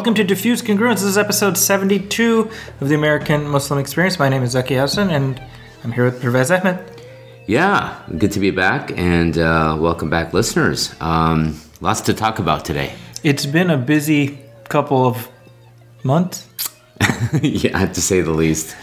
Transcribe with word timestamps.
Welcome 0.00 0.14
to 0.14 0.24
Diffuse 0.24 0.62
Congruence. 0.62 0.94
This 0.94 1.02
is 1.02 1.18
episode 1.18 1.58
72 1.58 2.50
of 2.80 2.88
the 2.88 2.94
American 2.94 3.46
Muslim 3.46 3.78
Experience. 3.78 4.18
My 4.18 4.30
name 4.30 4.42
is 4.42 4.52
Zaki 4.52 4.72
Hasan, 4.72 5.10
and 5.10 5.38
I'm 5.84 5.92
here 5.92 6.06
with 6.06 6.22
Pervez 6.22 6.50
Ahmed. 6.50 6.78
Yeah, 7.46 8.00
good 8.16 8.32
to 8.32 8.40
be 8.40 8.50
back, 8.50 8.96
and 8.96 9.36
uh, 9.36 9.76
welcome 9.78 10.08
back, 10.08 10.32
listeners. 10.32 10.94
Um, 11.02 11.60
lots 11.82 12.00
to 12.00 12.14
talk 12.14 12.38
about 12.38 12.64
today. 12.64 12.94
It's 13.24 13.44
been 13.44 13.68
a 13.68 13.76
busy 13.76 14.38
couple 14.70 15.06
of 15.06 15.28
months. 16.02 16.48
yeah, 17.42 17.84
to 17.84 18.00
say 18.00 18.22
the 18.22 18.30
least. 18.30 18.74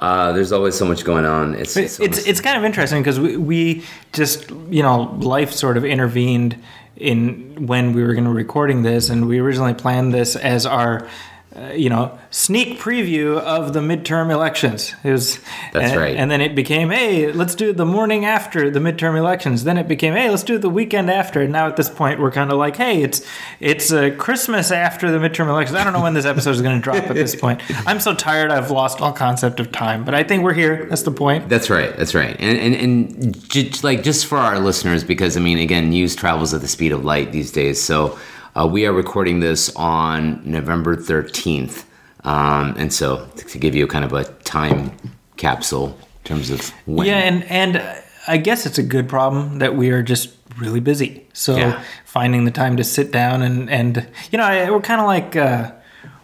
Uh, 0.00 0.32
there's 0.32 0.52
always 0.52 0.74
so 0.74 0.86
much 0.86 1.04
going 1.04 1.26
on. 1.26 1.54
It's 1.54 1.76
It's 1.76 2.00
it's, 2.00 2.26
it's 2.26 2.40
kind 2.40 2.56
of 2.56 2.64
interesting 2.64 3.02
because 3.02 3.20
we, 3.20 3.36
we 3.36 3.84
just 4.14 4.50
you 4.70 4.82
know 4.82 5.14
life 5.20 5.52
sort 5.52 5.76
of 5.76 5.84
intervened 5.84 6.56
in 6.96 7.66
when 7.66 7.92
we 7.92 8.02
were 8.02 8.12
going 8.12 8.24
to 8.24 8.30
recording 8.30 8.82
this, 8.82 9.10
and 9.10 9.28
we 9.28 9.38
originally 9.38 9.74
planned 9.74 10.14
this 10.14 10.36
as 10.36 10.66
our 10.66 11.08
uh, 11.54 11.72
you 11.72 11.88
know 11.88 12.18
sneak 12.30 12.78
preview 12.78 13.38
of 13.38 13.72
the 13.72 13.80
midterm 13.80 14.30
elections. 14.30 14.94
It 15.04 15.12
was 15.12 15.38
That's 15.72 15.92
and, 15.92 16.00
right. 16.00 16.16
and 16.16 16.30
then 16.30 16.40
it 16.40 16.54
became 16.54 16.90
hey 16.90 17.32
let's 17.32 17.54
do 17.54 17.70
it 17.70 17.76
the 17.76 17.86
morning 17.86 18.24
after 18.24 18.68
the 18.70 18.80
midterm 18.80 19.16
elections. 19.16 19.64
Then 19.64 19.78
it 19.78 19.88
became 19.88 20.14
hey 20.14 20.28
let's 20.28 20.42
do 20.42 20.56
it 20.56 20.62
the 20.62 20.68
weekend 20.68 21.10
after. 21.10 21.42
And 21.42 21.52
now 21.52 21.66
at 21.66 21.76
this 21.76 21.88
point 21.88 22.20
we're 22.20 22.32
kind 22.32 22.50
of 22.50 22.58
like 22.58 22.76
hey 22.76 23.02
it's 23.02 23.24
it's 23.60 23.92
uh, 23.92 24.10
Christmas 24.18 24.70
after 24.70 25.10
the 25.10 25.18
midterm 25.18 25.48
elections. 25.48 25.76
I 25.76 25.84
don't 25.84 25.92
know 25.92 26.02
when 26.02 26.14
this 26.14 26.26
episode 26.26 26.50
is 26.50 26.62
going 26.62 26.76
to 26.76 26.82
drop 26.82 27.04
at 27.04 27.14
this 27.14 27.34
point. 27.34 27.62
I'm 27.86 28.00
so 28.00 28.14
tired 28.14 28.50
I've 28.50 28.70
lost 28.70 29.00
all 29.00 29.12
concept 29.12 29.60
of 29.60 29.72
time, 29.72 30.04
but 30.04 30.14
I 30.14 30.24
think 30.24 30.42
we're 30.42 30.52
here. 30.52 30.86
That's 30.86 31.02
the 31.02 31.12
point. 31.12 31.48
That's 31.48 31.70
right. 31.70 31.96
That's 31.96 32.14
right. 32.14 32.36
And 32.38 32.58
and 32.58 32.74
and 32.74 33.48
j- 33.48 33.70
like 33.82 34.02
just 34.02 34.26
for 34.26 34.36
our 34.36 34.58
listeners, 34.58 35.04
because 35.04 35.36
I 35.36 35.40
mean, 35.40 35.58
again, 35.58 35.90
news 35.90 36.16
travels 36.16 36.52
at 36.52 36.60
the 36.60 36.68
speed 36.68 36.92
of 36.92 37.04
light 37.04 37.32
these 37.32 37.50
days. 37.50 37.80
So 37.80 38.18
uh, 38.58 38.66
we 38.66 38.86
are 38.86 38.92
recording 38.92 39.40
this 39.40 39.74
on 39.76 40.40
November 40.44 40.96
thirteenth, 40.96 41.84
um, 42.24 42.74
and 42.78 42.92
so 42.92 43.26
to 43.36 43.58
give 43.58 43.74
you 43.74 43.86
kind 43.86 44.04
of 44.04 44.12
a 44.12 44.24
time 44.44 44.96
capsule 45.36 45.88
in 45.88 46.24
terms 46.24 46.50
of 46.50 46.70
when. 46.86 47.06
Yeah, 47.06 47.18
and 47.18 47.44
and 47.44 47.76
uh, 47.76 47.94
I 48.28 48.36
guess 48.38 48.66
it's 48.66 48.78
a 48.78 48.82
good 48.82 49.08
problem 49.08 49.58
that 49.58 49.76
we 49.76 49.90
are 49.90 50.02
just 50.02 50.30
really 50.58 50.80
busy. 50.80 51.26
So 51.32 51.56
Yeah. 51.56 51.82
finding 52.04 52.44
the 52.46 52.50
time 52.50 52.76
to 52.78 52.84
sit 52.84 53.12
down 53.12 53.42
and 53.42 53.68
and 53.70 54.06
you 54.32 54.38
know 54.38 54.44
I- 54.44 54.70
we're 54.70 54.80
kind 54.80 55.00
of 55.00 55.06
like 55.06 55.36
uh, 55.36 55.72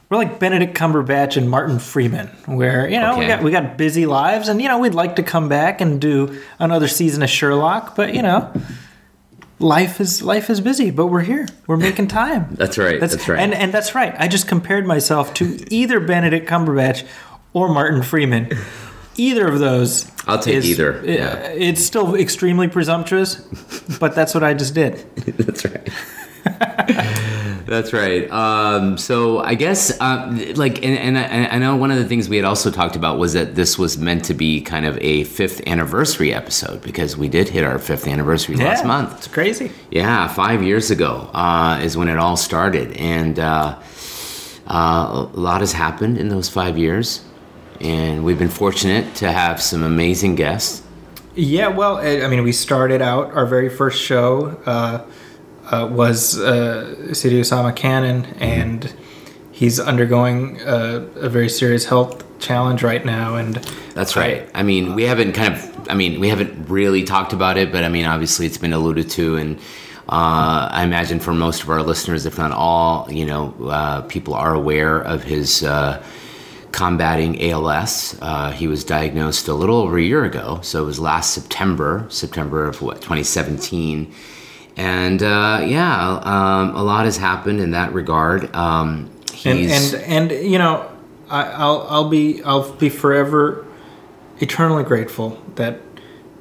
we're 0.09 0.17
like 0.17 0.39
Benedict 0.41 0.75
Cumberbatch 0.75 1.37
and 1.37 1.51
Martin 1.51 1.79
Freeman, 1.79 2.29
where 2.47 2.89
you 2.89 2.99
know 2.99 3.19
we 3.19 3.27
got 3.27 3.43
we 3.43 3.51
got 3.51 3.77
busy 3.77 4.07
lives, 4.07 4.49
and 4.49 4.63
you 4.63 4.69
know 4.69 4.79
we'd 4.79 4.95
like 4.95 5.17
to 5.17 5.23
come 5.23 5.49
back 5.51 5.81
and 5.83 6.01
do 6.01 6.41
another 6.59 6.89
season 6.89 7.23
of 7.23 7.29
Sherlock, 7.31 7.95
but 7.95 8.15
you 8.15 8.23
know. 8.23 8.51
Life 9.63 10.01
is 10.01 10.23
life 10.23 10.51
is 10.51 10.61
busy, 10.61 10.91
but 10.91 11.07
we're 11.07 11.21
here. 11.21 11.47
We're 11.67 11.77
making 11.77 12.09
time. 12.09 12.55
That's 12.59 12.77
right. 12.77 12.99
That's, 12.99 13.29
right. 13.29 13.39
And 13.39 13.55
and 13.55 13.73
that's 13.73 13.95
right. 13.95 14.15
I 14.19 14.27
just 14.27 14.49
compared 14.49 14.87
myself 14.87 15.33
to 15.35 15.65
either 15.73 16.01
Benedict 16.01 16.49
Cumberbatch 16.49 17.07
or 17.53 17.69
Martin 17.73 18.03
Freeman. 18.03 18.51
Either 19.17 19.47
of 19.47 19.59
those. 19.61 20.11
I'll 20.27 20.39
take 20.39 20.57
is- 20.57 20.71
either, 20.71 20.99
uh, 21.01 21.05
yeah. 21.05 21.35
It's 21.49 21.85
still 21.85 22.15
extremely 22.17 22.67
presumptuous, 22.67 23.37
but 24.01 24.15
that's 24.15 24.35
what 24.35 24.43
I 24.43 24.55
just 24.55 24.75
did. 24.75 24.95
That's 25.17 25.65
right. 25.65 25.89
That's 27.67 27.93
right. 27.93 28.31
Um, 28.31 28.99
so 28.99 29.41
I 29.41 29.55
guess, 29.55 29.99
uh, 30.01 30.53
like, 30.57 30.85
and, 30.85 30.99
and 30.99 31.19
I, 31.19 31.55
I 31.55 31.59
know 31.59 31.77
one 31.77 31.91
of 31.91 31.99
the 31.99 32.05
things 32.05 32.29
we 32.29 32.37
had 32.37 32.45
also 32.45 32.71
talked 32.71 32.97
about 32.97 33.19
was 33.19 33.33
that 33.33 33.55
this 33.55 33.79
was 33.79 33.99
meant 33.99 34.25
to 34.27 34.35
be 34.35 34.61
kind 34.61 34.87
of 34.87 34.99
a 34.99 35.25
fifth 35.25 35.67
anniversary 35.67 36.35
episode 36.35 36.83
because 36.83 37.17
we 37.17 37.29
did 37.29 37.49
hit 37.49 37.65
our 37.65 37.79
fifth 37.79 38.07
anniversary 38.07 38.57
last 38.57 38.85
month. 38.85 39.17
It's 39.19 39.29
crazy. 39.29 39.71
Yeah, 39.91 40.29
five 40.29 40.63
years 40.63 40.91
ago 40.91 41.31
uh, 41.33 41.81
is 41.83 41.97
when 41.97 42.09
it 42.09 42.19
all 42.19 42.37
started, 42.37 42.97
and 42.97 43.39
uh, 43.39 43.79
uh, 44.67 45.29
a 45.33 45.39
lot 45.39 45.61
has 45.61 45.73
happened 45.73 46.19
in 46.19 46.29
those 46.29 46.49
five 46.49 46.77
years, 46.79 47.25
and 47.81 48.25
we've 48.25 48.39
been 48.39 48.49
fortunate 48.49 49.15
to 49.17 49.31
have 49.31 49.61
some 49.61 49.83
amazing 49.83 50.35
guests. 50.35 50.83
Yeah, 51.35 51.69
well, 51.69 51.97
I 51.97 52.23
I 52.23 52.29
mean, 52.29 52.43
we 52.43 52.53
started 52.53 53.01
out 53.01 53.33
our 53.33 53.47
very 53.47 53.71
first 53.71 54.03
show 54.03 54.59
uh, 55.73 55.89
was 55.91 56.39
uh, 56.39 57.15
Sidi 57.15 57.41
Osama 57.41 57.75
Canon, 57.75 58.27
and 58.39 58.95
he's 59.51 59.81
undergoing 59.81 60.61
uh, 60.63 61.09
a 61.17 61.29
very 61.29 61.49
serious 61.49 61.87
health 61.87 62.25
challenge 62.39 62.83
right 62.83 63.05
now. 63.05 63.37
And 63.37 63.57
That's 63.95 64.17
right. 64.17 64.49
I 64.55 64.63
mean, 64.63 64.95
we 64.95 65.05
haven't 65.05 65.33
kind 65.33 65.55
of, 65.55 65.89
I 65.89 65.95
mean, 65.95 66.21
we 66.21 66.29
haven't 66.29 66.69
really 66.69 67.05
talked 67.05 67.33
about 67.33 67.57
it, 67.57 67.73
but 67.73 67.85
I 67.85 67.89
mean, 67.89 68.05
obviously 68.05 68.47
it's 68.47 68.59
been 68.59 68.73
alluded 68.73 69.09
to. 69.11 69.37
And 69.37 69.57
uh, 70.09 70.69
I 70.71 70.83
imagine 70.83 71.21
for 71.21 71.33
most 71.33 71.63
of 71.63 71.71
our 71.71 71.83
listeners, 71.83 72.27
if 72.27 72.37
not 72.37 72.51
all, 72.51 73.11
you 73.11 73.25
know, 73.25 73.55
uh, 73.71 74.03
people 74.03 74.35
are 74.35 74.53
aware 74.53 75.01
of 75.01 75.23
his 75.23 75.63
uh, 75.63 76.05
combating 76.73 77.51
ALS. 77.51 78.19
Uh, 78.21 78.51
he 78.51 78.67
was 78.67 78.85
diagnosed 78.85 79.49
a 79.49 79.55
little 79.55 79.77
over 79.77 79.97
a 79.97 80.03
year 80.03 80.25
ago. 80.25 80.59
So 80.63 80.83
it 80.83 80.87
was 80.87 80.99
last 80.99 81.33
September, 81.33 82.07
September 82.11 82.67
of 82.67 82.83
what, 82.83 82.97
2017. 82.97 84.13
And 84.77 85.23
uh, 85.23 85.63
yeah, 85.67 86.21
um, 86.23 86.75
a 86.75 86.83
lot 86.83 87.05
has 87.05 87.17
happened 87.17 87.61
in 87.61 87.73
that 87.73 87.93
regard. 87.93 88.55
Um, 88.55 89.11
and 89.45 89.59
and 89.71 89.95
and 89.95 90.51
you 90.51 90.59
know, 90.59 90.91
I, 91.29 91.43
I'll 91.45 91.87
I'll 91.89 92.09
be 92.09 92.43
I'll 92.43 92.73
be 92.73 92.89
forever 92.89 93.67
eternally 94.39 94.83
grateful 94.83 95.41
that 95.57 95.81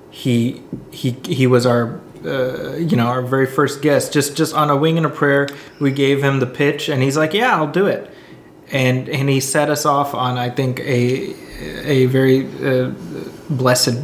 he 0.09 0.61
he 0.91 1.11
he 1.25 1.47
was 1.47 1.65
our 1.65 1.99
uh, 2.25 2.75
you 2.75 2.95
know 2.95 3.07
our 3.07 3.21
very 3.21 3.47
first 3.47 3.81
guest. 3.81 4.13
Just 4.13 4.37
just 4.37 4.53
on 4.53 4.69
a 4.69 4.77
wing 4.77 4.97
and 4.97 5.05
a 5.05 5.09
prayer, 5.09 5.47
we 5.79 5.91
gave 5.91 6.23
him 6.23 6.39
the 6.39 6.47
pitch, 6.47 6.89
and 6.89 7.01
he's 7.01 7.17
like, 7.17 7.33
"Yeah, 7.33 7.55
I'll 7.55 7.71
do 7.71 7.87
it." 7.87 8.11
And 8.71 9.09
and 9.09 9.29
he 9.29 9.39
set 9.39 9.69
us 9.69 9.85
off 9.85 10.13
on 10.13 10.37
I 10.37 10.49
think 10.49 10.79
a 10.81 11.35
a 11.83 12.05
very 12.05 12.45
uh, 12.45 12.91
blessed 13.57 14.00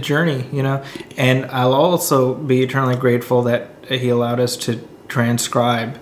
journey, 0.00 0.44
you 0.52 0.62
know. 0.62 0.82
And 1.16 1.46
I'll 1.46 1.74
also 1.74 2.34
be 2.34 2.62
eternally 2.62 2.96
grateful 2.96 3.42
that 3.44 3.70
he 3.88 4.08
allowed 4.08 4.40
us 4.40 4.56
to 4.58 4.80
transcribe 5.08 5.98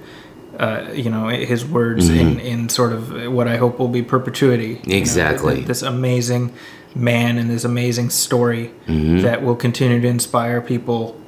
uh, 0.58 0.88
you 0.94 1.10
know 1.10 1.28
his 1.28 1.64
words 1.64 2.08
in, 2.08 2.40
in 2.40 2.68
sort 2.70 2.92
of 2.92 3.30
what 3.32 3.46
I 3.46 3.56
hope 3.58 3.78
will 3.78 3.88
be 3.88 4.02
perpetuity. 4.02 4.80
you 4.84 4.92
know, 4.92 4.96
Exactly. 4.98 5.60
this 5.62 5.82
amazing 5.82 6.52
man 6.94 7.36
and 7.38 7.50
this 7.50 7.64
amazing 7.64 8.08
story 8.10 8.70
Mm-hmm. 8.86 9.20
that 9.22 9.42
will 9.42 9.56
continue 9.56 10.00
to 10.00 10.08
inspire 10.08 10.60
people 10.62 11.20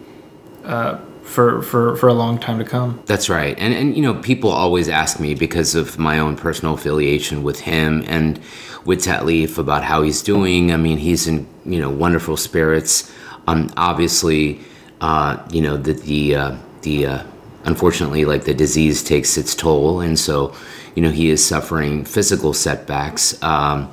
uh, 0.64 0.98
for 1.28 1.62
for 1.62 1.96
for 1.96 2.08
a 2.08 2.14
long 2.14 2.38
time 2.38 2.58
to 2.58 2.64
come. 2.64 3.02
That's 3.06 3.28
right. 3.28 3.56
And 3.58 3.74
and 3.74 3.96
you 3.96 4.02
know, 4.02 4.14
people 4.14 4.50
always 4.50 4.88
ask 4.88 5.20
me 5.20 5.34
because 5.34 5.74
of 5.74 5.98
my 5.98 6.18
own 6.18 6.36
personal 6.36 6.74
affiliation 6.74 7.42
with 7.42 7.60
him 7.60 8.04
and 8.08 8.40
with 8.84 9.04
Ta'leef 9.04 9.58
about 9.58 9.84
how 9.84 10.02
he's 10.02 10.22
doing. 10.22 10.72
I 10.72 10.76
mean, 10.76 10.98
he's 10.98 11.26
in, 11.26 11.46
you 11.64 11.80
know, 11.80 11.90
wonderful 11.90 12.36
spirits. 12.36 13.12
Um 13.46 13.70
obviously, 13.76 14.60
uh, 15.00 15.36
you 15.50 15.60
know, 15.60 15.76
the 15.76 15.92
the 15.92 16.34
uh, 16.34 16.56
the 16.82 17.06
uh, 17.06 17.22
unfortunately 17.64 18.24
like 18.24 18.44
the 18.44 18.54
disease 18.54 19.02
takes 19.02 19.36
its 19.36 19.54
toll 19.54 20.00
and 20.00 20.18
so, 20.18 20.54
you 20.94 21.02
know, 21.02 21.10
he 21.10 21.28
is 21.30 21.44
suffering 21.44 22.04
physical 22.04 22.52
setbacks. 22.52 23.40
Um 23.42 23.90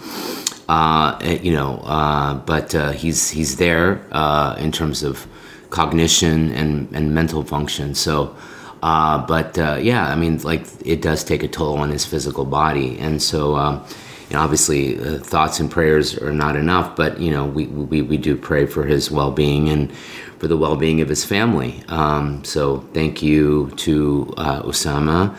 uh, 0.67 1.19
you 1.43 1.53
know, 1.53 1.77
uh, 1.83 2.33
but 2.33 2.73
uh, 2.73 2.91
he's 2.91 3.29
he's 3.29 3.57
there 3.57 4.03
uh, 4.11 4.55
in 4.57 4.71
terms 4.71 5.03
of 5.03 5.27
cognition 5.69 6.51
and, 6.51 6.87
and 6.95 7.13
mental 7.13 7.43
function. 7.43 7.95
So, 7.95 8.35
uh, 8.83 9.25
but 9.25 9.57
uh, 9.57 9.79
yeah, 9.81 10.07
I 10.07 10.15
mean, 10.15 10.37
like 10.39 10.65
it 10.85 11.01
does 11.01 11.23
take 11.23 11.43
a 11.43 11.47
toll 11.47 11.77
on 11.77 11.89
his 11.89 12.05
physical 12.05 12.45
body, 12.45 12.97
and 12.99 13.21
so 13.21 13.55
um, 13.55 13.83
you 14.29 14.35
know, 14.35 14.41
obviously, 14.41 14.99
uh, 14.99 15.19
thoughts 15.19 15.59
and 15.59 15.69
prayers 15.71 16.17
are 16.17 16.33
not 16.33 16.55
enough. 16.55 16.95
But 16.95 17.19
you 17.19 17.31
know, 17.31 17.45
we 17.45 17.65
we, 17.65 18.01
we 18.01 18.17
do 18.17 18.35
pray 18.35 18.65
for 18.65 18.83
his 18.83 19.09
well 19.09 19.31
being 19.31 19.69
and 19.69 19.91
for 20.39 20.47
the 20.47 20.57
well 20.57 20.75
being 20.75 21.01
of 21.01 21.09
his 21.09 21.25
family. 21.25 21.83
Um, 21.87 22.43
so, 22.43 22.79
thank 22.93 23.23
you 23.23 23.71
to 23.77 24.33
uh, 24.37 24.61
Osama, 24.63 25.35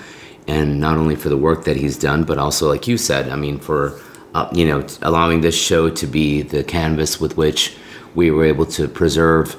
and 0.49 0.81
not 0.81 0.97
only 0.97 1.15
for 1.15 1.29
the 1.29 1.37
work 1.37 1.65
that 1.65 1.77
he's 1.77 1.99
done, 1.99 2.25
but 2.25 2.39
also, 2.39 2.69
like 2.69 2.89
you 2.89 2.97
said, 2.97 3.29
I 3.29 3.37
mean, 3.37 3.59
for 3.59 4.01
uh, 4.35 4.49
you 4.53 4.67
know, 4.67 4.87
allowing 5.03 5.41
this 5.41 5.57
show 5.57 5.89
to 5.89 6.07
be 6.07 6.43
the 6.43 6.63
canvas 6.63 7.21
with 7.21 7.37
which 7.37 7.77
we 8.15 8.31
were 8.31 8.45
able 8.45 8.67
to 8.67 8.87
preserve 8.87 9.57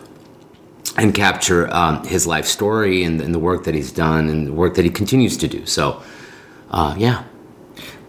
and 0.97 1.13
capture 1.13 1.71
um, 1.73 2.03
his 2.05 2.25
life 2.25 2.45
story 2.45 3.03
and, 3.03 3.21
and 3.21 3.33
the 3.33 3.39
work 3.39 3.63
that 3.65 3.75
he's 3.75 3.91
done 3.91 4.27
and 4.29 4.47
the 4.47 4.53
work 4.53 4.75
that 4.75 4.83
he 4.83 4.91
continues 4.91 5.37
to 5.37 5.47
do. 5.47 5.65
So, 5.65 6.01
uh, 6.71 6.95
yeah, 6.97 7.23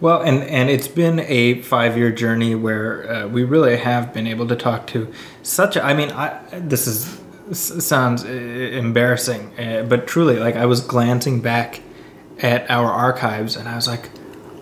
Well, 0.01 0.21
and 0.21 0.43
and 0.43 0.69
it's 0.69 0.87
been 0.87 1.19
a 1.21 1.61
five 1.61 1.97
year 1.97 2.11
journey 2.11 2.55
where 2.55 3.09
uh, 3.11 3.27
we 3.27 3.43
really 3.43 3.77
have 3.77 4.13
been 4.13 4.27
able 4.27 4.47
to 4.47 4.55
talk 4.55 4.87
to 4.87 5.11
such. 5.43 5.75
A, 5.75 5.83
I 5.83 5.93
mean, 5.93 6.11
I 6.11 6.41
this 6.51 6.87
is 6.87 7.19
sounds 7.51 8.23
uh, 8.23 8.27
embarrassing, 8.27 9.57
uh, 9.59 9.83
but 9.87 10.07
truly, 10.07 10.37
like 10.39 10.55
I 10.55 10.65
was 10.65 10.81
glancing 10.81 11.41
back 11.41 11.81
at 12.41 12.69
our 12.69 12.91
archives, 12.91 13.55
and 13.55 13.67
I 13.67 13.75
was 13.75 13.87
like, 13.87 14.09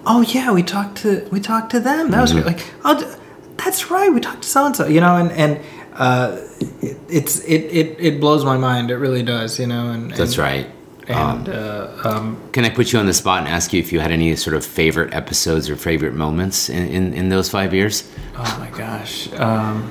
"Oh 0.06 0.22
yeah, 0.22 0.52
we 0.52 0.64
talked 0.64 0.98
to 1.00 1.28
we 1.32 1.40
talked 1.40 1.72
to 1.72 1.80
them. 1.80 2.12
That 2.12 2.22
was 2.22 2.34
great. 2.34 2.46
like, 2.46 2.66
oh, 2.84 3.18
that's 3.58 3.90
right, 3.90 4.12
we 4.14 4.20
talked 4.20 4.44
to 4.44 4.50
so 4.50 4.66
and 4.66 4.76
so, 4.76 4.88
you 4.88 5.02
know." 5.02 5.16
And 5.18 5.32
and 5.32 5.60
uh, 5.98 6.38
it, 6.82 6.98
it's 7.10 7.40
it, 7.42 7.62
it 7.66 7.98
it 8.00 8.20
blows 8.20 8.46
my 8.46 8.58
mind. 8.58 8.92
It 8.92 8.98
really 8.98 9.24
does, 9.24 9.60
you 9.60 9.68
know. 9.68 9.92
And 9.92 10.12
that's 10.12 10.38
and, 10.38 10.40
right. 10.40 10.68
And 11.10 11.48
uh, 11.48 11.88
um, 12.04 12.50
Can 12.52 12.66
I 12.66 12.70
put 12.70 12.92
you 12.92 13.00
on 13.00 13.06
the 13.06 13.14
spot 13.14 13.40
and 13.40 13.48
ask 13.48 13.72
you 13.72 13.80
if 13.80 13.94
you 13.94 14.02
had 14.02 14.12
any 14.12 14.36
sort 14.36 14.56
of 14.58 14.66
favorite 14.66 15.14
episodes 15.14 15.70
or 15.70 15.78
favorite 15.78 16.14
moments 16.14 16.68
in, 16.70 16.86
in, 16.90 17.14
in 17.14 17.30
those 17.30 17.50
five 17.50 17.74
years? 17.74 18.04
oh 18.36 18.58
my 18.60 18.78
gosh, 18.78 19.32
um, 19.36 19.90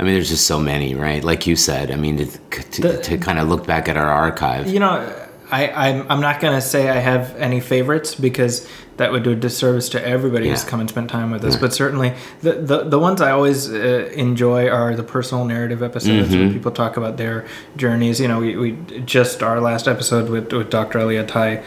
I 0.00 0.02
mean, 0.02 0.14
there's 0.14 0.28
just 0.28 0.46
so 0.46 0.58
many, 0.58 0.96
right? 0.96 1.22
Like 1.22 1.46
you 1.46 1.54
said, 1.54 1.92
I 1.92 1.96
mean, 1.96 2.16
to, 2.16 2.26
to, 2.50 2.82
The- 2.82 3.00
to 3.02 3.16
kind 3.16 3.38
of 3.38 3.48
look 3.48 3.64
back 3.64 3.88
at 3.88 3.96
our 3.96 4.08
archive. 4.08 4.66
you 4.66 4.80
know, 4.80 5.08
I, 5.52 5.68
I'm, 5.68 6.06
I'm 6.10 6.20
not 6.20 6.40
gonna 6.40 6.60
say 6.60 6.90
I 6.90 6.96
have 6.98 7.36
any 7.36 7.60
favorites 7.60 8.16
because 8.16 8.68
that 8.96 9.12
would 9.12 9.22
do 9.22 9.32
a 9.32 9.34
disservice 9.36 9.88
to 9.90 10.02
everybody 10.06 10.48
who's 10.48 10.64
come 10.64 10.80
and 10.80 10.88
spent 10.88 11.10
time 11.10 11.30
with 11.30 11.44
us. 11.44 11.56
But 11.56 11.74
certainly, 11.74 12.14
the, 12.40 12.52
the 12.54 12.84
the 12.84 12.98
ones 12.98 13.20
I 13.20 13.30
always 13.30 13.70
uh, 13.70 14.10
enjoy 14.14 14.68
are 14.68 14.94
the 14.96 15.02
personal 15.02 15.44
narrative 15.44 15.82
episodes 15.82 16.28
Mm-hmm. 16.30 16.44
where 16.44 16.52
people 16.52 16.72
talk 16.72 16.96
about 16.96 17.16
their 17.16 17.46
journeys. 17.76 18.20
You 18.20 18.28
know, 18.28 18.40
we, 18.40 18.56
we 18.56 18.72
just 19.04 19.42
our 19.42 19.60
last 19.60 19.86
episode 19.88 20.30
with 20.30 20.52
with 20.52 20.70
Dr. 20.70 20.98
Elia 21.00 21.26
Tai 21.26 21.62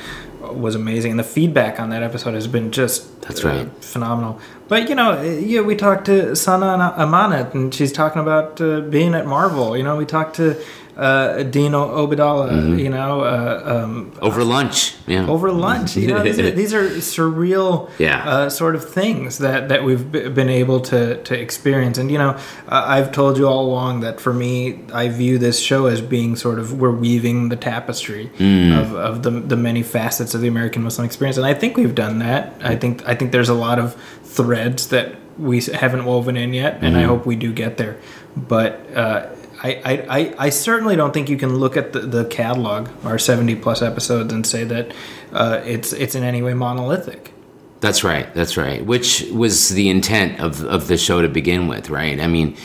was 0.53 0.73
amazing, 0.73 1.11
and 1.11 1.19
the 1.19 1.23
feedback 1.23 1.79
on 1.79 1.89
that 1.89 2.01
episode 2.01 2.33
has 2.33 2.47
been 2.47 2.71
just 2.71 3.21
That's 3.21 3.43
right. 3.43 3.67
uh, 3.67 3.69
phenomenal. 3.81 4.39
But 4.67 4.89
you 4.89 4.95
know, 4.95 5.21
yeah, 5.21 5.61
we 5.61 5.75
talked 5.75 6.05
to 6.05 6.35
Sana 6.35 6.93
Amanat, 6.97 7.53
and 7.53 7.73
she's 7.73 7.91
talking 7.91 8.21
about 8.21 8.59
uh, 8.61 8.81
being 8.81 9.13
at 9.13 9.25
Marvel. 9.27 9.75
You 9.77 9.83
know, 9.83 9.97
we 9.97 10.05
talked 10.05 10.35
to 10.37 10.55
uh, 10.99 11.43
Dean 11.43 11.71
Obeidallah. 11.71 12.49
Mm-hmm. 12.51 12.79
You 12.79 12.89
know, 12.89 13.21
uh, 13.21 13.83
um, 13.83 14.11
Over 14.21 14.43
lunch, 14.43 14.95
yeah. 15.07 15.25
over 15.27 15.49
lunch. 15.51 15.95
You 15.95 16.07
know, 16.07 16.21
these, 16.23 16.37
are, 16.39 16.51
these 16.61 16.73
are 16.73 16.89
surreal, 16.89 17.89
Yeah. 17.97 18.27
uh, 18.29 18.49
sort 18.49 18.75
of 18.75 18.83
things 18.87 19.37
that 19.39 19.69
that 19.69 19.83
we've 19.83 20.05
b- 20.11 20.27
been 20.29 20.49
able 20.49 20.79
to 20.91 21.21
to 21.23 21.33
experience. 21.39 21.97
And 21.97 22.11
you 22.11 22.17
know, 22.17 22.31
uh, 22.67 22.83
I've 22.95 23.11
told 23.11 23.37
you 23.37 23.47
all 23.47 23.65
along 23.65 24.01
that 24.01 24.19
for 24.19 24.33
me, 24.33 24.79
I 24.93 25.07
view 25.09 25.37
this 25.37 25.59
show 25.59 25.85
as 25.87 26.01
being 26.01 26.35
sort 26.35 26.59
of 26.59 26.79
we're 26.81 26.91
weaving 27.05 27.49
the 27.49 27.55
tapestry 27.71 28.29
Mm. 28.39 28.77
of, 28.81 28.93
of 28.95 29.23
the 29.23 29.31
the 29.31 29.55
many 29.57 29.83
facets 29.83 30.35
of 30.35 30.41
the 30.41 30.47
American 30.47 30.83
Muslim 30.83 31.05
experience, 31.05 31.37
and 31.37 31.45
I 31.45 31.53
think 31.53 31.77
we've 31.77 31.95
done 31.95 32.19
that. 32.19 32.53
I 32.61 32.75
think 32.75 33.07
I 33.07 33.15
think 33.15 33.31
there's 33.31 33.49
a 33.49 33.59
lot 33.67 33.79
of 33.79 33.95
threads 34.23 34.87
that 34.89 35.15
we 35.37 35.61
haven't 35.61 36.03
woven 36.05 36.35
in 36.35 36.53
yet, 36.53 36.73
and 36.81 36.93
Mm-hmm. 36.93 36.97
I 36.97 37.03
hope 37.03 37.25
we 37.25 37.35
do 37.35 37.53
get 37.53 37.77
there. 37.77 37.95
But 38.35 38.71
uh, 38.95 39.27
I, 39.61 40.05
I, 40.09 40.35
I, 40.45 40.49
certainly 40.49 40.95
don't 40.95 41.13
think 41.13 41.27
you 41.27 41.35
can 41.35 41.57
look 41.57 41.75
at 41.75 41.91
the, 41.91 41.99
the 41.99 42.25
catalog, 42.25 42.87
our 43.03 43.19
70 43.19 43.55
plus 43.55 43.81
episodes, 43.81 44.31
and 44.31 44.47
say 44.47 44.63
that 44.63 44.93
uh, 45.33 45.61
it's 45.65 45.91
it's 45.91 46.15
in 46.15 46.23
any 46.23 46.41
way 46.41 46.53
monolithic. 46.53 47.33
That's 47.81 48.03
right. 48.03 48.33
That's 48.33 48.57
right. 48.57 48.85
Which 48.85 49.23
was 49.31 49.69
the 49.69 49.89
intent 49.89 50.39
of, 50.39 50.63
of 50.63 50.87
the 50.87 50.97
show 50.97 51.21
to 51.21 51.29
begin 51.29 51.67
with, 51.67 51.89
right? 51.89 52.19
I 52.19 52.27
mean, 52.27 52.57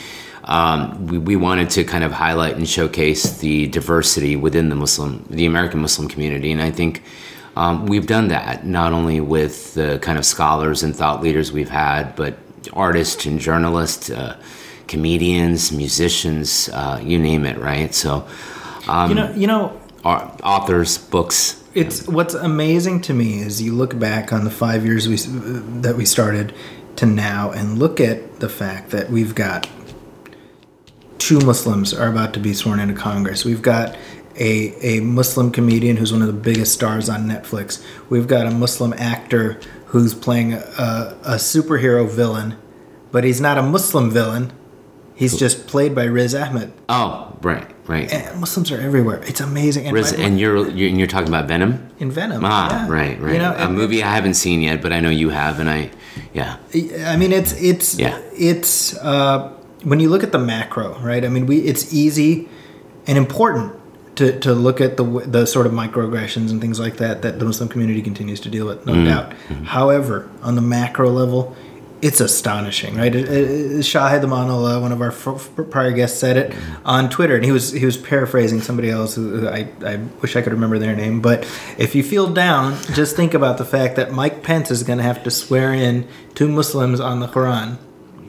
um, 0.45 1.07
we, 1.07 1.17
we 1.17 1.35
wanted 1.35 1.69
to 1.71 1.83
kind 1.83 2.03
of 2.03 2.11
highlight 2.11 2.55
and 2.55 2.67
showcase 2.67 3.39
the 3.39 3.67
diversity 3.67 4.35
within 4.35 4.69
the 4.69 4.75
Muslim, 4.75 5.25
the 5.29 5.45
American 5.45 5.81
Muslim 5.81 6.07
community, 6.07 6.51
and 6.51 6.61
I 6.61 6.71
think 6.71 7.03
um, 7.55 7.85
we've 7.85 8.07
done 8.07 8.27
that 8.29 8.65
not 8.65 8.91
only 8.91 9.21
with 9.21 9.73
the 9.73 9.99
kind 9.99 10.17
of 10.17 10.25
scholars 10.25 10.83
and 10.83 10.95
thought 10.95 11.21
leaders 11.23 11.51
we've 11.51 11.69
had, 11.69 12.15
but 12.15 12.37
artists 12.73 13.25
and 13.25 13.39
journalists, 13.39 14.09
uh, 14.09 14.37
comedians, 14.87 15.71
musicians, 15.71 16.69
uh, 16.69 16.99
you 17.03 17.17
name 17.19 17.45
it, 17.45 17.57
right? 17.57 17.93
So, 17.93 18.25
um, 18.87 19.09
You 19.09 19.15
know, 19.15 19.33
you 19.33 19.47
know, 19.47 19.81
authors, 20.03 20.97
books. 20.97 21.63
it's 21.73 22.07
what's 22.07 22.33
amazing 22.33 23.01
to 23.01 23.13
me 23.13 23.39
is 23.39 23.61
you 23.61 23.73
look 23.73 23.97
back 23.99 24.31
on 24.31 24.43
the 24.45 24.51
five 24.51 24.85
years 24.85 25.07
we 25.07 25.17
that 25.81 25.95
we 25.95 26.05
started 26.05 26.53
to 26.97 27.05
now, 27.05 27.51
and 27.51 27.77
look 27.77 27.99
at 27.99 28.39
the 28.39 28.47
fact 28.47 28.91
that 28.91 29.09
we've 29.09 29.35
got 29.35 29.67
two 31.17 31.39
Muslims 31.39 31.93
are 31.93 32.07
about 32.07 32.33
to 32.33 32.39
be 32.39 32.53
sworn 32.53 32.79
into 32.79 32.93
Congress. 32.93 33.43
We've 33.43 33.61
got 33.61 33.97
a, 34.37 34.75
a 34.85 34.99
Muslim 35.01 35.51
comedian 35.51 35.97
who's 35.97 36.11
one 36.13 36.21
of 36.21 36.27
the 36.27 36.33
biggest 36.33 36.73
stars 36.73 37.09
on 37.09 37.25
Netflix. 37.25 37.83
We've 38.09 38.27
got 38.27 38.45
a 38.45 38.51
Muslim 38.51 38.93
actor 38.93 39.59
who's 39.87 40.13
playing 40.13 40.53
a, 40.53 41.17
a 41.23 41.35
superhero 41.35 42.09
villain, 42.09 42.55
but 43.11 43.23
he's 43.23 43.41
not 43.41 43.57
a 43.57 43.61
Muslim 43.61 44.11
villain. 44.11 44.51
He's 45.15 45.37
just 45.37 45.67
played 45.67 45.95
by 45.95 46.03
Riz 46.05 46.35
Ahmed. 46.35 46.73
Oh, 46.89 47.37
right, 47.41 47.65
right. 47.87 48.11
And 48.11 48.39
Muslims 48.41 48.69
are 48.71 48.81
everywhere. 48.81 49.21
It's 49.25 49.39
amazing. 49.39 49.85
And 49.87 49.93
Riz, 49.95 50.17
my- 50.17 50.23
and 50.25 50.37
you're, 50.39 50.69
you're 50.69 50.89
and 50.89 50.97
you're 50.97 51.07
talking 51.07 51.29
about 51.29 51.47
Venom. 51.47 51.89
in 51.99 52.11
Venom. 52.11 52.41
Ah, 52.43 52.69
yeah. 52.85 52.91
right, 52.91 53.19
right. 53.21 53.33
You 53.33 53.39
know, 53.39 53.51
a 53.51 53.67
and- 53.67 53.75
movie 53.75 54.03
I 54.03 54.13
haven't 54.13 54.33
seen 54.33 54.61
yet, 54.61 54.81
but 54.81 54.91
I 54.91 54.99
know 54.99 55.09
you 55.09 55.29
have, 55.29 55.59
and 55.61 55.69
I, 55.69 55.89
yeah, 56.33 56.57
I 57.05 57.15
mean, 57.15 57.31
it's 57.31 57.53
it's 57.53 57.97
Yeah. 57.97 58.19
it's 58.33 58.97
uh, 58.97 59.53
when 59.83 59.99
you 60.01 60.09
look 60.09 60.23
at 60.23 60.31
the 60.33 60.39
macro, 60.39 60.97
right? 60.99 61.23
I 61.23 61.29
mean, 61.29 61.45
we 61.45 61.59
it's 61.59 61.93
easy 61.93 62.49
and 63.07 63.17
important 63.17 63.71
to, 64.17 64.37
to 64.41 64.53
look 64.53 64.81
at 64.81 64.97
the 64.97 65.03
the 65.25 65.45
sort 65.45 65.65
of 65.65 65.71
microaggressions 65.71 66.49
and 66.51 66.59
things 66.59 66.77
like 66.79 66.97
that 66.97 67.21
that 67.21 67.39
the 67.39 67.45
Muslim 67.45 67.69
community 67.69 68.01
continues 68.01 68.39
to 68.41 68.49
deal 68.49 68.65
with, 68.65 68.85
no 68.85 68.93
Mm-hmm. 68.93 69.05
doubt. 69.05 69.33
However, 69.67 70.29
on 70.41 70.55
the 70.55 70.61
macro 70.61 71.09
level, 71.09 71.55
it's 72.05 72.21
astonishing, 72.21 72.95
right? 72.95 73.11
Shahed 73.11 74.21
Amanullah, 74.21 74.79
one 74.79 74.91
of 74.91 75.01
our 75.01 75.11
prior 75.65 75.91
guests, 75.91 76.19
said 76.19 76.37
it 76.37 76.55
on 76.85 77.09
Twitter, 77.09 77.35
and 77.35 77.43
he 77.43 77.51
was 77.51 77.71
he 77.71 77.83
was 77.83 77.97
paraphrasing 77.97 78.61
somebody 78.61 78.91
else 78.91 79.15
who 79.15 79.47
I, 79.47 79.67
I 79.83 79.95
wish 80.21 80.35
I 80.35 80.43
could 80.43 80.53
remember 80.53 80.77
their 80.77 80.95
name. 80.95 81.19
But 81.19 81.45
if 81.79 81.95
you 81.95 82.03
feel 82.03 82.31
down, 82.31 82.79
just 82.93 83.15
think 83.15 83.33
about 83.33 83.57
the 83.57 83.65
fact 83.65 83.95
that 83.95 84.11
Mike 84.11 84.43
Pence 84.43 84.69
is 84.69 84.83
going 84.83 84.99
to 84.99 85.03
have 85.03 85.23
to 85.23 85.31
swear 85.31 85.73
in 85.73 86.07
two 86.35 86.47
Muslims 86.47 86.99
on 86.99 87.21
the 87.21 87.27
Quran. 87.27 87.79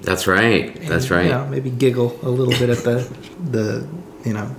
that's 0.00 0.26
right, 0.26 0.75
that's 0.88 1.11
right. 1.11 1.26
You 1.26 1.32
know, 1.32 1.46
maybe 1.46 1.69
giggle 1.69 2.19
a 2.23 2.31
little 2.31 2.55
bit 2.55 2.70
at 2.70 2.78
the 2.78 3.06
the 3.50 3.87
you 4.25 4.32
know 4.32 4.56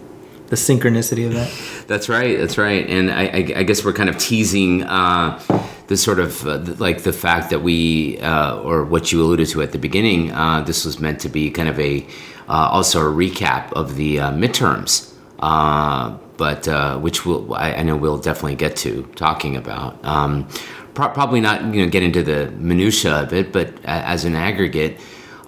the 0.50 0.56
synchronicity 0.56 1.25
of 1.25 1.34
that. 1.34 1.52
That's 1.88 2.08
right. 2.08 2.38
That's 2.38 2.60
right. 2.60 2.88
And 2.88 3.12
I, 3.12 3.24
I, 3.24 3.54
I 3.58 3.64
guess 3.64 3.84
we're 3.84 3.94
kind 3.94 4.10
of 4.10 4.18
teasing 4.19 4.84
uh, 4.84 5.40
the 5.88 5.98
sort 5.98 6.19
of 6.19 6.45
uh, 6.45 6.60
like 6.80 7.04
the 7.04 7.13
fact 7.13 7.50
that 7.50 7.62
we, 7.62 8.19
uh, 8.19 8.57
or 8.59 8.83
what 8.83 9.11
you 9.11 9.21
alluded 9.23 9.47
to 9.50 9.61
at 9.61 9.71
the 9.71 9.78
beginning, 9.80 10.31
uh, 10.31 10.61
this 10.61 10.85
was 10.85 11.00
meant 11.00 11.19
to 11.21 11.30
be 11.30 11.50
kind 11.50 11.69
of 11.69 11.80
a 11.80 12.06
uh, 12.50 12.69
also 12.71 13.00
a 13.02 13.11
recap 13.11 13.71
of 13.73 13.95
the 13.95 14.19
uh, 14.19 14.31
midterms. 14.31 15.14
Uh, 15.40 16.18
but 16.38 16.68
uh, 16.68 16.97
which 17.00 17.26
we'll, 17.26 17.54
I, 17.54 17.73
I 17.73 17.83
know 17.83 17.95
we'll 17.95 18.18
definitely 18.19 18.56
get 18.56 18.76
to 18.78 19.04
talking 19.16 19.56
about. 19.56 20.04
Um, 20.06 20.47
pro- 20.94 21.09
probably 21.09 21.42
not, 21.42 21.73
you 21.73 21.83
know, 21.83 21.90
get 21.90 22.04
into 22.04 22.21
the 22.23 22.52
minutia 22.52 23.23
of 23.23 23.33
it, 23.33 23.52
but 23.52 23.69
a- 23.83 23.90
as 23.90 24.23
an 24.26 24.35
aggregate, 24.35 25.00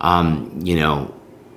um, 0.02 0.60
you 0.64 0.76
know, 0.76 1.14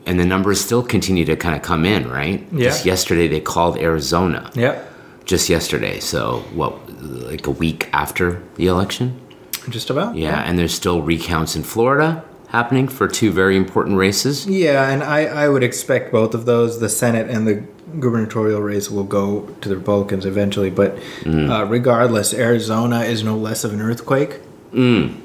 and 0.06 0.18
the 0.18 0.24
numbers 0.26 0.60
still 0.60 0.82
continue 0.82 1.24
to 1.24 1.36
kind 1.36 1.54
of 1.54 1.62
come 1.62 1.84
in, 1.86 2.08
right? 2.10 2.46
Yeah. 2.52 2.64
Just 2.68 2.84
yesterday 2.84 3.28
they 3.28 3.40
called 3.40 3.78
Arizona 3.78 4.50
Yep. 4.54 5.24
just 5.24 5.48
yesterday. 5.48 6.00
So 6.00 6.40
what, 6.54 6.72
like 7.02 7.46
a 7.46 7.50
week 7.50 7.88
after 7.92 8.42
the 8.56 8.66
election? 8.66 9.20
Just 9.68 9.90
about. 9.90 10.16
Yeah, 10.16 10.42
and 10.42 10.58
there's 10.58 10.74
still 10.74 11.02
recounts 11.02 11.54
in 11.56 11.62
Florida 11.62 12.24
happening 12.48 12.86
for 12.86 13.08
two 13.08 13.32
very 13.32 13.56
important 13.56 13.96
races. 13.96 14.46
Yeah, 14.46 14.90
and 14.90 15.02
I, 15.02 15.24
I 15.24 15.48
would 15.48 15.62
expect 15.62 16.12
both 16.12 16.34
of 16.34 16.44
those, 16.44 16.80
the 16.80 16.88
Senate 16.88 17.30
and 17.30 17.46
the 17.48 17.64
gubernatorial 17.98 18.60
race, 18.60 18.90
will 18.90 19.04
go 19.04 19.46
to 19.62 19.68
the 19.68 19.76
Republicans 19.76 20.26
eventually. 20.26 20.68
But 20.68 20.98
uh, 21.26 21.64
regardless, 21.66 22.34
Arizona 22.34 23.00
is 23.00 23.22
no 23.22 23.36
less 23.36 23.64
of 23.64 23.72
an 23.72 23.80
earthquake. 23.80 24.40
Mm. 24.72 25.20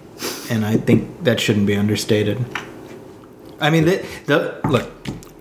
And 0.50 0.66
I 0.66 0.78
think 0.78 1.24
that 1.24 1.40
shouldn't 1.40 1.68
be 1.68 1.76
understated. 1.76 2.44
I 3.60 3.70
mean, 3.72 3.86
the, 3.86 4.06
the 4.26 4.62
look, 4.70 4.90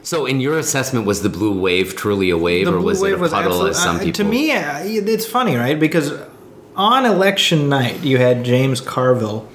So, 0.07 0.25
in 0.25 0.41
your 0.41 0.57
assessment, 0.57 1.05
was 1.05 1.23
the 1.23 1.29
blue 1.29 1.59
wave 1.61 1.97
truly 1.97 2.31
a 2.31 2.39
wave, 2.39 2.67
the 2.67 2.75
or 2.75 2.81
was 2.81 3.03
it 3.03 3.15
a 3.15 3.17
was 3.17 3.33
puddle, 3.33 3.67
as 3.67 3.77
some 3.77 3.97
uh, 3.97 3.99
people? 3.99 4.13
To 4.13 4.25
me, 4.25 4.53
uh, 4.53 4.79
it's 4.85 5.27
funny, 5.27 5.57
right? 5.57 5.81
Because 5.81 6.13
on 6.77 7.05
election 7.05 7.69
night, 7.69 8.05
you 8.05 8.17
had 8.17 8.45
James 8.45 8.81
Carville, 8.81 9.49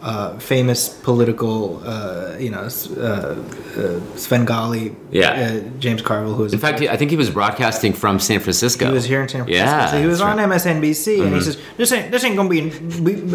uh, 0.00 0.38
famous 0.38 0.88
political, 0.88 1.82
uh, 1.84 2.36
you 2.38 2.48
know, 2.48 2.68
uh, 2.96 3.00
uh, 3.00 4.00
Svengali. 4.14 4.94
Yeah. 5.10 5.30
Uh, 5.66 5.68
James 5.80 6.00
Carville, 6.00 6.34
who 6.34 6.44
was 6.44 6.52
in 6.52 6.60
fact, 6.60 6.78
he- 6.78 6.88
I 6.88 6.96
think 6.96 7.10
he 7.10 7.16
was 7.16 7.30
broadcasting 7.30 7.92
from 7.92 8.20
San 8.20 8.38
Francisco. 8.38 8.86
he 8.86 8.92
was 8.92 9.04
here 9.04 9.22
in 9.22 9.28
San 9.28 9.46
Francisco. 9.46 9.66
Yeah, 9.66 9.90
so 9.90 10.00
he 10.00 10.06
was 10.06 10.20
on 10.20 10.36
right. 10.36 10.48
Mm-hmm. 10.48 10.80
MSNBC, 10.84 11.24
and 11.26 11.34
he 11.34 11.40
says, 11.40 11.58
"This 11.76 11.90
ain't 11.90 12.12
this 12.12 12.22
ain't 12.22 12.36
gonna 12.36 12.48
be 12.48 12.68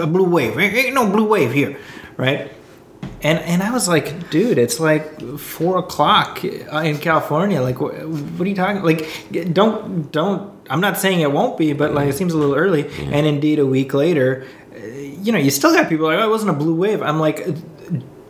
a 0.01 0.07
blue 0.07 0.29
wave. 0.29 0.57
Ain't 0.57 0.73
ain't 0.73 0.95
no 0.95 1.09
blue 1.11 1.25
wave 1.27 1.51
here, 1.51 1.77
right?" 2.15 2.49
And 3.23 3.39
and 3.39 3.63
I 3.63 3.71
was 3.71 3.87
like, 3.87 4.29
dude, 4.29 4.57
it's 4.57 4.81
like 4.81 5.21
four 5.39 5.77
o'clock 5.77 6.43
in 6.43 6.97
California. 6.97 7.61
Like, 7.61 7.79
what, 7.79 7.93
what 8.05 8.41
are 8.45 8.49
you 8.49 8.55
talking? 8.55 8.83
Like, 8.83 9.07
don't 9.53 10.11
don't. 10.11 10.51
I'm 10.69 10.81
not 10.81 10.97
saying 10.97 11.21
it 11.21 11.31
won't 11.31 11.57
be, 11.57 11.71
but 11.71 11.93
like 11.93 12.09
it 12.09 12.15
seems 12.15 12.33
a 12.33 12.37
little 12.37 12.55
early. 12.55 12.89
And 12.99 13.25
indeed, 13.25 13.59
a 13.59 13.65
week 13.65 13.93
later, 13.93 14.45
you 14.75 15.31
know, 15.31 15.39
you 15.39 15.51
still 15.51 15.73
got 15.73 15.87
people 15.87 16.07
like, 16.07 16.19
oh, 16.19 16.27
it 16.27 16.29
wasn't 16.29 16.51
a 16.51 16.53
blue 16.53 16.75
wave. 16.75 17.01
I'm 17.01 17.19
like. 17.19 17.45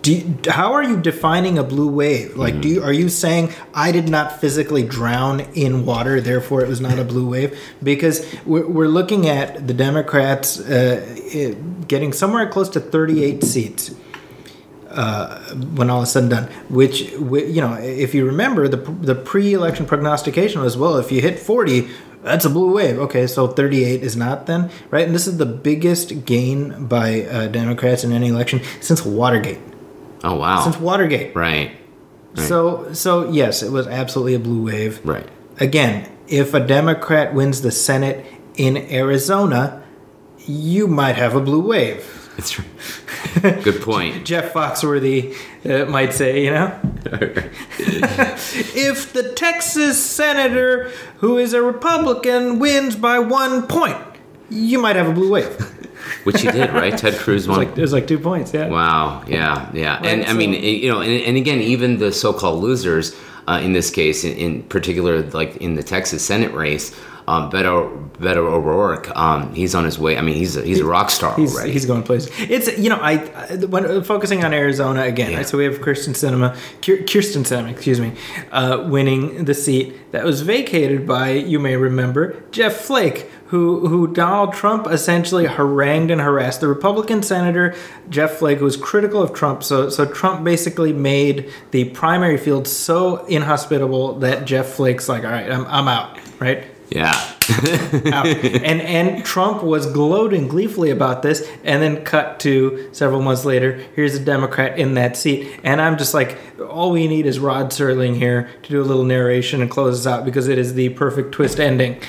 Do 0.03 0.13
you, 0.13 0.37
how 0.49 0.73
are 0.73 0.83
you 0.83 0.99
defining 0.99 1.57
a 1.57 1.63
blue 1.63 1.87
wave? 1.87 2.35
Like, 2.35 2.59
do 2.59 2.67
you 2.67 2.83
are 2.83 2.91
you 2.91 3.07
saying 3.07 3.53
I 3.73 3.93
did 3.93 4.09
not 4.09 4.41
physically 4.41 4.83
drown 4.83 5.39
in 5.53 5.85
water, 5.85 6.19
therefore 6.19 6.61
it 6.61 6.67
was 6.67 6.81
not 6.81 6.99
a 6.99 7.05
blue 7.05 7.29
wave? 7.29 7.57
Because 7.81 8.25
we're, 8.45 8.67
we're 8.67 8.89
looking 8.89 9.29
at 9.29 9.65
the 9.65 9.73
Democrats 9.73 10.59
uh, 10.59 11.55
getting 11.87 12.11
somewhere 12.11 12.49
close 12.49 12.67
to 12.71 12.81
38 12.81 13.45
seats 13.45 13.95
uh, 14.93 15.39
when 15.75 15.89
all 15.89 16.01
is 16.03 16.11
said 16.11 16.23
and 16.23 16.29
done. 16.31 16.43
Which, 16.69 17.01
you 17.01 17.61
know, 17.61 17.73
if 17.73 18.13
you 18.13 18.25
remember, 18.25 18.67
the 18.67 18.77
the 18.77 19.15
pre-election 19.15 19.85
prognostication 19.85 20.61
was 20.61 20.77
well, 20.77 20.97
if 20.97 21.11
you 21.11 21.21
hit 21.21 21.39
40, 21.39 21.87
That's 22.23 22.45
a 22.45 22.49
blue 22.49 22.73
wave. 22.73 22.97
Okay, 22.99 23.27
so 23.27 23.47
38 23.47 24.01
is 24.01 24.15
not 24.15 24.45
then, 24.45 24.69
right? 24.91 25.05
And 25.05 25.13
this 25.13 25.27
is 25.27 25.37
the 25.37 25.45
biggest 25.45 26.23
gain 26.25 26.85
by 26.87 27.23
uh, 27.23 27.47
Democrats 27.47 28.05
in 28.05 28.13
any 28.13 28.29
election 28.29 28.61
since 28.79 29.03
Watergate. 29.05 29.59
Oh 30.23 30.37
wow. 30.37 30.61
Since 30.63 30.77
Watergate. 30.79 31.35
right. 31.35 31.71
Right. 32.35 32.47
So, 32.47 32.93
so 32.93 33.29
yes, 33.29 33.61
it 33.61 33.71
was 33.71 33.87
absolutely 33.87 34.35
a 34.35 34.39
blue 34.39 34.63
wave. 34.65 35.01
Right. 35.05 35.27
Again, 35.59 36.09
if 36.27 36.53
a 36.53 36.59
Democrat 36.61 37.33
wins 37.33 37.61
the 37.61 37.71
Senate 37.71 38.25
in 38.55 38.77
Arizona, 38.89 39.83
you 40.47 40.87
might 40.87 41.15
have 41.17 41.35
a 41.35 41.41
blue 41.41 41.61
wave. 41.67 42.22
That's 42.37 42.57
right. 42.59 43.63
Good 43.63 43.81
point. 43.81 44.25
Jeff 44.25 44.53
Foxworthy 44.53 45.35
uh, 45.65 45.89
might 45.89 46.13
say, 46.13 46.43
you 46.43 46.51
know, 46.51 46.79
if 47.79 49.13
the 49.13 49.33
Texas 49.35 50.03
senator 50.03 50.91
who 51.17 51.37
is 51.37 51.53
a 51.53 51.61
Republican 51.61 52.59
wins 52.59 52.95
by 52.95 53.19
one 53.19 53.67
point, 53.67 53.97
you 54.49 54.79
might 54.79 54.95
have 54.95 55.07
a 55.07 55.13
blue 55.13 55.31
wave. 55.31 55.55
Which 56.25 56.41
he 56.41 56.51
did, 56.51 56.71
right? 56.71 56.97
Ted 56.97 57.15
Cruz 57.15 57.45
It 57.45 57.49
won. 57.49 57.59
was 57.59 57.67
like, 57.67 57.77
it 57.77 57.81
was 57.81 57.93
like 57.93 58.07
two 58.07 58.19
points, 58.19 58.53
yeah. 58.53 58.67
Wow. 58.67 59.23
Yeah. 59.27 59.69
Yeah. 59.73 59.97
and 60.03 60.21
Right, 60.21 60.29
I 60.29 60.33
mean, 60.33 60.53
you 60.53 60.91
know, 60.91 61.01
and, 61.01 61.11
and 61.23 61.37
again, 61.37 61.59
even 61.61 61.97
the 61.99 62.11
so-called 62.11 62.61
losers, 62.61 63.15
uh, 63.47 63.59
in 63.63 63.73
this 63.73 63.89
case, 63.89 64.23
in, 64.23 64.33
in 64.37 64.63
particular, 64.63 65.21
like 65.21 65.57
in 65.57 65.75
the 65.75 65.83
Texas 65.83 66.23
Senate 66.25 66.53
race, 66.53 66.93
um, 67.27 67.49
Beto 67.49 68.09
Beto 68.17 68.37
O'Rourke, 68.37 69.15
um, 69.17 69.53
he's 69.53 69.73
on 69.75 69.85
his 69.85 69.97
way. 69.97 70.17
I 70.17 70.21
mean, 70.21 70.35
he's 70.35 70.55
a, 70.55 70.61
he's 70.61 70.79
a 70.79 70.85
rock 70.85 71.09
star 71.09 71.35
He's, 71.35 71.53
already. 71.53 71.71
he's 71.71 71.85
going 71.85 72.03
places. 72.03 72.31
It's 72.37 72.77
you 72.77 72.89
know 72.89 72.99
I, 73.01 73.17
when 73.65 73.85
uh, 73.85 74.03
focusing 74.03 74.43
on 74.43 74.53
Arizona 74.53 75.03
again. 75.03 75.31
Yeah. 75.31 75.37
Right, 75.37 75.47
so 75.47 75.57
we 75.57 75.65
have 75.65 75.79
Kyrsten 75.79 76.13
Sinema, 76.13 76.55
Kyrsten 76.81 77.43
Sinema, 77.43 77.71
excuse 77.71 77.99
me, 77.99 78.13
uh, 78.51 78.85
winning 78.87 79.45
the 79.45 79.53
seat 79.53 80.11
that 80.11 80.25
was 80.25 80.41
vacated 80.41 81.07
by 81.07 81.31
you 81.31 81.59
may 81.59 81.77
remember 81.77 82.43
Jeff 82.51 82.75
Flake, 82.75 83.29
who 83.47 83.87
who 83.87 84.07
Donald 84.07 84.53
Trump 84.53 84.87
essentially 84.87 85.47
harangued 85.47 86.11
and 86.11 86.19
harassed. 86.19 86.59
The 86.59 86.67
Republican 86.67 87.23
senator 87.23 87.73
Jeff 88.09 88.33
Flake 88.33 88.59
who 88.59 88.65
was 88.65 88.77
critical 88.77 89.21
of 89.21 89.33
Trump. 89.33 89.63
So 89.63 89.89
so 89.89 90.05
Trump 90.05 90.43
basically 90.43 90.91
made 90.91 91.51
the 91.71 91.85
primary 91.85 92.37
field 92.37 92.67
so 92.67 93.25
inhospitable 93.25 94.19
that 94.19 94.45
Jeff 94.45 94.67
Flake's 94.67 95.07
like, 95.07 95.23
all 95.23 95.31
right, 95.31 95.49
I'm 95.49 95.65
I'm 95.67 95.87
out. 95.87 96.19
Right 96.39 96.72
yeah. 96.89 97.13
and 98.63 98.81
and 98.81 99.25
Trump 99.25 99.63
was 99.63 99.85
gloating 99.85 100.47
gleefully 100.47 100.89
about 100.89 101.21
this, 101.21 101.47
and 101.63 101.81
then 101.81 102.03
cut 102.03 102.39
to 102.41 102.89
several 102.93 103.21
months 103.21 103.45
later. 103.45 103.83
Here's 103.95 104.15
a 104.15 104.19
Democrat 104.19 104.79
in 104.79 104.93
that 104.93 105.17
seat, 105.17 105.59
and 105.63 105.81
I'm 105.81 105.97
just 105.97 106.13
like, 106.13 106.37
all 106.61 106.91
we 106.91 107.07
need 107.07 107.25
is 107.25 107.39
Rod 107.39 107.71
Serling 107.71 108.15
here 108.15 108.49
to 108.63 108.69
do 108.69 108.81
a 108.81 108.85
little 108.85 109.03
narration 109.03 109.61
and 109.61 109.69
close 109.69 109.99
us 109.99 110.07
out 110.07 110.25
because 110.25 110.47
it 110.47 110.57
is 110.57 110.73
the 110.73 110.89
perfect 110.89 111.33
twist 111.33 111.59
ending. 111.59 112.01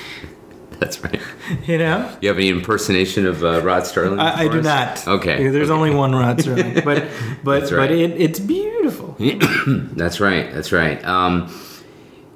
That's 0.79 1.03
right. 1.03 1.21
You 1.67 1.77
know, 1.77 2.11
You 2.21 2.29
have 2.29 2.37
any 2.37 2.49
impersonation 2.49 3.27
of 3.27 3.43
uh, 3.43 3.61
Rod 3.61 3.83
Serling? 3.83 4.19
I, 4.19 4.45
I 4.45 4.47
do 4.47 4.63
not. 4.63 5.07
Okay. 5.07 5.47
there's 5.47 5.69
okay. 5.69 5.77
only 5.77 5.91
one 5.93 6.15
Rod 6.15 6.39
Serling, 6.39 6.83
but 6.83 7.07
but 7.43 7.59
That's 7.59 7.71
but 7.71 7.91
it, 7.91 8.19
it's 8.19 8.39
beautiful. 8.39 9.15
That's 9.95 10.19
right. 10.19 10.51
That's 10.51 10.71
right. 10.71 11.05
Um, 11.05 11.49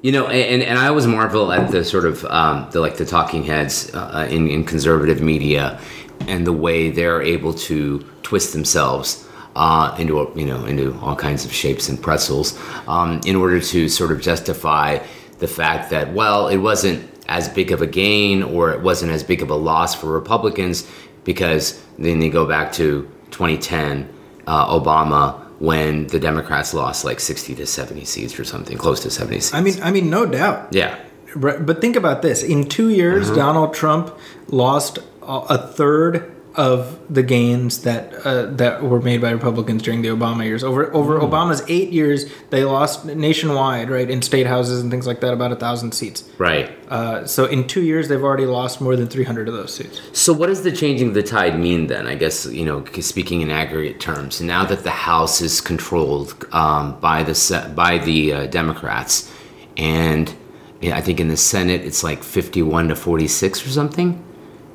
you 0.02 0.12
know, 0.12 0.28
and, 0.28 0.62
and 0.62 0.78
I 0.78 0.88
always 0.88 1.06
marvel 1.06 1.52
at 1.52 1.70
the 1.70 1.84
sort 1.84 2.06
of 2.06 2.24
um, 2.26 2.68
the 2.70 2.80
like 2.80 2.96
the 2.96 3.04
talking 3.04 3.42
heads 3.44 3.94
uh, 3.94 4.26
in, 4.30 4.48
in 4.48 4.64
conservative 4.64 5.20
media 5.20 5.78
and 6.26 6.46
the 6.46 6.52
way 6.52 6.90
they're 6.90 7.22
able 7.22 7.52
to 7.54 8.00
twist 8.22 8.52
themselves 8.52 9.28
uh, 9.56 9.94
into 9.98 10.30
you 10.34 10.46
know 10.46 10.64
into 10.64 10.98
all 11.00 11.16
kinds 11.16 11.44
of 11.44 11.52
shapes 11.52 11.88
and 11.88 12.02
pretzels 12.02 12.58
um, 12.86 13.20
in 13.26 13.36
order 13.36 13.60
to 13.60 13.88
sort 13.88 14.12
of 14.12 14.20
justify 14.20 14.98
the 15.38 15.48
fact 15.48 15.90
that 15.90 16.12
well 16.12 16.48
it 16.48 16.58
wasn't 16.58 17.06
as 17.28 17.48
big 17.48 17.70
of 17.70 17.82
a 17.82 17.86
gain 17.86 18.42
or 18.42 18.72
it 18.72 18.80
wasn't 18.80 19.10
as 19.10 19.22
big 19.22 19.42
of 19.42 19.50
a 19.50 19.54
loss 19.54 19.94
for 19.94 20.06
Republicans 20.06 20.88
because 21.24 21.82
then 21.98 22.18
they 22.18 22.30
go 22.30 22.46
back 22.46 22.72
to 22.72 23.02
2010 23.30 24.08
uh, 24.46 24.66
Obama 24.68 25.46
when 25.60 26.06
the 26.08 26.18
Democrats 26.18 26.74
lost 26.74 27.04
like 27.04 27.20
60 27.20 27.54
to 27.54 27.66
70 27.66 28.04
seats 28.04 28.38
or 28.40 28.44
something, 28.44 28.76
close 28.76 28.98
to 29.00 29.10
70 29.10 29.40
seats. 29.40 29.54
I 29.54 29.60
mean, 29.60 29.80
I 29.82 29.90
mean, 29.92 30.10
no 30.10 30.26
doubt. 30.26 30.68
yeah. 30.72 30.98
But 31.36 31.80
think 31.80 31.94
about 31.94 32.22
this: 32.22 32.42
in 32.42 32.64
two 32.68 32.88
years, 32.88 33.28
Uh-huh. 33.28 33.36
Donald 33.36 33.72
Trump 33.74 34.10
lost 34.48 34.98
a 35.22 35.36
a 35.56 35.58
third 35.58 36.32
of 36.56 36.98
the 37.08 37.22
gains 37.22 37.82
that 37.82 38.12
uh, 38.26 38.46
that 38.46 38.82
were 38.82 39.00
made 39.00 39.20
by 39.20 39.30
Republicans 39.30 39.82
during 39.82 40.02
the 40.02 40.08
Obama 40.08 40.44
years. 40.44 40.64
Over 40.64 40.92
over 40.94 41.18
Hmm. 41.18 41.24
Obama's 41.26 41.62
eight 41.68 41.90
years, 41.90 42.26
they 42.50 42.64
lost 42.64 43.04
nationwide, 43.04 43.90
right, 43.90 44.10
in 44.10 44.22
state 44.22 44.46
houses 44.46 44.80
and 44.80 44.90
things 44.90 45.06
like 45.06 45.20
that, 45.20 45.32
about 45.32 45.52
a 45.52 45.56
thousand 45.56 45.92
seats. 45.92 46.24
Right. 46.38 46.70
Uh, 46.88 47.24
so 47.26 47.44
in 47.44 47.66
two 47.66 47.82
years, 47.82 48.08
they've 48.08 48.22
already 48.22 48.46
lost 48.46 48.80
more 48.80 48.96
than 48.96 49.06
three 49.06 49.24
hundred 49.24 49.48
of 49.48 49.54
those 49.54 49.74
seats. 49.74 50.00
So 50.12 50.32
what 50.32 50.46
does 50.46 50.62
the 50.62 50.72
changing 50.72 51.08
of 51.08 51.14
the 51.14 51.22
tide 51.22 51.58
mean 51.58 51.86
then? 51.86 52.06
I 52.06 52.14
guess, 52.16 52.46
you 52.46 52.64
know, 52.64 52.84
speaking 53.00 53.40
in 53.42 53.50
aggregate 53.50 54.00
terms, 54.00 54.40
now 54.40 54.64
that 54.64 54.82
the 54.82 54.90
House 54.90 55.40
is 55.40 55.60
controlled 55.60 56.46
um, 56.52 56.98
by 57.00 57.22
the 57.22 57.72
by 57.76 57.98
the 57.98 58.32
uh, 58.32 58.46
Democrats 58.46 59.32
and 59.76 60.34
I 60.82 61.00
think 61.00 61.20
in 61.20 61.28
the 61.28 61.36
Senate 61.36 61.82
it's 61.82 62.02
like 62.02 62.22
51 62.22 62.88
to 62.88 62.96
46 62.96 63.66
or 63.66 63.70
something. 63.70 64.24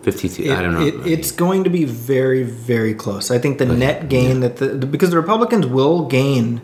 52, 0.05 0.53
I 0.53 0.61
don't 0.61 0.73
know. 0.75 0.81
It, 0.85 1.05
it's 1.07 1.31
going 1.31 1.63
to 1.65 1.69
be 1.69 1.83
very, 1.83 2.43
very 2.43 2.93
close. 2.93 3.31
I 3.31 3.39
think 3.39 3.57
the 3.57 3.65
net 3.65 4.07
gain 4.07 4.39
that 4.41 4.57
the, 4.57 4.69
because 4.85 5.09
the 5.09 5.17
Republicans 5.19 5.65
will 5.65 6.05
gain, 6.05 6.61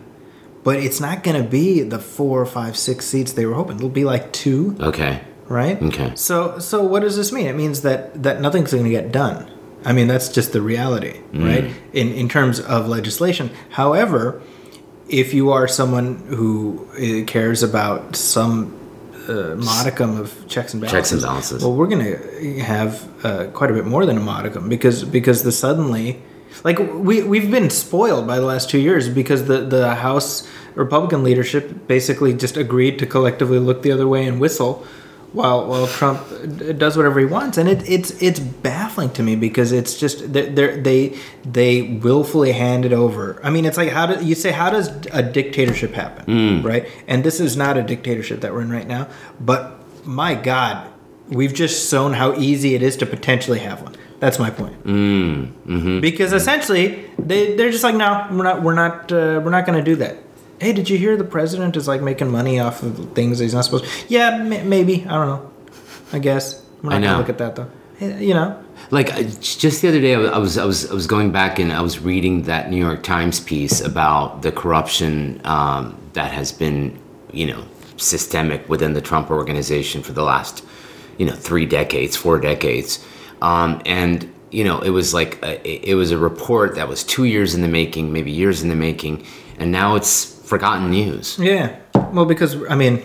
but 0.64 0.76
it's 0.78 1.00
not 1.00 1.22
going 1.24 1.42
to 1.42 1.48
be 1.48 1.82
the 1.82 1.98
four, 1.98 2.46
five, 2.46 2.76
six 2.76 3.04
seats 3.04 3.32
they 3.32 3.44
were 3.44 3.54
hoping. 3.54 3.76
It'll 3.76 3.88
be 3.88 4.04
like 4.04 4.32
two. 4.32 4.76
okay. 4.80 5.20
right? 5.48 5.82
Okay. 5.82 6.12
So 6.14 6.58
so 6.60 6.82
what 6.84 7.00
does 7.02 7.16
this 7.16 7.32
mean? 7.32 7.46
It 7.46 7.56
means 7.56 7.82
that 7.82 8.22
that 8.22 8.40
nothing's 8.40 8.72
going 8.72 8.84
to 8.84 8.90
get 8.90 9.12
done. 9.12 9.50
I 9.84 9.92
mean, 9.92 10.06
that's 10.06 10.28
just 10.28 10.52
the 10.52 10.62
reality, 10.62 11.20
Mm. 11.32 11.44
right? 11.44 11.74
In 11.92 12.12
in 12.14 12.28
terms 12.28 12.60
of 12.60 12.88
legislation. 12.88 13.50
However, 13.70 14.40
if 15.08 15.34
you 15.34 15.50
are 15.50 15.66
someone 15.66 16.14
who 16.28 16.86
uh, 16.94 17.26
cares 17.26 17.62
about 17.64 18.14
some 18.16 18.72
uh, 19.28 19.56
modicum 19.56 20.18
of 20.20 20.46
checks 20.48 20.72
and 20.74 20.80
balances, 20.82 21.10
Checks 21.10 21.12
and 21.12 21.22
balances. 21.22 21.62
well, 21.62 21.74
we're 21.74 21.86
going 21.86 22.04
to 22.04 22.60
have 22.60 23.24
uh, 23.24 23.46
quite 23.48 23.70
a 23.70 23.74
bit 23.74 23.86
more 23.86 24.04
than 24.06 24.16
a 24.16 24.20
modicum 24.20 24.68
because 24.68 25.04
because 25.04 25.42
the 25.42 25.52
suddenly. 25.52 26.22
Like 26.64 26.78
we 26.78 27.22
we've 27.22 27.50
been 27.50 27.70
spoiled 27.70 28.26
by 28.26 28.38
the 28.38 28.44
last 28.44 28.68
two 28.68 28.78
years 28.78 29.08
because 29.08 29.46
the 29.46 29.60
the 29.60 29.94
House 29.94 30.46
Republican 30.74 31.24
leadership 31.24 31.88
basically 31.88 32.34
just 32.34 32.58
agreed 32.58 32.98
to 32.98 33.06
collectively 33.06 33.58
look 33.58 33.80
the 33.82 33.90
other 33.90 34.06
way 34.06 34.26
and 34.26 34.38
whistle, 34.38 34.86
while 35.32 35.66
while 35.66 35.86
Trump 35.86 36.20
does 36.78 36.96
whatever 36.96 37.18
he 37.20 37.26
wants, 37.26 37.58
and 37.58 37.68
it, 37.68 37.88
it's 37.88 38.10
it's 38.22 38.38
baffling 38.38 39.10
to 39.10 39.22
me 39.22 39.36
because 39.36 39.72
it's 39.72 39.98
just 39.98 40.32
they 40.32 40.48
they 40.50 41.18
they 41.44 41.82
willfully 41.82 42.52
hand 42.52 42.84
it 42.84 42.92
over. 42.92 43.40
I 43.42 43.50
mean, 43.50 43.64
it's 43.64 43.76
like 43.76 43.90
how 43.90 44.06
do 44.06 44.24
you 44.24 44.34
say 44.34 44.50
how 44.50 44.70
does 44.70 44.88
a 45.12 45.22
dictatorship 45.22 45.92
happen, 45.92 46.62
right? 46.62 46.86
And 47.06 47.24
this 47.24 47.40
is 47.40 47.56
not 47.56 47.76
a 47.76 47.82
dictatorship 47.82 48.40
that 48.42 48.52
we're 48.52 48.62
in 48.62 48.70
right 48.70 48.86
now, 48.86 49.08
but 49.40 49.78
my 50.04 50.34
God, 50.34 50.90
we've 51.28 51.54
just 51.54 51.90
shown 51.90 52.12
how 52.12 52.34
easy 52.34 52.74
it 52.74 52.82
is 52.82 52.96
to 52.98 53.06
potentially 53.06 53.60
have 53.60 53.82
one. 53.82 53.94
That's 54.20 54.38
my 54.38 54.50
point. 54.50 54.84
Mm, 54.84 55.52
mm-hmm. 55.66 56.00
Because 56.00 56.32
essentially, 56.32 57.10
they 57.18 57.56
they're 57.56 57.70
just 57.72 57.82
like, 57.82 57.96
no, 57.96 58.28
we're 58.30 58.44
not 58.44 58.62
we're 58.62 58.74
not 58.74 59.10
uh, 59.10 59.40
we're 59.42 59.50
not 59.50 59.66
going 59.66 59.78
to 59.78 59.84
do 59.84 59.96
that. 59.96 60.16
Hey, 60.62 60.72
did 60.72 60.88
you 60.88 60.96
hear 60.96 61.16
the 61.16 61.24
president 61.24 61.76
is 61.76 61.88
like 61.88 62.02
making 62.02 62.30
money 62.30 62.60
off 62.60 62.84
of 62.84 63.14
things 63.14 63.40
he's 63.40 63.52
not 63.52 63.64
supposed? 63.64 63.84
to? 63.84 63.90
Yeah, 64.06 64.28
m- 64.34 64.68
maybe. 64.68 65.04
I 65.04 65.14
don't 65.14 65.26
know. 65.26 65.50
I 66.12 66.20
guess 66.20 66.62
we're 66.82 66.90
not 66.90 66.98
I 66.98 67.00
going 67.00 67.12
to 67.14 67.18
look 67.18 67.28
at 67.28 67.38
that 67.38 67.56
though. 67.56 67.68
You 68.00 68.34
know, 68.34 68.62
Like 68.92 69.12
I- 69.12 69.24
just 69.24 69.82
the 69.82 69.88
other 69.88 70.00
day, 70.00 70.14
I 70.14 70.38
was 70.38 70.58
I 70.58 70.64
was 70.64 70.88
I 70.88 70.94
was 70.94 71.08
going 71.08 71.32
back 71.32 71.58
and 71.58 71.72
I 71.72 71.80
was 71.82 71.98
reading 71.98 72.42
that 72.44 72.70
New 72.70 72.76
York 72.76 73.02
Times 73.02 73.40
piece 73.40 73.80
about 73.80 74.42
the 74.42 74.52
corruption 74.52 75.40
um, 75.44 75.96
that 76.12 76.30
has 76.32 76.52
been, 76.52 76.96
you 77.32 77.46
know, 77.46 77.64
systemic 77.96 78.68
within 78.68 78.92
the 78.92 79.00
Trump 79.00 79.30
organization 79.32 80.00
for 80.02 80.12
the 80.12 80.22
last, 80.22 80.64
you 81.18 81.26
know, 81.26 81.34
three 81.34 81.66
decades, 81.66 82.14
four 82.16 82.38
decades, 82.38 83.04
um, 83.40 83.82
and 83.84 84.32
you 84.52 84.62
know, 84.62 84.80
it 84.80 84.90
was 84.90 85.12
like 85.14 85.42
a, 85.42 85.90
it 85.90 85.94
was 85.94 86.10
a 86.12 86.18
report 86.18 86.74
that 86.76 86.86
was 86.88 87.02
two 87.02 87.24
years 87.24 87.54
in 87.54 87.62
the 87.62 87.68
making, 87.68 88.12
maybe 88.12 88.30
years 88.30 88.62
in 88.62 88.68
the 88.68 88.76
making, 88.76 89.24
and 89.58 89.72
now 89.72 89.96
it's 89.96 90.40
forgotten 90.54 90.90
news. 90.90 91.38
yeah. 91.38 91.66
Well, 92.14 92.26
because 92.26 92.52
I 92.68 92.76
mean, 92.82 92.96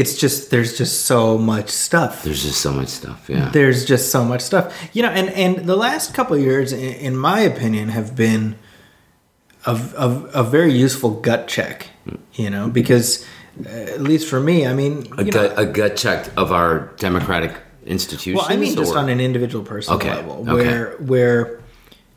it's 0.00 0.14
just 0.22 0.50
there's 0.50 0.76
just 0.76 1.06
so 1.06 1.38
much 1.38 1.68
stuff. 1.70 2.22
There's 2.24 2.42
just 2.42 2.60
so 2.60 2.72
much 2.72 2.88
stuff. 2.88 3.20
Yeah. 3.28 3.48
there's 3.58 3.84
just 3.92 4.10
so 4.10 4.20
much 4.24 4.42
stuff 4.50 4.64
you 4.92 5.02
know 5.04 5.08
and 5.20 5.28
and 5.44 5.52
the 5.72 5.76
last 5.76 6.06
couple 6.16 6.34
of 6.36 6.42
years 6.42 6.72
in, 6.72 6.92
in 7.08 7.14
my 7.16 7.40
opinion 7.52 7.88
have 7.98 8.10
been 8.26 8.56
a, 9.66 9.74
a, 9.96 10.08
a 10.40 10.44
very 10.56 10.72
useful 10.86 11.10
gut 11.28 11.42
check 11.48 11.76
you 12.42 12.50
know 12.50 12.68
because 12.68 13.24
uh, 13.64 13.96
at 13.96 14.02
least 14.10 14.28
for 14.28 14.40
me 14.40 14.66
i 14.66 14.74
mean 14.80 14.92
a 15.16 15.24
you 15.24 15.30
know, 15.32 15.48
gut, 15.48 15.50
a 15.56 15.64
gut 15.80 15.96
check 15.96 16.20
of 16.36 16.52
our 16.52 16.92
democratic 17.06 17.52
institutions. 17.86 18.36
well 18.36 18.52
i 18.52 18.56
mean 18.56 18.74
just 18.76 18.94
on 18.96 19.08
an 19.08 19.20
individual 19.20 19.64
personal 19.64 19.96
Okay, 19.98 20.10
level 20.14 20.36
okay. 20.42 20.52
where 20.52 20.86
where 21.12 21.60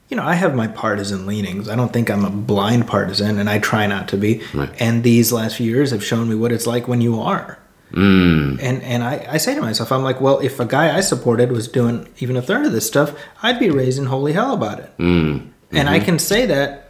you 0.09 0.17
know 0.17 0.23
i 0.23 0.33
have 0.33 0.55
my 0.55 0.67
partisan 0.67 1.25
leanings 1.25 1.69
i 1.69 1.75
don't 1.75 1.93
think 1.93 2.09
i'm 2.09 2.25
a 2.25 2.29
blind 2.29 2.87
partisan 2.87 3.39
and 3.39 3.49
i 3.49 3.59
try 3.59 3.87
not 3.87 4.07
to 4.07 4.17
be 4.17 4.41
Right. 4.53 4.69
and 4.79 5.03
these 5.03 5.31
last 5.31 5.57
few 5.57 5.69
years 5.69 5.91
have 5.91 6.03
shown 6.03 6.29
me 6.29 6.35
what 6.35 6.51
it's 6.51 6.67
like 6.67 6.87
when 6.87 7.01
you 7.01 7.19
are 7.19 7.59
mm. 7.91 8.59
And 8.59 8.81
and 8.83 9.03
I, 9.03 9.25
I 9.29 9.37
say 9.37 9.55
to 9.55 9.61
myself, 9.61 9.91
I'm 9.91 10.03
like, 10.03 10.19
well, 10.19 10.39
if 10.39 10.59
a 10.59 10.65
guy 10.65 10.97
I 10.97 11.01
supported 11.01 11.51
was 11.51 11.67
doing 11.67 12.07
even 12.19 12.35
a 12.35 12.41
third 12.41 12.65
of 12.65 12.71
this 12.71 12.87
stuff, 12.87 13.13
I'd 13.43 13.59
be 13.59 13.69
raising 13.69 14.05
holy 14.05 14.33
hell 14.33 14.53
about 14.53 14.79
it. 14.79 14.97
Mm. 14.97 15.51
And 15.71 15.87
I 15.87 15.97
mm-hmm. 15.97 16.05
can 16.05 16.19
say 16.19 16.45
that 16.47 16.87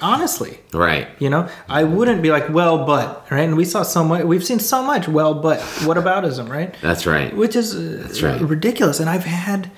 honestly. 0.00 0.58
Right. 0.72 1.08
You 1.18 1.30
know, 1.30 1.48
I 1.68 1.84
wouldn't 1.84 2.22
be 2.22 2.30
like, 2.30 2.48
well, 2.48 2.84
but 2.84 3.30
right. 3.30 3.42
And 3.42 3.56
we 3.56 3.64
saw 3.64 3.82
so 3.82 4.04
much. 4.04 4.24
We've 4.24 4.44
seen 4.44 4.58
so 4.58 4.82
much. 4.82 5.08
Well, 5.08 5.34
but 5.34 5.60
what 5.84 5.96
aboutism, 5.96 6.48
right? 6.48 6.74
That's 6.80 7.06
right. 7.06 7.34
Which 7.36 7.56
is 7.56 7.74
uh, 7.74 8.26
right. 8.26 8.40
ridiculous. 8.40 9.00
And 9.00 9.10
I've 9.10 9.24
had 9.24 9.70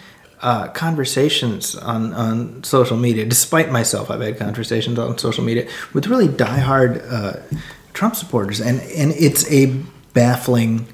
uh, 0.42 0.68
conversations 0.68 1.76
on 1.76 2.12
on 2.12 2.64
social 2.64 2.96
media. 2.96 3.24
Despite 3.24 3.70
myself, 3.70 4.10
I've 4.10 4.20
had 4.20 4.38
conversations 4.38 4.98
on 4.98 5.16
social 5.18 5.44
media 5.44 5.68
with 5.94 6.08
really 6.08 6.28
diehard 6.28 7.02
uh, 7.10 7.40
Trump 7.92 8.16
supporters, 8.16 8.60
and 8.60 8.80
and 8.80 9.12
it's 9.12 9.50
a 9.50 9.66
baffling, 10.14 10.88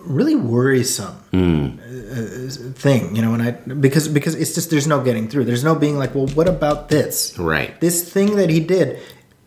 really 0.00 0.34
worrisome 0.34 1.16
uh, 1.32 2.50
thing. 2.74 3.14
You 3.14 3.22
know, 3.22 3.34
and 3.34 3.42
I 3.42 3.52
because 3.52 4.08
because 4.08 4.34
it's 4.34 4.54
just 4.54 4.70
there's 4.70 4.88
no 4.88 5.02
getting 5.02 5.28
through. 5.28 5.44
There's 5.44 5.64
no 5.64 5.74
being 5.74 5.96
like, 5.96 6.14
well, 6.14 6.26
what 6.28 6.48
about 6.48 6.88
this? 6.88 7.38
Right. 7.38 7.80
This 7.80 8.10
thing 8.12 8.36
that 8.36 8.50
he 8.50 8.60
did. 8.60 8.98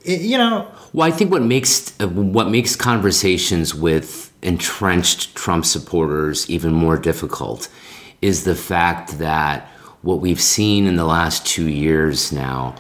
It, 0.06 0.22
you 0.22 0.38
know, 0.38 0.72
Well, 0.94 1.06
I 1.06 1.12
think 1.12 1.30
what 1.30 1.42
makes 1.42 1.94
uh, 2.00 2.08
what 2.08 2.50
makes 2.50 2.78
conversations 2.78 3.76
with 3.76 4.32
entrenched 4.42 5.36
Trump 5.36 5.66
supporters 5.66 6.50
even 6.50 6.72
more 6.72 6.98
difficult 6.98 7.68
is 8.22 8.44
the 8.44 8.56
fact 8.56 9.18
that 9.20 9.68
what 10.02 10.20
we've 10.22 10.42
seen 10.42 10.86
in 10.88 10.96
the 10.96 11.06
last 11.06 11.46
two 11.46 11.68
years 11.70 12.32
now, 12.32 12.76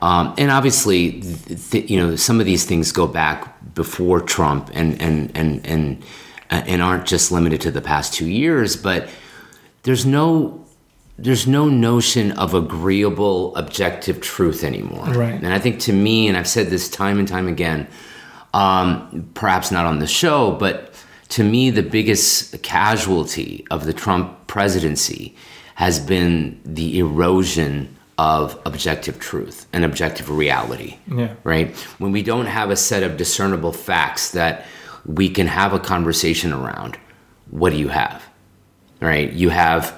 um, 0.00 0.34
and 0.38 0.50
obviously, 0.50 1.20
th- 1.20 1.70
th- 1.70 1.90
you 1.90 1.98
know, 2.00 2.16
some 2.16 2.40
of 2.40 2.46
these 2.46 2.64
things 2.64 2.90
go 2.92 3.06
back 3.06 3.74
before 3.74 4.20
Trump 4.20 4.70
and 4.74 5.00
and 5.00 5.30
and 5.36 5.64
and 5.66 6.02
and 6.50 6.82
aren't 6.82 7.06
just 7.06 7.30
limited 7.32 7.60
to 7.62 7.70
the 7.70 7.80
past 7.80 8.12
two 8.12 8.26
years, 8.28 8.76
but 8.76 9.08
there's 9.84 10.04
no 10.04 10.58
there's 11.18 11.46
no 11.46 11.68
notion 11.68 12.32
of 12.32 12.54
agreeable 12.54 13.54
objective 13.56 14.20
truth 14.20 14.64
anymore 14.64 15.04
Right. 15.08 15.34
and 15.34 15.52
i 15.52 15.58
think 15.58 15.78
to 15.80 15.92
me 15.92 16.26
and 16.26 16.38
i've 16.38 16.48
said 16.48 16.68
this 16.68 16.88
time 16.88 17.18
and 17.18 17.28
time 17.28 17.46
again 17.48 17.86
um, 18.54 19.30
perhaps 19.34 19.70
not 19.70 19.84
on 19.86 19.98
the 19.98 20.06
show 20.06 20.52
but 20.52 20.94
to 21.36 21.42
me 21.44 21.70
the 21.70 21.82
biggest 21.82 22.62
casualty 22.62 23.64
of 23.70 23.84
the 23.86 23.92
trump 23.92 24.26
presidency 24.46 25.34
has 25.76 25.98
been 25.98 26.60
the 26.64 26.98
erosion 26.98 27.72
of 28.18 28.58
objective 28.66 29.18
truth 29.18 29.66
and 29.72 29.84
objective 29.84 30.28
reality 30.28 30.98
Yeah. 31.20 31.32
right? 31.44 31.74
When 31.98 32.12
we 32.12 32.22
don't 32.22 32.46
have 32.58 32.70
a 32.70 32.76
set 32.76 33.02
of 33.02 33.16
discernible 33.16 33.72
facts 33.72 34.32
that 34.32 34.54
we 35.06 35.26
can 35.30 35.46
have 35.46 35.72
a 35.72 35.78
conversation 35.80 36.52
around 36.52 36.98
what 37.50 37.70
do 37.72 37.78
you 37.78 37.88
have 37.88 38.22
right? 39.00 39.32
You 39.32 39.48
have 39.48 39.94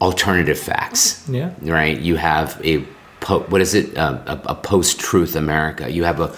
alternative 0.00 0.58
facts 0.58 1.28
Yeah. 1.28 1.50
right? 1.62 1.98
You 2.08 2.16
have 2.16 2.60
a 2.64 2.84
po- 3.20 3.44
what 3.50 3.60
is 3.60 3.74
it? 3.74 3.98
Uh, 3.98 4.18
a, 4.26 4.36
a 4.50 4.54
post-truth 4.54 5.34
america. 5.34 5.90
You 5.90 6.04
have 6.04 6.20
a 6.20 6.28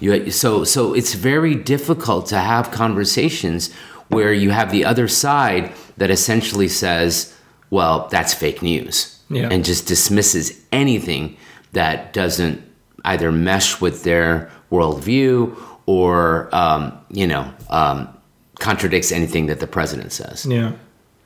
you 0.00 0.30
so 0.30 0.64
so 0.64 0.94
it's 0.94 1.14
very 1.14 1.54
difficult 1.54 2.26
to 2.26 2.38
have 2.38 2.70
conversations 2.70 3.72
where 4.08 4.32
you 4.32 4.50
have 4.50 4.70
the 4.70 4.84
other 4.84 5.08
side 5.08 5.72
that 5.96 6.10
essentially 6.10 6.68
says 6.68 7.34
well 7.70 8.08
that's 8.10 8.34
fake 8.34 8.62
news 8.62 9.18
Yeah. 9.30 9.48
and 9.50 9.64
just 9.64 9.86
dismisses 9.86 10.58
anything 10.72 11.36
that 11.72 12.12
doesn't 12.12 12.62
either 13.04 13.30
mesh 13.32 13.80
with 13.80 14.02
their 14.04 14.50
worldview 14.70 15.56
or 15.86 16.48
um, 16.54 16.98
you 17.10 17.26
know 17.26 17.50
um, 17.70 18.08
contradicts 18.58 19.12
anything 19.12 19.46
that 19.46 19.60
the 19.60 19.66
president 19.66 20.12
says 20.12 20.46
yeah. 20.46 20.72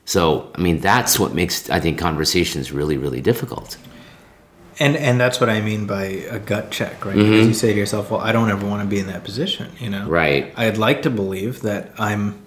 so, 0.05 0.51
I 0.55 0.61
mean, 0.61 0.79
that's 0.79 1.17
what 1.19 1.33
makes 1.33 1.69
I 1.69 1.79
think 1.79 1.97
conversations 1.97 2.71
really, 2.71 2.97
really 2.97 3.21
difficult. 3.21 3.77
And 4.79 4.95
and 4.95 5.19
that's 5.19 5.39
what 5.39 5.49
I 5.49 5.61
mean 5.61 5.85
by 5.85 6.03
a 6.03 6.39
gut 6.39 6.71
check, 6.71 7.05
right? 7.05 7.15
Because 7.15 7.47
you 7.47 7.53
say 7.53 7.73
to 7.73 7.79
yourself, 7.79 8.11
"Well, 8.11 8.21
I 8.21 8.31
don't 8.31 8.49
ever 8.49 8.65
want 8.65 8.81
to 8.81 8.87
be 8.87 8.99
in 8.99 9.07
that 9.07 9.23
position," 9.23 9.71
you 9.79 9.89
know. 9.89 10.07
Right. 10.07 10.53
I'd 10.57 10.77
like 10.77 11.03
to 11.03 11.09
believe 11.09 11.61
that 11.61 11.91
I'm 11.97 12.39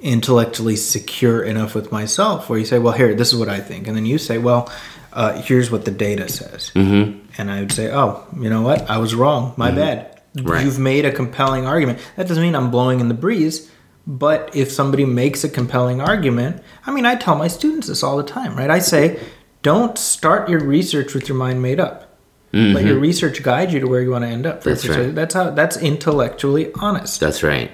intellectually 0.00 0.76
secure 0.76 1.42
enough 1.42 1.74
with 1.74 1.90
myself, 1.90 2.48
where 2.48 2.58
you 2.58 2.66
say, 2.66 2.78
"Well, 2.78 2.92
here, 2.92 3.14
this 3.14 3.32
is 3.32 3.38
what 3.38 3.48
I 3.48 3.60
think," 3.60 3.86
and 3.88 3.96
then 3.96 4.06
you 4.06 4.18
say, 4.18 4.38
"Well, 4.38 4.70
uh, 5.12 5.40
here's 5.40 5.70
what 5.70 5.84
the 5.84 5.90
data 5.90 6.28
says," 6.28 6.70
mm-hmm. 6.74 7.18
and 7.38 7.50
I 7.50 7.60
would 7.60 7.72
say, 7.72 7.90
"Oh, 7.90 8.24
you 8.38 8.50
know 8.50 8.62
what? 8.62 8.88
I 8.90 8.98
was 8.98 9.14
wrong. 9.14 9.54
My 9.56 9.70
bad. 9.70 10.20
Right. 10.36 10.64
You've 10.64 10.80
made 10.80 11.04
a 11.04 11.12
compelling 11.12 11.64
argument. 11.66 12.00
That 12.16 12.28
doesn't 12.28 12.42
mean 12.42 12.54
I'm 12.54 12.70
blowing 12.70 13.00
in 13.00 13.08
the 13.08 13.14
breeze." 13.14 13.70
But 14.06 14.54
if 14.54 14.70
somebody 14.70 15.06
makes 15.06 15.44
a 15.44 15.48
compelling 15.48 16.02
argument, 16.02 16.62
I 16.86 16.90
mean, 16.90 17.06
I 17.06 17.14
tell 17.14 17.36
my 17.36 17.48
students 17.48 17.86
this 17.86 18.02
all 18.02 18.18
the 18.18 18.22
time, 18.22 18.54
right? 18.54 18.68
I 18.68 18.78
say, 18.78 19.18
don't 19.64 19.98
start 19.98 20.48
your 20.48 20.60
research 20.60 21.14
with 21.14 21.28
your 21.28 21.36
mind 21.36 21.60
made 21.60 21.80
up. 21.80 22.14
Let 22.52 22.84
your 22.84 23.00
research 23.00 23.42
guide 23.42 23.72
you 23.72 23.80
to 23.80 23.88
where 23.88 24.00
you 24.00 24.12
want 24.12 24.22
to 24.22 24.28
end 24.28 24.46
up. 24.46 24.60
Mm-hmm. 24.60 24.68
That's 24.68 24.88
right. 24.88 25.12
That's 25.12 25.34
how. 25.34 25.50
That's 25.50 25.76
intellectually 25.76 26.70
honest. 26.74 27.18
That's 27.18 27.42
right. 27.42 27.72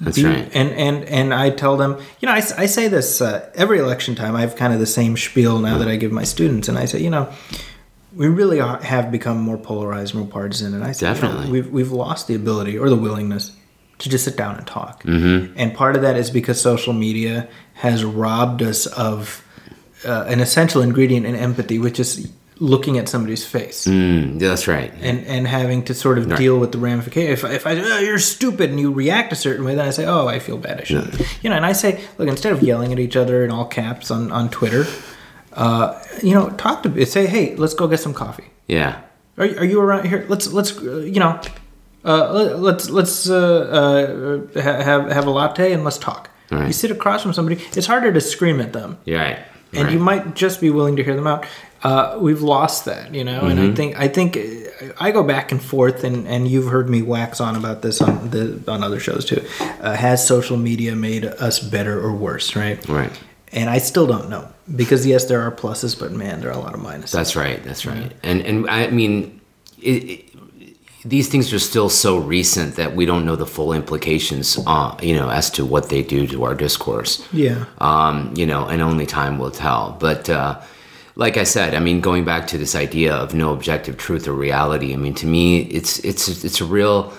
That's 0.00 0.16
Be- 0.16 0.24
right. 0.24 0.50
And 0.54 0.70
and 0.70 1.04
and 1.04 1.34
I 1.34 1.50
tell 1.50 1.76
them, 1.76 2.00
you 2.20 2.26
know, 2.26 2.32
I, 2.32 2.38
I 2.56 2.64
say 2.64 2.88
this 2.88 3.20
uh, 3.20 3.50
every 3.54 3.80
election 3.80 4.14
time. 4.14 4.34
I 4.34 4.40
have 4.40 4.56
kind 4.56 4.72
of 4.72 4.78
the 4.78 4.86
same 4.86 5.18
spiel 5.18 5.58
now 5.58 5.76
that 5.76 5.88
I 5.88 5.96
give 5.96 6.10
my 6.10 6.24
students, 6.24 6.68
and 6.68 6.78
I 6.78 6.86
say, 6.86 7.02
you 7.02 7.10
know, 7.10 7.30
we 8.14 8.28
really 8.28 8.60
are, 8.60 8.82
have 8.82 9.12
become 9.12 9.38
more 9.40 9.58
polarized, 9.58 10.14
more 10.14 10.26
partisan, 10.26 10.72
and 10.72 10.82
I 10.82 10.92
say, 10.92 11.06
you 11.06 11.14
know, 11.14 11.20
Definitely. 11.20 11.50
we've 11.52 11.70
we've 11.70 11.92
lost 11.92 12.26
the 12.26 12.34
ability 12.34 12.78
or 12.78 12.88
the 12.88 12.96
willingness 12.96 13.54
to 13.98 14.08
just 14.08 14.24
sit 14.24 14.38
down 14.38 14.56
and 14.56 14.66
talk. 14.66 15.02
Mm-hmm. 15.02 15.52
And 15.56 15.74
part 15.74 15.96
of 15.96 16.02
that 16.02 16.16
is 16.16 16.30
because 16.30 16.58
social 16.58 16.94
media 16.94 17.48
has 17.74 18.04
robbed 18.04 18.62
us 18.62 18.86
of 18.86 19.43
uh, 20.04 20.24
an 20.28 20.40
essential 20.40 20.82
ingredient 20.82 21.26
in 21.26 21.34
empathy, 21.34 21.78
which 21.78 21.98
is 22.00 22.30
looking 22.60 22.98
at 22.98 23.08
somebody's 23.08 23.44
face 23.44 23.84
Mm, 23.86 24.38
that's 24.38 24.68
right. 24.68 24.92
and 25.02 25.26
and 25.26 25.46
having 25.48 25.82
to 25.84 25.92
sort 25.94 26.18
of 26.18 26.26
Right. 26.30 26.38
deal 26.38 26.56
with 26.60 26.70
the 26.70 26.78
ramification. 26.78 27.32
If 27.32 27.42
if 27.44 27.66
I 27.66 27.74
say, 27.74 27.82
oh, 27.84 27.98
you're 27.98 28.18
stupid 28.20 28.70
and 28.70 28.78
you 28.78 28.92
react 28.92 29.32
a 29.32 29.36
certain 29.36 29.64
way, 29.64 29.74
then 29.74 29.86
I 29.88 29.90
say, 29.90 30.04
oh, 30.06 30.28
I 30.28 30.38
feel 30.38 30.56
bad. 30.58 30.80
I 30.80 30.84
should, 30.84 31.26
you 31.42 31.50
know. 31.50 31.56
And 31.56 31.66
I 31.66 31.72
say, 31.72 32.00
look, 32.18 32.28
instead 32.28 32.52
of 32.52 32.62
yelling 32.62 32.92
at 32.92 32.98
each 33.00 33.16
other 33.16 33.44
in 33.44 33.50
all 33.50 33.66
caps 33.66 34.10
on 34.10 34.30
on 34.30 34.50
Twitter, 34.50 34.86
uh, 35.54 35.98
you 36.22 36.34
know, 36.34 36.50
talk 36.50 36.82
to 36.84 37.06
say, 37.06 37.26
hey, 37.26 37.54
let's 37.56 37.74
go 37.74 37.86
get 37.88 38.00
some 38.00 38.14
coffee. 38.14 38.48
Yeah. 38.68 39.00
Are 39.36 39.46
you- 39.46 39.58
are 39.58 39.64
you 39.64 39.80
around 39.80 40.06
here? 40.06 40.24
Let's 40.28 40.52
let's 40.52 40.80
you 40.80 41.18
know, 41.20 41.40
uh, 42.04 42.32
let- 42.32 42.60
let's 42.60 42.88
let's 42.90 43.28
uh, 43.28 43.36
uh, 43.36 44.60
ha- 44.62 44.82
have 44.82 45.10
have 45.10 45.26
a 45.26 45.30
latte 45.30 45.72
and 45.72 45.82
let's 45.84 45.98
talk. 45.98 46.30
Right. 46.52 46.66
You 46.68 46.72
sit 46.72 46.90
across 46.92 47.22
from 47.22 47.32
somebody. 47.32 47.58
It's 47.74 47.86
harder 47.88 48.12
to 48.12 48.20
scream 48.20 48.60
at 48.60 48.72
them 48.72 48.98
You're 49.06 49.18
right. 49.18 49.38
And 49.76 49.84
Right. 49.84 49.92
you 49.92 49.98
might 49.98 50.34
just 50.34 50.60
be 50.60 50.70
willing 50.70 50.96
to 50.96 51.04
hear 51.04 51.16
them 51.16 51.26
out. 51.26 51.44
Uh, 51.82 52.16
we've 52.18 52.40
lost 52.40 52.86
that, 52.86 53.14
you 53.14 53.24
know, 53.24 53.40
and 53.42 53.58
Mm-hmm. 53.58 53.72
I 53.72 53.74
think 53.74 54.00
I 54.00 54.08
think 54.08 54.38
I 54.98 55.10
go 55.10 55.22
back 55.22 55.52
and 55.52 55.62
forth, 55.62 56.02
and, 56.02 56.26
and 56.26 56.48
you've 56.48 56.68
heard 56.68 56.88
me 56.88 57.02
wax 57.02 57.40
on 57.40 57.56
about 57.56 57.82
this 57.82 58.00
on 58.00 58.30
the 58.30 58.60
on 58.68 58.82
other 58.82 58.98
shows 59.00 59.24
too. 59.26 59.44
Uh, 59.82 59.94
has 59.94 60.26
social 60.26 60.56
media 60.56 60.94
made 60.96 61.24
us 61.26 61.58
better 61.58 62.00
or 62.00 62.12
worse, 62.12 62.56
right? 62.56 62.86
Right. 62.88 63.12
And 63.52 63.68
I 63.70 63.78
still 63.78 64.06
don't 64.06 64.28
know 64.30 64.48
because 64.74 65.06
yes, 65.06 65.26
there 65.26 65.42
are 65.42 65.50
pluses, 65.52 65.98
but 65.98 66.10
man, 66.10 66.40
there 66.40 66.50
are 66.50 66.58
a 66.58 66.58
lot 66.58 66.74
of 66.74 66.80
minuses. 66.80 67.12
That's 67.12 67.36
right. 67.36 67.62
That's 67.62 67.84
right. 67.86 68.12
And 68.22 68.40
and 68.42 68.68
I 68.68 68.88
mean, 68.88 69.40
it, 69.80 70.23
these 71.04 71.28
things 71.28 71.52
are 71.52 71.58
still 71.58 71.88
so 71.88 72.16
recent 72.16 72.76
that 72.76 72.94
we 72.96 73.04
don't 73.04 73.26
know 73.26 73.36
the 73.36 73.46
full 73.46 73.72
implications, 73.72 74.58
uh, 74.66 74.96
you 75.02 75.14
know, 75.14 75.28
as 75.28 75.50
to 75.50 75.64
what 75.64 75.90
they 75.90 76.02
do 76.02 76.26
to 76.26 76.44
our 76.44 76.54
discourse. 76.54 77.26
yeah, 77.32 77.66
um, 77.78 78.32
you 78.36 78.46
know, 78.46 78.66
and 78.66 78.80
only 78.80 79.06
time 79.06 79.38
will 79.38 79.50
tell. 79.50 79.96
But 80.00 80.30
uh, 80.30 80.60
like 81.16 81.36
I 81.36 81.44
said, 81.44 81.74
I 81.74 81.80
mean, 81.80 82.00
going 82.00 82.24
back 82.24 82.46
to 82.48 82.58
this 82.58 82.74
idea 82.74 83.14
of 83.14 83.34
no 83.34 83.52
objective 83.52 83.96
truth 83.98 84.26
or 84.26 84.32
reality, 84.32 84.92
I 84.94 84.96
mean, 84.96 85.14
to 85.14 85.26
me, 85.26 85.60
it's 85.62 85.98
it's 86.00 86.44
it's 86.44 86.60
a 86.60 86.64
real 86.64 87.12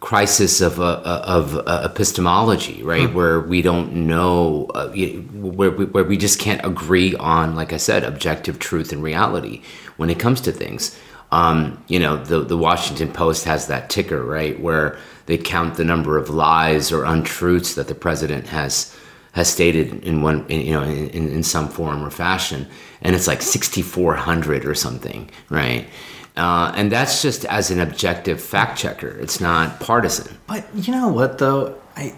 crisis 0.00 0.60
of 0.60 0.80
uh, 0.80 1.00
of 1.24 1.56
uh, 1.56 1.88
epistemology, 1.90 2.82
right? 2.82 3.12
Where 3.14 3.40
we 3.40 3.62
don't 3.62 3.94
know, 4.06 4.66
uh, 4.74 4.88
where 4.88 5.70
we, 5.70 5.86
where 5.86 6.04
we 6.04 6.18
just 6.18 6.38
can't 6.38 6.62
agree 6.64 7.14
on, 7.14 7.54
like 7.54 7.72
I 7.72 7.78
said, 7.78 8.04
objective 8.04 8.58
truth 8.58 8.92
and 8.92 9.02
reality 9.02 9.62
when 9.96 10.10
it 10.10 10.18
comes 10.18 10.40
to 10.42 10.52
things. 10.52 10.98
Um, 11.32 11.82
you 11.88 11.98
know, 11.98 12.22
the 12.22 12.40
the 12.40 12.58
Washington 12.58 13.10
Post 13.10 13.44
has 13.46 13.66
that 13.66 13.88
ticker, 13.88 14.22
right, 14.22 14.60
where 14.60 14.98
they 15.26 15.38
count 15.38 15.76
the 15.76 15.84
number 15.84 16.18
of 16.18 16.28
lies 16.28 16.92
or 16.92 17.04
untruths 17.04 17.74
that 17.74 17.88
the 17.88 17.94
president 17.94 18.48
has 18.48 18.94
has 19.32 19.48
stated 19.48 20.04
in 20.04 20.20
one, 20.20 20.44
in, 20.48 20.60
you 20.60 20.72
know, 20.74 20.82
in, 20.82 21.30
in, 21.30 21.42
some 21.42 21.66
form 21.66 22.04
or 22.04 22.10
fashion, 22.10 22.68
and 23.00 23.16
it's 23.16 23.26
like 23.26 23.40
6,400 23.40 24.66
or 24.66 24.74
something, 24.74 25.30
right? 25.48 25.88
Uh, 26.36 26.70
and 26.76 26.92
that's 26.92 27.22
just 27.22 27.46
as 27.46 27.70
an 27.70 27.80
objective 27.80 28.42
fact 28.42 28.78
checker. 28.78 29.08
It's 29.08 29.40
not 29.40 29.80
partisan. 29.80 30.36
but 30.46 30.66
you 30.74 30.92
know 30.92 31.08
what 31.08 31.38
though, 31.38 31.78
I 31.96 32.14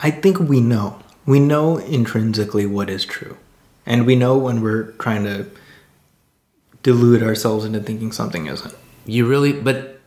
I 0.00 0.10
think 0.10 0.38
we 0.38 0.60
know 0.60 1.00
we 1.24 1.40
know 1.40 1.78
intrinsically 1.78 2.66
what 2.66 2.90
is 2.90 3.04
true, 3.04 3.36
and 3.86 4.06
we 4.06 4.16
know 4.16 4.36
when 4.36 4.60
we're 4.60 4.92
trying 4.92 5.24
to 5.24 5.46
delude 6.88 7.22
ourselves 7.22 7.64
into 7.66 7.80
thinking 7.80 8.12
something 8.12 8.46
isn't. 8.46 8.74
You 9.04 9.26
really, 9.26 9.52
but 9.52 10.00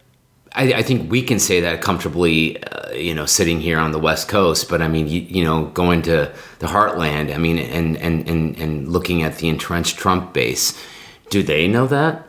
I, 0.54 0.74
I 0.74 0.84
think 0.84 1.12
we 1.12 1.22
can 1.22 1.40
say 1.40 1.62
that 1.62 1.82
comfortably, 1.82 2.62
uh, 2.64 2.92
you 2.92 3.14
know, 3.14 3.26
sitting 3.26 3.62
here 3.62 3.78
on 3.78 3.92
the 3.92 4.00
West 4.00 4.28
Coast. 4.28 4.68
But 4.68 4.82
I 4.82 4.88
mean, 4.88 5.08
you, 5.08 5.22
you 5.22 5.44
know, 5.44 5.66
going 5.66 6.02
to 6.04 6.34
the 6.60 6.68
heartland, 6.68 7.34
I 7.34 7.38
mean, 7.38 7.58
and, 7.60 7.98
and, 7.98 8.28
and, 8.28 8.58
and 8.58 8.88
looking 8.90 9.22
at 9.24 9.38
the 9.38 9.48
entrenched 9.48 9.98
Trump 9.98 10.34
base, 10.34 10.78
do 11.30 11.44
they 11.44 11.68
know 11.68 11.88
that? 11.88 12.28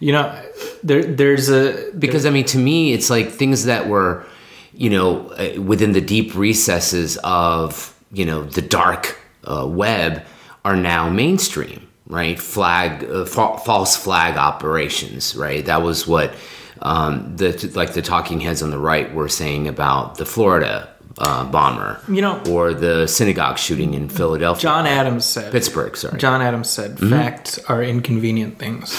You 0.00 0.12
know, 0.12 0.42
there 0.82 1.04
there's 1.04 1.50
a 1.50 1.92
Because 1.98 2.24
I 2.24 2.30
mean, 2.30 2.46
to 2.46 2.58
me, 2.58 2.94
it's 2.94 3.10
like 3.10 3.28
things 3.30 3.66
that 3.66 3.86
were, 3.86 4.24
you 4.72 4.88
know, 4.88 5.28
uh, 5.32 5.60
within 5.60 5.92
the 5.92 6.00
deep 6.00 6.34
recesses 6.34 7.18
of 7.22 7.94
you 8.10 8.24
know 8.24 8.44
the 8.44 8.62
dark 8.62 9.20
uh, 9.44 9.66
web 9.68 10.22
are 10.64 10.76
now 10.76 11.10
mainstream, 11.10 11.83
right? 12.06 12.38
Flag, 12.38 13.04
uh, 13.04 13.24
fa- 13.24 13.58
false 13.64 13.96
flag 13.96 14.36
operations, 14.36 15.34
right? 15.36 15.64
That 15.64 15.82
was 15.82 16.06
what 16.06 16.34
um, 16.82 17.36
the 17.36 17.70
like 17.74 17.94
the 17.94 18.02
talking 18.02 18.40
heads 18.40 18.62
on 18.62 18.70
the 18.70 18.78
right 18.78 19.12
were 19.14 19.28
saying 19.28 19.68
about 19.68 20.16
the 20.16 20.26
Florida 20.26 20.88
uh, 21.18 21.44
bomber, 21.44 22.00
You 22.08 22.20
know- 22.22 22.42
or 22.50 22.74
the 22.74 23.06
synagogue 23.06 23.56
shooting 23.58 23.94
in 23.94 24.08
Philadelphia, 24.08 24.62
John 24.62 24.86
Adams 24.86 25.24
said 25.24 25.52
Pittsburgh. 25.52 25.96
Sorry, 25.96 26.18
John 26.18 26.42
Adams 26.42 26.68
said 26.68 26.96
Mm-hmm. 26.96 27.10
facts 27.10 27.58
are 27.68 27.82
inconvenient 27.82 28.58
things. 28.58 28.90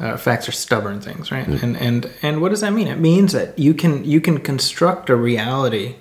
Uh, 0.00 0.16
facts 0.16 0.48
are 0.48 0.52
stubborn 0.52 1.00
things, 1.00 1.30
right? 1.30 1.46
Mm. 1.46 1.62
And 1.62 1.76
and 1.76 2.10
and 2.22 2.40
what 2.42 2.48
does 2.48 2.62
that 2.62 2.72
mean? 2.72 2.88
It 2.88 2.98
means 2.98 3.32
that 3.32 3.56
you 3.58 3.74
can 3.74 4.04
you 4.04 4.20
can 4.20 4.38
construct 4.38 5.08
a 5.10 5.14
reality, 5.14 5.94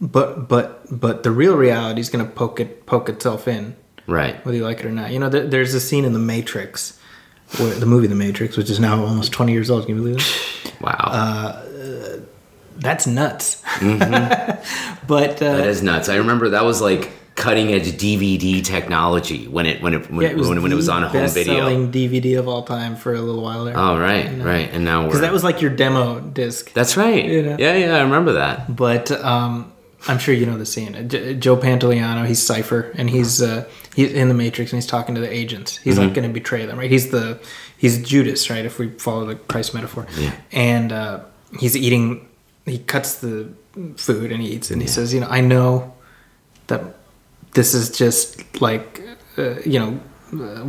but 0.00 0.48
but 0.48 0.84
but 0.90 1.22
the 1.22 1.30
real 1.30 1.56
reality 1.56 2.00
is 2.00 2.08
going 2.08 2.24
to 2.24 2.30
poke 2.30 2.60
it 2.60 2.86
poke 2.86 3.08
itself 3.10 3.46
in, 3.46 3.76
right? 4.08 4.44
whether 4.44 4.56
you 4.58 4.64
like 4.64 4.80
it 4.80 4.86
or 4.86 4.90
not. 4.92 5.10
You 5.12 5.18
know, 5.20 5.28
there, 5.28 5.46
there's 5.46 5.74
a 5.74 5.80
scene 5.80 6.04
in 6.04 6.12
The 6.12 6.18
Matrix, 6.18 6.98
where, 7.58 7.74
the 7.74 7.86
movie 7.86 8.06
The 8.08 8.14
Matrix, 8.16 8.56
which 8.56 8.70
is 8.70 8.80
now 8.80 9.04
almost 9.04 9.30
20 9.32 9.52
years 9.52 9.70
old. 9.70 9.86
Can 9.86 9.94
you 9.96 10.02
believe 10.02 10.16
it? 10.18 10.72
Wow, 10.80 11.10
Uh, 11.12 12.20
That's 12.76 13.06
nuts. 13.06 13.62
but 15.06 15.42
uh, 15.42 15.56
that 15.56 15.66
is 15.66 15.82
nuts. 15.82 16.08
I 16.08 16.16
remember 16.16 16.50
that 16.50 16.64
was 16.64 16.80
like 16.80 17.10
cutting 17.34 17.72
edge 17.72 17.86
DVD 17.92 18.64
technology 18.64 19.46
when 19.46 19.64
it 19.66 19.80
when 19.82 19.94
it 19.94 20.10
when, 20.10 20.22
yeah, 20.22 20.30
it 20.30 20.36
was 20.36 20.48
when, 20.48 20.60
when 20.62 20.72
it 20.72 20.74
was 20.76 20.88
on 20.88 21.02
a 21.04 21.08
home 21.08 21.26
video. 21.28 21.54
best-selling 21.54 21.92
DVD 21.92 22.38
of 22.38 22.48
all 22.48 22.62
time 22.64 22.96
for 22.96 23.14
a 23.14 23.20
little 23.20 23.42
while 23.42 23.64
there. 23.64 23.76
Oh 23.76 23.98
right, 23.98 24.28
right, 24.40 24.68
and 24.72 24.84
now 24.84 25.06
Because 25.06 25.20
that 25.20 25.32
was 25.32 25.42
like 25.44 25.60
your 25.60 25.70
demo 25.70 26.20
disc. 26.20 26.72
that's 26.72 26.96
right. 26.96 27.24
You 27.24 27.42
know? 27.42 27.56
Yeah, 27.58 27.74
yeah, 27.76 27.96
I 27.96 28.02
remember 28.02 28.32
that. 28.34 28.74
But 28.74 29.10
um, 29.10 29.72
I'm 30.06 30.18
sure 30.18 30.34
you 30.34 30.46
know 30.46 30.58
the 30.58 30.66
scene. 30.66 31.08
Joe 31.40 31.56
Pantoliano, 31.56 32.26
he's 32.26 32.40
Cypher, 32.42 32.92
and 32.94 33.08
he's 33.10 33.40
uh, 33.42 33.68
he's 33.98 34.12
in 34.12 34.28
the 34.32 34.34
Matrix, 34.44 34.72
and 34.72 34.78
he's 34.80 34.90
talking 34.96 35.14
to 35.16 35.20
the 35.26 35.32
agents. 35.42 35.70
He's 35.76 35.94
Mm-hmm. 35.94 36.04
like 36.04 36.14
going 36.14 36.28
to 36.28 36.34
betray 36.40 36.64
them, 36.66 36.78
right? 36.78 36.90
He's 36.96 37.08
the 37.10 37.24
he's 37.82 37.94
Judas, 38.10 38.48
right? 38.50 38.64
If 38.70 38.78
we 38.78 38.86
follow 39.06 39.24
the 39.26 39.36
Christ 39.50 39.74
metaphor, 39.74 40.06
Yeah. 40.16 40.32
and 40.52 40.92
uh, 40.92 41.20
he's 41.62 41.76
eating. 41.76 42.04
He 42.74 42.78
cuts 42.94 43.10
the 43.24 43.34
food 43.96 44.30
and 44.32 44.40
he 44.44 44.48
eats, 44.54 44.70
it 44.70 44.74
and 44.74 44.82
he 44.82 44.88
says, 44.96 45.12
"You 45.14 45.20
know, 45.22 45.30
I 45.38 45.40
know 45.40 45.94
that 46.68 46.82
this 47.58 47.74
is 47.74 47.84
just 48.02 48.26
like 48.60 49.00
uh, 49.38 49.54
you 49.72 49.78
know 49.80 49.90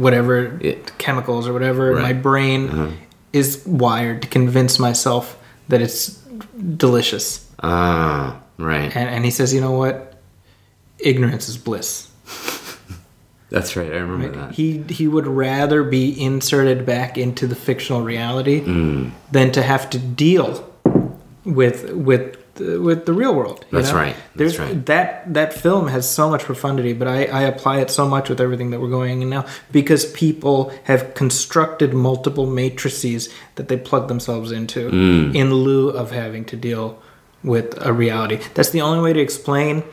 whatever 0.05 0.57
Yeah. 0.61 0.75
chemicals 0.97 1.47
or 1.47 1.53
whatever. 1.53 1.85
Right. 1.93 2.01
My 2.09 2.13
brain 2.13 2.61
Uh-huh. 2.69 2.87
is 3.33 3.49
wired 3.65 4.21
to 4.23 4.27
convince 4.39 4.79
myself 4.79 5.37
that 5.69 5.81
it's 5.81 6.17
delicious." 6.77 7.45
Ah, 7.61 8.39
right. 8.57 8.89
And, 8.95 9.09
and 9.15 9.25
he 9.25 9.31
says, 9.31 9.53
you 9.53 9.59
know 9.65 9.75
what? 9.83 9.95
Ignorance 11.11 11.49
is 11.51 11.57
bliss. 11.57 12.07
That's 13.49 13.75
right. 13.75 13.91
I 13.91 13.97
remember 13.97 14.37
that. 14.37 14.55
He 14.55 14.83
he 14.89 15.07
would 15.07 15.25
rather 15.27 15.83
be 15.83 16.19
inserted 16.21 16.85
back 16.85 17.17
into 17.17 17.47
the 17.47 17.55
fictional 17.55 18.01
reality 18.03 18.61
Mm. 18.61 19.11
than 19.31 19.51
to 19.53 19.61
have 19.63 19.89
to 19.91 19.97
deal 19.97 20.71
with 21.45 21.91
with 21.93 22.37
with 22.59 23.05
the 23.05 23.13
real 23.13 23.33
world. 23.33 23.65
That's 23.71 23.89
know? 23.91 23.95
right. 23.95 24.15
That's 24.35 24.57
There's, 24.57 24.59
right. 24.59 24.85
That 24.85 25.33
that 25.33 25.53
film 25.53 25.87
has 25.87 26.07
so 26.09 26.29
much 26.29 26.43
profundity, 26.43 26.93
but 26.93 27.07
I, 27.07 27.23
I 27.25 27.41
apply 27.43 27.79
it 27.79 27.89
so 27.89 28.07
much 28.07 28.29
with 28.29 28.41
everything 28.41 28.69
that 28.71 28.81
we're 28.81 28.89
going 28.89 29.21
in 29.21 29.29
now 29.29 29.45
because 29.71 30.05
people 30.11 30.71
have 30.83 31.13
constructed 31.13 31.93
multiple 31.93 32.45
matrices 32.45 33.29
that 33.55 33.67
they 33.69 33.77
plug 33.77 34.09
themselves 34.09 34.51
into 34.51 34.89
Mm. 34.91 35.35
in 35.35 35.53
lieu 35.53 35.89
of 35.89 36.11
having 36.11 36.43
to 36.45 36.55
deal 36.57 37.01
with 37.43 37.77
a 37.85 37.93
reality. 37.93 38.39
That's 38.53 38.71
the 38.71 38.81
only 38.81 39.01
way 39.01 39.13
to 39.13 39.19
explain 39.21 39.83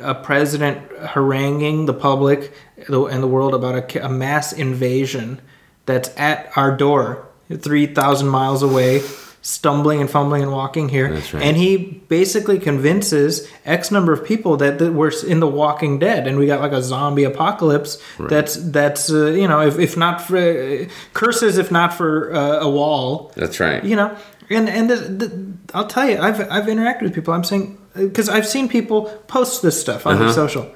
a 0.00 0.14
president 0.14 0.90
haranguing 0.98 1.86
the 1.86 1.94
public 1.94 2.52
and 2.76 3.22
the 3.22 3.28
world 3.28 3.54
about 3.54 3.94
a, 3.94 4.04
a 4.04 4.08
mass 4.08 4.52
invasion 4.52 5.40
that's 5.86 6.10
at 6.16 6.50
our 6.56 6.76
door, 6.76 7.26
3,000 7.52 8.28
miles 8.28 8.62
away, 8.62 9.00
stumbling 9.40 10.00
and 10.00 10.10
fumbling 10.10 10.42
and 10.42 10.52
walking 10.52 10.88
here. 10.90 11.12
That's 11.12 11.32
right. 11.32 11.42
And 11.42 11.56
he 11.56 12.02
basically 12.08 12.58
convinces 12.58 13.48
X 13.64 13.90
number 13.90 14.12
of 14.12 14.24
people 14.24 14.56
that, 14.58 14.78
that 14.78 14.92
we're 14.92 15.12
in 15.26 15.40
the 15.40 15.46
Walking 15.46 15.98
Dead 15.98 16.26
and 16.26 16.38
we 16.38 16.46
got 16.46 16.60
like 16.60 16.72
a 16.72 16.82
zombie 16.82 17.24
apocalypse. 17.24 18.02
That's, 18.18 18.56
that's 18.56 19.10
uh, 19.10 19.26
you 19.26 19.48
know, 19.48 19.62
if, 19.62 19.78
if 19.78 19.96
not 19.96 20.20
for 20.20 20.36
uh, 20.36 20.88
curses, 21.14 21.56
if 21.56 21.70
not 21.70 21.94
for 21.94 22.34
uh, 22.34 22.60
a 22.60 22.70
wall, 22.70 23.32
That's 23.36 23.58
right. 23.58 23.82
you 23.82 23.96
know 23.96 24.16
and 24.50 24.68
and 24.68 24.88
the, 24.90 24.96
the, 24.96 25.52
i'll 25.74 25.86
tell 25.86 26.08
you 26.08 26.18
i've 26.18 26.40
i've 26.50 26.66
interacted 26.66 27.02
with 27.02 27.14
people. 27.14 27.34
I'm 27.34 27.44
saying 27.44 27.76
because 27.94 28.28
i've 28.28 28.46
seen 28.46 28.68
people 28.68 29.02
post 29.26 29.62
this 29.62 29.80
stuff 29.80 30.06
on 30.06 30.14
Uh-huh. 30.14 30.32
social. 30.32 30.74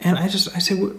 And 0.00 0.18
i 0.18 0.28
just 0.28 0.54
i 0.56 0.58
say 0.58 0.74
well, 0.74 0.92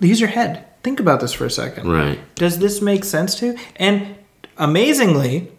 use 0.00 0.20
your 0.20 0.30
head. 0.30 0.64
Think 0.82 1.00
about 1.00 1.20
this 1.20 1.32
for 1.32 1.44
a 1.46 1.50
second. 1.50 1.90
Right. 1.90 2.18
does 2.36 2.58
this 2.58 2.80
make 2.80 3.04
sense 3.04 3.34
to 3.36 3.46
you? 3.46 3.58
And 3.76 4.14
amazingly 4.58 5.50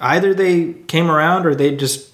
either 0.00 0.34
they 0.34 0.72
came 0.88 1.10
around 1.10 1.46
or 1.46 1.54
they 1.54 1.74
just 1.76 2.10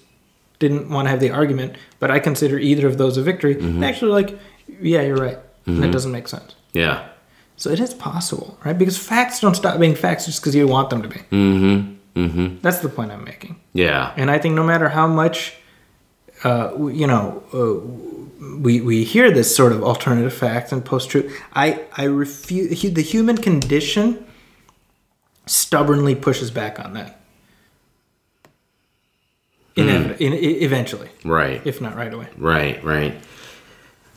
didn't 0.59 0.89
want 0.89 1.05
to 1.05 1.09
have 1.09 1.19
the 1.19 1.31
argument 1.31 1.75
but 1.99 2.09
i 2.11 2.17
consider 2.19 2.57
either 2.57 2.87
of 2.87 2.97
those 2.97 3.17
a 3.17 3.21
victory. 3.21 3.55
Mm-hmm. 3.55 3.83
Actually 3.83 4.11
like 4.11 4.39
yeah 4.81 5.01
you're 5.01 5.17
right. 5.17 5.39
That 5.65 5.91
doesn't 5.91 6.11
make 6.11 6.27
sense. 6.27 6.55
Yeah. 6.73 7.07
so 7.55 7.69
it 7.69 7.79
is 7.79 7.93
possible 7.93 8.57
right? 8.65 8.77
Because 8.77 8.97
facts 8.97 9.39
don't 9.39 9.55
stop 9.55 9.79
being 9.79 9.95
facts 9.95 10.25
just 10.25 10.41
because 10.41 10.55
you 10.55 10.67
want 10.67 10.89
them 10.89 11.01
to 11.01 11.07
be. 11.07 11.19
Mm-hmm. 11.31 11.92
Mm-hmm. 12.15 12.57
that's 12.61 12.79
the 12.79 12.89
point 12.89 13.11
i'm 13.11 13.23
making 13.23 13.55
Yeah. 13.73 14.13
and 14.17 14.29
I 14.29 14.37
think 14.39 14.53
no 14.55 14.63
matter 14.63 14.89
how 14.89 15.07
much, 15.07 15.55
uh, 16.43 16.69
you 17.01 17.07
know, 17.07 17.41
uh, 17.53 17.75
we 18.59 18.81
we 18.81 19.03
hear 19.03 19.31
this 19.31 19.55
sort 19.55 19.71
of 19.71 19.81
alternative 19.83 20.33
facts 20.33 20.71
and 20.71 20.83
post 20.85 21.09
truth, 21.09 21.33
I 21.55 21.79
I 21.97 22.03
refuse. 22.03 22.81
The 22.93 23.01
human 23.01 23.37
condition 23.37 24.25
stubbornly 25.47 26.13
pushes 26.15 26.51
back 26.51 26.79
on 26.79 26.93
that. 26.93 27.19
In, 29.75 29.89
i- 29.89 30.63
eventually, 30.63 31.09
Right. 31.25 31.61
if 31.65 31.81
not 31.81 31.95
right 31.95 32.13
away. 32.13 32.27
Right, 32.37 32.83
right. 32.83 33.15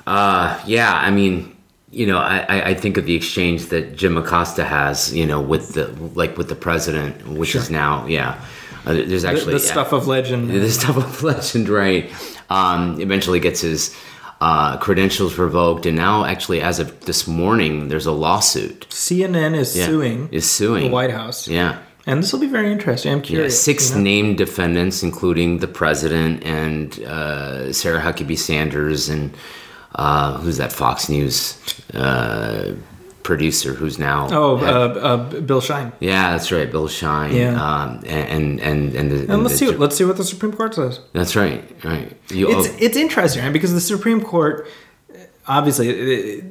Uh, 0.06 0.60
yeah, 0.66 0.92
I 0.92 1.10
mean, 1.10 1.55
you 1.96 2.06
know, 2.06 2.18
I, 2.18 2.70
I- 2.70 2.74
think 2.74 2.96
of 2.98 3.04
the 3.06 3.14
exchange 3.14 3.66
that 3.72 3.96
Jim 3.96 4.16
Acosta 4.16 4.64
has, 4.64 5.14
you 5.14 5.26
know, 5.30 5.40
with 5.52 5.74
the 5.74 5.86
like 6.20 6.36
with 6.38 6.48
the 6.48 6.54
president, 6.68 7.26
which 7.40 7.54
is 7.54 7.70
now, 7.70 8.06
yeah. 8.06 8.40
Uh, 8.84 8.92
there's 8.92 9.24
actually 9.24 9.54
the 9.54 9.60
stuff 9.74 9.92
of 9.92 10.06
legend. 10.06 10.50
the 10.66 10.70
stuff 10.70 10.96
of 10.96 11.22
legend, 11.22 11.68
right? 11.68 12.04
Um, 12.50 13.00
eventually 13.00 13.40
gets 13.40 13.60
his 13.62 13.96
uh, 14.40 14.76
credentials 14.76 15.38
revoked, 15.38 15.86
and 15.86 15.96
now 15.96 16.24
actually, 16.24 16.60
as 16.60 16.78
of 16.78 16.88
this 17.06 17.26
morning, 17.26 17.88
there's 17.88 18.06
a 18.06 18.12
lawsuit. 18.12 18.86
CNN 18.90 19.56
is 19.56 19.74
Yeah, 19.76 19.86
suing 19.86 20.28
is 20.30 20.48
suing 20.48 20.84
the 20.84 20.90
White 20.90 21.10
House, 21.10 21.48
Yeah. 21.48 21.78
and 22.06 22.22
this 22.22 22.32
will 22.32 22.40
be 22.40 22.52
very 22.58 22.70
interesting. 22.70 23.10
I'm 23.12 23.18
Yeah, 23.20 23.24
curious. 23.24 23.60
six 23.60 23.90
you 23.90 23.96
know? 23.96 24.02
named 24.02 24.38
defendants, 24.38 25.02
including 25.02 25.58
the 25.58 25.68
president 25.82 26.44
and 26.44 26.86
uh, 27.02 27.72
Sarah 27.72 28.00
Huckabee 28.02 28.38
Sanders 28.38 29.08
and 29.08 29.34
uh, 29.96 30.38
who's 30.38 30.58
that 30.58 30.72
Fox 30.72 31.08
News 31.08 31.58
uh, 31.94 32.74
producer 33.22 33.74
who's 33.74 33.98
now 33.98 34.28
Oh, 34.30 34.56
uh, 34.58 34.60
uh, 34.62 35.40
Bill 35.40 35.60
Shine. 35.60 35.90
yeah, 35.98 36.30
that's 36.32 36.52
right, 36.52 36.70
Bill 36.70 36.86
Shine. 36.86 37.34
Yeah. 37.34 37.60
um, 37.60 38.02
and 38.06 38.60
and 38.60 38.94
and, 38.94 39.10
the, 39.10 39.32
And 39.32 39.42
let's 39.42 39.54
the- 39.54 39.58
see. 39.58 39.66
What, 39.68 39.78
let's 39.80 39.96
see 39.96 40.04
what 40.04 40.16
the 40.16 40.24
Supreme 40.24 40.52
Court 40.52 40.74
says. 40.74 41.00
That's 41.12 41.34
right, 41.34 41.64
right. 41.84 42.16
You, 42.30 42.48
it's 42.56 42.68
oh, 42.68 42.76
it's 42.78 42.96
interesting 42.96 43.42
right? 43.42 43.52
because 43.52 43.72
the 43.72 43.80
Supreme 43.80 44.20
Court 44.20 44.68
obviously 45.48 45.88
it, 45.88 46.44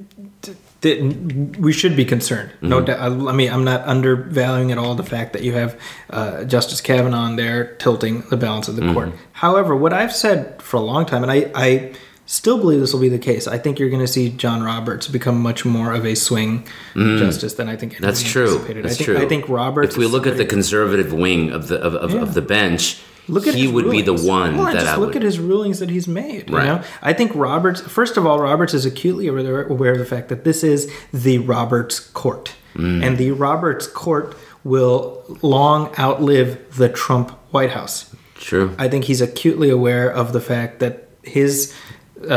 it, 0.47 0.55
it- 0.83 1.57
we 1.59 1.71
should 1.73 1.95
be 1.95 2.05
concerned 2.05 2.51
no 2.61 2.77
Mm-hmm. 2.81 2.85
doubt 2.85 3.29
I 3.29 3.33
mean 3.33 3.51
I'm 3.51 3.63
not 3.63 3.81
undervaluing 3.87 4.71
at 4.71 4.77
all 4.77 4.93
the 4.95 5.03
fact 5.03 5.33
that 5.33 5.41
you 5.43 5.53
have 5.53 5.79
uh, 6.11 6.43
Justice 6.43 6.79
Kavanaugh 6.81 7.35
there 7.35 7.73
tilting 7.77 8.21
the 8.29 8.37
balance 8.37 8.67
of 8.67 8.75
the 8.75 8.93
court 8.93 9.09
Mm-hmm. 9.09 9.17
however 9.33 9.75
what 9.75 9.93
I've 9.93 10.13
said 10.13 10.61
for 10.61 10.77
a 10.77 10.81
long 10.81 11.05
time 11.05 11.23
and 11.23 11.31
I, 11.31 11.51
I 11.55 11.93
still 12.25 12.57
believe 12.57 12.79
this 12.79 12.91
will 12.93 12.99
be 13.01 13.09
the 13.09 13.19
case 13.19 13.47
I 13.47 13.57
think 13.57 13.77
you're 13.79 13.89
going 13.89 14.01
to 14.01 14.07
see 14.11 14.29
John 14.29 14.63
Roberts 14.63 15.07
become 15.07 15.39
much 15.41 15.63
more 15.65 15.93
of 15.93 16.05
a 16.05 16.15
swing 16.15 16.65
justice 16.95 17.53
than 17.53 17.69
I 17.69 17.75
think 17.75 17.93
Mm. 17.95 17.99
that's 17.99 18.23
true. 18.23 18.47
anticipated. 18.53 18.83
That's 18.85 18.93
I 18.93 18.97
think, 18.97 19.05
true. 19.05 19.17
I 19.17 19.27
think 19.27 19.49
Roberts 19.49 19.93
If 19.93 19.97
we 19.97 20.05
look 20.07 20.25
at 20.25 20.37
the 20.37 20.45
conservative 20.45 21.13
wing 21.13 21.51
of 21.51 21.67
the 21.67 21.77
of, 21.79 21.93
of, 21.95 22.11
Yeah. 22.11 22.21
of 22.21 22.33
the 22.33 22.41
bench, 22.41 23.01
Look 23.27 23.47
at 23.47 23.55
he 23.55 23.67
would 23.67 23.89
be 23.89 24.01
the 24.03 24.11
rulings. 24.11 24.27
one 24.27 24.57
Well, 24.57 24.65
that 24.67 24.73
just 24.75 24.85
I 24.87 24.97
look 24.97 25.09
would. 25.09 25.17
at 25.17 25.21
his 25.23 25.39
rulings 25.39 25.79
that 25.79 25.89
he's 25.89 26.07
made. 26.07 26.49
You 26.49 26.57
Right. 26.57 26.65
know, 26.67 26.81
I 27.01 27.11
think 27.13 27.31
Roberts. 27.33 27.81
First 27.81 28.17
of 28.17 28.25
all, 28.27 28.39
Roberts 28.39 28.73
is 28.75 28.85
acutely 28.85 29.27
aware 29.27 29.63
aware 29.63 29.91
of 29.93 29.97
the 29.99 30.05
fact 30.05 30.29
that 30.29 30.43
this 30.43 30.63
is 30.63 30.89
the 31.13 31.39
Roberts 31.39 31.99
court. 31.99 32.53
and 32.77 33.17
the 33.17 33.31
Roberts 33.31 33.87
court 33.87 34.35
will 34.65 35.23
long 35.41 35.89
outlive 35.97 36.57
the 36.75 36.89
Trump 36.89 37.31
White 37.51 37.71
House. 37.71 38.13
True. 38.35 38.71
I 38.77 38.87
think 38.89 39.05
he's 39.05 39.21
acutely 39.21 39.69
aware 39.69 40.09
of 40.11 40.33
the 40.33 40.41
fact 40.41 40.79
that 40.79 41.07
his, 41.23 41.73
uh, 42.29 42.33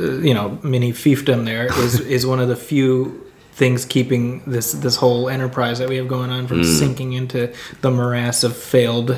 uh, 0.00 0.04
you 0.22 0.34
know, 0.34 0.58
mini 0.62 0.92
fiefdom 0.92 1.44
there 1.44 1.66
is 1.84 2.00
is 2.00 2.26
one 2.26 2.40
of 2.40 2.48
the 2.48 2.56
few 2.56 3.26
things 3.52 3.84
keeping 3.84 4.42
this 4.46 4.72
this 4.72 4.96
whole 4.96 5.28
enterprise 5.28 5.78
that 5.80 5.88
we 5.88 5.96
have 5.96 6.08
going 6.08 6.30
on 6.30 6.46
from 6.46 6.64
sinking 6.64 7.12
into 7.12 7.52
the 7.82 7.90
morass 7.90 8.42
of 8.42 8.56
failed, 8.56 9.10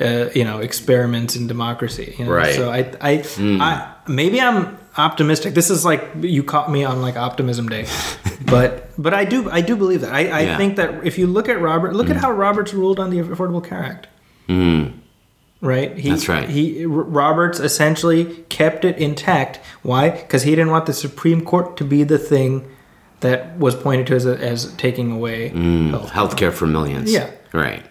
uh, 0.00 0.26
you 0.34 0.44
know, 0.44 0.58
experiments 0.60 1.36
in 1.36 1.46
democracy. 1.46 2.14
You 2.18 2.24
know? 2.24 2.32
Right. 2.32 2.54
So 2.54 2.70
I, 2.70 2.90
I, 3.00 3.24
I, 3.38 3.94
maybe 4.08 4.40
I'm 4.40 4.78
optimistic. 4.96 5.52
This 5.54 5.68
is 5.70 5.84
like 5.84 6.02
you 6.20 6.42
caught 6.42 6.70
me 6.70 6.82
on 6.84 7.02
like 7.02 7.16
optimism 7.16 7.68
day, 7.68 7.86
but 8.46 8.90
but 8.96 9.12
I 9.12 9.24
do 9.26 9.50
I 9.50 9.60
do 9.60 9.76
believe 9.76 10.00
that. 10.00 10.14
I, 10.14 10.20
I 10.28 10.40
Yeah. 10.40 10.56
think 10.56 10.76
that 10.76 11.04
if 11.06 11.18
you 11.18 11.26
look 11.26 11.48
at 11.50 11.60
Robert, 11.60 11.94
look 11.94 12.08
at 12.10 12.16
how 12.16 12.30
Roberts 12.32 12.72
ruled 12.72 12.98
on 12.98 13.10
the 13.10 13.18
Affordable 13.18 13.62
Care 13.62 13.84
Act 13.84 14.06
right? 15.60 15.96
He, 15.96 16.10
That's 16.10 16.28
right. 16.28 16.48
He 16.48 16.84
Roberts 16.86 17.60
essentially 17.60 18.44
kept 18.48 18.84
it 18.84 18.98
intact. 18.98 19.60
Why? 19.82 20.10
Because 20.10 20.42
he 20.42 20.50
didn't 20.50 20.70
want 20.70 20.86
the 20.86 20.92
Supreme 20.92 21.44
Court 21.44 21.76
to 21.78 21.84
be 21.84 22.02
the 22.04 22.18
thing 22.18 22.68
that 23.20 23.58
was 23.58 23.74
pointed 23.74 24.06
to 24.08 24.14
as, 24.14 24.26
as 24.26 24.72
taking 24.74 25.12
away 25.12 25.48
health. 25.90 26.10
Healthcare 26.10 26.52
for 26.52 26.66
millions. 26.66 27.12
Yeah. 27.12 27.30
Right. 27.52 27.84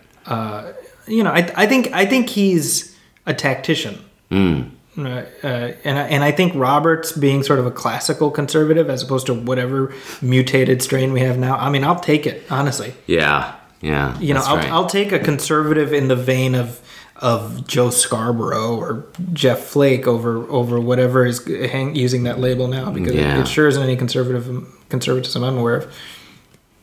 You 1.08 1.24
know, 1.24 1.32
I, 1.32 1.52
I 1.56 1.66
think 1.66 1.92
I 1.92 2.06
think 2.06 2.30
he's 2.30 2.96
a 3.26 3.34
tactician. 3.34 3.98
Mm. 4.32 4.72
Uh, 4.98 5.02
uh, 5.44 5.74
and 5.84 5.98
I, 5.98 6.08
and 6.08 6.24
I 6.24 6.32
think 6.32 6.54
Roberts 6.56 7.14
being 7.14 7.42
sort 7.42 7.60
of 7.60 7.66
a 7.66 7.72
classical 7.72 8.32
conservative 8.32 8.90
as 8.90 9.02
opposed 9.02 9.28
to 9.28 9.34
whatever 9.34 9.94
mutated 10.22 10.82
strain 10.82 11.14
we 11.14 11.22
have 11.22 11.38
now. 11.38 11.56
I 11.56 11.70
mean, 11.70 11.84
I'll 11.84 12.00
take 12.00 12.28
it 12.28 12.44
honestly. 12.52 12.94
Yeah. 13.08 13.56
Yeah. 13.82 14.20
You 14.20 14.34
know, 14.34 14.42
I'll, 14.44 14.58
right. 14.58 14.72
I'll 14.72 14.88
take 14.88 15.12
a 15.12 15.20
conservative 15.20 15.94
in 15.94 16.10
the 16.10 16.16
vein 16.16 16.54
of 16.54 16.82
of 17.20 17.68
Joe 17.68 17.90
Scarborough 17.90 18.76
or 18.78 19.06
Jeff 19.34 19.60
Flake 19.60 20.08
over 20.08 20.38
over 20.50 20.80
whatever 20.80 21.26
is 21.26 21.46
hang, 21.46 21.96
using 21.96 22.24
that 22.24 22.40
label 22.40 22.68
now 22.68 22.92
because 22.92 23.14
Yeah. 23.14 23.38
it, 23.38 23.42
it 23.42 23.48
sure 23.48 23.68
isn't 23.68 23.82
any 23.84 23.96
conservative 23.96 24.48
conservatism 24.90 25.44
I'm 25.44 25.58
aware 25.58 25.76
of. 25.76 25.94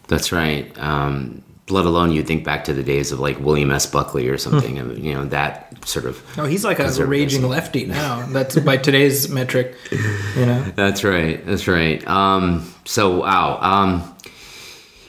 That's 0.09 0.33
right. 0.33 0.77
Um, 0.79 1.43
let 1.69 1.85
alone 1.85 2.13
you 2.13 2.23
think 2.23 2.45
back 2.45 2.65
to 2.65 2.73
the 2.75 2.83
days 2.85 3.11
of 3.11 3.19
like 3.19 3.41
William 3.41 3.73
S. 3.73 3.87
Buckley 3.87 4.29
or 4.29 4.39
something. 4.39 4.79
And, 4.79 5.03
you 5.03 5.15
know 5.15 5.25
that 5.27 5.85
sort 5.85 6.05
of. 6.05 6.23
No, 6.37 6.45
he's 6.45 6.65
like 6.65 6.79
a 6.79 7.07
raging 7.07 7.49
lefty 7.49 7.87
now. 7.87 8.25
That's 8.31 8.57
by 8.61 8.77
today's 8.77 9.29
metric. 9.29 9.75
You 9.91 10.47
know, 10.47 10.63
That's 10.77 11.03
right. 11.03 11.45
That's 11.45 11.67
right. 11.67 12.07
Um, 12.07 12.73
so 12.85 13.19
wow. 13.21 13.59
Um, 13.61 14.16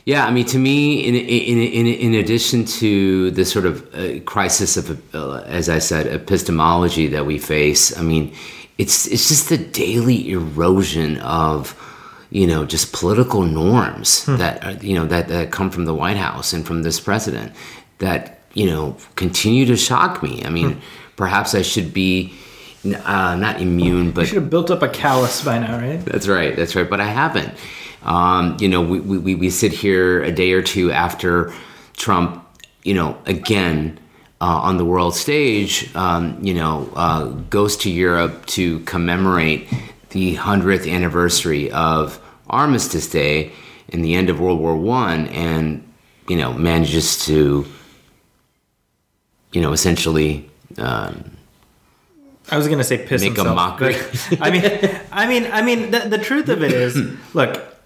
yeah, 0.07 0.25
I 0.25 0.31
mean, 0.31 0.45
to 0.45 0.57
me, 0.57 1.05
in 1.05 1.15
in 1.15 1.57
in, 1.59 1.85
in 1.85 2.13
addition 2.13 2.63
to 2.79 3.29
the 3.31 3.43
sort 3.43 3.65
of 3.65 3.93
uh, 3.93 4.21
crisis 4.21 4.77
of, 4.77 5.13
uh, 5.13 5.41
as 5.47 5.67
I 5.67 5.79
said, 5.79 6.07
epistemology 6.07 7.07
that 7.07 7.25
we 7.25 7.37
face, 7.37 7.97
I 7.97 8.03
mean, 8.03 8.33
it's 8.77 9.05
it's 9.07 9.27
just 9.27 9.49
the 9.49 9.57
daily 9.57 10.31
erosion 10.31 11.17
of, 11.17 11.75
you 12.29 12.47
know, 12.47 12.63
just 12.63 12.93
political 12.93 13.43
norms 13.43 14.25
that 14.27 14.63
are, 14.63 14.81
you 14.81 14.95
know 14.95 15.05
that 15.07 15.27
that 15.27 15.51
come 15.51 15.69
from 15.69 15.83
the 15.83 15.93
White 15.93 16.15
House 16.15 16.53
and 16.53 16.65
from 16.65 16.83
this 16.83 17.01
president 17.01 17.51
that 17.97 18.39
you 18.53 18.65
know 18.65 18.95
continue 19.17 19.65
to 19.65 19.75
shock 19.75 20.23
me. 20.23 20.41
I 20.45 20.49
mean, 20.49 20.79
perhaps 21.17 21.53
I 21.53 21.63
should 21.63 21.93
be. 21.93 22.33
Uh, 22.85 23.35
not 23.35 23.59
immune, 23.59 24.11
but 24.11 24.21
you 24.21 24.27
should 24.27 24.35
have 24.35 24.49
built 24.49 24.71
up 24.71 24.81
a 24.81 24.87
callus 24.87 25.43
by 25.43 25.59
now, 25.59 25.77
right? 25.77 25.99
that's 26.05 26.25
right. 26.25 26.55
That's 26.55 26.73
right. 26.73 26.89
But 26.89 27.01
I 27.01 27.07
haven't. 27.07 27.53
Um, 28.07 28.57
you 28.59 28.69
know, 28.69 28.81
we, 28.81 28.99
we, 28.99 29.35
we 29.35 29.49
sit 29.49 29.73
here 29.73 30.23
a 30.23 30.31
day 30.31 30.53
or 30.53 30.61
two 30.61 30.91
after 30.91 31.53
Trump, 31.97 32.43
you 32.83 32.93
know, 32.93 33.17
again 33.25 33.99
uh, 34.39 34.45
on 34.45 34.77
the 34.77 34.85
world 34.85 35.15
stage, 35.15 35.93
um, 35.95 36.37
you 36.41 36.53
know, 36.53 36.89
uh, 36.95 37.25
goes 37.49 37.75
to 37.77 37.89
Europe 37.89 38.45
to 38.45 38.79
commemorate 38.81 39.67
the 40.11 40.35
100th 40.35 40.91
anniversary 40.91 41.71
of 41.71 42.19
Armistice 42.49 43.09
Day 43.09 43.51
and 43.89 44.03
the 44.05 44.15
end 44.15 44.29
of 44.29 44.39
World 44.39 44.59
War 44.59 44.75
One, 44.75 45.27
and, 45.27 45.83
you 46.27 46.37
know, 46.37 46.53
manages 46.53 47.25
to, 47.25 47.65
you 49.51 49.61
know, 49.61 49.71
essentially. 49.71 50.49
Um, 50.77 51.37
I 52.49 52.57
was 52.57 52.67
gonna 52.67 52.83
say 52.83 52.97
piss 52.97 53.21
Make 53.21 53.31
a 53.31 53.43
himself, 53.43 53.55
mockery. 53.55 53.95
I 54.39 54.51
mean, 54.51 55.01
I 55.11 55.27
mean, 55.27 55.49
I 55.51 55.61
mean, 55.61 55.91
the, 55.91 55.99
the 55.99 56.17
truth 56.17 56.49
of 56.49 56.63
it 56.63 56.71
is, 56.71 56.95
look, 57.33 57.76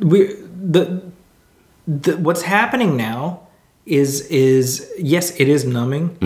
we 0.00 0.26
the, 0.26 1.02
the 1.86 2.16
what's 2.18 2.42
happening 2.42 2.96
now 2.96 3.46
is 3.86 4.20
is 4.26 4.92
yes, 4.98 5.38
it 5.40 5.48
is 5.48 5.64
numbing, 5.64 6.16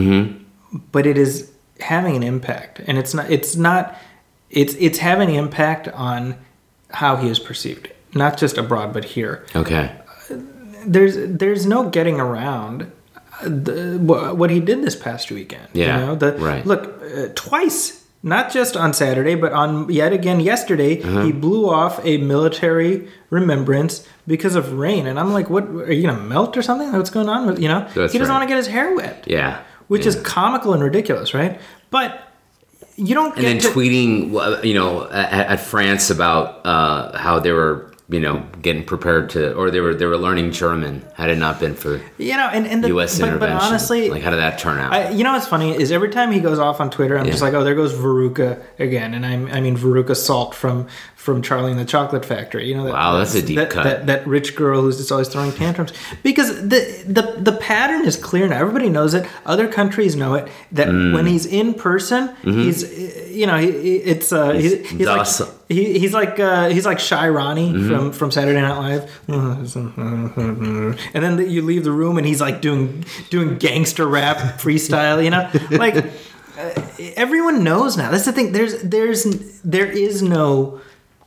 but 0.91 1.07
it 1.07 1.17
is 1.17 1.51
having 1.81 2.17
an 2.17 2.23
impact, 2.23 2.81
and 2.87 2.99
it's 2.99 3.15
not 3.15 3.31
it's 3.31 3.57
not 3.57 3.97
it's 4.51 4.75
it's 4.75 4.99
having 4.99 5.31
an 5.31 5.37
impact 5.37 5.89
on 5.89 6.37
how 6.91 7.17
he 7.17 7.29
is 7.29 7.39
perceived, 7.39 7.91
not 8.15 8.37
just 8.37 8.59
abroad 8.59 8.93
but 8.93 9.05
here 9.05 9.47
okay. 9.57 9.97
there's 10.87 11.17
there's 11.17 11.65
no 11.65 11.89
getting 11.89 12.21
around 12.21 12.91
uh, 13.41 13.49
the, 13.49 13.99
what 14.37 14.51
he 14.51 14.61
did 14.61 14.83
this 14.83 14.95
past 14.97 15.31
weekend. 15.31 15.69
Yeah, 15.73 16.01
you 16.01 16.07
know? 16.07 16.15
the, 16.15 16.33
right. 16.33 16.67
Look, 16.67 17.03
uh, 17.03 17.29
twice, 17.35 18.02
not 18.23 18.53
just 18.53 18.77
on 18.77 18.93
Saturday, 18.93 19.35
but 19.35 19.53
on 19.53 19.89
yet 19.93 20.13
again 20.13 20.39
yesterday, 20.41 21.03
Uh-huh. 21.03 21.25
he 21.25 21.33
blew 21.33 21.69
off 21.69 22.01
a 22.05 22.19
military 22.19 23.09
remembrance 23.31 24.07
because 24.29 24.55
of 24.55 24.73
rain, 24.75 25.07
and 25.07 25.19
I'm 25.19 25.33
like, 25.33 25.51
what? 25.51 25.65
Are 25.65 25.93
you 25.93 26.07
gonna 26.09 26.21
melt 26.23 26.57
or 26.57 26.63
something? 26.63 26.93
What's 26.93 27.11
going 27.11 27.29
on? 27.29 27.47
with 27.47 27.59
You 27.61 27.69
know, 27.69 27.81
That's 27.95 28.13
he 28.13 28.19
doesn't 28.19 28.33
right. 28.33 28.39
want 28.39 28.43
to 28.43 28.49
get 28.49 28.57
his 28.59 28.69
hair 28.69 28.95
wet, 28.95 29.25
Yeah. 29.27 29.59
which 29.89 30.03
yeah. 30.03 30.09
is 30.11 30.17
comical 30.23 30.73
and 30.75 30.83
ridiculous, 30.83 31.35
right? 31.35 31.61
But 31.91 32.21
you 32.97 33.15
don't 33.15 33.35
and 33.37 33.45
then 33.47 33.59
to, 33.59 33.69
tweeting, 33.69 34.65
you 34.65 34.75
know, 34.75 35.09
at, 35.11 35.47
at 35.49 35.61
France 35.61 36.11
about 36.11 36.65
uh, 36.65 37.17
how 37.19 37.41
they 37.41 37.51
were, 37.53 37.91
you 38.13 38.21
know, 38.21 38.47
getting 38.61 38.85
prepared 38.85 39.31
to, 39.31 39.55
or 39.55 39.71
they 39.71 39.81
were 39.81 39.95
they 39.95 40.07
were 40.07 40.17
learning 40.17 40.53
German. 40.53 41.05
Had 41.15 41.31
it 41.31 41.39
not 41.39 41.59
been 41.59 41.75
for 41.75 42.01
you 42.19 42.37
know, 42.37 42.49
and, 42.53 42.67
and 42.67 42.85
the, 42.85 42.89
U.S. 42.89 43.19
but, 43.19 43.27
but 43.27 43.29
intervention, 43.29 43.67
honestly, 43.67 44.11
like 44.11 44.23
how 44.23 44.31
did 44.31 44.37
that 44.37 44.59
turn 44.59 44.79
out? 44.79 44.93
I, 44.93 45.11
you 45.11 45.25
know 45.25 45.33
what's 45.33 45.49
funny 45.49 45.75
is 45.75 45.91
every 45.91 46.11
time 46.11 46.31
he 46.31 46.41
goes 46.41 46.59
off 46.59 46.81
on 46.81 46.91
Twitter, 46.91 47.19
I'm 47.19 47.27
just 47.27 47.43
like, 47.43 47.55
oh, 47.55 47.65
there 47.65 47.75
goes 47.75 47.93
Veruca 47.93 48.63
again, 48.79 49.15
and 49.15 49.25
I'm, 49.25 49.49
I 49.49 49.61
mean 49.61 49.77
Veruca 49.77 50.15
Salt 50.15 50.55
from 50.55 50.89
from 51.23 51.41
Charlie 51.41 51.71
and 51.71 51.79
the 51.81 51.85
Chocolate 51.85 52.25
Factory. 52.25 52.67
You 52.69 52.75
know, 52.77 52.85
that, 52.85 52.93
Wow, 52.93 53.19
that's 53.19 53.35
a 53.37 53.43
deep 53.43 53.57
that, 53.57 53.71
cut. 53.71 53.85
That, 53.85 54.07
that 54.09 54.27
rich 54.27 54.57
girl 54.57 54.83
who's 54.83 54.97
just 54.99 55.13
always 55.13 55.29
throwing 55.29 55.53
tantrums 55.53 55.93
because 56.23 56.49
the 56.69 56.81
the 57.07 57.37
the 57.41 57.57
pattern 57.59 58.05
is 58.05 58.17
clear 58.17 58.49
now. 58.49 58.59
Everybody 58.59 58.89
knows 58.89 59.15
it. 59.15 59.25
Other 59.47 59.69
countries 59.69 60.17
know 60.17 60.35
it. 60.35 60.49
That 60.73 60.89
Mm. 60.89 61.15
when 61.15 61.27
he's 61.27 61.47
in 61.47 61.75
person, 61.75 62.29
Mm-hmm. 62.43 62.63
he's 62.63 62.83
you 63.31 63.47
know 63.47 63.57
he, 63.57 63.69
it's 64.13 64.33
uh, 64.33 64.53
he's, 64.53 64.73
he's 64.91 65.07
like 65.07 65.17
docile. 65.19 65.55
he, 65.69 65.99
he's 65.99 66.13
like 66.13 66.39
uh, 66.41 66.69
he's 66.69 66.85
like 66.85 66.99
Shy 66.99 67.29
Ronnie 67.29 67.73
Mm-hmm. 67.73 67.89
from 67.89 68.13
from 68.13 68.31
Saturday 68.31 68.61
Night 68.61 68.77
Live, 68.79 69.11
and 69.29 71.23
then 71.25 71.37
the, 71.37 71.47
you 71.49 71.63
leave 71.63 71.85
the 71.85 71.93
room 71.93 72.19
and 72.19 72.27
he's 72.27 72.41
like 72.41 72.61
doing 72.61 73.05
doing 73.31 73.59
gangster 73.59 74.07
rap 74.07 74.37
freestyle, 74.61 75.23
you 75.23 75.31
know, 75.31 75.49
like 75.79 75.97
uh, 76.59 76.71
everyone 77.17 77.65
knows 77.65 77.97
now. 77.97 78.11
That's 78.11 78.25
the 78.25 78.33
thing. 78.33 78.53
There's 78.53 78.83
there's 78.83 79.25
there 79.63 79.87
is 79.87 80.23
no 80.23 80.81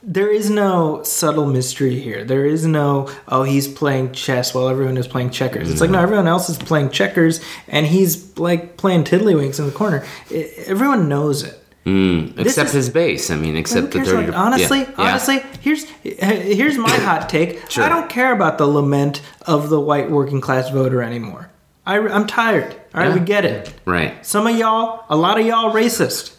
there 0.08 0.30
is 0.32 0.50
no 0.50 1.02
subtle 1.04 1.48
mystery 1.48 2.00
here. 2.00 2.24
There 2.24 2.46
is 2.46 2.66
no 2.66 3.10
oh 3.28 3.44
he's 3.44 3.68
playing 3.68 4.12
chess 4.14 4.54
while 4.54 4.70
everyone 4.70 4.98
is 4.98 5.08
playing 5.08 5.32
checkers. 5.32 5.70
It's 5.72 5.82
like 5.82 5.90
no 5.90 6.00
everyone 6.00 6.28
else 6.28 6.50
is 6.50 6.58
playing 6.58 6.92
checkers 6.92 7.44
and 7.68 7.86
he's 7.88 8.38
like 8.38 8.78
playing 8.78 9.04
tiddlywinks 9.04 9.60
in 9.60 9.66
the 9.66 9.72
corner. 9.72 10.06
I 10.30 10.52
everyone 10.68 11.10
knows 11.10 11.44
it. 11.44 11.62
Mm, 11.86 12.40
except 12.40 12.70
is- 12.70 12.74
his 12.74 12.90
base. 12.90 13.30
I 13.30 13.36
mean, 13.36 13.56
except 13.56 13.92
the 13.92 14.04
thirty. 14.04 14.28
about- 14.30 14.36
honestly, 14.54 14.80
yeah, 14.80 14.90
yeah. 14.98 15.10
honestly, 15.10 15.44
here's 15.62 15.84
here's 16.04 16.78
my 16.78 16.90
hot 16.90 17.30
take. 17.30 17.70
Sure. 17.70 17.84
I 17.84 17.90
don't 17.90 18.10
care 18.10 18.32
about 18.34 18.58
the 18.58 18.66
lament 18.68 19.22
of 19.44 19.70
the 19.70 19.80
white 19.80 20.10
working 20.10 20.42
class 20.42 20.70
voter 20.70 21.02
anymore. 21.04 21.50
I, 21.86 22.00
I'm 22.00 22.26
tired. 22.26 22.74
All 22.96 23.02
right, 23.02 23.10
Yeah. 23.10 23.14
we 23.14 23.20
get 23.20 23.46
it. 23.46 23.72
right. 23.86 24.26
Some 24.26 24.48
of 24.48 24.56
y'all, 24.58 25.06
a 25.10 25.16
lot 25.16 25.40
of 25.40 25.46
y'all, 25.46 25.72
racist. 25.72 26.34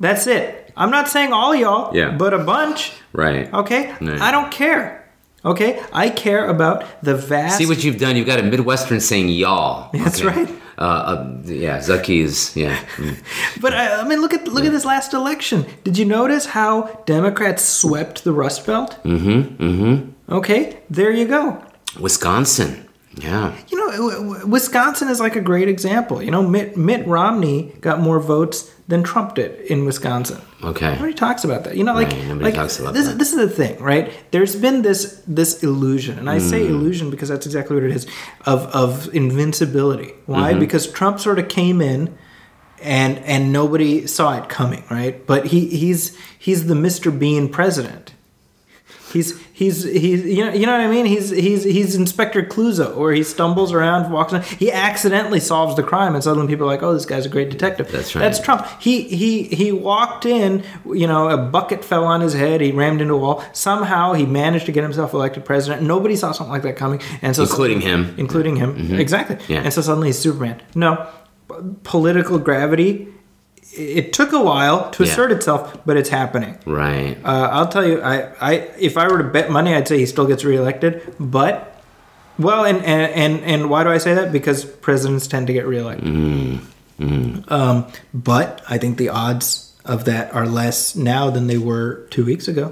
That's 0.00 0.26
it. 0.26 0.67
I'm 0.78 0.90
not 0.90 1.08
saying 1.08 1.32
all 1.32 1.54
y'all, 1.54 1.94
Yeah. 1.94 2.16
but 2.16 2.32
a 2.32 2.38
bunch. 2.38 2.92
Right. 3.12 3.52
Okay, 3.52 3.92
Right. 4.00 4.20
I 4.20 4.30
don't 4.30 4.50
care. 4.50 4.94
Okay, 5.44 5.80
I 5.92 6.10
care 6.10 6.46
about 6.48 6.84
the 7.02 7.14
vast. 7.14 7.58
See 7.58 7.66
what 7.66 7.84
you've 7.84 7.98
done. 7.98 8.16
You've 8.16 8.26
got 8.26 8.40
a 8.40 8.42
Midwestern 8.42 9.00
saying 9.00 9.28
"y'all." 9.28 9.90
That's 9.94 10.20
Okay. 10.20 10.28
right. 10.44 10.48
Uh, 10.78 10.82
uh, 10.82 11.36
yeah, 11.44 11.80
Zaki 11.80 12.20
is 12.20 12.52
yeah. 12.56 12.76
mm. 12.96 13.14
But 13.60 13.72
I, 13.74 14.00
I 14.00 14.04
mean, 14.08 14.20
look 14.20 14.34
at 14.34 14.46
look 14.48 14.64
at 14.64 14.72
this 14.72 14.84
last 14.84 15.12
election. 15.14 15.64
Did 15.84 15.96
you 15.98 16.04
notice 16.06 16.46
how 16.46 16.82
Democrats 17.06 17.62
swept 17.64 18.24
the 18.24 18.32
Rust 18.32 18.66
Belt? 18.66 18.98
Mm-hmm. 19.04 19.62
Mm-hmm. 19.62 20.32
Okay, 20.38 20.78
there 20.90 21.12
you 21.12 21.26
go. 21.26 21.62
Wisconsin. 22.00 22.87
Yeah. 23.20 23.54
You 23.68 23.76
know, 23.78 24.46
Wisconsin 24.46 25.08
is 25.08 25.20
like 25.20 25.36
a 25.36 25.40
great 25.40 25.68
example. 25.68 26.22
You 26.22 26.30
know, 26.30 26.42
Mitt, 26.46 26.76
Mitt 26.76 27.06
Romney 27.06 27.72
got 27.80 28.00
more 28.00 28.20
votes 28.20 28.70
than 28.88 29.02
Trump 29.02 29.34
did 29.34 29.60
in 29.62 29.84
Wisconsin. 29.84 30.40
Okay. 30.64 30.92
Nobody 30.94 31.12
talks 31.14 31.44
about 31.44 31.64
that. 31.64 31.76
You 31.76 31.84
know, 31.84 31.94
like, 31.94 32.08
Right, 32.08 32.22
nobody 32.24 32.44
like 32.46 32.54
talks 32.54 32.78
about 32.80 32.94
this. 32.94 33.06
that. 33.06 33.18
This 33.18 33.32
is 33.32 33.36
the 33.38 33.48
thing, 33.48 33.78
right? 33.82 34.12
There's 34.30 34.56
been 34.56 34.82
this 34.82 35.22
this 35.26 35.62
illusion, 35.62 36.18
and 36.18 36.28
I 36.30 36.38
say 36.38 36.62
Mm. 36.64 36.70
illusion 36.70 37.10
because 37.10 37.28
that's 37.28 37.44
exactly 37.46 37.76
what 37.76 37.84
it 37.84 37.92
is 37.94 38.06
of 38.46 38.60
of 38.74 39.12
invincibility. 39.14 40.12
Why? 40.26 40.50
Mm-hmm. 40.52 40.60
Because 40.60 40.90
Trump 40.90 41.20
sort 41.20 41.38
of 41.38 41.48
came 41.48 41.80
in, 41.82 42.16
and 42.82 43.18
and 43.18 43.52
nobody 43.52 44.06
saw 44.06 44.36
it 44.38 44.48
coming, 44.48 44.84
right? 44.90 45.24
But 45.26 45.46
he 45.46 45.66
he's 45.66 46.16
he's 46.38 46.66
the 46.66 46.74
Mr. 46.74 47.16
Bean 47.16 47.48
president. 47.48 48.14
He's 49.12 49.40
he's 49.52 49.84
he's 49.84 50.24
you 50.24 50.44
know 50.44 50.52
you 50.52 50.66
know 50.66 50.72
what 50.72 50.80
I 50.82 50.88
mean. 50.88 51.06
He's 51.06 51.30
he's 51.30 51.64
he's 51.64 51.94
Inspector 51.94 52.42
Clouseau, 52.44 52.96
where 52.96 53.12
he 53.12 53.22
stumbles 53.22 53.72
around, 53.72 54.10
walks. 54.12 54.32
On, 54.32 54.42
he 54.42 54.70
accidentally 54.70 55.40
solves 55.40 55.76
the 55.76 55.82
crime, 55.82 56.14
and 56.14 56.22
suddenly 56.22 56.46
people 56.46 56.64
are 56.64 56.68
like, 56.68 56.82
"Oh, 56.82 56.92
this 56.94 57.06
guy's 57.06 57.26
a 57.26 57.28
great 57.28 57.50
detective." 57.50 57.90
That's 57.90 58.14
right. 58.14 58.22
That's 58.22 58.40
Trump. 58.40 58.66
He 58.80 59.02
he 59.02 59.44
he 59.44 59.72
walked 59.72 60.26
in. 60.26 60.62
You 60.86 61.06
know, 61.06 61.28
a 61.28 61.36
bucket 61.36 61.84
fell 61.84 62.04
on 62.04 62.20
his 62.20 62.34
head. 62.34 62.60
He 62.60 62.72
rammed 62.72 63.00
into 63.00 63.14
a 63.14 63.18
wall. 63.18 63.44
Somehow, 63.52 64.12
he 64.12 64.26
managed 64.26 64.66
to 64.66 64.72
get 64.72 64.82
himself 64.82 65.12
elected 65.14 65.44
president. 65.44 65.82
Nobody 65.82 66.16
saw 66.16 66.32
something 66.32 66.52
like 66.52 66.62
that 66.62 66.76
coming, 66.76 67.00
and 67.22 67.34
so 67.34 67.42
Including 67.42 67.80
him. 67.80 68.14
including 68.18 68.56
him, 68.56 68.74
mm-hmm. 68.74 68.94
exactly. 68.96 69.38
Yeah. 69.48 69.62
And 69.62 69.72
so 69.72 69.80
suddenly 69.80 70.08
he's 70.08 70.18
Superman. 70.18 70.60
No, 70.74 71.06
political 71.82 72.38
gravity. 72.38 73.08
It 73.78 74.12
took 74.12 74.32
a 74.32 74.42
while 74.42 74.90
to 74.90 75.04
Yeah. 75.04 75.12
assert 75.12 75.32
itself, 75.32 75.76
but 75.86 75.96
it's 75.96 76.08
happening. 76.08 76.58
Right. 76.66 77.16
Uh, 77.24 77.48
I'll 77.52 77.68
tell 77.68 77.86
you, 77.86 78.00
I, 78.02 78.28
I, 78.40 78.52
if 78.78 78.96
I 78.96 79.08
were 79.08 79.18
to 79.18 79.24
bet 79.24 79.50
money, 79.50 79.74
I'd 79.74 79.86
say 79.88 79.98
he 79.98 80.06
still 80.06 80.26
gets 80.26 80.44
reelected. 80.44 81.14
But, 81.20 81.80
well, 82.38 82.64
and 82.64 82.78
and 82.84 83.12
and, 83.12 83.44
and 83.44 83.70
why 83.70 83.84
do 83.84 83.90
I 83.90 83.98
say 83.98 84.14
that? 84.14 84.32
Because 84.32 84.64
presidents 84.64 85.26
tend 85.26 85.46
to 85.46 85.52
get 85.52 85.66
reelected. 85.66 86.06
Um, 87.48 87.86
but 88.12 88.62
I 88.68 88.78
think 88.78 88.98
the 88.98 89.08
odds 89.10 89.72
of 89.84 90.04
that 90.06 90.34
are 90.34 90.46
less 90.46 90.94
now 90.96 91.30
than 91.30 91.46
they 91.46 91.58
were 91.58 92.06
two 92.10 92.24
weeks 92.24 92.48
ago. 92.48 92.66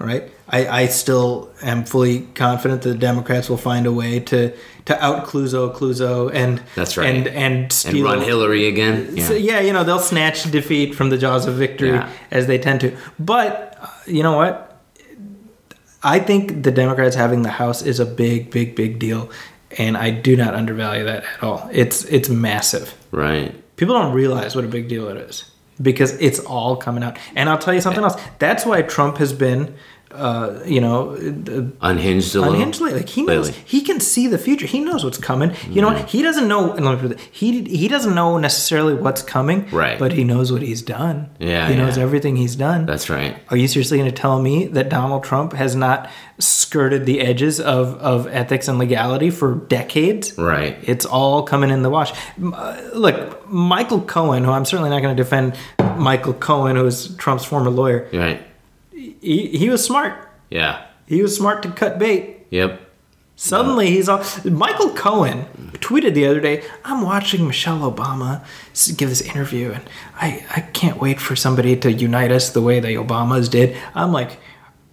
All 0.00 0.06
right. 0.06 0.30
I, 0.50 0.66
I 0.82 0.86
still 0.86 1.50
am 1.62 1.84
fully 1.84 2.20
confident 2.34 2.82
that 2.82 2.88
the 2.90 2.94
Democrats 2.98 3.48
will 3.50 3.56
find 3.58 3.86
a 3.86 3.92
way 3.92 4.20
to 4.20 4.52
to 4.88 5.04
out 5.04 5.26
Clouseau, 5.26 5.74
Clouseau, 5.74 6.30
and 6.32 6.60
That's 6.74 6.96
right. 6.96 7.08
and 7.08 7.26
and 7.28 7.84
and 7.86 8.02
run 8.04 8.20
Hillary 8.20 8.66
again. 8.66 9.10
Yeah. 9.16 9.26
so, 9.28 9.34
yeah, 9.34 9.60
you 9.60 9.72
know, 9.72 9.84
they'll 9.84 9.98
snatch 9.98 10.50
defeat 10.50 10.94
from 10.94 11.10
the 11.10 11.16
jaws 11.18 11.46
of 11.46 11.54
victory 11.54 11.90
Yeah. 11.90 12.10
as 12.30 12.46
they 12.46 12.58
tend 12.58 12.80
to. 12.82 12.96
But 13.18 13.78
uh, 13.80 13.86
you 14.06 14.22
know 14.22 14.36
what? 14.36 14.64
I 16.02 16.20
think 16.20 16.62
the 16.62 16.70
Democrats 16.70 17.16
having 17.16 17.42
the 17.42 17.50
House 17.50 17.82
is 17.82 17.98
a 18.00 18.06
big, 18.06 18.50
big, 18.50 18.74
big 18.76 18.98
deal, 18.98 19.30
and 19.78 19.96
I 19.96 20.10
do 20.10 20.36
not 20.36 20.54
undervalue 20.54 21.04
that 21.04 21.24
at 21.24 21.42
all. 21.42 21.68
It's 21.72 22.04
it's 22.04 22.28
massive. 22.28 22.94
Right. 23.10 23.54
People 23.76 23.94
don't 23.94 24.12
realize 24.14 24.54
what 24.56 24.64
a 24.64 24.68
big 24.68 24.88
deal 24.88 25.08
it 25.08 25.16
is 25.16 25.44
because 25.80 26.12
it's 26.20 26.38
all 26.40 26.76
coming 26.76 27.02
out. 27.04 27.16
And 27.36 27.48
I'll 27.48 27.58
tell 27.58 27.74
you 27.74 27.80
something 27.80 28.02
else. 28.02 28.20
That's 28.38 28.64
why 28.66 28.82
Trump 28.82 29.18
has 29.18 29.32
been, 29.32 29.74
uh, 30.10 30.60
you 30.64 30.80
know, 30.80 31.10
uh, 31.14 31.62
Unhinged 31.88 32.34
a 32.34 32.40
little. 32.40 32.54
unhinged. 32.54 32.80
Like 32.80 33.08
he 33.08 33.22
knows 33.22 33.48
Lately. 33.48 33.62
he 33.66 33.80
can 33.82 34.00
see 34.00 34.26
the 34.26 34.38
future. 34.38 34.66
He 34.66 34.80
knows 34.80 35.04
what's 35.04 35.18
coming. 35.18 35.52
You 35.70 35.82
know 35.82 35.88
what? 35.92 36.08
He 36.10 36.22
doesn't 36.22 36.48
know. 36.48 36.72
and 36.72 36.84
let 36.84 36.94
me 37.02 37.08
put 37.08 37.12
it- 37.20 37.28
He 37.30 37.62
he 37.64 37.88
doesn't 37.88 38.14
know 38.14 38.38
necessarily 38.38 38.94
what's 38.94 39.22
coming. 39.22 39.68
Right. 39.70 39.98
But 39.98 40.12
he 40.12 40.24
knows 40.24 40.50
what 40.52 40.62
he's 40.62 40.82
done. 40.82 41.28
Yeah, 41.38 41.68
He 41.68 41.76
knows 41.76 41.98
everything 41.98 42.36
he's 42.36 42.56
done. 42.56 42.86
That's 42.86 43.10
right. 43.10 43.36
Are 43.50 43.56
you 43.56 43.68
seriously 43.68 43.98
going 43.98 44.10
to 44.10 44.16
tell 44.16 44.40
me 44.40 44.66
that 44.68 44.88
Donald 44.88 45.24
Trump 45.24 45.52
has 45.52 45.76
not 45.76 46.08
skirted 46.38 47.04
the 47.04 47.20
edges 47.20 47.60
of, 47.60 47.96
of 47.98 48.26
ethics 48.28 48.68
and 48.68 48.78
legality 48.78 49.30
for 49.30 49.54
decades? 49.68 50.36
Right. 50.38 50.76
It's 50.82 51.04
all 51.04 51.42
coming 51.42 51.70
in 51.70 51.82
the 51.82 51.90
wash. 51.90 52.12
Uh, 52.42 52.80
Look, 52.94 53.46
Michael 53.48 54.00
Cohen, 54.02 54.44
who 54.44 54.50
I'm 54.52 54.64
certainly 54.64 54.90
not 54.90 55.02
going 55.02 55.16
to 55.16 55.22
defend 55.22 55.56
Michael 55.96 56.32
Cohen, 56.34 56.76
who 56.76 56.86
is 56.86 57.14
Trump's 57.16 57.44
former 57.44 57.70
lawyer, 57.70 58.08
Right. 58.12 58.42
He, 59.20 59.48
he 59.48 59.68
was 59.70 59.84
smart. 59.84 60.28
Yeah. 60.50 60.86
He 61.06 61.22
was 61.22 61.34
smart 61.36 61.62
to 61.62 61.70
cut 61.70 61.98
bait. 61.98 62.46
Yep. 62.50 62.80
Suddenly 63.36 63.90
he's 63.90 64.08
all. 64.08 64.22
Michael 64.44 64.90
Cohen 64.94 65.44
tweeted 65.74 66.14
the 66.14 66.26
other 66.26 66.40
day, 66.40 66.64
"I'm 66.84 67.02
watching 67.02 67.46
Michelle 67.46 67.78
Obama 67.90 68.44
give 68.96 69.08
this 69.10 69.20
interview, 69.20 69.70
and 69.70 69.84
I 70.16 70.44
I 70.56 70.60
can't 70.62 71.00
wait 71.00 71.20
for 71.20 71.36
somebody 71.36 71.76
to 71.76 71.92
unite 71.92 72.32
us 72.32 72.50
the 72.50 72.60
way 72.60 72.80
the 72.80 72.88
Obamas 72.96 73.48
did." 73.48 73.76
I'm 73.94 74.12
like, 74.12 74.38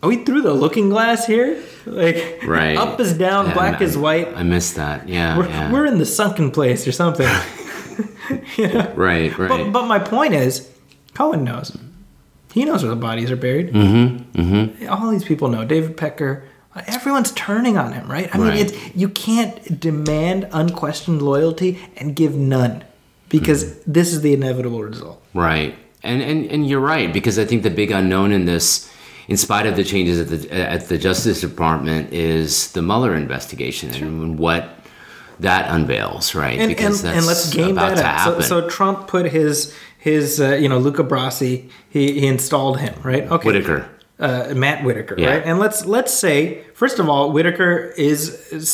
"Are 0.04 0.10
we 0.10 0.24
through 0.24 0.42
the 0.44 0.54
looking 0.54 0.90
glass 0.90 1.26
here? 1.26 1.60
Like, 1.88 2.42
Right. 2.46 2.78
up 2.78 3.00
is 3.00 3.14
down, 3.14 3.48
Yeah, 3.48 3.54
black 3.56 3.82
I- 3.82 3.84
is 3.86 3.98
white. 3.98 4.28
I 4.38 4.44
missed 4.44 4.76
that. 4.76 5.10
Yeah. 5.10 5.38
We're 5.40 5.48
yeah. 5.48 5.72
we're 5.72 5.86
in 5.88 5.98
the 5.98 6.06
sunken 6.06 6.52
place 6.52 6.88
or 6.88 6.92
something." 6.92 7.28
you 8.58 8.68
know? 8.68 8.94
right. 8.96 9.36
Right. 9.40 9.50
But 9.50 9.72
but 9.72 9.88
my 9.88 9.98
point 9.98 10.36
is, 10.36 10.70
Cohen 11.16 11.44
knows. 11.44 11.76
He 12.56 12.64
knows 12.64 12.82
where 12.84 12.90
the 12.90 12.96
bodies 13.10 13.30
are 13.32 13.36
buried. 13.36 13.74
Mm-hmm. 13.74 14.42
Mm-hmm. 14.42 14.90
All 14.90 15.12
these 15.12 15.26
people 15.26 15.50
know. 15.50 15.66
David 15.66 15.98
Pecker. 15.98 16.46
Everyone's 16.88 17.32
turning 17.34 17.78
on 17.78 17.92
him, 17.94 18.10
right? 18.12 18.34
I 18.34 18.38
mean, 18.38 18.48
Right. 18.48 18.60
it's 18.60 18.96
you 18.96 19.10
can't 19.10 19.80
demand 19.80 20.48
unquestioned 20.52 21.22
loyalty 21.22 21.80
and 21.98 22.16
give 22.16 22.34
none, 22.36 22.84
because 23.30 23.82
this 23.84 24.12
is 24.14 24.22
the 24.22 24.34
inevitable 24.34 24.82
result. 24.84 25.22
Right. 25.34 25.76
And, 26.04 26.22
and 26.22 26.46
and 26.52 26.68
you're 26.68 26.82
right 26.96 27.12
because 27.12 27.38
I 27.40 27.46
think 27.46 27.64
the 27.64 27.70
big 27.70 27.92
unknown 27.92 28.32
in 28.32 28.46
this, 28.46 28.90
in 29.28 29.38
spite 29.38 29.66
of 29.66 29.76
the 29.76 29.84
changes 29.84 30.20
at 30.20 30.28
the 30.28 30.54
at 30.54 30.88
the 30.88 30.98
Justice 30.98 31.42
Department, 31.42 32.14
is 32.14 32.72
the 32.74 32.82
Mueller 32.82 33.16
investigation 33.16 33.92
and 33.92 34.38
what 34.40 34.64
that 35.40 35.70
unveils. 35.72 36.36
Right. 36.36 36.60
And 36.60 36.70
because 36.70 37.04
and, 37.06 37.18
and 37.18 37.26
let's 37.26 37.54
game 37.54 37.72
about 37.72 37.96
that 37.98 38.26
to 38.26 38.32
up. 38.38 38.44
So, 38.44 38.62
so 38.62 38.70
Trump 38.70 39.08
put 39.08 39.26
his 39.32 39.74
his 40.10 40.40
uh, 40.40 40.50
you 40.64 40.70
know 40.70 40.78
Luca 40.86 41.04
Brasi. 41.04 41.54
He 41.96 42.04
he 42.22 42.28
installed 42.28 42.80
him, 42.86 42.94
right? 43.04 43.24
Okay. 43.36 43.48
Whitaker. 43.50 43.80
uh, 44.20 44.54
Matt 44.56 44.84
Whitaker, 44.86 45.16
Yeah. 45.18 45.30
right? 45.32 45.44
And 45.46 45.60
let's 45.60 45.80
let's 45.86 46.14
say 46.14 46.64
first 46.82 47.00
of 47.00 47.06
all, 47.10 47.32
Whitaker 47.36 47.94
is 48.10 48.18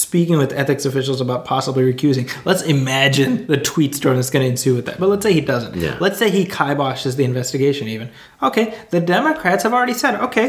speaking 0.03 0.37
with 0.37 0.51
ethics 0.53 0.85
officials 0.85 1.19
about 1.21 1.45
possibly 1.45 1.83
recusing. 1.91 2.25
Let's 2.45 2.63
imagine 2.63 3.47
the 3.47 3.57
tweet 3.71 3.95
storm 3.95 4.15
that's 4.17 4.29
going 4.29 4.45
to 4.45 4.49
ensue 4.55 4.75
with 4.75 4.85
that. 4.87 4.99
But 4.99 5.09
let's 5.09 5.23
say 5.27 5.33
he 5.33 5.41
doesn't. 5.53 5.75
Yeah. 5.75 5.97
Let's 6.05 6.19
say 6.21 6.29
he 6.29 6.43
kiboshes 6.45 7.15
the 7.15 7.23
investigation. 7.31 7.87
Even 7.87 8.07
okay, 8.43 8.65
the 8.91 8.99
Democrats 8.99 9.63
have 9.63 9.73
already 9.73 9.93
said 10.03 10.13
okay. 10.27 10.47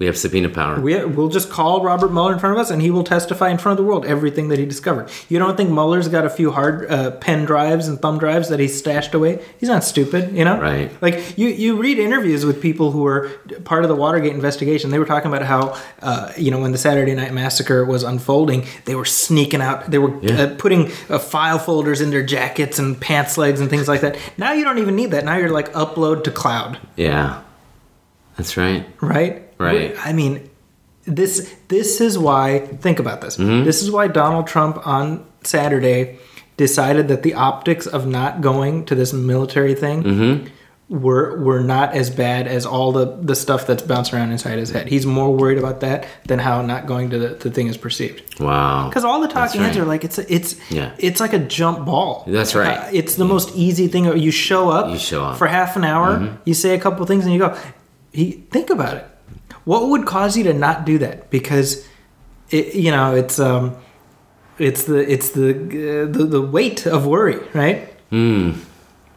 We 0.00 0.06
have 0.06 0.16
subpoena 0.16 0.48
power. 0.48 0.80
We, 0.80 1.04
we'll 1.04 1.28
just 1.28 1.50
call 1.50 1.84
Robert 1.84 2.10
Mueller 2.10 2.32
in 2.32 2.38
front 2.38 2.54
of 2.56 2.58
us, 2.58 2.70
and 2.70 2.80
he 2.80 2.90
will 2.90 3.04
testify 3.04 3.50
in 3.50 3.58
front 3.58 3.78
of 3.78 3.84
the 3.84 3.86
world 3.86 4.06
everything 4.06 4.48
that 4.48 4.58
he 4.58 4.64
discovered. 4.64 5.10
You 5.28 5.38
don't 5.38 5.58
think 5.58 5.68
Mueller's 5.68 6.08
got 6.08 6.24
a 6.24 6.30
few 6.30 6.50
hard 6.52 6.90
uh, 6.90 7.10
pen 7.12 7.44
drives 7.44 7.86
and 7.86 8.00
thumb 8.00 8.18
drives 8.18 8.48
that 8.48 8.58
he's 8.58 8.76
stashed 8.76 9.12
away? 9.12 9.44
He's 9.58 9.68
not 9.68 9.84
stupid, 9.84 10.34
you 10.34 10.42
know. 10.42 10.58
Right. 10.58 10.90
Like 11.02 11.36
you, 11.38 11.48
you 11.48 11.76
read 11.76 11.98
interviews 11.98 12.46
with 12.46 12.62
people 12.62 12.92
who 12.92 13.02
were 13.02 13.28
part 13.64 13.84
of 13.84 13.90
the 13.90 13.94
Watergate 13.94 14.32
investigation. 14.32 14.90
They 14.90 14.98
were 14.98 15.04
talking 15.04 15.30
about 15.30 15.42
how, 15.46 15.78
uh, 16.00 16.32
you 16.34 16.50
know, 16.50 16.60
when 16.60 16.72
the 16.72 16.78
Saturday 16.78 17.14
Night 17.14 17.34
Massacre 17.34 17.84
was 17.84 18.02
unfolding, 18.02 18.64
they 18.86 18.94
were 18.94 19.04
sneaking 19.04 19.60
out. 19.60 19.90
They 19.90 19.98
were 19.98 20.18
Yeah. 20.22 20.44
uh, 20.44 20.54
putting 20.56 20.90
uh, 21.10 21.18
file 21.18 21.58
folders 21.58 22.00
in 22.00 22.08
their 22.08 22.24
jackets 22.24 22.78
and 22.78 22.98
pants 22.98 23.36
legs 23.36 23.60
and 23.60 23.68
things 23.68 23.86
like 23.86 24.00
that. 24.00 24.16
Now 24.38 24.52
you 24.54 24.64
don't 24.64 24.78
even 24.78 24.96
need 24.96 25.10
that. 25.10 25.26
Now 25.26 25.36
you're 25.36 25.50
like 25.50 25.70
upload 25.74 26.24
to 26.24 26.30
cloud 26.30 26.78
yeah. 26.96 27.42
That's 28.38 28.56
right. 28.56 28.86
right? 29.02 29.42
Right. 29.60 29.94
I 30.04 30.12
mean, 30.12 30.48
this 31.04 31.54
this 31.68 32.00
is 32.00 32.18
why. 32.18 32.60
Think 32.80 32.98
about 32.98 33.20
this. 33.20 33.36
Mm-hmm. 33.36 33.64
This 33.64 33.82
is 33.82 33.90
why 33.90 34.08
Donald 34.08 34.46
Trump 34.46 34.86
on 34.86 35.24
Saturday 35.44 36.18
decided 36.56 37.08
that 37.08 37.22
the 37.22 37.34
optics 37.34 37.86
of 37.86 38.06
not 38.06 38.40
going 38.40 38.84
to 38.86 38.94
this 38.94 39.12
military 39.12 39.74
thing 39.74 40.02
Mm-hmm. 40.02 40.46
were 41.04 41.40
were 41.42 41.60
not 41.60 41.94
as 41.94 42.10
bad 42.10 42.46
as 42.46 42.66
all 42.66 42.92
the 42.92 43.06
the 43.22 43.34
stuff 43.34 43.66
that's 43.66 43.82
bouncing 43.82 44.18
around 44.18 44.30
inside 44.32 44.58
his 44.58 44.70
head. 44.70 44.88
He's 44.88 45.06
more 45.06 45.34
worried 45.34 45.56
about 45.58 45.80
that 45.80 46.06
than 46.26 46.38
how 46.38 46.60
not 46.62 46.86
going 46.86 47.10
to 47.10 47.18
the, 47.18 47.28
the 47.28 47.50
thing 47.50 47.68
is 47.68 47.76
perceived. 47.78 48.40
Wow. 48.40 48.88
Because 48.88 49.04
all 49.04 49.20
the 49.20 49.28
talking 49.28 49.60
heads 49.62 49.76
right. 49.78 49.84
are 49.84 49.88
like 49.88 50.04
it's 50.04 50.18
a, 50.18 50.24
it's 50.34 50.56
Yeah. 50.70 50.92
it's 50.98 51.20
like 51.20 51.32
a 51.32 51.38
jump 51.38 51.86
ball. 51.86 52.24
That's 52.26 52.54
right. 52.54 52.76
Uh, 52.78 52.90
it's 52.92 53.14
the 53.14 53.24
most 53.24 53.54
easy 53.54 53.86
thing. 53.88 54.04
You 54.18 54.30
show 54.30 54.68
up. 54.68 54.90
You 54.90 54.98
show 54.98 55.22
up. 55.24 55.30
Mm-hmm. 55.30 55.38
for 55.38 55.46
half 55.46 55.76
an 55.76 55.84
hour. 55.84 56.38
You 56.44 56.54
say 56.54 56.74
a 56.74 56.78
couple 56.80 57.04
things 57.06 57.24
and 57.24 57.32
you 57.32 57.38
go. 57.40 57.56
He 58.12 58.32
think 58.50 58.70
about 58.70 58.96
it. 58.96 59.06
What 59.64 59.88
would 59.88 60.06
cause 60.06 60.36
you 60.36 60.44
to 60.44 60.52
not 60.54 60.84
do 60.84 60.98
that? 60.98 61.30
Because 61.30 61.86
it, 62.50 62.74
you 62.74 62.90
know 62.90 63.14
it's 63.14 63.38
um 63.38 63.76
it's 64.58 64.84
the 64.84 64.98
it's 65.10 65.30
the 65.30 65.50
uh, 65.50 66.06
the 66.12 66.24
the 66.24 66.42
weight 66.42 66.86
of 66.86 67.06
worry, 67.06 67.38
right? 67.54 67.88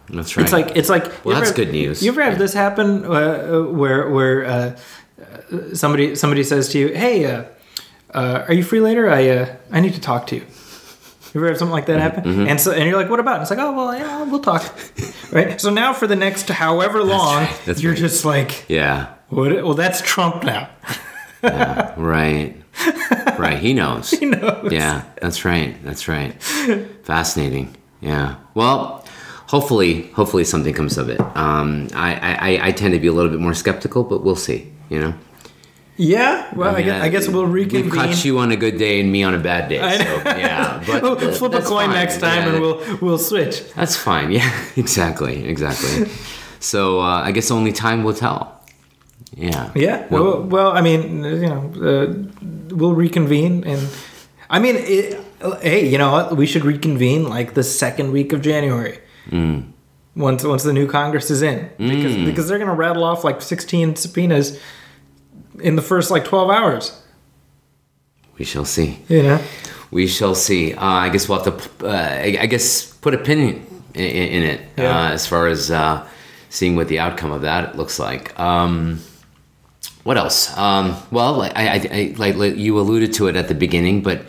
That's 0.10 0.38
right. 0.38 0.44
It's 0.44 0.54
like 0.54 0.76
it's 0.76 0.90
like. 0.90 1.04
Well, 1.24 1.34
you 1.34 1.42
ever 1.42 1.46
that's 1.46 1.52
good 1.56 1.72
news. 1.72 2.04
You 2.04 2.12
ever 2.12 2.22
have 2.24 2.34
Yeah. 2.34 2.40
this 2.40 2.54
happen 2.54 3.06
uh, 3.06 3.10
uh, 3.10 3.62
where 3.64 4.10
where 4.10 4.46
uh, 4.46 4.52
uh, 5.52 5.74
somebody 5.76 6.16
somebody 6.16 6.44
says 6.44 6.70
to 6.70 6.80
you, 6.80 6.88
"Hey, 6.90 7.26
uh, 7.26 7.44
uh, 8.14 8.46
are 8.48 8.54
you 8.54 8.64
free 8.64 8.82
later? 8.82 9.10
I 9.10 9.30
uh, 9.30 9.56
I 9.72 9.80
need 9.80 9.94
to 9.96 10.02
talk 10.02 10.28
to 10.28 10.36
you." 10.36 10.42
You 11.34 11.40
ever 11.40 11.48
have 11.48 11.58
something 11.58 11.74
like 11.74 11.88
that 11.88 12.00
happen? 12.00 12.24
Mm-hmm. 12.26 12.48
And 12.48 12.62
so 12.62 12.72
and 12.74 12.84
you're 12.88 12.98
like, 12.98 13.10
"What 13.10 13.20
about?" 13.20 13.36
And 13.36 13.42
it's 13.44 13.50
like, 13.50 13.60
"Oh 13.60 13.72
well, 13.74 13.96
yeah, 13.98 14.24
we'll 14.24 14.42
talk." 14.42 14.62
right. 15.32 15.60
So 15.60 15.70
now 15.72 15.94
for 15.94 16.06
the 16.06 16.16
next 16.18 16.48
however 16.50 17.02
long, 17.04 17.38
right. 17.38 17.62
That's 17.66 17.82
you're 17.82 17.94
right. 17.94 18.00
just 18.00 18.24
like, 18.26 18.66
yeah. 18.70 19.13
What, 19.34 19.52
"Well, 19.64 19.74
that's 19.74 20.02
Trump 20.02 20.44
now." 20.44 20.70
Yeah, 21.44 21.94
right. 21.98 22.56
Right. 23.38 23.60
He 23.60 23.74
knows. 23.74 24.10
He 24.20 24.26
knows. 24.26 24.72
Yeah, 24.72 25.04
that's 25.22 25.44
right. 25.46 25.76
That's 25.84 26.08
right. 26.08 26.42
Fascinating. 27.04 27.76
Yeah. 28.02 28.36
Well, 28.54 29.06
hopefully, 29.48 30.04
hopefully 30.14 30.44
something 30.46 30.74
comes 30.74 30.98
of 30.98 31.10
it. 31.10 31.20
Um, 31.36 31.88
I, 31.94 32.58
I, 32.60 32.68
I 32.68 32.72
tend 32.72 32.94
to 32.94 33.00
be 33.00 33.08
a 33.08 33.12
little 33.14 33.32
bit 33.32 33.40
more 33.40 33.54
skeptical, 33.54 34.04
but 34.04 34.24
we'll 34.24 34.36
see. 34.36 34.72
You 34.90 35.00
know. 35.00 35.14
Yeah. 35.98 36.54
Well, 36.56 36.72
I, 36.74 36.78
mean, 36.78 36.86
guess, 36.86 37.04
I 37.04 37.10
guess 37.10 37.28
we'll 37.28 37.46
reconvene. 37.46 37.84
We've 37.86 37.94
caught 37.94 38.26
you 38.26 38.40
on 38.40 38.52
a 38.52 38.56
good 38.56 38.78
day 38.78 39.00
and 39.00 39.12
me 39.12 39.24
on 39.24 39.36
a 39.36 39.40
bad 39.40 39.70
day. 39.70 39.80
I 39.82 39.98
So 39.98 40.04
yeah, 40.38 40.84
but 40.88 41.04
We'll 41.04 41.18
uh, 41.30 41.32
flip 41.34 41.54
a 41.54 41.62
coin 41.62 41.88
fine. 41.88 41.94
next 41.94 42.20
time, 42.20 42.44
Yeah, 42.48 42.54
and 42.54 42.62
we'll 42.62 42.98
we'll 43.02 43.18
switch. 43.20 43.72
That's 43.74 43.96
fine. 43.96 44.32
Yeah, 44.32 44.50
exactly, 44.76 45.46
exactly. 45.46 46.08
so 46.60 47.00
uh, 47.00 47.22
I 47.22 47.32
guess 47.32 47.52
only 47.52 47.72
time 47.72 48.04
will 48.04 48.14
tell. 48.16 48.63
Yeah. 49.36 49.72
Yeah. 49.76 50.06
Well- 50.10 50.42
Well, 50.44 50.72
I 50.72 50.82
mean, 50.82 51.24
you 51.24 51.48
know, 51.48 51.72
uh, 51.82 52.14
we'll 52.76 52.94
reconvene, 52.96 53.64
and 53.66 53.88
I 54.50 54.60
mean, 54.60 54.76
it, 54.78 55.20
hey, 55.62 55.88
you 55.88 55.98
know 55.98 56.12
what? 56.12 56.38
We 56.38 56.46
should 56.46 56.66
reconvene 56.66 57.24
like 57.30 57.54
the 57.54 57.64
second 57.64 58.12
week 58.12 58.34
of 58.34 58.42
January. 58.42 59.00
Mm. 59.30 59.72
Once 60.16 60.44
once 60.44 60.62
the 60.64 60.74
new 60.74 60.88
Congress 60.88 61.32
is 61.32 61.42
in, 61.42 61.70
because 61.78 62.16
because 62.18 62.48
they're 62.48 62.60
gonna 62.60 62.76
rattle 62.76 63.04
off 63.04 63.24
like 63.24 63.42
sixteen 63.42 63.96
subpoenas 63.96 64.60
in 65.60 65.76
the 65.76 65.82
first 65.82 66.12
like 66.12 66.24
twelve 66.26 66.52
hours. 66.52 67.02
We 68.38 68.46
shall 68.46 68.66
see. 68.66 69.00
Yeah. 69.10 69.42
We 69.90 70.06
shall 70.08 70.36
see. 70.36 70.74
Uh, 70.74 70.86
I 70.86 71.10
guess 71.10 71.28
we'll 71.28 71.44
have 71.44 71.58
to. 71.80 71.88
Uh, 71.88 71.92
I, 72.42 72.46
guess 72.48 72.86
put 73.02 73.14
a 73.14 73.18
pin 73.18 73.40
in, 73.40 73.56
in, 73.96 74.04
in 74.06 74.44
it 74.44 74.62
Yeah. 74.78 74.90
uh, 75.08 75.10
as 75.14 75.26
far 75.28 75.48
as 75.48 75.70
uh, 75.72 76.06
seeing 76.50 76.76
what 76.76 76.88
the 76.90 77.00
outcome 77.00 77.32
of 77.32 77.42
that 77.42 77.76
looks 77.78 77.98
like. 78.00 78.38
Um, 78.40 79.00
what 80.04 80.18
else? 80.18 80.56
Um, 80.58 80.96
well, 81.12 81.42
I, 81.42 81.48
I, 81.56 81.90
I, 81.92 82.14
like, 82.18 82.36
you 82.58 82.80
alluded 82.80 83.14
to 83.14 83.28
it 83.28 83.36
at 83.36 83.48
the 83.48 83.56
beginning, 83.56 84.02
but 84.02 84.26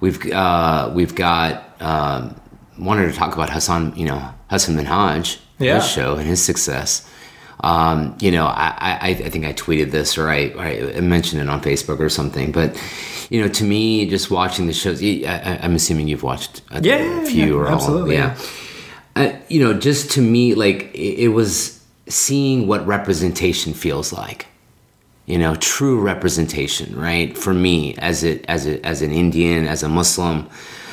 we've 0.00 0.24
uh, 0.32 0.90
we've 0.94 1.14
got 1.14 1.80
um, 1.82 2.40
wanted 2.78 3.08
to 3.10 3.12
talk 3.18 3.34
about 3.34 3.50
Hasan. 3.50 3.94
You 3.96 4.06
know, 4.06 4.34
Hasan 4.50 4.76
Minhaj, 4.76 5.38
Yeah. 5.58 5.76
his 5.76 5.88
show 5.88 6.16
and 6.16 6.26
his 6.26 6.42
success. 6.42 7.08
Um, 7.60 8.16
you 8.20 8.30
know, 8.30 8.46
I, 8.46 8.98
I, 9.00 9.08
I 9.08 9.30
think 9.30 9.44
I 9.44 9.52
tweeted 9.52 9.90
this 9.90 10.16
or 10.16 10.28
I, 10.30 10.52
I 10.96 11.00
mentioned 11.00 11.42
it 11.42 11.48
on 11.48 11.60
Facebook 11.60 11.98
or 11.98 12.08
something, 12.08 12.52
but 12.52 12.80
you 13.30 13.40
know, 13.42 13.48
to 13.48 13.64
me, 13.64 14.08
just 14.08 14.30
watching 14.30 14.68
the 14.68 14.72
shows, 14.72 15.02
I, 15.02 15.58
I'm 15.60 15.74
assuming 15.74 16.06
you've 16.06 16.22
watched 16.22 16.62
a 16.70 16.80
Yeah, 16.80 17.24
few 17.24 17.46
yeah, 17.46 17.52
or 17.54 17.66
all, 17.66 17.74
absolutely, 17.74 18.14
yeah. 18.14 18.38
Uh, 19.16 19.32
you 19.48 19.58
know, 19.64 19.74
just 19.74 20.12
to 20.12 20.20
me, 20.22 20.54
like 20.54 20.94
it, 20.94 21.24
it 21.24 21.28
was 21.34 21.84
seeing 22.06 22.68
what 22.68 22.86
representation 22.86 23.74
feels 23.74 24.12
like. 24.12 24.46
You 25.28 25.36
know, 25.36 25.54
true 25.56 26.00
representation, 26.00 26.98
right? 26.98 27.36
For 27.36 27.52
me, 27.52 27.94
as 27.98 28.24
a 28.24 28.40
as 28.50 28.66
a 28.66 28.74
as 28.84 29.02
an 29.02 29.12
Indian, 29.12 29.68
as 29.68 29.82
a 29.82 29.88
Muslim, 29.88 30.48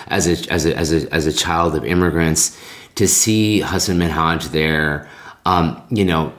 as 0.07 0.27
a 0.27 0.35
as 0.51 0.65
a 0.65 0.75
as 0.75 0.91
a 0.91 1.13
as 1.13 1.25
a 1.25 1.31
child 1.31 1.73
of 1.73 1.85
immigrants, 1.85 2.59
to 2.95 3.07
see 3.07 3.61
Hasan 3.61 3.97
Minhaj 3.97 4.51
there, 4.51 5.07
um, 5.45 5.81
you 5.89 6.03
know, 6.03 6.33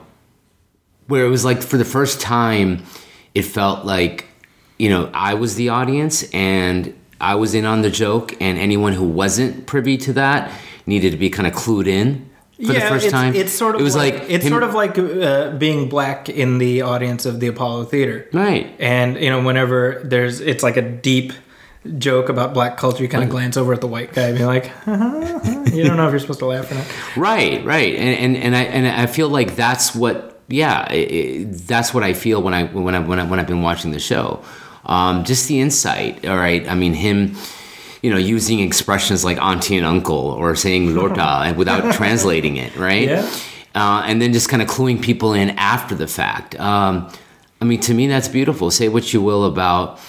where 1.07 1.25
it 1.25 1.29
was 1.29 1.43
like 1.43 1.63
for 1.63 1.77
the 1.77 1.85
first 1.85 2.21
time, 2.21 2.83
it 3.33 3.45
felt 3.45 3.83
like, 3.83 4.25
you 4.77 4.89
know, 4.89 5.09
I 5.11 5.33
was 5.33 5.55
the 5.55 5.69
audience 5.69 6.29
and 6.33 6.93
I 7.19 7.33
was 7.33 7.55
in 7.55 7.65
on 7.65 7.81
the 7.81 7.89
joke, 7.89 8.39
and 8.39 8.59
anyone 8.59 8.93
who 8.93 9.07
wasn't 9.07 9.65
privy 9.65 9.97
to 9.97 10.13
that 10.13 10.51
needed 10.85 11.13
to 11.13 11.17
be 11.17 11.31
kind 11.31 11.47
of 11.47 11.53
clued 11.53 11.87
in 11.87 12.26
for 12.57 12.73
the 12.73 12.81
first 12.81 13.05
it's, 13.05 13.11
time. 13.11 13.35
It's 13.35 13.53
sort 13.53 13.75
of 13.75 13.81
it 13.81 13.83
was 13.83 13.95
like, 13.95 14.15
like, 14.15 14.29
it's 14.29 14.45
him- 14.45 14.51
sort 14.51 14.63
of 14.63 14.73
like 14.73 14.97
uh, 14.97 15.51
being 15.51 15.89
black 15.89 16.27
in 16.29 16.57
the 16.57 16.81
audience 16.81 17.25
of 17.25 17.39
the 17.39 17.47
Apollo 17.47 17.85
Theater. 17.85 18.27
right. 18.33 18.75
And 18.79 19.17
you 19.17 19.29
know, 19.29 19.43
whenever 19.43 20.01
there's, 20.03 20.41
it's 20.41 20.63
like 20.63 20.77
a 20.77 20.81
deep 20.81 21.33
joke 21.97 22.29
about 22.29 22.53
black 22.53 22.77
culture, 22.77 23.03
you 23.03 23.09
kind 23.09 23.23
of 23.23 23.29
glance 23.29 23.57
over 23.57 23.73
at 23.73 23.81
the 23.81 23.87
white 23.87 24.13
guy 24.13 24.29
and 24.29 24.37
be 24.37 24.45
like, 24.45 24.67
huh 24.85 25.57
you 25.77 25.83
don't 25.83 25.97
know 25.97 26.07
if 26.07 26.11
you're 26.11 26.19
supposed 26.19 26.39
to 26.39 26.45
laugh 26.45 26.71
or 26.71 26.75
not. 26.75 26.85
Right, 27.17 27.63
right, 27.65 27.95
and 27.95 28.35
and 28.35 28.37
and 28.43 28.55
I 28.55 28.63
and 28.63 28.87
I 28.87 29.05
feel 29.07 29.29
like 29.29 29.55
that's 29.55 29.95
what, 29.95 30.39
yeah, 30.47 30.85
i 30.89 30.95
i 30.95 31.45
that's 31.47 31.93
what 31.93 32.03
I 32.03 32.13
feel 32.13 32.41
when 32.41 32.53
I 32.53 32.65
when 32.65 32.95
I 32.95 32.99
when 32.99 33.19
I 33.19 33.23
when 33.23 33.39
I've 33.39 33.47
been 33.47 33.61
watching 33.61 33.91
the 33.91 33.99
show, 33.99 34.43
um, 34.85 35.23
just 35.23 35.47
the 35.47 35.59
insight. 35.59 36.25
All 36.27 36.37
right, 36.37 36.67
I 36.67 36.75
mean 36.75 36.93
him, 36.93 37.35
you 38.01 38.11
know, 38.11 38.17
using 38.17 38.59
expressions 38.59 39.25
like 39.25 39.37
auntie 39.41 39.77
and 39.77 39.85
uncle 39.85 40.31
or 40.31 40.55
saying 40.55 40.93
lorta 40.95 41.41
and 41.45 41.57
without 41.57 41.93
translating 41.93 42.57
it, 42.57 42.75
right? 42.75 43.07
Yeah. 43.07 43.29
Uh, 43.75 44.03
and 44.05 44.21
then 44.21 44.33
just 44.33 44.49
kind 44.49 44.61
of 44.61 44.67
cluing 44.67 45.01
people 45.01 45.33
in 45.33 45.51
after 45.51 45.93
the 45.93 46.07
fact. 46.07 46.59
Um, 46.59 47.11
I 47.61 47.65
mean, 47.65 47.79
to 47.81 47.93
me, 47.93 48.07
that's 48.07 48.27
beautiful. 48.27 48.71
Say 48.71 48.89
what 48.89 49.13
you 49.13 49.21
will 49.21 49.45
about 49.45 49.99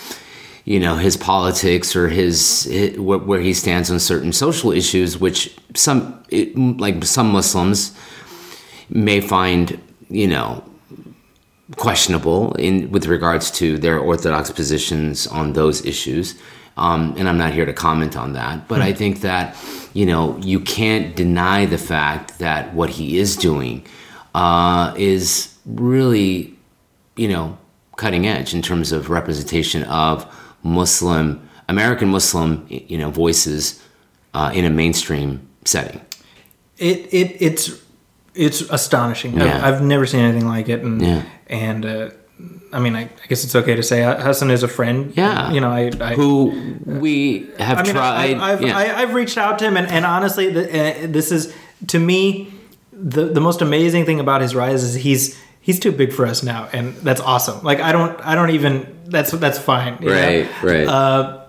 you 0.65 0.79
know 0.79 0.97
his 0.97 1.17
politics 1.17 1.97
or 1.97 2.09
his, 2.09 2.65
his 2.65 2.99
where, 2.99 3.19
where 3.19 3.41
he 3.41 3.55
stands 3.55 3.91
on 3.91 3.99
certain 3.99 4.33
social 4.33 4.71
issues, 4.71 5.19
which 5.19 5.57
some 5.75 6.23
it, 6.29 6.57
like 6.59 7.05
some 7.05 7.33
Muslims 7.33 7.97
may 8.91 9.21
find 9.21 9.81
you 10.11 10.27
know 10.27 10.63
questionable 11.77 12.53
in 12.55 12.91
with 12.91 13.07
regards 13.07 13.51
to 13.51 13.79
their 13.79 13.99
orthodox 13.99 14.51
positions 14.51 15.27
on 15.27 15.55
those 15.55 15.85
issues. 15.87 16.35
Um, 16.79 17.15
and 17.19 17.29
I'm 17.29 17.39
not 17.39 17.53
here 17.53 17.67
to 17.67 17.73
comment 17.73 18.17
on 18.17 18.33
that, 18.35 18.69
but 18.69 18.81
I 18.81 18.93
think 18.93 19.21
that 19.21 19.57
you 19.95 20.07
know 20.07 20.39
you 20.39 20.61
can't 20.61 21.15
deny 21.17 21.67
the 21.67 21.79
fact 21.79 22.39
that 22.39 22.73
what 22.75 22.91
he 22.91 23.19
is 23.19 23.37
doing 23.37 23.85
uh, 24.35 24.95
is 24.97 25.55
really 25.67 26.55
you 27.17 27.29
know 27.29 27.59
cutting 27.97 28.27
edge 28.27 28.55
in 28.55 28.63
terms 28.63 28.93
of 28.93 29.11
representation 29.11 29.83
of 29.85 30.25
Muslim 30.63 31.41
American 31.69 32.09
Muslim 32.09 32.65
you 32.69 32.97
know 32.99 33.11
voices 33.11 33.83
uh, 34.35 34.51
in 34.55 34.65
a 34.65 34.71
mainstream 34.71 35.41
setting. 35.65 36.01
It, 36.79 37.13
it, 37.13 37.37
it's, 37.43 37.83
it's 38.35 38.61
astonishing. 38.61 39.37
Yeah. 39.37 39.57
I've, 39.57 39.75
I've 39.75 39.83
never 39.83 40.07
seen 40.07 40.21
anything 40.21 40.47
like 40.47 40.69
it. 40.69 40.81
And, 40.83 41.03
Yeah. 41.03 41.23
and, 41.49 41.85
uh, 41.85 42.11
I 42.73 42.81
mean, 42.81 42.95
I, 42.95 43.03
I 43.03 43.27
guess 43.29 43.45
it's 43.45 43.55
okay 43.55 43.75
to 43.75 43.83
say 43.83 44.03
Hasan 44.03 44.51
is 44.51 44.63
a 44.63 44.69
friend. 44.69 45.13
Yeah. 45.17 45.51
You 45.51 45.61
know, 45.61 45.71
I, 45.71 45.91
I 46.01 46.15
Who 46.15 46.77
we 46.85 47.51
have 47.59 47.79
I 47.79 47.83
mean, 47.83 47.93
tried. 47.93 48.35
I've, 48.35 48.41
I've, 48.41 48.63
yeah. 48.63 48.77
I, 48.77 49.03
I've 49.03 49.15
reached 49.15 49.39
out 49.39 49.59
to 49.61 49.65
him, 49.67 49.77
and, 49.77 49.87
and 49.89 50.05
honestly, 50.05 50.51
the, 50.51 51.05
uh, 51.05 51.07
this 51.07 51.33
is 51.33 51.55
to 51.89 51.99
me 51.99 52.53
the 52.93 53.27
the 53.27 53.41
most 53.41 53.63
amazing 53.63 54.05
thing 54.05 54.21
about 54.21 54.43
his 54.43 54.55
rise 54.55 54.83
is 54.85 54.95
he's 54.95 55.39
he's 55.61 55.81
too 55.81 55.93
big 55.93 56.13
for 56.13 56.27
us 56.27 56.43
now, 56.43 56.69
and 56.73 56.95
that's 56.97 57.21
awesome. 57.21 57.63
Like 57.63 57.81
I 57.81 57.93
don't 57.93 58.21
I 58.21 58.35
don't 58.35 58.51
even 58.51 58.99
that's 59.07 59.31
that's 59.33 59.59
fine. 59.59 59.99
you 60.03 60.09
know? 60.09 60.15
right, 60.15 60.63
right. 60.63 60.87
Uh, 60.87 61.45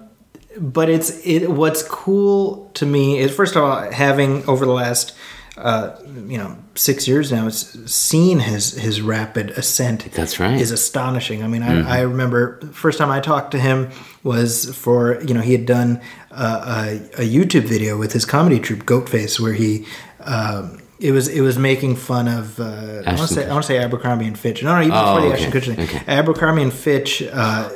but 0.58 0.90
it's 0.90 1.26
it. 1.26 1.50
What's 1.50 1.84
cool 1.84 2.70
to 2.76 2.86
me 2.86 3.20
is 3.20 3.36
first 3.36 3.56
of 3.56 3.64
all 3.64 3.92
having 3.92 4.48
over 4.48 4.66
the 4.66 4.74
last. 4.74 5.16
Uh, 5.62 5.96
you 6.28 6.38
know, 6.38 6.58
six 6.76 7.08
years 7.08 7.32
now, 7.32 7.46
it's 7.48 7.92
seen 7.92 8.40
his 8.40 8.72
his 8.74 9.02
rapid 9.02 9.52
ascent. 9.52 10.10
That's 10.14 10.40
right. 10.40 10.60
Is 10.60 10.72
astonishing. 10.72 11.44
I 11.44 11.48
mean, 11.48 11.64
I, 11.64 11.98
I 11.98 12.02
remember 12.02 12.62
first 12.72 12.98
time 12.98 13.12
I 13.12 13.20
talked 13.20 13.52
to 13.52 13.60
him 13.60 13.90
was 14.24 14.74
for 14.78 15.22
you 15.22 15.34
know 15.34 15.42
he 15.42 15.52
had 15.52 15.66
done 15.66 16.00
uh, 16.32 16.88
a, 17.18 17.22
a 17.24 17.28
YouTube 17.30 17.64
video 17.64 17.98
with 17.98 18.14
his 18.14 18.26
comedy 18.26 18.60
troupe 18.60 18.86
Goatface 18.86 19.40
where 19.40 19.54
he 19.54 19.86
um, 20.22 20.82
it 21.00 21.12
was 21.12 21.28
it 21.28 21.42
was 21.42 21.58
making 21.58 21.96
fun 21.98 22.28
of 22.28 22.60
uh, 22.60 23.04
I 23.06 23.16
want 23.16 23.28
to 23.28 23.34
say 23.34 23.46
I 23.46 23.52
want 23.54 23.64
to 23.64 23.68
say 23.68 23.78
Abercrombie 23.78 24.28
and 24.28 24.40
Fitch. 24.40 24.64
No, 24.64 24.76
no, 24.76 24.82
even 24.82 24.94
Oh, 24.94 25.16
before 25.16 25.22
the 25.30 25.34
okay, 25.36 25.46
Ashton 25.46 25.52
Kutcher 25.52 25.76
thing. 25.76 25.98
okay. 25.98 26.04
Abercrombie 26.08 26.62
and 26.64 26.74
Fitch 26.74 27.22
uh, 27.32 27.70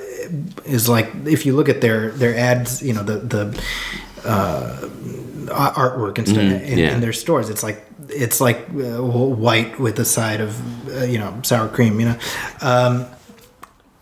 is 0.65 0.87
like 0.87 1.09
if 1.25 1.45
you 1.45 1.53
look 1.55 1.67
at 1.69 1.81
their 1.81 2.11
their 2.11 2.35
ads, 2.37 2.81
you 2.81 2.93
know 2.93 3.03
the 3.03 3.17
the 3.19 3.63
uh, 4.25 4.87
artwork 5.47 6.17
and 6.17 6.27
stuff 6.27 6.39
in, 6.43 6.51
Mm-hmm. 6.51 6.77
yeah. 6.79 6.93
in 6.95 7.01
their 7.01 7.13
stores. 7.13 7.49
It's 7.49 7.63
like 7.63 7.83
it's 8.09 8.39
like 8.41 8.57
uh, 8.69 9.01
white 9.01 9.79
with 9.79 9.99
a 9.99 10.05
side 10.05 10.41
of 10.41 10.51
uh, 10.89 11.03
you 11.05 11.17
know 11.19 11.39
sour 11.43 11.67
cream, 11.67 11.99
you 11.99 12.07
know. 12.07 12.17
Um, 12.61 13.05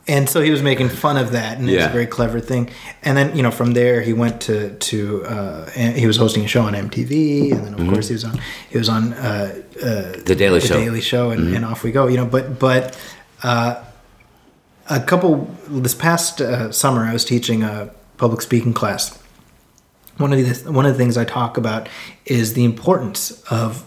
and 0.07 0.27
so 0.27 0.41
he 0.41 0.49
was 0.51 0.61
making 0.63 0.89
fun 0.89 1.15
of 1.15 1.31
that, 1.31 1.57
and 1.59 1.69
it 1.69 1.75
was 1.75 1.85
a 1.85 1.89
very 1.89 2.07
clever 2.07 2.39
thing. 2.39 2.69
And 3.03 3.15
then 3.15 3.35
you 3.37 3.43
know 3.43 3.51
from 3.51 3.73
there 3.73 4.01
he 4.01 4.13
went 4.13 4.41
to 4.41 4.75
to 4.75 5.23
uh, 5.25 5.69
he 5.71 6.07
was 6.07 6.17
hosting 6.17 6.43
a 6.43 6.47
show 6.47 6.63
on 6.63 6.73
MTV, 6.73 7.51
and 7.51 7.65
then 7.65 7.73
of 7.79 7.93
course 7.93 8.07
he 8.07 8.13
was 8.15 8.25
on 8.25 8.39
he 8.69 8.77
was 8.77 8.89
on 8.89 9.13
uh, 9.13 9.17
uh, 9.17 9.61
Mm-hmm. 9.85 10.23
the 10.25 10.35
Daily 10.35 10.59
the 10.59 10.67
Show. 10.67 10.75
Mm-hmm. 10.75 10.85
Daily 10.85 11.01
Show, 11.01 11.29
and, 11.31 11.55
and 11.55 11.63
off 11.65 11.83
we 11.83 11.91
go. 11.91 12.07
You 12.07 12.17
know, 12.17 12.25
but 12.25 12.57
but 12.59 12.97
uh, 13.43 13.83
a 14.89 14.99
couple 14.99 15.47
this 15.69 15.93
past 15.95 16.41
uh, 16.41 16.71
summer, 16.71 17.05
I 17.05 17.13
was 17.13 17.23
teaching 17.23 17.63
a 17.63 17.91
public 18.17 18.41
speaking 18.41 18.73
class. 18.73 19.17
One 20.21 20.33
of 20.33 20.63
the 20.63 20.71
one 20.71 20.85
of 20.85 20.93
the 20.93 20.97
things 20.97 21.17
I 21.17 21.25
talk 21.25 21.57
about 21.57 21.89
is 22.25 22.53
the 22.53 22.63
importance 22.63 23.43
of 23.51 23.85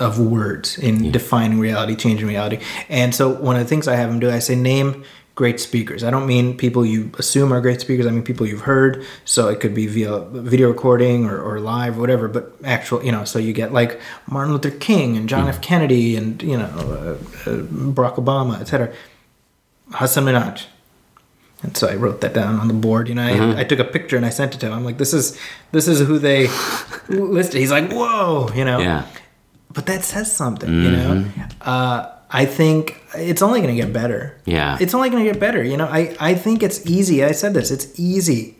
of 0.00 0.18
words 0.18 0.78
in 0.78 1.10
defining 1.10 1.58
reality, 1.58 1.96
changing 1.96 2.26
reality. 2.26 2.60
And 2.88 3.14
so 3.14 3.28
one 3.28 3.56
of 3.56 3.62
the 3.62 3.68
things 3.68 3.88
I 3.88 3.96
have 3.96 4.08
them 4.08 4.20
do, 4.20 4.30
I 4.30 4.38
say 4.38 4.54
name 4.54 5.04
great 5.34 5.60
speakers. 5.60 6.02
I 6.02 6.10
don't 6.10 6.26
mean 6.26 6.56
people 6.56 6.84
you 6.84 7.12
assume 7.16 7.52
are 7.52 7.60
great 7.60 7.80
speakers. 7.80 8.06
I 8.06 8.10
mean 8.10 8.24
people 8.24 8.44
you've 8.44 8.62
heard. 8.62 9.04
So 9.24 9.48
it 9.48 9.60
could 9.60 9.72
be 9.72 9.86
via 9.86 10.20
video 10.20 10.68
recording 10.68 11.26
or, 11.26 11.40
or 11.40 11.60
live 11.60 11.96
or 11.96 12.00
whatever, 12.00 12.26
but 12.26 12.52
actual, 12.64 13.04
you 13.04 13.12
know, 13.12 13.24
so 13.24 13.38
you 13.38 13.52
get 13.52 13.72
like 13.72 14.00
Martin 14.28 14.52
Luther 14.52 14.72
King 14.72 15.16
and 15.16 15.28
John 15.28 15.48
F. 15.48 15.62
Kennedy 15.62 16.16
and, 16.16 16.42
you 16.42 16.56
know, 16.56 16.64
uh, 16.64 17.50
uh, 17.50 17.62
Barack 17.62 18.16
Obama, 18.16 18.60
etc. 18.60 18.92
Hasan 19.94 20.24
Minhaj. 20.24 20.66
And 21.62 21.76
so 21.76 21.88
I 21.88 21.96
wrote 21.96 22.20
that 22.20 22.34
down 22.34 22.60
on 22.60 22.68
the 22.68 22.74
board. 22.74 23.08
You 23.08 23.16
know, 23.16 23.22
I, 23.22 23.60
I 23.60 23.64
took 23.64 23.80
a 23.80 23.84
picture 23.84 24.16
and 24.16 24.24
I 24.24 24.30
sent 24.30 24.54
it 24.54 24.58
to 24.60 24.66
him. 24.66 24.72
I'm 24.72 24.84
like, 24.84 24.98
this 24.98 25.12
is 25.12 25.38
this 25.72 25.88
is 25.88 25.98
who 26.00 26.18
they 26.18 26.48
listed. 27.08 27.60
He's 27.60 27.72
like, 27.72 27.90
whoa, 27.90 28.48
you 28.54 28.64
know. 28.64 28.78
Yeah. 28.78 29.06
But 29.72 29.86
that 29.86 30.04
says 30.04 30.34
something, 30.34 30.72
you 30.72 30.90
know. 30.90 31.24
Uh, 31.60 32.12
I 32.30 32.46
think 32.46 33.02
it's 33.14 33.42
only 33.42 33.60
going 33.60 33.74
to 33.74 33.80
get 33.80 33.92
better. 33.92 34.40
Yeah. 34.44 34.78
It's 34.80 34.94
only 34.94 35.10
going 35.10 35.24
to 35.24 35.30
get 35.30 35.40
better. 35.40 35.62
You 35.62 35.76
know, 35.76 35.86
I, 35.86 36.16
I 36.20 36.34
think 36.34 36.62
it's 36.62 36.84
easy. 36.86 37.24
I 37.24 37.32
said 37.32 37.54
this. 37.54 37.70
It's 37.70 37.98
easy 37.98 38.58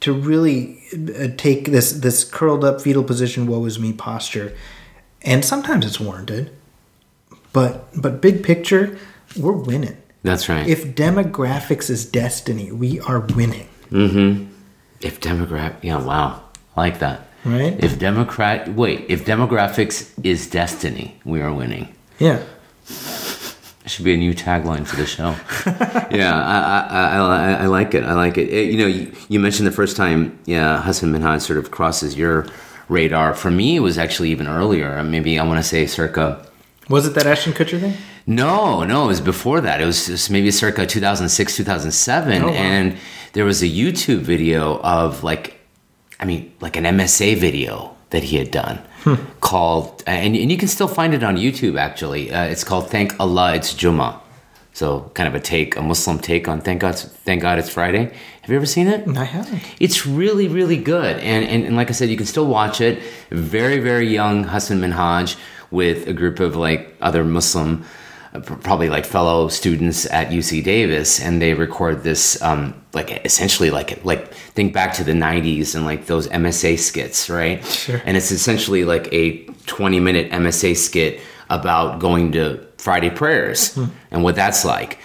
to 0.00 0.12
really 0.12 0.80
uh, 0.92 1.28
take 1.36 1.66
this 1.66 1.92
this 1.92 2.24
curled 2.24 2.64
up 2.64 2.80
fetal 2.80 3.02
position, 3.02 3.46
woe 3.46 3.64
is 3.64 3.78
me 3.78 3.92
posture, 3.92 4.56
and 5.22 5.44
sometimes 5.44 5.84
it's 5.84 5.98
warranted. 5.98 6.50
But 7.52 7.88
but 8.00 8.20
big 8.20 8.44
picture, 8.44 8.98
we're 9.36 9.52
winning. 9.52 9.96
That's 10.28 10.48
right. 10.48 10.68
If 10.68 10.94
demographics 10.94 11.88
is 11.88 12.04
destiny, 12.04 12.70
we 12.70 13.00
are 13.00 13.20
winning. 13.20 13.66
Mm-hmm. 13.90 14.52
If 15.00 15.20
demographic, 15.20 15.76
yeah, 15.82 16.04
wow, 16.04 16.42
I 16.76 16.80
like 16.80 16.98
that. 16.98 17.28
Right? 17.46 17.82
If 17.82 17.98
democrat, 17.98 18.68
wait, 18.74 19.06
if 19.08 19.24
demographics 19.24 20.12
is 20.22 20.46
destiny, 20.50 21.18
we 21.24 21.40
are 21.40 21.50
winning. 21.52 21.94
Yeah. 22.18 22.42
That 22.88 23.86
should 23.88 24.04
be 24.04 24.12
a 24.12 24.18
new 24.18 24.34
tagline 24.34 24.86
for 24.86 24.96
the 24.96 25.06
show. 25.06 25.34
yeah, 26.14 26.34
I, 26.36 26.58
I, 26.90 27.06
I, 27.06 27.52
I, 27.62 27.66
like 27.66 27.94
it. 27.94 28.04
I 28.04 28.12
like 28.12 28.36
it. 28.36 28.50
It- 28.50 28.70
you 28.70 28.78
know, 28.78 28.86
you, 28.86 29.10
you 29.30 29.40
mentioned 29.40 29.66
the 29.66 29.72
first 29.72 29.96
time, 29.96 30.38
yeah, 30.44 30.82
Hasan 30.82 31.10
Minhaj 31.10 31.40
sort 31.40 31.58
of 31.58 31.70
crosses 31.70 32.18
your 32.18 32.46
radar. 32.90 33.32
For 33.32 33.50
me, 33.50 33.76
it 33.76 33.80
was 33.80 33.96
actually 33.96 34.30
even 34.30 34.46
earlier. 34.46 35.02
Maybe 35.02 35.38
I 35.38 35.44
want 35.46 35.58
to 35.58 35.62
say 35.62 35.86
circa. 35.86 36.44
Was 36.88 37.06
it 37.06 37.14
that 37.14 37.26
Ashton 37.26 37.52
Kutcher 37.52 37.78
thing? 37.80 37.94
No, 38.26 38.82
no, 38.84 39.04
it 39.04 39.08
was 39.08 39.20
before 39.20 39.60
that. 39.60 39.80
It 39.80 39.84
was 39.84 40.06
just 40.06 40.30
maybe 40.30 40.50
circa 40.50 40.86
2006, 40.86 41.56
2007. 41.56 42.42
Oh, 42.42 42.46
wow. 42.46 42.52
And 42.52 42.96
there 43.34 43.44
was 43.44 43.62
a 43.62 43.66
YouTube 43.68 44.20
video 44.20 44.80
of 44.80 45.22
like, 45.22 45.58
I 46.20 46.24
mean, 46.24 46.52
like 46.60 46.76
an 46.76 46.84
MSA 46.84 47.36
video 47.36 47.94
that 48.10 48.22
he 48.24 48.36
had 48.38 48.50
done 48.50 48.78
Hmm. 49.04 49.14
called, 49.40 50.02
and, 50.06 50.34
and 50.34 50.50
you 50.50 50.58
can 50.58 50.66
still 50.68 50.88
find 50.88 51.14
it 51.14 51.22
on 51.22 51.36
YouTube 51.36 51.78
actually. 51.78 52.32
Uh, 52.32 52.44
it's 52.44 52.64
called 52.64 52.90
Thank 52.90 53.18
Allah 53.20 53.54
It's 53.54 53.72
Jummah. 53.74 54.20
So 54.72 55.10
kind 55.14 55.28
of 55.28 55.34
a 55.34 55.40
take, 55.40 55.76
a 55.76 55.82
Muslim 55.82 56.18
take 56.18 56.48
on 56.48 56.60
Thank 56.60 56.80
God, 56.80 56.96
Thank 56.96 57.42
God 57.42 57.58
It's 57.58 57.68
Friday. 57.68 58.04
Have 58.42 58.50
you 58.50 58.56
ever 58.56 58.66
seen 58.66 58.88
it? 58.88 59.06
I 59.16 59.24
haven't. 59.24 59.62
It's 59.78 60.06
really, 60.06 60.48
really 60.48 60.76
good. 60.76 61.16
And, 61.18 61.44
and, 61.44 61.64
and 61.64 61.76
like 61.76 61.90
I 61.90 61.92
said, 61.92 62.08
you 62.08 62.16
can 62.16 62.26
still 62.26 62.46
watch 62.46 62.80
it. 62.80 63.02
Very, 63.30 63.78
very 63.78 64.08
young 64.08 64.44
Hasan 64.44 64.80
Minhaj 64.80 65.36
with 65.70 66.06
a 66.06 66.12
group 66.12 66.40
of 66.40 66.56
like 66.56 66.94
other 67.00 67.24
Muslim, 67.24 67.84
uh, 68.34 68.40
probably 68.40 68.88
like 68.88 69.04
fellow 69.04 69.48
students 69.48 70.06
at 70.06 70.28
UC 70.28 70.64
Davis. 70.64 71.20
And 71.20 71.40
they 71.40 71.54
record 71.54 72.02
this, 72.02 72.40
um, 72.42 72.74
like 72.92 73.24
essentially 73.24 73.70
like, 73.70 74.04
like 74.04 74.32
think 74.32 74.72
back 74.72 74.94
to 74.94 75.04
the 75.04 75.12
90s 75.12 75.74
and 75.74 75.84
like 75.84 76.06
those 76.06 76.28
MSA 76.28 76.78
skits, 76.78 77.28
right? 77.28 77.64
Sure. 77.64 78.00
And 78.04 78.16
it's 78.16 78.30
essentially 78.30 78.84
like 78.84 79.12
a 79.12 79.44
20 79.66 80.00
minute 80.00 80.30
MSA 80.30 80.76
skit 80.76 81.20
about 81.50 81.98
going 81.98 82.32
to 82.32 82.66
Friday 82.78 83.10
prayers 83.10 83.76
and 84.10 84.22
what 84.22 84.34
that's 84.34 84.64
like. 84.64 84.98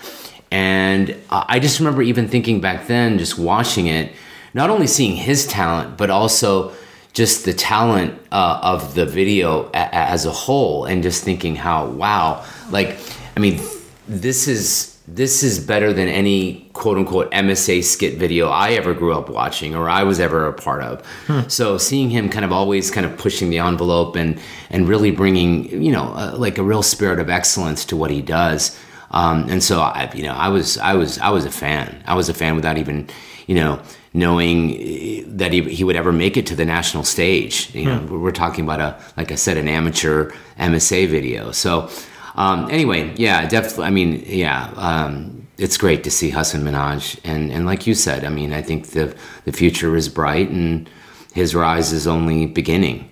And 0.51 1.17
I 1.31 1.59
just 1.59 1.79
remember 1.79 2.03
even 2.03 2.27
thinking 2.27 2.61
back 2.61 2.85
then, 2.85 3.17
just 3.17 3.39
watching 3.39 3.87
it, 3.87 4.11
not 4.53 4.69
only 4.69 4.85
seeing 4.85 5.15
his 5.15 5.47
talent, 5.47 5.97
but 5.97 6.11
also 6.11 6.73
just 7.13 7.45
the 7.45 7.53
talent 7.53 8.19
uh, 8.31 8.59
of 8.63 8.95
the 8.95 9.05
video 9.05 9.69
a- 9.69 9.95
as 9.95 10.25
a 10.25 10.31
whole, 10.31 10.85
and 10.85 11.03
just 11.03 11.23
thinking 11.23 11.55
how 11.55 11.85
wow, 11.87 12.43
like 12.69 12.97
I 13.37 13.39
mean, 13.39 13.59
this 14.07 14.47
is 14.47 14.89
this 15.07 15.43
is 15.43 15.59
better 15.59 15.91
than 15.91 16.07
any 16.07 16.69
quote 16.73 16.97
unquote 16.97 17.29
MSA 17.31 17.83
skit 17.83 18.17
video 18.17 18.47
I 18.49 18.71
ever 18.71 18.93
grew 18.93 19.13
up 19.13 19.29
watching 19.29 19.75
or 19.75 19.89
I 19.89 20.03
was 20.03 20.19
ever 20.19 20.47
a 20.47 20.53
part 20.53 20.81
of. 20.81 21.51
So 21.51 21.77
seeing 21.77 22.09
him 22.09 22.29
kind 22.29 22.45
of 22.45 22.51
always 22.53 22.89
kind 22.89 23.05
of 23.05 23.17
pushing 23.17 23.49
the 23.49 23.59
envelope 23.59 24.15
and 24.15 24.39
and 24.69 24.87
really 24.87 25.11
bringing 25.11 25.69
you 25.83 25.91
know 25.91 26.05
uh, 26.15 26.35
like 26.37 26.57
a 26.57 26.63
real 26.63 26.81
spirit 26.83 27.19
of 27.19 27.29
excellence 27.29 27.85
to 27.85 27.97
what 27.97 28.11
he 28.11 28.21
does. 28.21 28.77
Um, 29.11 29.47
and 29.49 29.61
so 29.63 29.79
I, 29.79 30.11
you 30.15 30.23
know, 30.23 30.33
I 30.33 30.47
was, 30.49 30.79
I 30.79 30.95
was, 30.95 31.19
I 31.19 31.29
was 31.29 31.45
a 31.45 31.51
fan. 31.51 32.01
I 32.07 32.15
was 32.15 32.29
a 32.29 32.33
fan 32.33 32.55
without 32.55 32.79
even, 32.79 33.09
you 33.45 33.53
know, 33.53 33.79
knowing 34.13 34.75
eh, 34.79 35.23
that 35.27 35.51
he, 35.53 35.61
he 35.61 35.83
would 35.83 35.95
ever 35.95 36.11
make 36.11 36.37
it 36.37 36.45
to 36.47 36.55
the 36.55 36.65
national 36.65 37.03
stage. 37.03 37.73
You 37.73 37.85
know, 37.85 38.05
we're 38.09 38.31
talking 38.31 38.63
about 38.63 38.79
a, 38.79 38.95
like 39.17 39.31
I 39.31 39.35
said, 39.35 39.57
an 39.57 39.67
amateur 39.67 40.31
MSA 40.59 41.07
video. 41.07 41.51
So, 41.51 41.89
um, 42.35 42.69
anyway, 42.71 43.13
yeah, 43.17 43.47
definitely. 43.47 43.85
I 43.85 43.89
mean, 43.91 44.23
yeah, 44.25 44.71
um, 44.75 45.47
it's 45.57 45.77
great 45.77 46.03
to 46.03 46.11
see 46.11 46.29
Hasan 46.31 46.61
Minhaj, 46.63 47.19
and 47.23 47.51
and 47.51 47.65
like 47.65 47.85
you 47.87 47.93
said, 47.95 48.23
I 48.25 48.29
mean, 48.29 48.53
I 48.53 48.61
think 48.61 48.87
the 48.87 49.15
the 49.45 49.51
future 49.51 49.95
is 49.95 50.09
bright, 50.09 50.49
and 50.49 50.89
his 51.33 51.53
rise 51.55 51.91
is 51.91 52.07
only 52.07 52.45
beginning. 52.47 53.09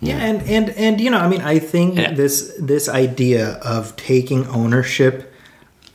Yeah, 0.00 0.16
and 0.18 0.42
and 0.48 0.70
and 0.70 1.00
you 1.00 1.10
know, 1.10 1.18
I 1.18 1.28
mean, 1.28 1.42
I 1.42 1.58
think 1.58 1.96
Yeah. 1.98 2.12
this 2.12 2.52
this 2.58 2.88
idea 2.88 3.54
of 3.62 3.94
taking 3.96 4.46
ownership 4.48 5.32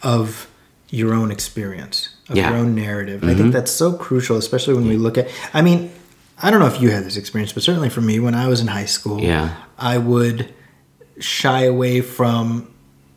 of 0.01 0.47
your 0.89 1.13
own 1.13 1.31
experience, 1.31 2.09
of 2.29 2.35
Yeah. 2.35 2.43
Mm-hmm. 2.45 2.53
your 2.55 2.61
own 2.65 2.75
narrative, 2.75 3.23
I 3.23 3.33
think 3.33 3.53
that's 3.53 3.71
so 3.71 3.93
crucial, 3.93 4.37
especially 4.37 4.73
when 4.75 4.87
we 4.87 4.97
look 4.97 5.17
at. 5.17 5.27
I 5.53 5.61
mean, 5.61 5.91
I 6.41 6.51
don't 6.51 6.59
know 6.59 6.67
if 6.67 6.81
you 6.81 6.91
had 6.91 7.03
this 7.03 7.17
experience, 7.17 7.53
but 7.53 7.63
certainly 7.63 7.89
for 7.89 8.01
me, 8.01 8.19
when 8.19 8.35
I 8.35 8.47
was 8.47 8.59
in 8.61 8.67
high 8.67 8.85
school, 8.85 9.19
Yeah. 9.21 9.55
I 9.77 9.97
would 9.97 10.53
shy 11.19 11.63
away 11.63 12.01
from 12.01 12.73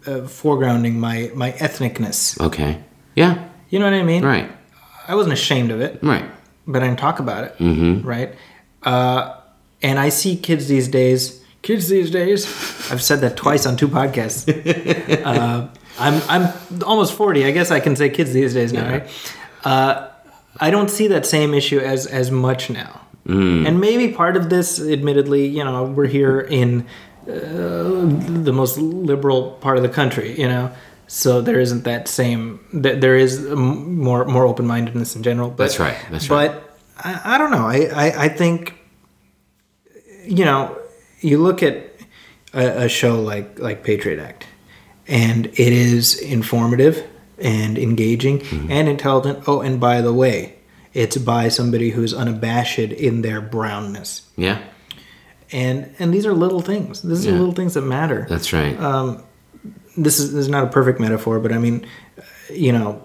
uh, 0.07 0.21
foregrounding 0.27 0.95
my 0.95 1.31
my 1.35 1.53
ethnicness. 1.53 2.41
Okay. 2.41 2.83
Yeah. 3.15 3.49
You 3.69 3.79
know 3.79 3.85
what 3.85 3.95
I 3.95 4.03
mean? 4.03 4.25
Right. 4.25 4.51
I 5.09 5.15
wasn't 5.15 5.33
ashamed 5.35 5.71
of 5.71 5.81
it. 5.81 5.99
Right. 6.03 6.25
but 6.67 6.83
I 6.83 6.87
didn't 6.87 6.99
talk 7.01 7.19
about 7.21 7.45
it. 7.45 7.59
Mm-hmm. 7.59 8.07
Right? 8.07 8.35
Uh, 8.83 9.35
and 9.83 9.99
I 9.99 10.09
see 10.11 10.37
kids 10.37 10.69
these 10.69 10.89
days. 10.89 11.43
Kids 11.63 11.89
these 11.89 12.11
days. 12.11 12.47
I've 12.91 13.03
said 13.03 13.21
that 13.21 13.37
twice 13.37 13.67
on 13.67 13.77
two 13.77 13.89
podcasts. 13.89 14.47
uh, 15.27 15.69
I'm 16.01 16.21
I'm 16.29 16.53
almost 16.85 17.13
forty. 17.15 17.45
I 17.45 17.51
guess 17.51 17.71
I 17.71 17.81
can 17.81 17.95
say 17.97 18.09
kids 18.11 18.33
these 18.33 18.55
days 18.55 18.73
now, 18.73 18.91
right? 18.91 19.07
Uh, 19.65 20.09
I 20.59 20.71
don't 20.71 20.91
see 20.91 21.09
that 21.09 21.27
same 21.27 21.55
issue 21.55 21.79
as 21.79 22.07
as 22.07 22.31
much 22.31 22.71
now. 22.71 23.01
And 23.67 23.81
maybe 23.81 24.13
part 24.13 24.37
of 24.37 24.49
this, 24.51 24.81
admittedly, 24.81 25.47
you 25.47 25.63
know, 25.63 25.85
we're 25.85 26.07
here 26.09 26.41
in 26.41 26.85
uh, 27.29 27.33
the 28.45 28.53
most 28.53 28.77
liberal 28.79 29.53
part 29.61 29.77
of 29.77 29.83
the 29.85 29.89
country, 29.89 30.41
you 30.41 30.49
know. 30.49 30.73
So 31.07 31.41
there 31.41 31.61
isn't 31.61 31.85
that 31.85 32.09
same. 32.09 32.59
th- 32.73 33.01
There 33.01 33.17
is 33.17 33.41
more 33.51 34.25
more 34.25 34.47
open 34.47 34.67
mindedness 34.67 35.15
in 35.17 35.23
general. 35.23 35.51
But, 35.51 35.59
That's 35.59 35.79
right, 35.79 35.97
that's 36.11 36.29
right. 36.31 36.51
But 36.53 36.77
I, 37.05 37.35
I 37.35 37.39
don't 37.39 37.51
know. 37.53 37.67
I, 37.67 37.79
I 37.95 38.25
I 38.25 38.29
think 38.29 38.75
you 40.25 40.45
know 40.45 40.77
you 41.21 41.39
look 41.39 41.63
at 41.63 41.77
a, 42.55 42.85
a 42.85 42.89
show 42.89 43.21
like 43.21 43.59
like 43.59 43.83
Patriot 43.85 44.19
Act, 44.21 44.47
and 45.11 45.47
it 45.47 45.59
is 45.59 46.19
informative 46.19 47.07
and 47.39 47.77
engaging 47.79 48.39
Mm-hmm. 48.41 48.71
and 48.71 48.89
intelligent. 48.89 49.45
Oh, 49.47 49.61
and 49.61 49.79
by 49.81 50.01
the 50.01 50.13
way, 50.15 50.55
it's 50.95 51.17
by 51.19 51.49
somebody 51.49 51.91
who's 51.91 52.15
unabashed 52.15 52.79
in 52.79 53.23
their 53.23 53.41
brownness. 53.41 54.23
Yeah. 54.37 54.59
And 55.53 55.95
and 55.99 56.15
these 56.15 56.27
are 56.27 56.33
little 56.33 56.61
things. 56.61 57.03
These 57.03 57.27
are 57.27 57.33
little 57.33 57.53
things 57.55 57.75
that 57.75 57.83
matter 57.83 58.25
That's 58.29 58.53
right. 58.53 58.77
this 59.97 60.19
is 60.21 60.33
this 60.33 60.43
is 60.47 60.49
not 60.49 60.65
a 60.65 60.69
perfect 60.69 61.01
metaphor, 61.01 61.41
but 61.41 61.53
I 61.53 61.59
mean, 61.59 61.87
you 62.53 62.73
know, 62.73 63.03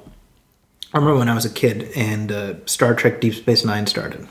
I 0.94 0.98
remember 1.00 1.18
when 1.20 1.30
I 1.30 1.34
was 1.34 1.46
a 1.46 1.50
kid 1.50 1.90
and 1.96 2.32
uh, 2.32 2.54
Star 2.66 2.94
Trek 2.94 3.20
Deep 3.20 3.34
Space 3.34 3.66
Nine 3.66 3.88
started, 3.88 4.28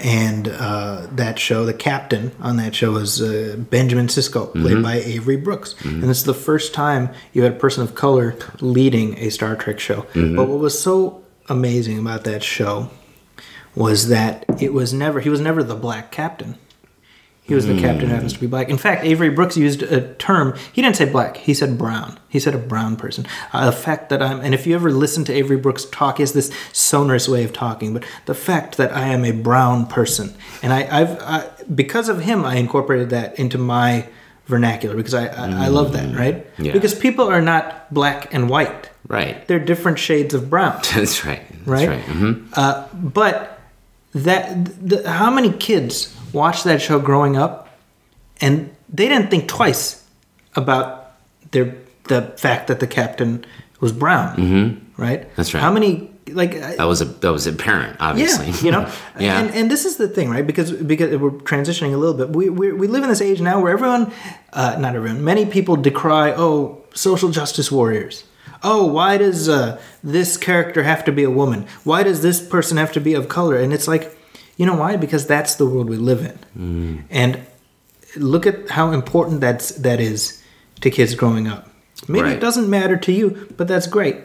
and 0.00 0.48
uh, 0.48 1.06
that 1.12 1.38
show, 1.38 1.64
the 1.64 1.74
captain 1.74 2.32
on 2.40 2.56
that 2.58 2.74
show 2.74 2.92
was 2.92 3.20
uh, 3.20 3.56
Benjamin 3.58 4.06
Sisko, 4.06 4.52
played 4.52 4.82
by 4.82 4.94
Avery 4.96 5.36
Brooks, 5.36 5.74
and 5.84 6.02
this 6.04 6.18
is 6.18 6.24
the 6.24 6.34
first 6.34 6.72
time 6.74 7.10
you 7.32 7.42
had 7.42 7.52
a 7.52 7.56
person 7.56 7.82
of 7.82 7.94
color 7.94 8.36
leading 8.60 9.18
a 9.18 9.30
Star 9.30 9.56
Trek 9.56 9.80
show. 9.80 10.06
But 10.14 10.48
what 10.48 10.58
was 10.58 10.80
so 10.80 11.22
amazing 11.48 11.98
about 11.98 12.24
that 12.24 12.42
show 12.42 12.90
was 13.74 14.08
that 14.08 14.44
it 14.60 14.72
was 14.72 14.92
never 14.92 15.20
he 15.20 15.28
was 15.30 15.40
never 15.40 15.62
the 15.62 15.74
black 15.76 16.10
captain. 16.10 16.56
He 17.48 17.54
was 17.54 17.66
the 17.66 17.80
captain 17.80 18.08
who 18.08 18.14
happens 18.14 18.34
to 18.34 18.38
be 18.40 18.46
black. 18.46 18.68
In 18.68 18.76
fact, 18.76 19.04
Avery 19.04 19.30
Brooks 19.30 19.56
used 19.56 19.82
a 19.82 20.12
term. 20.14 20.54
He 20.72 20.82
didn't 20.82 20.96
say 20.96 21.06
black. 21.06 21.38
He 21.38 21.54
said 21.54 21.78
brown. 21.78 22.18
He 22.28 22.38
said 22.38 22.54
a 22.54 22.58
brown 22.58 22.96
person. 22.96 23.26
Uh, 23.54 23.64
the 23.66 23.72
fact 23.72 24.10
that 24.10 24.20
I'm, 24.22 24.40
and 24.40 24.52
if 24.54 24.66
you 24.66 24.74
ever 24.74 24.90
listen 24.92 25.24
to 25.24 25.32
Avery 25.32 25.56
Brooks 25.56 25.86
talk, 25.86 26.18
he 26.18 26.22
has 26.22 26.34
this 26.34 26.52
sonorous 26.74 27.26
way 27.26 27.44
of 27.44 27.54
talking. 27.54 27.94
But 27.94 28.04
the 28.26 28.34
fact 28.34 28.76
that 28.76 28.94
I 28.94 29.06
am 29.08 29.24
a 29.24 29.30
brown 29.32 29.86
person, 29.86 30.34
and 30.62 30.74
I, 30.74 31.00
I've, 31.00 31.18
I, 31.22 31.50
because 31.74 32.10
of 32.10 32.20
him, 32.20 32.44
I 32.44 32.56
incorporated 32.56 33.08
that 33.10 33.38
into 33.38 33.56
my 33.56 34.06
vernacular 34.44 34.94
because 34.94 35.14
I, 35.14 35.28
I, 35.28 35.64
I 35.64 35.68
love 35.68 35.92
that, 35.94 36.14
right? 36.14 36.46
Yeah. 36.58 36.72
Because 36.72 36.94
people 36.94 37.28
are 37.28 37.40
not 37.42 37.92
black 37.92 38.32
and 38.34 38.48
white. 38.50 38.90
right. 39.08 39.46
They're 39.48 39.58
different 39.58 39.98
shades 39.98 40.34
of 40.34 40.50
brown 40.50 40.80
That's 40.94 41.24
right. 41.24 41.42
That's 41.64 41.66
right? 41.66 41.88
right. 41.88 42.00
hmm 42.04 42.46
Uh, 42.52 42.86
but 42.94 43.58
that 44.12 44.64
the, 44.86 45.10
how 45.10 45.30
many 45.30 45.52
kids 45.52 46.14
watched 46.32 46.64
that 46.64 46.80
show 46.82 46.98
growing 46.98 47.36
up, 47.36 47.68
and 48.40 48.74
they 48.88 49.08
didn't 49.08 49.30
think 49.30 49.48
twice 49.48 50.04
about 50.54 51.12
their 51.50 51.76
the 52.04 52.22
fact 52.36 52.68
that 52.68 52.80
the 52.80 52.86
captain 52.86 53.44
was 53.80 53.92
brown, 53.92 54.84
Right. 54.96 55.34
That's 55.36 55.54
right. 55.54 55.60
How 55.60 55.70
many 55.70 56.10
like 56.32 56.52
that 56.52 56.84
was 56.84 57.00
a 57.00 57.04
that 57.04 57.32
was 57.32 57.46
apparent, 57.46 57.96
obviously. 58.00 58.46
Yeah, 58.46 58.60
you 58.62 58.70
know. 58.72 58.92
yeah. 59.18 59.40
And, 59.40 59.50
and 59.54 59.70
this 59.70 59.84
is 59.84 59.96
the 59.96 60.08
thing, 60.08 60.28
right? 60.28 60.46
Because 60.46 60.72
because 60.72 61.16
we're 61.16 61.30
transitioning 61.30 61.94
a 61.94 61.96
little 61.96 62.14
bit. 62.14 62.30
We 62.30 62.50
we, 62.50 62.72
we 62.72 62.88
live 62.88 63.02
in 63.02 63.08
this 63.08 63.20
age 63.20 63.40
now 63.40 63.60
where 63.60 63.72
everyone, 63.72 64.12
uh, 64.52 64.76
not 64.78 64.96
everyone, 64.96 65.24
many 65.24 65.46
people 65.46 65.76
decry 65.76 66.32
oh 66.32 66.82
social 66.94 67.30
justice 67.30 67.70
warriors. 67.70 68.24
Oh, 68.62 68.86
why 68.86 69.18
does 69.18 69.48
uh, 69.48 69.80
this 70.02 70.36
character 70.36 70.82
have 70.82 71.04
to 71.04 71.12
be 71.12 71.22
a 71.22 71.30
woman? 71.30 71.66
Why 71.84 72.02
does 72.02 72.22
this 72.22 72.44
person 72.44 72.76
have 72.76 72.90
to 72.92 73.00
be 73.00 73.14
of 73.14 73.28
color? 73.28 73.56
And 73.56 73.72
it's 73.72 73.86
like, 73.86 74.17
you 74.58 74.66
know 74.66 74.74
why? 74.74 74.96
Because 74.96 75.26
that's 75.26 75.54
the 75.54 75.64
world 75.64 75.88
we 75.88 75.96
live 75.96 76.20
in. 76.20 76.38
Mm. 76.58 77.04
And 77.08 77.46
look 78.16 78.46
at 78.46 78.68
how 78.68 78.90
important 78.90 79.40
that's 79.40 79.70
that 79.76 80.00
is 80.00 80.42
to 80.80 80.90
kids 80.90 81.14
growing 81.14 81.48
up. 81.48 81.70
Maybe 82.06 82.24
right. 82.24 82.36
it 82.36 82.40
doesn't 82.40 82.68
matter 82.68 82.96
to 82.96 83.12
you, 83.12 83.48
but 83.56 83.68
that's 83.68 83.86
great. 83.86 84.16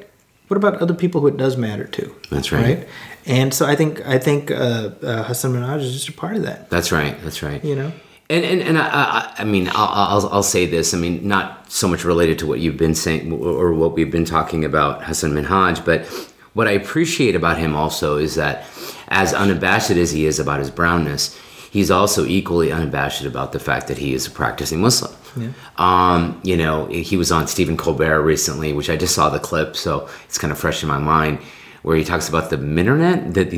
What 0.48 0.58
about 0.58 0.82
other 0.82 0.94
people 0.94 1.22
who 1.22 1.28
it 1.28 1.38
does 1.38 1.56
matter 1.56 1.86
to? 1.86 2.16
That's 2.30 2.52
right. 2.52 2.80
right? 2.80 2.88
And 3.26 3.54
so 3.54 3.66
I 3.66 3.76
think 3.76 4.06
I 4.06 4.20
think 4.20 4.52
uh, 4.52 4.92
uh, 5.02 5.24
Hasan 5.24 5.54
Minhaj 5.54 5.82
is 5.82 5.94
just 5.94 6.10
a 6.10 6.14
part 6.14 6.36
of 6.36 6.44
that. 6.44 6.70
That's 6.70 6.92
right. 6.92 7.20
That's 7.24 7.42
right. 7.42 7.64
You 7.64 7.76
know. 7.76 7.92
And 8.30 8.44
and, 8.44 8.62
and 8.62 8.78
I, 8.78 8.88
I, 8.88 9.34
I 9.40 9.44
mean 9.44 9.70
I'll, 9.70 9.88
I'll, 9.88 10.30
I'll 10.30 10.44
say 10.44 10.66
this 10.66 10.94
I 10.94 10.98
mean 10.98 11.28
not 11.28 11.72
so 11.72 11.88
much 11.88 12.04
related 12.04 12.40
to 12.40 12.48
what 12.48 12.60
you've 12.60 12.78
been 12.78 12.96
saying 12.96 13.32
or 13.32 13.74
what 13.74 13.94
we've 13.94 14.12
been 14.12 14.26
talking 14.26 14.66
about 14.66 15.04
Hasan 15.04 15.34
Minhaj 15.34 15.84
but 15.84 16.06
what 16.54 16.68
I 16.68 16.72
appreciate 16.72 17.36
about 17.36 17.58
him 17.58 17.76
also 17.76 18.18
is 18.18 18.36
that 18.36 18.66
as 19.08 19.34
unabashed 19.34 19.92
as 19.92 20.12
he 20.12 20.26
is 20.26 20.40
about 20.40 20.60
his 20.60 20.70
brownness 20.70 21.40
he's 21.74 21.90
also 21.90 22.24
equally 22.24 22.72
unabashed 22.72 23.26
about 23.26 23.52
the 23.52 23.60
fact 23.60 23.88
that 23.88 23.98
he 23.98 24.14
is 24.14 24.28
a 24.28 24.32
practicing 24.32 24.80
Muslim. 24.80 25.12
Yeah. 25.36 25.50
Um, 25.78 26.40
you 26.44 26.56
know, 26.56 26.86
he 26.86 27.18
was 27.18 27.32
on 27.32 27.48
Stephen 27.48 27.76
Colbert 27.76 28.22
recently, 28.22 28.74
which 28.74 28.92
I 28.92 28.96
just 28.96 29.16
saw 29.16 29.30
the 29.30 29.40
clip, 29.40 29.76
so 29.76 30.08
it's 30.26 30.38
kind 30.38 30.52
of 30.52 30.60
fresh 30.60 30.84
in 30.84 30.88
my 30.88 31.00
mind, 31.00 31.40
where 31.82 31.98
he 31.98 32.04
talks 32.04 32.30
about 32.30 32.52
the 32.52 32.58
minternet, 32.58 33.34
the, 33.34 33.44
the 33.46 33.58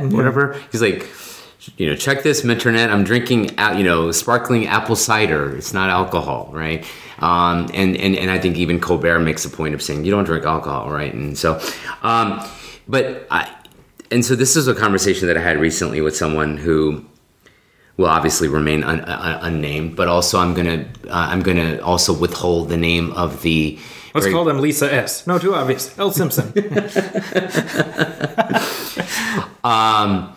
yeah. 0.00 0.06
whatever. 0.08 0.60
He's 0.72 0.82
like, 0.82 1.08
you 1.76 1.86
know, 1.86 1.94
check 1.94 2.24
this 2.24 2.42
minternet. 2.42 2.90
I'm 2.90 3.04
drinking, 3.04 3.50
you 3.76 3.84
know, 3.84 4.10
sparkling 4.10 4.66
apple 4.66 4.96
cider. 4.96 5.56
It's 5.56 5.72
not 5.72 5.88
alcohol, 5.88 6.50
right? 6.52 6.84
Um, 7.20 7.70
and, 7.72 7.96
and, 7.96 8.16
and 8.16 8.28
I 8.28 8.40
think 8.40 8.56
even 8.56 8.80
Colbert 8.80 9.20
makes 9.20 9.44
a 9.44 9.50
point 9.50 9.74
of 9.74 9.82
saying 9.82 10.04
you 10.04 10.10
don't 10.10 10.24
drink 10.24 10.44
alcohol, 10.44 10.90
right? 10.90 11.14
And 11.14 11.38
so, 11.38 11.60
um, 12.02 12.44
but 12.88 13.28
I, 13.30 13.54
and 14.10 14.24
so 14.24 14.34
this 14.34 14.56
is 14.56 14.66
a 14.68 14.74
conversation 14.74 15.28
that 15.28 15.36
I 15.36 15.40
had 15.40 15.58
recently 15.58 16.00
with 16.00 16.16
someone 16.16 16.56
who 16.56 17.04
will 17.96 18.08
obviously 18.08 18.48
remain 18.48 18.82
un, 18.82 19.00
un, 19.00 19.38
unnamed, 19.42 19.94
but 19.96 20.08
also 20.08 20.38
I'm 20.38 20.54
gonna 20.54 20.86
uh, 21.06 21.28
I'm 21.30 21.42
gonna 21.42 21.80
also 21.82 22.12
withhold 22.12 22.68
the 22.68 22.76
name 22.76 23.12
of 23.12 23.42
the. 23.42 23.78
Let's 24.14 24.26
very, 24.26 24.34
call 24.34 24.44
them 24.44 24.60
Lisa 24.60 24.92
S. 24.92 25.26
No, 25.26 25.38
too 25.38 25.54
obvious. 25.54 25.96
L. 25.98 26.10
Simpson. 26.10 26.52
um, 29.62 30.34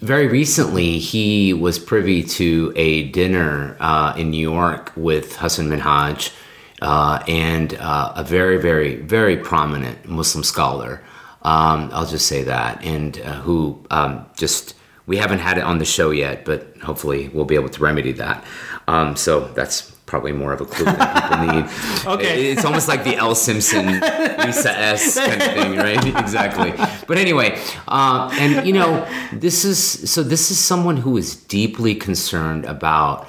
very 0.00 0.28
recently, 0.28 0.98
he 0.98 1.52
was 1.52 1.78
privy 1.78 2.22
to 2.22 2.72
a 2.76 3.08
dinner 3.08 3.76
uh, 3.80 4.14
in 4.16 4.30
New 4.30 4.40
York 4.40 4.92
with 4.96 5.36
Hasan 5.36 5.68
Minhaj 5.68 6.32
uh, 6.80 7.22
and 7.28 7.74
uh, 7.74 8.12
a 8.16 8.24
very, 8.24 8.56
very, 8.56 8.96
very 8.96 9.36
prominent 9.36 10.08
Muslim 10.08 10.44
scholar. 10.44 11.02
Um, 11.48 11.88
I'll 11.94 12.04
just 12.04 12.26
say 12.26 12.42
that, 12.42 12.84
and 12.84 13.18
uh, 13.22 13.40
who 13.40 13.82
um, 13.90 14.26
just 14.36 14.74
we 15.06 15.16
haven't 15.16 15.38
had 15.38 15.56
it 15.56 15.64
on 15.64 15.78
the 15.78 15.86
show 15.86 16.10
yet, 16.10 16.44
but 16.44 16.76
hopefully 16.82 17.30
we'll 17.32 17.46
be 17.46 17.54
able 17.54 17.70
to 17.70 17.82
remedy 17.82 18.12
that. 18.12 18.44
Um, 18.86 19.16
so 19.16 19.48
that's 19.54 19.90
probably 20.04 20.32
more 20.32 20.52
of 20.52 20.60
a 20.60 20.66
clue 20.66 20.84
that 20.84 21.30
people 21.30 21.54
need. 21.54 22.20
okay. 22.20 22.50
It's 22.50 22.66
almost 22.66 22.86
like 22.86 23.02
the 23.02 23.16
L. 23.16 23.34
Simpson 23.34 23.86
Lisa 23.86 24.78
S 24.78 25.18
kind 25.18 25.40
of 25.40 25.52
thing, 25.54 25.76
right? 25.76 26.04
exactly. 26.20 26.74
But 27.06 27.16
anyway, 27.16 27.58
uh, 27.86 28.28
and 28.34 28.66
you 28.66 28.74
know, 28.74 29.08
this 29.32 29.64
is 29.64 30.10
so 30.10 30.22
this 30.22 30.50
is 30.50 30.58
someone 30.58 30.98
who 30.98 31.16
is 31.16 31.34
deeply 31.34 31.94
concerned 31.94 32.66
about, 32.66 33.26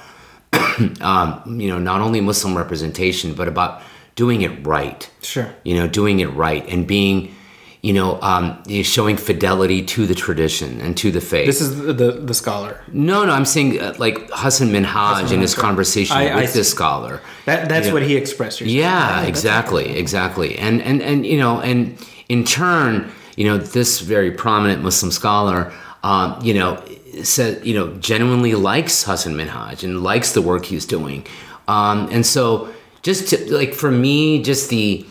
um, 1.00 1.58
you 1.58 1.68
know, 1.68 1.78
not 1.78 2.02
only 2.02 2.20
Muslim 2.20 2.54
representation, 2.54 3.32
but 3.32 3.48
about 3.48 3.80
doing 4.14 4.42
it 4.42 4.66
right. 4.66 5.10
Sure. 5.22 5.50
You 5.64 5.76
know, 5.76 5.88
doing 5.88 6.20
it 6.20 6.28
right 6.34 6.68
and 6.68 6.86
being 6.86 7.34
you 7.82 7.94
know, 7.94 8.20
um, 8.20 8.62
showing 8.82 9.16
fidelity 9.16 9.82
to 9.82 10.06
the 10.06 10.14
tradition 10.14 10.80
and 10.82 10.96
to 10.98 11.10
the 11.10 11.20
faith. 11.20 11.46
This 11.46 11.60
is 11.62 11.78
the 11.78 11.92
the, 11.92 12.12
the 12.12 12.34
scholar. 12.34 12.82
No, 12.92 13.24
no, 13.24 13.32
I'm 13.32 13.46
saying 13.46 13.80
uh, 13.80 13.94
like 13.98 14.30
Hasan 14.32 14.68
Minhaj 14.68 15.32
in 15.32 15.40
his 15.40 15.54
conversation 15.54 16.16
I, 16.16 16.34
with 16.34 16.50
I 16.50 16.52
this 16.52 16.70
scholar. 16.70 17.22
That 17.46 17.68
that's 17.68 17.86
you 17.86 17.90
know, 17.90 18.00
what 18.00 18.02
he 18.02 18.16
expressed. 18.16 18.60
Yeah, 18.60 19.22
exactly, 19.22 19.96
exactly, 19.96 20.58
and 20.58 20.82
and 20.82 21.00
and 21.02 21.24
you 21.24 21.38
know, 21.38 21.60
and 21.60 21.96
in 22.28 22.44
turn, 22.44 23.10
you 23.36 23.44
know, 23.44 23.56
this 23.56 24.00
very 24.00 24.30
prominent 24.30 24.82
Muslim 24.82 25.10
scholar, 25.10 25.72
um, 26.02 26.38
you 26.42 26.52
know, 26.52 26.84
said 27.22 27.64
you 27.64 27.72
know 27.72 27.94
genuinely 27.96 28.54
likes 28.54 29.04
Hasan 29.04 29.34
Minhaj 29.34 29.82
and 29.84 30.02
likes 30.02 30.32
the 30.32 30.42
work 30.42 30.66
he's 30.66 30.84
doing, 30.84 31.26
um, 31.66 32.10
and 32.12 32.26
so 32.26 32.68
just 33.02 33.28
to, 33.28 33.54
like 33.54 33.72
for 33.72 33.90
me, 33.90 34.42
just 34.42 34.68
the 34.68 35.06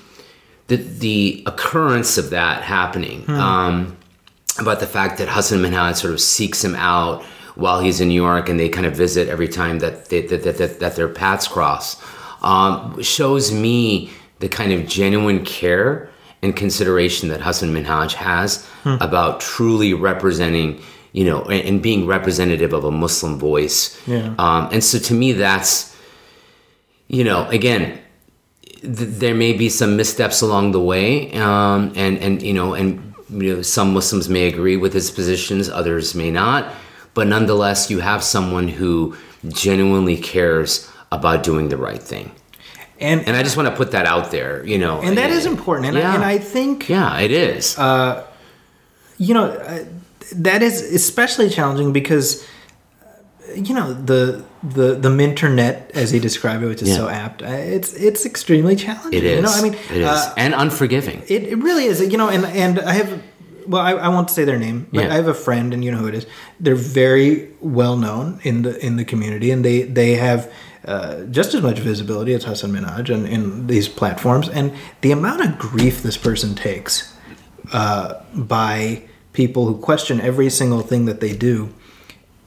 the 0.69 0.77
the 0.77 1.43
occurrence 1.45 2.17
of 2.17 2.29
that 2.29 2.63
happening. 2.63 3.23
Hmm. 3.23 3.33
Um, 3.33 3.97
about 4.57 4.79
the 4.79 4.87
fact 4.87 5.19
that 5.19 5.29
Hasan 5.29 5.59
Minhaj 5.59 5.95
sort 5.95 6.13
of 6.13 6.19
seeks 6.19 6.63
him 6.63 6.75
out 6.75 7.23
while 7.55 7.79
he's 7.79 8.01
in 8.01 8.09
New 8.09 8.21
York, 8.21 8.49
and 8.49 8.59
they 8.59 8.69
kind 8.69 8.85
of 8.85 8.93
visit 8.93 9.29
every 9.29 9.47
time 9.47 9.79
that 9.79 10.05
they, 10.09 10.21
that, 10.21 10.43
that, 10.43 10.57
that, 10.57 10.79
that, 10.79 10.95
their 10.95 11.07
paths 11.07 11.47
cross, 11.47 12.01
um, 12.41 13.01
shows 13.01 13.51
me 13.51 14.09
the 14.39 14.49
kind 14.49 14.71
of 14.73 14.87
genuine 14.87 15.45
care 15.45 16.09
and 16.41 16.55
consideration 16.55 17.29
that 17.29 17.41
Hasan 17.41 17.73
Minhaj 17.73 18.13
has 18.13 18.65
hmm. 18.83 18.95
about 19.01 19.39
truly 19.39 19.93
representing, 19.93 20.81
you 21.11 21.25
know, 21.25 21.43
and, 21.43 21.67
and, 21.67 21.81
being 21.81 22.05
representative 22.05 22.73
of 22.73 22.85
a 22.85 22.91
Muslim 22.91 23.37
voice. 23.37 23.99
Yeah. 24.07 24.35
Um, 24.37 24.69
and 24.71 24.83
so 24.83 24.99
to 24.99 25.13
me, 25.13 25.33
that's, 25.33 25.95
you 27.07 27.23
know, 27.23 27.47
again, 27.49 27.99
there 28.81 29.35
may 29.35 29.53
be 29.53 29.69
some 29.69 29.95
missteps 29.97 30.41
along 30.41 30.71
the 30.71 30.79
way, 30.79 31.33
um, 31.33 31.91
and 31.95 32.17
and 32.17 32.41
you 32.41 32.53
know, 32.53 32.73
and 32.73 33.13
you 33.29 33.55
know, 33.55 33.61
some 33.61 33.93
Muslims 33.93 34.29
may 34.29 34.47
agree 34.47 34.77
with 34.77 34.93
his 34.93 35.11
positions, 35.11 35.69
others 35.69 36.15
may 36.15 36.31
not. 36.31 36.73
But 37.13 37.27
nonetheless, 37.27 37.89
you 37.89 37.99
have 37.99 38.23
someone 38.23 38.67
who 38.67 39.15
genuinely 39.47 40.17
cares 40.17 40.89
about 41.11 41.43
doing 41.43 41.69
the 41.69 41.77
right 41.77 42.01
thing. 42.01 42.31
And, 42.99 43.25
and 43.25 43.35
I 43.35 43.43
just 43.43 43.55
want 43.55 43.69
to 43.69 43.75
put 43.75 43.91
that 43.91 44.05
out 44.05 44.31
there, 44.31 44.65
you 44.65 44.77
know. 44.77 45.01
And 45.01 45.17
that 45.17 45.29
is 45.29 45.45
important. 45.45 45.87
And, 45.87 45.97
yeah. 45.97 46.11
I, 46.11 46.15
and 46.15 46.23
I 46.23 46.37
think. 46.37 46.89
Yeah, 46.89 47.19
it 47.19 47.31
is. 47.31 47.77
Uh, 47.77 48.25
you 49.17 49.33
know, 49.33 49.45
uh, 49.45 49.85
that 50.35 50.61
is 50.61 50.81
especially 50.81 51.49
challenging 51.49 51.93
because 51.93 52.45
you 53.55 53.73
know 53.73 53.93
the 53.93 54.43
the 54.63 54.95
the 54.95 55.09
minternet 55.09 55.91
as 55.91 56.11
he 56.11 56.19
described 56.19 56.63
it, 56.63 56.67
which 56.67 56.81
is 56.81 56.89
yeah. 56.89 56.95
so 56.95 57.09
apt. 57.09 57.41
Uh, 57.41 57.47
it's 57.47 57.93
it's 57.93 58.25
extremely 58.25 58.75
challenging. 58.75 59.13
It 59.13 59.23
is. 59.23 59.35
You 59.37 59.41
know, 59.41 59.51
I 59.51 59.61
mean, 59.61 59.73
it 59.73 60.01
is, 60.01 60.07
uh, 60.07 60.33
and 60.37 60.53
unforgiving. 60.53 61.21
It, 61.27 61.43
it 61.43 61.57
really 61.57 61.85
is. 61.85 62.01
You 62.01 62.17
know, 62.17 62.29
and 62.29 62.45
and 62.45 62.79
I 62.79 62.93
have. 62.93 63.23
Well, 63.67 63.83
I, 63.83 63.91
I 63.91 64.07
won't 64.09 64.31
say 64.31 64.45
their 64.45 64.57
name, 64.57 64.87
but 64.91 65.03
yeah. 65.03 65.11
I 65.11 65.15
have 65.15 65.27
a 65.27 65.33
friend, 65.33 65.75
and 65.75 65.85
you 65.85 65.91
know 65.91 65.99
who 65.99 66.07
it 66.07 66.15
is. 66.15 66.25
They're 66.59 66.73
very 66.73 67.51
well 67.59 67.97
known 67.97 68.39
in 68.43 68.63
the 68.63 68.83
in 68.83 68.95
the 68.95 69.05
community, 69.05 69.51
and 69.51 69.63
they 69.63 69.83
they 69.83 70.15
have 70.15 70.51
uh, 70.85 71.25
just 71.25 71.53
as 71.53 71.61
much 71.61 71.79
visibility 71.79 72.33
as 72.33 72.45
Hasan 72.45 72.71
Minhaj 72.71 73.13
and 73.13 73.27
in 73.27 73.67
these 73.67 73.87
platforms. 73.87 74.49
And 74.49 74.73
the 75.01 75.11
amount 75.11 75.41
of 75.41 75.59
grief 75.59 76.01
this 76.01 76.17
person 76.17 76.55
takes 76.55 77.13
uh, 77.71 78.21
by 78.33 79.03
people 79.33 79.67
who 79.67 79.77
question 79.77 80.19
every 80.19 80.49
single 80.49 80.81
thing 80.81 81.05
that 81.05 81.19
they 81.19 81.35
do 81.35 81.73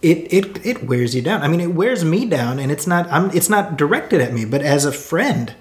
it, 0.03 0.33
it 0.33 0.67
it 0.67 0.85
wears 0.85 1.15
you 1.15 1.23
down. 1.23 1.43
I 1.43 1.49
mean, 1.49 1.61
it 1.61 1.75
wears 1.75 2.05
me 2.05 2.27
down, 2.27 2.59
and 2.59 2.71
it's 2.73 2.87
not 2.87 3.11
I'm 3.11 3.31
it's 3.31 3.49
not 3.49 3.77
directed 3.77 4.21
at 4.21 4.33
me, 4.33 4.45
but 4.45 4.61
as 4.61 4.85
a 4.85 4.93
friend, 4.93 5.55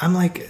I'm 0.00 0.14
like, 0.14 0.48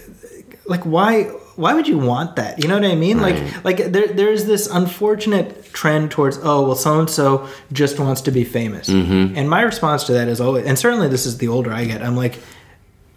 like 0.65 0.83
why 0.83 1.23
why 1.55 1.73
would 1.73 1.87
you 1.87 1.97
want 1.97 2.37
that? 2.37 2.63
You 2.63 2.69
know 2.69 2.75
what 2.75 2.85
I 2.85 2.95
mean? 2.95 3.19
Right. 3.19 3.35
Like 3.63 3.79
like 3.81 3.91
there 3.91 4.07
there's 4.07 4.45
this 4.45 4.67
unfortunate 4.67 5.65
trend 5.73 6.11
towards 6.11 6.39
oh 6.41 6.65
well 6.65 6.75
so 6.75 6.99
and 6.99 7.09
so 7.09 7.47
just 7.73 7.99
wants 7.99 8.21
to 8.21 8.31
be 8.31 8.45
famous, 8.45 8.87
mm-hmm. 8.87 9.37
and 9.37 9.49
my 9.49 9.61
response 9.61 10.05
to 10.05 10.13
that 10.13 10.29
is 10.29 10.39
always 10.39 10.65
and 10.65 10.79
certainly 10.79 11.09
this 11.09 11.25
is 11.25 11.37
the 11.39 11.49
older 11.49 11.73
I 11.73 11.83
get, 11.83 12.01
I'm 12.01 12.15
like, 12.15 12.39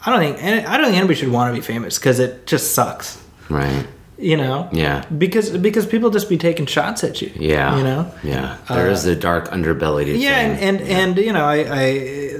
I 0.04 0.10
don't 0.10 0.18
think 0.18 0.66
I 0.66 0.76
don't 0.76 0.86
think 0.86 0.98
anybody 0.98 1.14
should 1.14 1.30
want 1.30 1.54
to 1.54 1.60
be 1.60 1.64
famous 1.64 1.98
because 1.98 2.18
it 2.18 2.46
just 2.46 2.74
sucks. 2.74 3.22
Right 3.48 3.86
you 4.18 4.36
know? 4.36 4.68
Yeah. 4.72 5.04
Because 5.16 5.50
because 5.56 5.86
people 5.86 6.10
just 6.10 6.28
be 6.28 6.38
taking 6.38 6.66
shots 6.66 7.04
at 7.04 7.20
you. 7.20 7.30
Yeah. 7.36 7.76
You 7.76 7.84
know? 7.84 8.12
Yeah. 8.22 8.58
There 8.68 8.88
uh, 8.88 8.92
is 8.92 9.04
the 9.04 9.16
dark 9.16 9.48
underbelly 9.48 10.04
to 10.04 10.16
yeah 10.16 10.40
and 10.40 10.60
and, 10.60 10.80
yeah. 10.80 10.98
and 10.98 11.18
you 11.18 11.32
know 11.32 11.44
I, 11.44 11.56
I 11.82 12.32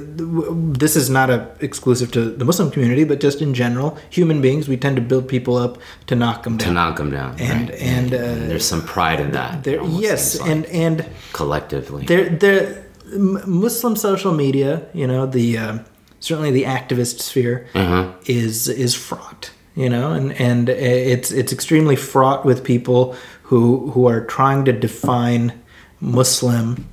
this 0.77 0.95
is 0.95 1.09
not 1.09 1.29
a 1.29 1.49
exclusive 1.59 2.11
to 2.11 2.31
the 2.31 2.45
muslim 2.45 2.71
community 2.71 3.03
but 3.03 3.19
just 3.19 3.41
in 3.41 3.53
general 3.53 3.97
human 4.09 4.41
beings 4.41 4.67
we 4.67 4.77
tend 4.77 4.95
to 4.95 5.01
build 5.01 5.27
people 5.27 5.57
up 5.57 5.77
to 6.07 6.15
knock 6.15 6.43
them 6.43 6.57
down. 6.57 6.67
to 6.67 6.73
knock 6.73 6.97
them 6.97 7.11
down 7.11 7.39
and 7.39 7.69
right. 7.69 7.79
and, 7.79 8.13
uh, 8.13 8.17
and, 8.17 8.51
there's 8.51 8.65
some 8.65 8.83
pride 8.83 9.19
in 9.19 9.31
that 9.31 9.63
there 9.63 9.83
yes 9.83 10.39
like, 10.39 10.49
and 10.49 10.65
and 10.67 11.09
collectively. 11.33 12.05
there 12.05 12.29
there 12.29 12.85
muslim 13.15 13.95
social 13.95 14.33
media 14.33 14.87
you 14.93 15.07
know 15.07 15.25
the 15.25 15.57
uh, 15.57 15.77
certainly 16.19 16.51
the 16.51 16.63
activist 16.63 17.19
sphere 17.19 17.67
uh-huh. 17.73 18.11
is 18.25 18.67
is 18.67 18.95
fraught 18.95 19.51
you 19.77 19.89
know, 19.89 20.11
and 20.11 20.33
and 20.33 20.69
it's 20.69 21.31
it's 21.31 21.53
extremely 21.53 21.95
fraught 21.95 22.43
with 22.43 22.63
people 22.63 23.15
who 23.43 23.91
who 23.91 24.07
are 24.07 24.25
trying 24.25 24.65
to 24.65 24.73
define 24.73 25.53
Muslim 26.01 26.89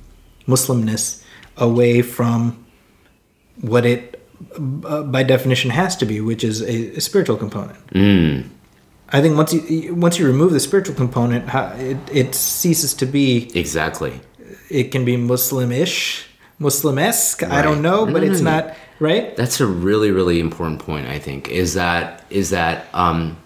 Muslimness 0.47 1.23
away 1.57 2.03
from 2.03 2.63
what 3.59 3.87
it 3.87 4.21
uh, 4.85 5.01
by 5.01 5.23
definition 5.23 5.71
has 5.71 5.95
to 5.97 6.05
be, 6.05 6.21
which 6.21 6.43
is 6.43 6.61
a, 6.61 6.97
a 6.97 7.01
spiritual 7.01 7.37
component. 7.37 7.87
Mm. 7.87 8.49
I 9.09 9.19
think 9.21 9.35
once 9.35 9.51
you 9.53 9.95
once 9.95 10.19
you 10.19 10.27
remove 10.27 10.51
the 10.51 10.59
spiritual 10.59 10.93
component, 10.95 11.49
it, 11.79 11.97
it 12.11 12.35
ceases 12.35 12.93
to 12.95 13.07
be 13.07 13.49
exactly. 13.55 14.21
It 14.69 14.91
can 14.91 15.05
be 15.05 15.17
Muslim-ish, 15.17 16.27
Muslim-esque. 16.59 17.41
Right. 17.41 17.51
I 17.51 17.61
don't 17.61 17.81
know, 17.81 18.05
but 18.05 18.23
it's 18.23 18.41
not 18.41 18.75
right. 18.99 19.35
That's 19.35 19.59
a 19.59 19.65
really 19.65 20.11
really 20.11 20.39
important 20.39 20.79
point. 20.79 21.07
I 21.07 21.19
think 21.19 21.49
is 21.49 21.73
that 21.73 22.23
is 22.29 22.49
that 22.51 22.87
um, 22.93 23.37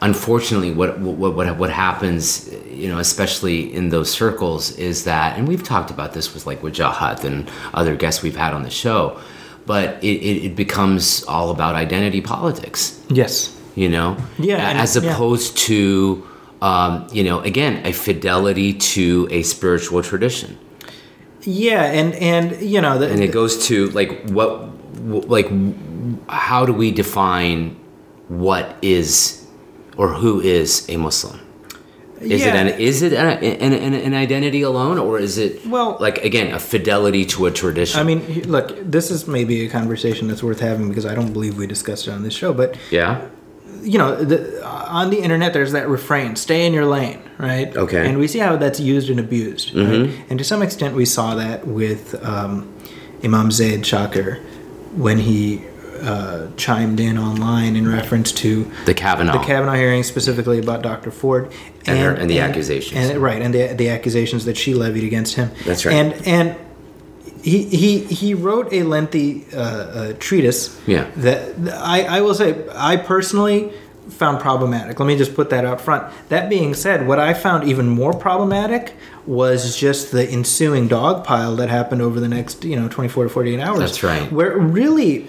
unfortunately 0.00 0.72
what 0.72 0.98
what 0.98 1.34
what 1.34 1.56
what 1.56 1.70
happens, 1.70 2.52
you 2.70 2.88
know, 2.88 2.98
especially 2.98 3.72
in 3.72 3.90
those 3.90 4.10
circles, 4.10 4.76
is 4.76 5.04
that, 5.04 5.38
and 5.38 5.46
we've 5.46 5.62
talked 5.62 5.90
about 5.90 6.12
this 6.14 6.34
with 6.34 6.46
like 6.46 6.62
Wajahat 6.62 7.24
and 7.24 7.50
other 7.74 7.94
guests 7.96 8.22
we've 8.22 8.36
had 8.36 8.54
on 8.54 8.62
the 8.62 8.70
show, 8.70 9.20
but 9.66 10.02
it, 10.02 10.16
it, 10.16 10.44
it 10.46 10.56
becomes 10.56 11.24
all 11.24 11.50
about 11.50 11.74
identity 11.74 12.20
politics. 12.20 13.00
Yes 13.08 13.54
you 13.78 13.88
know 13.88 14.16
yeah 14.38 14.72
as 14.82 14.96
opposed 14.96 15.56
yeah. 15.56 15.66
to 15.66 16.28
um, 16.60 17.06
you 17.12 17.22
know 17.22 17.38
again 17.40 17.86
a 17.86 17.92
fidelity 17.92 18.74
to 18.74 19.28
a 19.30 19.42
spiritual 19.42 20.02
tradition 20.02 20.58
yeah 21.48 21.84
and 21.84 22.14
and 22.16 22.60
you 22.60 22.80
know 22.80 22.98
the, 22.98 23.10
and 23.10 23.22
it 23.22 23.32
goes 23.32 23.66
to 23.66 23.88
like 23.90 24.28
what 24.28 24.68
like 25.28 25.48
how 26.28 26.66
do 26.66 26.72
we 26.72 26.90
define 26.90 27.74
what 28.28 28.76
is 28.82 29.46
or 29.96 30.08
who 30.12 30.40
is 30.40 30.86
a 30.90 30.96
muslim 30.96 31.40
is 32.20 32.40
yeah. 32.40 32.48
it 32.48 32.54
an 32.56 32.80
is 32.80 33.02
it 33.02 33.12
an, 33.12 33.42
an, 33.42 33.94
an, 33.94 34.14
identity 34.14 34.62
alone, 34.62 34.98
or 34.98 35.20
is 35.20 35.38
it 35.38 35.64
well 35.66 35.96
like 36.00 36.24
again 36.24 36.52
a 36.52 36.58
fidelity 36.58 37.24
to 37.26 37.46
a 37.46 37.50
tradition? 37.50 38.00
I 38.00 38.02
mean, 38.02 38.42
look, 38.42 38.76
this 38.82 39.12
is 39.12 39.28
maybe 39.28 39.64
a 39.64 39.70
conversation 39.70 40.26
that's 40.26 40.42
worth 40.42 40.58
having 40.58 40.88
because 40.88 41.06
I 41.06 41.14
don't 41.14 41.32
believe 41.32 41.56
we 41.56 41.68
discussed 41.68 42.08
it 42.08 42.10
on 42.10 42.24
this 42.24 42.34
show. 42.34 42.52
But 42.52 42.76
yeah, 42.90 43.28
you 43.88 43.98
know, 43.98 44.22
the, 44.22 44.64
on 44.66 45.10
the 45.10 45.20
internet, 45.20 45.52
there's 45.52 45.72
that 45.72 45.88
refrain: 45.88 46.36
"Stay 46.36 46.66
in 46.66 46.72
your 46.72 46.84
lane," 46.84 47.22
right? 47.38 47.74
Okay. 47.76 48.06
And 48.06 48.18
we 48.18 48.28
see 48.28 48.38
how 48.38 48.56
that's 48.56 48.78
used 48.78 49.08
and 49.08 49.18
abused, 49.18 49.72
mm-hmm. 49.72 50.02
right? 50.02 50.26
And 50.28 50.38
to 50.38 50.44
some 50.44 50.62
extent, 50.62 50.94
we 50.94 51.04
saw 51.04 51.34
that 51.36 51.66
with 51.66 52.22
um, 52.24 52.72
Imam 53.24 53.50
Zaid 53.50 53.82
Shakir 53.82 54.44
when 54.94 55.18
he 55.18 55.64
uh, 56.02 56.48
chimed 56.56 57.00
in 57.00 57.18
online 57.18 57.76
in 57.76 57.88
reference 57.88 58.30
to 58.32 58.70
the 58.84 58.94
Kavanaugh, 58.94 59.32
the 59.32 59.44
Kavanaugh 59.44 59.74
hearing, 59.74 60.02
specifically 60.02 60.58
about 60.58 60.82
Dr. 60.82 61.10
Ford 61.10 61.52
and, 61.86 61.88
and, 61.88 61.98
her, 61.98 62.14
and 62.14 62.30
the 62.30 62.40
and, 62.40 62.50
accusations, 62.50 63.10
and, 63.10 63.18
right, 63.20 63.40
and 63.40 63.54
the 63.54 63.68
the 63.74 63.88
accusations 63.88 64.44
that 64.44 64.56
she 64.56 64.74
levied 64.74 65.04
against 65.04 65.34
him. 65.34 65.50
That's 65.64 65.86
right. 65.86 65.94
And 65.94 66.26
and 66.26 66.56
he 67.42 67.64
he 67.64 68.04
he 68.04 68.34
wrote 68.34 68.72
a 68.72 68.82
lengthy 68.82 69.46
uh, 69.52 69.58
uh, 69.60 70.12
treatise. 70.18 70.78
Yeah. 70.86 71.10
That 71.16 71.54
I 71.74 72.02
I 72.02 72.20
will 72.20 72.34
say 72.34 72.66
I 72.74 72.96
personally 72.96 73.72
found 74.08 74.40
problematic. 74.40 74.98
Let 74.98 75.06
me 75.06 75.16
just 75.16 75.34
put 75.34 75.50
that 75.50 75.64
out 75.64 75.80
front. 75.80 76.12
That 76.30 76.48
being 76.48 76.74
said, 76.74 77.06
what 77.06 77.18
I 77.18 77.34
found 77.34 77.68
even 77.68 77.88
more 77.88 78.12
problematic 78.12 78.94
was 79.26 79.76
just 79.76 80.12
the 80.12 80.28
ensuing 80.28 80.88
dog 80.88 81.24
pile 81.24 81.54
that 81.56 81.68
happened 81.68 82.00
over 82.00 82.18
the 82.18 82.28
next 82.28 82.64
you 82.64 82.76
know 82.76 82.88
24 82.88 83.24
to 83.24 83.30
48 83.30 83.60
hours. 83.60 83.78
That's 83.78 84.02
right. 84.02 84.30
Where 84.32 84.56
really 84.56 85.26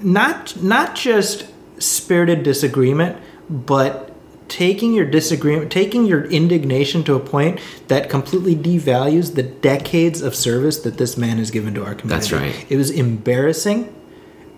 not 0.00 0.60
not 0.62 0.94
just 0.94 1.46
spirited 1.78 2.42
disagreement, 2.42 3.16
but 3.48 4.07
taking 4.48 4.94
your 4.94 5.04
disagreement, 5.04 5.70
taking 5.70 6.06
your 6.06 6.24
indignation 6.24 7.04
to 7.04 7.14
a 7.14 7.20
point 7.20 7.60
that 7.88 8.10
completely 8.10 8.56
devalues 8.56 9.34
the 9.34 9.42
decades 9.42 10.22
of 10.22 10.34
service 10.34 10.78
that 10.78 10.98
this 10.98 11.16
man 11.16 11.38
has 11.38 11.50
given 11.50 11.74
to 11.74 11.84
our 11.84 11.94
community. 11.94 12.08
That's 12.08 12.32
right. 12.32 12.66
It 12.68 12.76
was 12.76 12.90
embarrassing, 12.90 13.94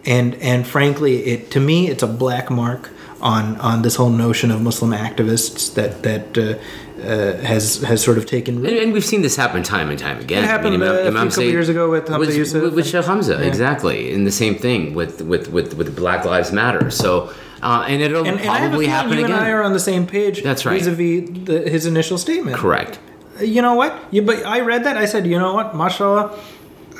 and 0.04 0.34
and 0.36 0.66
frankly, 0.66 1.24
it 1.24 1.50
to 1.52 1.60
me, 1.60 1.88
it's 1.88 2.02
a 2.02 2.08
black 2.08 2.50
mark 2.50 2.90
on 3.20 3.56
on 3.56 3.82
this 3.82 3.96
whole 3.96 4.10
notion 4.10 4.50
of 4.50 4.62
Muslim 4.62 4.92
activists 4.92 5.74
that 5.74 6.02
that. 6.02 6.38
Uh, 6.38 6.62
uh, 7.00 7.34
has 7.38 7.80
has 7.80 8.02
sort 8.02 8.18
of 8.18 8.26
taken 8.26 8.60
root. 8.60 8.68
And, 8.68 8.78
and, 8.78 8.92
we've 8.92 9.04
seen 9.04 9.22
this 9.22 9.34
happen 9.34 9.62
time 9.62 9.88
and 9.88 9.98
time 9.98 10.20
again. 10.20 10.44
It 10.44 10.46
happened 10.46 10.74
I 10.74 10.76
mean, 10.76 10.82
Imam, 10.82 10.96
uh, 10.96 11.08
Imam 11.08 11.28
a 11.28 11.30
couple 11.30 11.44
years 11.44 11.70
ago 11.70 11.90
with 11.90 12.08
Hamza 12.08 12.18
with, 12.18 12.36
Yusuf. 12.36 12.62
With, 12.62 12.74
with 12.74 12.86
Sheikh 12.86 13.06
Hamza, 13.06 13.36
yeah. 13.36 13.46
exactly. 13.46 14.12
And 14.12 14.26
the 14.26 14.30
same 14.30 14.54
thing 14.56 14.92
with, 14.92 15.22
with, 15.22 15.48
with, 15.48 15.72
with 15.74 15.96
Black 15.96 16.26
Lives 16.26 16.52
Matter. 16.52 16.90
So 16.90 17.32
uh, 17.62 17.84
and 17.86 18.02
it'll 18.02 18.26
and, 18.26 18.40
probably 18.40 18.86
and 18.86 18.94
happen 18.94 19.12
you 19.12 19.24
again. 19.24 19.32
and 19.32 19.44
I 19.44 19.50
are 19.50 19.62
on 19.62 19.72
the 19.72 19.80
same 19.80 20.06
page. 20.06 20.42
That's 20.42 20.64
right. 20.64 20.78
Vis-a-vis 20.78 21.46
the, 21.46 21.70
his 21.70 21.86
initial 21.86 22.18
statement. 22.18 22.56
Correct. 22.56 22.98
You 23.40 23.62
know 23.62 23.74
what? 23.74 23.98
You, 24.10 24.22
but 24.22 24.44
I 24.44 24.60
read 24.60 24.84
that. 24.84 24.96
I 24.96 25.06
said, 25.06 25.26
you 25.26 25.38
know 25.38 25.54
what? 25.54 25.74
Mashallah. 25.74 26.38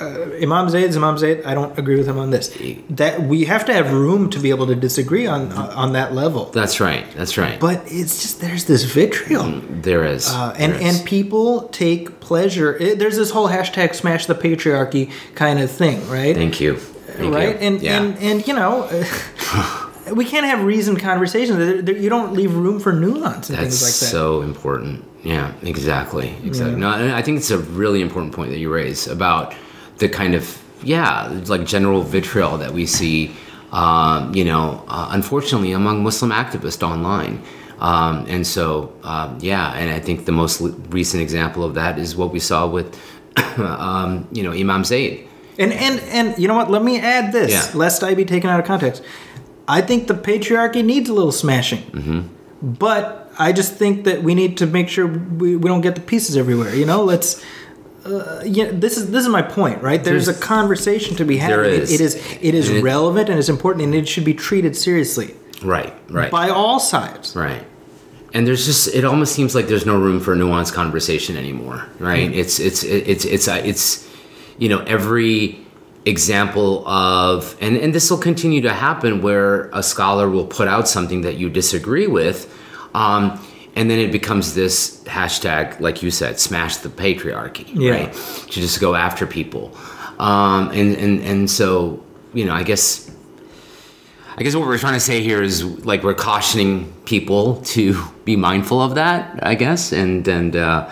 Uh, 0.00 0.30
Imam 0.40 0.70
Zaid's 0.70 0.96
Imam 0.96 1.18
Zaid. 1.18 1.44
I 1.44 1.52
don't 1.52 1.78
agree 1.78 1.96
with 1.96 2.08
him 2.08 2.18
on 2.18 2.30
this. 2.30 2.56
That 2.88 3.20
we 3.20 3.44
have 3.44 3.66
to 3.66 3.74
have 3.74 3.92
room 3.92 4.30
to 4.30 4.38
be 4.38 4.48
able 4.48 4.66
to 4.68 4.74
disagree 4.74 5.26
on 5.26 5.52
uh, 5.52 5.74
on 5.76 5.92
that 5.92 6.14
level. 6.14 6.46
That's 6.46 6.80
right. 6.80 7.04
That's 7.12 7.36
right. 7.36 7.60
But 7.60 7.82
it's 7.84 8.22
just 8.22 8.40
there's 8.40 8.64
this 8.64 8.84
vitriol. 8.84 9.44
Mm, 9.44 9.82
there 9.82 10.04
is. 10.04 10.30
Uh, 10.30 10.54
and 10.58 10.72
there 10.72 10.80
is. 10.80 10.98
and 11.00 11.06
people 11.06 11.68
take 11.68 12.18
pleasure. 12.20 12.78
It, 12.78 12.98
there's 12.98 13.16
this 13.16 13.30
whole 13.30 13.48
hashtag 13.50 13.94
smash 13.94 14.24
the 14.24 14.34
patriarchy 14.34 15.12
kind 15.34 15.60
of 15.60 15.70
thing, 15.70 16.08
right? 16.08 16.34
Thank 16.34 16.62
you. 16.62 16.76
Thank 16.76 17.34
right. 17.34 17.60
You. 17.60 17.66
And, 17.66 17.82
yeah. 17.82 18.02
and 18.02 18.18
and 18.20 18.48
you 18.48 18.54
know. 18.54 18.88
we 20.12 20.24
can't 20.24 20.46
have 20.46 20.64
reasoned 20.64 21.00
conversations. 21.00 21.88
You 21.88 22.08
don't 22.08 22.32
leave 22.32 22.54
room 22.54 22.80
for 22.80 22.92
nuance 22.92 23.50
and 23.50 23.58
That's 23.58 23.80
things 23.80 23.82
like 23.82 24.00
that. 24.00 24.06
so 24.06 24.42
important. 24.42 25.04
Yeah, 25.22 25.52
exactly. 25.62 26.34
Exactly. 26.44 26.80
Yeah. 26.80 26.96
No, 26.96 27.14
I 27.14 27.22
think 27.22 27.38
it's 27.38 27.50
a 27.50 27.58
really 27.58 28.00
important 28.00 28.32
point 28.32 28.50
that 28.50 28.58
you 28.58 28.72
raise 28.72 29.06
about 29.06 29.54
the 29.98 30.08
kind 30.08 30.34
of 30.34 30.60
yeah, 30.82 31.28
like 31.46 31.66
general 31.66 32.02
vitriol 32.02 32.58
that 32.58 32.72
we 32.72 32.86
see. 32.86 33.34
Um, 33.72 34.34
you 34.34 34.44
know, 34.44 34.82
uh, 34.88 35.08
unfortunately, 35.12 35.72
among 35.72 36.02
Muslim 36.02 36.30
activists 36.32 36.82
online. 36.82 37.42
Um, 37.78 38.26
and 38.28 38.46
so, 38.46 38.92
um, 39.04 39.38
yeah, 39.40 39.72
and 39.72 39.90
I 39.90 40.00
think 40.00 40.26
the 40.26 40.32
most 40.32 40.60
recent 40.90 41.22
example 41.22 41.64
of 41.64 41.74
that 41.74 41.98
is 41.98 42.14
what 42.14 42.30
we 42.32 42.38
saw 42.38 42.66
with, 42.66 42.98
um, 43.58 44.28
you 44.32 44.42
know, 44.42 44.52
Imam 44.52 44.84
Zaid. 44.84 45.26
And 45.58 45.72
and 45.72 46.00
and 46.00 46.38
you 46.38 46.48
know 46.48 46.54
what? 46.54 46.70
Let 46.70 46.82
me 46.82 47.00
add 47.00 47.32
this, 47.32 47.50
yeah. 47.50 47.78
lest 47.78 48.02
I 48.02 48.14
be 48.14 48.24
taken 48.24 48.48
out 48.50 48.60
of 48.60 48.66
context. 48.66 49.02
I 49.70 49.80
think 49.82 50.08
the 50.08 50.14
patriarchy 50.14 50.84
needs 50.84 51.08
a 51.08 51.14
little 51.14 51.32
smashing. 51.32 51.82
Mm-hmm. 51.82 52.20
But 52.74 53.32
I 53.38 53.52
just 53.52 53.74
think 53.74 54.04
that 54.04 54.22
we 54.22 54.34
need 54.34 54.58
to 54.58 54.66
make 54.66 54.88
sure 54.88 55.06
we, 55.06 55.56
we 55.56 55.68
don't 55.68 55.80
get 55.80 55.94
the 55.94 56.00
pieces 56.00 56.36
everywhere. 56.36 56.74
You 56.74 56.86
know, 56.86 57.04
let's. 57.04 57.42
Uh, 58.04 58.42
yeah, 58.44 58.70
this 58.72 58.96
is 58.96 59.10
this 59.10 59.22
is 59.22 59.28
my 59.28 59.42
point, 59.42 59.82
right? 59.82 60.02
There's, 60.02 60.26
There's 60.26 60.38
a 60.38 60.40
conversation 60.40 61.16
to 61.16 61.24
be 61.24 61.36
had. 61.36 61.50
There 61.50 61.64
is. 61.64 61.92
It, 61.92 62.00
it 62.00 62.04
is 62.04 62.14
it 62.40 62.54
is 62.54 62.70
relevant 62.82 63.28
and 63.28 63.38
it's 63.38 63.48
important, 63.48 63.84
and 63.84 63.94
it 63.94 64.08
should 64.08 64.24
be 64.24 64.34
treated 64.34 64.74
seriously. 64.74 65.34
Right, 65.62 65.94
right. 66.10 66.30
By 66.30 66.48
all 66.48 66.80
sides. 66.80 67.36
Right. 67.36 67.64
And 68.32 68.46
there's 68.46 68.64
just 68.64 68.94
it 68.94 69.04
almost 69.04 69.34
seems 69.34 69.54
like 69.54 69.66
there's 69.68 69.86
no 69.86 69.98
room 69.98 70.18
for 70.20 70.34
nuanced 70.34 70.72
conversation 70.72 71.36
anymore, 71.36 71.86
right? 71.98 72.30
Mm. 72.30 72.36
It's 72.36 72.58
it's 72.58 72.82
it's 72.82 73.24
it's 73.24 73.46
it's, 73.46 73.48
it's 73.48 74.08
you 74.58 74.68
know 74.68 74.80
every 74.80 75.58
example 76.06 76.86
of 76.88 77.56
and, 77.60 77.76
and 77.76 77.94
this 77.94 78.10
will 78.10 78.18
continue 78.18 78.62
to 78.62 78.72
happen 78.72 79.20
where 79.20 79.68
a 79.72 79.82
scholar 79.82 80.30
will 80.30 80.46
put 80.46 80.66
out 80.66 80.88
something 80.88 81.20
that 81.22 81.36
you 81.36 81.50
disagree 81.50 82.06
with 82.06 82.56
um, 82.94 83.38
and 83.76 83.90
then 83.90 83.98
it 83.98 84.10
becomes 84.10 84.54
this 84.54 85.02
hashtag 85.04 85.78
like 85.78 86.02
you 86.02 86.10
said 86.10 86.40
smash 86.40 86.78
the 86.78 86.88
patriarchy 86.88 87.68
yeah. 87.74 87.92
right 87.92 88.14
to 88.14 88.60
just 88.60 88.80
go 88.80 88.94
after 88.94 89.26
people 89.26 89.76
um, 90.18 90.70
and, 90.70 90.96
and 90.96 91.22
and 91.22 91.50
so 91.50 92.02
you 92.32 92.46
know 92.46 92.54
i 92.54 92.62
guess 92.62 93.10
i 94.38 94.42
guess 94.42 94.54
what 94.54 94.66
we're 94.66 94.78
trying 94.78 94.94
to 94.94 95.00
say 95.00 95.20
here 95.22 95.42
is 95.42 95.62
like 95.84 96.02
we're 96.02 96.14
cautioning 96.14 96.90
people 97.04 97.60
to 97.62 98.02
be 98.24 98.36
mindful 98.36 98.80
of 98.80 98.94
that 98.94 99.38
i 99.42 99.54
guess 99.54 99.92
and 99.92 100.26
and 100.26 100.56
uh, 100.56 100.90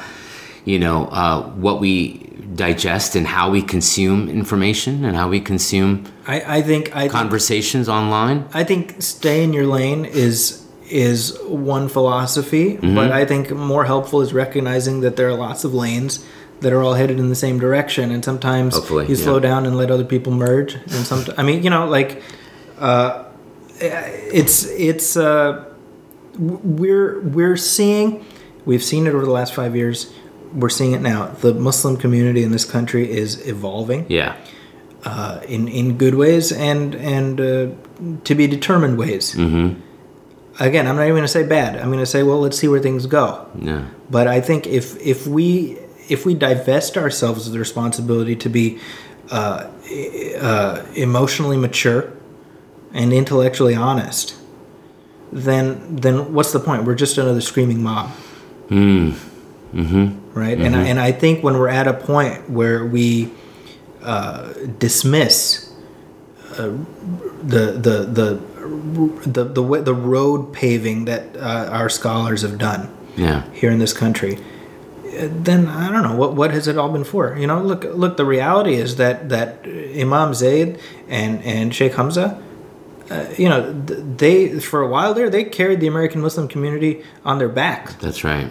you 0.66 0.78
know 0.78 1.06
uh, 1.06 1.42
what 1.52 1.80
we 1.80 2.27
digest 2.54 3.14
and 3.14 3.26
how 3.26 3.50
we 3.50 3.62
consume 3.62 4.28
information 4.28 5.04
and 5.04 5.16
how 5.16 5.28
we 5.28 5.40
consume 5.40 6.04
I, 6.26 6.58
I 6.58 6.62
think 6.62 6.94
I 6.94 7.08
conversations 7.08 7.86
think, 7.86 7.96
online. 7.96 8.48
I 8.54 8.64
think 8.64 9.02
stay 9.02 9.44
in 9.44 9.52
your 9.52 9.66
lane 9.66 10.04
is 10.04 10.64
is 10.90 11.38
one 11.44 11.88
philosophy, 11.88 12.76
mm-hmm. 12.76 12.94
but 12.94 13.12
I 13.12 13.24
think 13.26 13.50
more 13.50 13.84
helpful 13.84 14.22
is 14.22 14.32
recognizing 14.32 15.00
that 15.00 15.16
there 15.16 15.28
are 15.28 15.34
lots 15.34 15.64
of 15.64 15.74
lanes 15.74 16.24
that 16.60 16.72
are 16.72 16.82
all 16.82 16.94
headed 16.94 17.18
in 17.20 17.28
the 17.28 17.34
same 17.34 17.58
direction, 17.58 18.10
and 18.10 18.24
sometimes 18.24 18.74
Hopefully, 18.74 19.06
you 19.06 19.16
slow 19.16 19.34
yeah. 19.34 19.40
down 19.40 19.66
and 19.66 19.76
let 19.76 19.90
other 19.90 20.04
people 20.04 20.32
merge. 20.32 20.74
And 20.74 21.06
some, 21.06 21.24
I 21.36 21.42
mean, 21.42 21.62
you 21.62 21.70
know, 21.70 21.86
like 21.86 22.22
uh, 22.78 23.24
it's 23.80 24.64
it's 24.64 25.16
uh, 25.16 25.64
we're 26.38 27.20
we're 27.20 27.56
seeing 27.56 28.24
we've 28.64 28.82
seen 28.82 29.06
it 29.06 29.14
over 29.14 29.24
the 29.24 29.30
last 29.30 29.54
five 29.54 29.76
years 29.76 30.12
we're 30.52 30.68
seeing 30.68 30.92
it 30.92 31.00
now. 31.00 31.26
The 31.26 31.54
Muslim 31.54 31.96
community 31.96 32.42
in 32.42 32.50
this 32.52 32.64
country 32.64 33.10
is 33.10 33.46
evolving. 33.46 34.06
Yeah. 34.08 34.36
uh, 35.04 35.40
in 35.46 35.68
in 35.68 35.96
good 35.96 36.14
ways 36.14 36.50
and 36.52 36.94
and 36.96 37.40
uh, 37.40 37.66
to 38.24 38.34
be 38.34 38.46
determined 38.48 38.98
ways. 38.98 39.34
Mm-hmm. 39.34 39.80
Again, 40.60 40.88
I'm 40.88 40.96
not 40.96 41.02
even 41.04 41.14
going 41.14 41.22
to 41.22 41.28
say 41.28 41.46
bad. 41.46 41.76
I'm 41.76 41.86
going 41.86 42.00
to 42.00 42.06
say, 42.06 42.24
well, 42.24 42.40
let's 42.40 42.58
see 42.58 42.66
where 42.66 42.80
things 42.80 43.06
go. 43.06 43.46
Yeah. 43.62 43.86
But 44.10 44.26
I 44.26 44.40
think 44.40 44.66
if 44.66 44.96
if 45.00 45.26
we 45.26 45.78
if 46.08 46.26
we 46.26 46.34
divest 46.34 46.96
ourselves 46.96 47.46
of 47.46 47.52
the 47.52 47.58
responsibility 47.60 48.34
to 48.36 48.48
be 48.48 48.78
uh, 49.30 49.68
uh, 50.40 50.84
emotionally 50.96 51.56
mature 51.56 52.12
and 52.92 53.12
intellectually 53.12 53.76
honest, 53.76 54.34
then 55.30 55.96
then 55.96 56.32
what's 56.34 56.52
the 56.52 56.60
point? 56.60 56.84
We're 56.84 56.96
just 56.96 57.18
another 57.18 57.40
screaming 57.40 57.82
mob, 57.82 58.10
Mm. 58.68 59.14
Mm-hmm. 59.74 60.38
right? 60.38 60.58
And 60.58 60.74
I, 60.74 60.82
and 60.88 60.98
I 60.98 61.12
think 61.12 61.44
when 61.44 61.58
we're 61.58 61.68
at 61.68 61.86
a 61.86 61.94
point 61.94 62.48
where 62.48 62.84
we 62.86 63.30
uh, 64.02 64.52
dismiss 64.78 65.70
uh, 66.52 66.72
the 67.42 67.76
the 67.76 67.96
the 68.08 68.40
the 69.26 69.44
the, 69.44 69.62
way, 69.62 69.80
the 69.80 69.94
road 69.94 70.52
paving 70.52 71.04
that 71.06 71.36
uh, 71.36 71.68
our 71.70 71.88
scholars 71.88 72.42
have 72.42 72.58
done 72.58 72.88
Yeah. 73.16 73.42
here 73.52 73.70
in 73.70 73.78
this 73.78 73.92
country, 73.92 74.38
then 75.18 75.66
I 75.68 75.90
don't 75.90 76.02
know 76.02 76.16
what 76.16 76.34
what 76.34 76.50
has 76.52 76.66
it 76.68 76.76
all 76.78 76.90
been 76.90 77.04
for. 77.04 77.36
You 77.36 77.46
know, 77.46 77.60
look 77.62 77.84
look. 77.84 78.16
The 78.16 78.24
reality 78.24 78.74
is 78.74 78.96
that 78.96 79.28
that 79.28 79.64
Imam 79.66 80.32
Zaid 80.34 80.78
and 81.08 81.42
and 81.44 81.74
Sheikh 81.74 81.94
Hamza, 81.94 82.40
uh, 83.10 83.26
you 83.36 83.48
know, 83.48 83.72
they 84.16 84.60
for 84.60 84.80
a 84.82 84.88
while 84.88 85.12
there 85.14 85.28
they 85.30 85.44
carried 85.44 85.80
the 85.80 85.86
American 85.86 86.20
Muslim 86.20 86.48
community 86.48 87.02
on 87.24 87.38
their 87.38 87.48
back. 87.48 87.98
That's 88.00 88.22
right. 88.24 88.50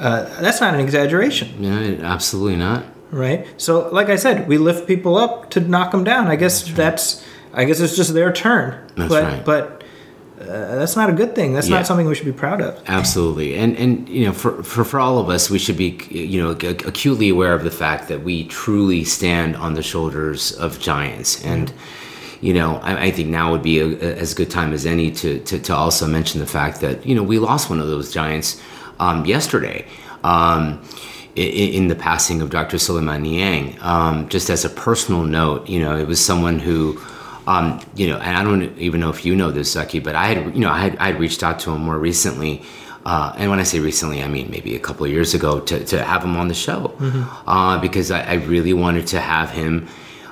Uh, 0.00 0.24
that's 0.40 0.60
not 0.60 0.72
an 0.74 0.80
exaggeration, 0.80 1.48
Yeah, 1.62 2.04
absolutely 2.14 2.56
not. 2.56 2.84
right? 3.10 3.46
So, 3.58 3.88
like 3.92 4.08
I 4.08 4.16
said, 4.16 4.48
we 4.48 4.56
lift 4.58 4.86
people 4.86 5.16
up 5.18 5.50
to 5.50 5.60
knock 5.60 5.90
them 5.92 6.04
down. 6.04 6.26
I 6.28 6.36
guess 6.36 6.62
that's 6.82 7.22
I 7.52 7.64
guess 7.66 7.80
it's 7.80 7.96
just 7.96 8.14
their 8.14 8.32
turn. 8.32 8.70
That's 8.96 9.08
but 9.12 9.22
right. 9.24 9.44
but 9.44 9.84
uh, 10.40 10.76
that's 10.78 10.96
not 10.96 11.10
a 11.10 11.12
good 11.12 11.34
thing. 11.34 11.52
That's 11.52 11.68
Yeah. 11.68 11.76
not 11.76 11.86
something 11.86 12.06
we 12.06 12.14
should 12.14 12.24
be 12.24 12.32
proud 12.46 12.60
of. 12.62 12.80
Absolutely, 12.86 13.56
and 13.58 13.76
and 13.76 14.08
you 14.08 14.24
know, 14.26 14.32
for, 14.32 14.62
for 14.62 14.84
for 14.84 14.98
all 15.00 15.18
of 15.18 15.28
us, 15.28 15.50
we 15.50 15.58
should 15.58 15.76
be 15.76 15.98
you 16.10 16.40
know 16.42 16.50
acutely 16.86 17.28
aware 17.28 17.52
of 17.52 17.62
the 17.62 17.70
fact 17.70 18.08
that 18.08 18.22
we 18.24 18.44
truly 18.44 19.04
stand 19.04 19.54
on 19.56 19.74
the 19.74 19.82
shoulders 19.82 20.52
of 20.52 20.78
giants, 20.80 21.44
and 21.44 21.72
you 22.40 22.54
know, 22.54 22.76
I, 22.82 23.06
I 23.06 23.10
think 23.10 23.28
now 23.28 23.50
would 23.52 23.62
be 23.62 23.80
a, 23.80 23.86
a, 23.86 24.16
as 24.16 24.32
good 24.32 24.48
time 24.50 24.72
as 24.72 24.86
any 24.86 25.10
to, 25.10 25.40
to 25.40 25.58
to 25.58 25.74
also 25.74 26.06
mention 26.06 26.40
the 26.40 26.46
fact 26.46 26.80
that 26.80 27.04
you 27.04 27.14
know 27.14 27.22
we 27.22 27.38
lost 27.38 27.68
one 27.68 27.80
of 27.80 27.88
those 27.88 28.10
giants 28.14 28.58
um, 29.00 29.24
yesterday. 29.26 29.84
Um, 30.22 30.80
i- 31.36 31.40
i- 31.40 31.72
in 31.78 31.88
the 31.88 31.94
passing 31.94 32.42
of 32.42 32.50
Dr. 32.50 32.76
Sulayman 32.76 33.22
Nyang, 33.26 33.82
um, 33.84 34.28
just 34.28 34.50
as 34.50 34.64
a 34.64 34.68
personal 34.68 35.22
note, 35.24 35.68
you 35.68 35.80
know, 35.80 35.96
it 35.96 36.06
was 36.06 36.20
someone 36.30 36.58
who, 36.58 36.98
um, 37.46 37.80
you 37.96 38.06
know, 38.08 38.16
and 38.18 38.36
I 38.36 38.42
don't 38.44 38.76
even 38.78 39.00
know 39.00 39.10
if 39.10 39.24
you 39.24 39.34
know 39.34 39.50
this, 39.50 39.72
Zaki, 39.72 40.00
but 40.00 40.14
I 40.14 40.26
had, 40.26 40.38
you 40.54 40.60
know, 40.60 40.70
I 40.70 40.80
had, 40.80 40.96
I 40.98 41.06
had 41.12 41.18
reached 41.20 41.42
out 41.42 41.58
to 41.60 41.70
him 41.70 41.80
more 41.82 41.98
recently. 41.98 42.62
Uh, 43.06 43.32
and 43.38 43.48
when 43.50 43.58
I 43.60 43.62
say 43.62 43.78
recently, 43.80 44.22
I 44.22 44.28
mean 44.28 44.48
maybe 44.50 44.74
a 44.76 44.78
couple 44.78 45.06
of 45.06 45.10
years 45.12 45.32
ago 45.32 45.60
to, 45.60 45.82
to 45.86 46.04
have 46.04 46.22
him 46.22 46.36
on 46.36 46.48
the 46.48 46.54
show 46.66 46.92
uh, 47.46 47.78
because 47.78 48.10
I, 48.10 48.20
I 48.22 48.34
really 48.34 48.74
wanted 48.74 49.06
to 49.14 49.20
have 49.20 49.50
him 49.52 49.86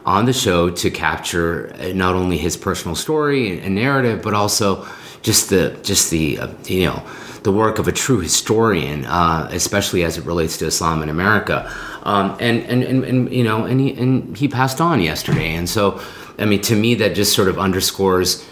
on 0.04 0.26
the 0.26 0.32
show 0.34 0.68
to 0.82 0.90
capture 0.90 1.72
not 1.94 2.14
only 2.14 2.36
his 2.38 2.56
personal 2.58 2.94
story 2.96 3.50
and, 3.50 3.60
and 3.64 3.74
narrative, 3.74 4.20
but 4.22 4.34
also 4.34 4.86
just 5.22 5.48
the 5.48 5.76
just 5.82 6.10
the 6.10 6.38
uh, 6.38 6.48
you 6.66 6.84
know 6.86 7.02
the 7.42 7.52
work 7.52 7.78
of 7.78 7.88
a 7.88 7.92
true 7.92 8.20
historian, 8.20 9.04
uh, 9.06 9.48
especially 9.52 10.04
as 10.04 10.18
it 10.18 10.24
relates 10.24 10.56
to 10.58 10.66
Islam 10.66 11.02
in 11.02 11.08
America. 11.08 11.70
Um, 12.02 12.36
and, 12.40 12.62
and, 12.64 12.82
and 12.82 13.04
and 13.04 13.32
you 13.32 13.44
know, 13.44 13.64
and 13.64 13.80
he 13.80 13.92
and 13.94 14.36
he 14.36 14.48
passed 14.48 14.80
on 14.80 15.00
yesterday, 15.00 15.54
and 15.54 15.68
so 15.68 16.00
I 16.38 16.44
mean, 16.44 16.62
to 16.62 16.76
me, 16.76 16.94
that 16.96 17.14
just 17.14 17.34
sort 17.34 17.48
of 17.48 17.58
underscores 17.58 18.44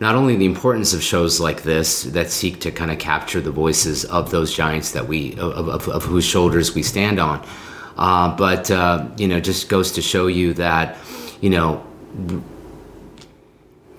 not 0.00 0.14
only 0.16 0.34
the 0.34 0.46
importance 0.46 0.92
of 0.92 1.02
shows 1.02 1.40
like 1.40 1.62
this 1.62 2.02
that 2.04 2.30
seek 2.30 2.60
to 2.60 2.72
kind 2.72 2.90
of 2.90 2.98
capture 2.98 3.40
the 3.40 3.52
voices 3.52 4.04
of 4.06 4.30
those 4.30 4.52
giants 4.52 4.90
that 4.92 5.06
we 5.06 5.32
of, 5.34 5.68
of, 5.68 5.88
of 5.88 6.04
whose 6.04 6.24
shoulders 6.24 6.74
we 6.74 6.82
stand 6.82 7.20
on, 7.20 7.46
uh, 7.96 8.34
but 8.36 8.70
uh, 8.70 9.06
you 9.16 9.28
know, 9.28 9.38
just 9.38 9.68
goes 9.68 9.92
to 9.92 10.02
show 10.02 10.26
you 10.26 10.54
that 10.54 10.96
you 11.40 11.50
know. 11.50 11.84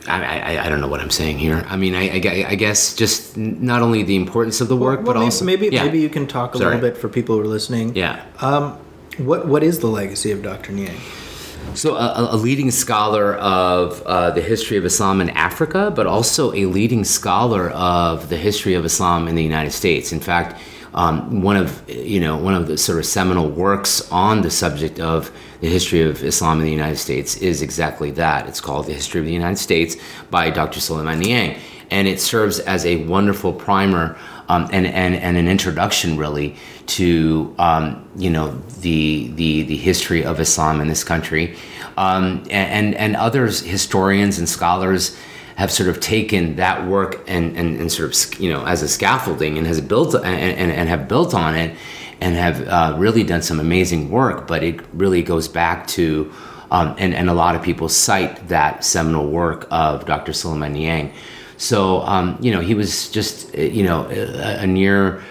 I, 0.07 0.39
I, 0.57 0.65
I 0.65 0.69
don't 0.69 0.81
know 0.81 0.87
what 0.87 0.99
I'm 1.01 1.09
saying 1.09 1.37
here. 1.39 1.65
I 1.67 1.75
mean, 1.77 1.95
I, 1.95 2.09
I, 2.19 2.45
I 2.49 2.55
guess 2.55 2.93
just 2.95 3.35
not 3.37 3.81
only 3.81 4.03
the 4.03 4.15
importance 4.15 4.61
of 4.61 4.67
the 4.67 4.77
work, 4.77 4.99
Well, 4.99 5.07
but 5.07 5.13
maybe, 5.15 5.25
also 5.25 5.45
maybe 5.45 5.69
yeah. 5.71 5.83
maybe 5.83 5.99
you 5.99 6.09
can 6.09 6.27
talk 6.27 6.53
a 6.55 6.57
Sorry. 6.57 6.75
little 6.75 6.89
bit 6.89 6.97
for 6.97 7.09
people 7.09 7.35
who 7.35 7.41
are 7.41 7.47
listening. 7.47 7.95
yeah. 7.95 8.23
Um, 8.39 8.77
what 9.17 9.47
what 9.47 9.63
is 9.63 9.79
the 9.79 9.87
legacy 9.87 10.31
of 10.31 10.43
Dr. 10.43 10.73
Nyang? 10.73 10.97
So, 11.73 11.95
a, 11.95 12.29
a 12.31 12.37
leading 12.37 12.69
scholar 12.69 13.35
of 13.35 14.01
uh, 14.03 14.29
the 14.31 14.41
history 14.41 14.77
of 14.77 14.85
Islam 14.85 15.19
in 15.19 15.29
Africa, 15.31 15.91
but 15.95 16.05
also 16.05 16.53
a 16.53 16.65
leading 16.67 17.03
scholar 17.03 17.71
of 17.71 18.29
the 18.29 18.37
history 18.37 18.75
of 18.75 18.85
Islam 18.85 19.27
in 19.27 19.35
the 19.35 19.43
United 19.43 19.71
States. 19.71 20.11
In 20.13 20.19
fact, 20.19 20.59
um, 20.95 21.41
one 21.41 21.57
of 21.57 21.87
you 21.89 22.19
know 22.19 22.37
one 22.37 22.55
of 22.55 22.67
the 22.67 22.77
sort 22.77 22.97
of 22.97 23.05
seminal 23.05 23.49
works 23.49 24.09
on 24.11 24.41
the 24.41 24.49
subject 24.49 24.99
of 24.99 25.31
the 25.59 25.67
history 25.67 26.01
of 26.01 26.23
Islam 26.23 26.59
in 26.59 26.65
the 26.65 26.71
United 26.71 26.97
States 26.97 27.37
is 27.37 27.61
exactly 27.61 28.11
that. 28.11 28.47
It's 28.47 28.61
called 28.61 28.87
The 28.87 28.93
History 28.93 29.19
of 29.19 29.25
the 29.25 29.33
United 29.33 29.57
States 29.57 29.97
by 30.31 30.49
Dr. 30.49 30.79
Sulayman 30.79 31.21
Nyang, 31.21 31.59
and 31.91 32.07
it 32.07 32.21
serves 32.21 32.59
as 32.59 32.85
a 32.85 33.03
wonderful 33.05 33.51
primer 33.51 34.17
um, 34.47 34.69
and, 34.71 34.85
and, 34.87 35.15
and 35.15 35.37
an 35.37 35.47
introduction 35.47 36.17
really 36.17 36.55
to 36.87 37.53
um, 37.59 38.07
you 38.15 38.29
know 38.29 38.51
the, 38.79 39.27
the 39.35 39.63
the 39.63 39.77
history 39.77 40.23
of 40.23 40.39
Islam 40.39 40.79
in 40.79 40.87
this 40.87 41.03
country, 41.03 41.57
um, 41.97 42.45
and 42.49 42.95
and 42.95 43.17
others 43.17 43.59
historians 43.59 44.39
and 44.39 44.47
scholars 44.47 45.17
have 45.55 45.71
sort 45.71 45.87
of 45.89 45.99
taken 46.01 46.57
that 46.57 46.85
work 46.85 47.23
and, 47.27 47.55
and, 47.57 47.79
and 47.79 47.91
sort 47.91 48.09
of 48.09 48.39
you 48.39 48.51
know 48.51 48.65
as 48.65 48.81
a 48.81 48.87
scaffolding 48.87 49.57
and 49.57 49.65
has 49.65 49.81
built 49.81 50.13
and, 50.13 50.25
and, 50.25 50.71
and 50.71 50.89
have 50.89 51.07
built 51.07 51.33
on 51.33 51.55
it 51.55 51.75
and 52.21 52.35
have 52.35 52.67
uh, 52.67 52.95
really 52.97 53.23
done 53.23 53.41
some 53.41 53.59
amazing 53.59 54.09
work. 54.09 54.47
But 54.47 54.63
it 54.63 54.79
really 54.93 55.21
goes 55.21 55.47
back 55.47 55.87
to 55.87 56.31
um, 56.71 56.95
and 56.97 57.13
and 57.13 57.29
a 57.29 57.33
lot 57.33 57.55
of 57.55 57.61
people 57.61 57.89
cite 57.89 58.47
that 58.49 58.83
seminal 58.83 59.29
work 59.29 59.67
of 59.71 60.05
Dr. 60.05 60.31
Sulayman 60.31 60.75
Nyang 60.75 61.13
So 61.57 62.01
um, 62.01 62.37
you 62.41 62.51
know 62.51 62.59
he 62.59 62.73
was 62.73 63.09
just 63.09 63.55
uh, 63.55 63.61
you 63.61 63.83
know 63.83 64.07
a, 64.09 64.63
a 64.63 64.67
near 64.67 65.23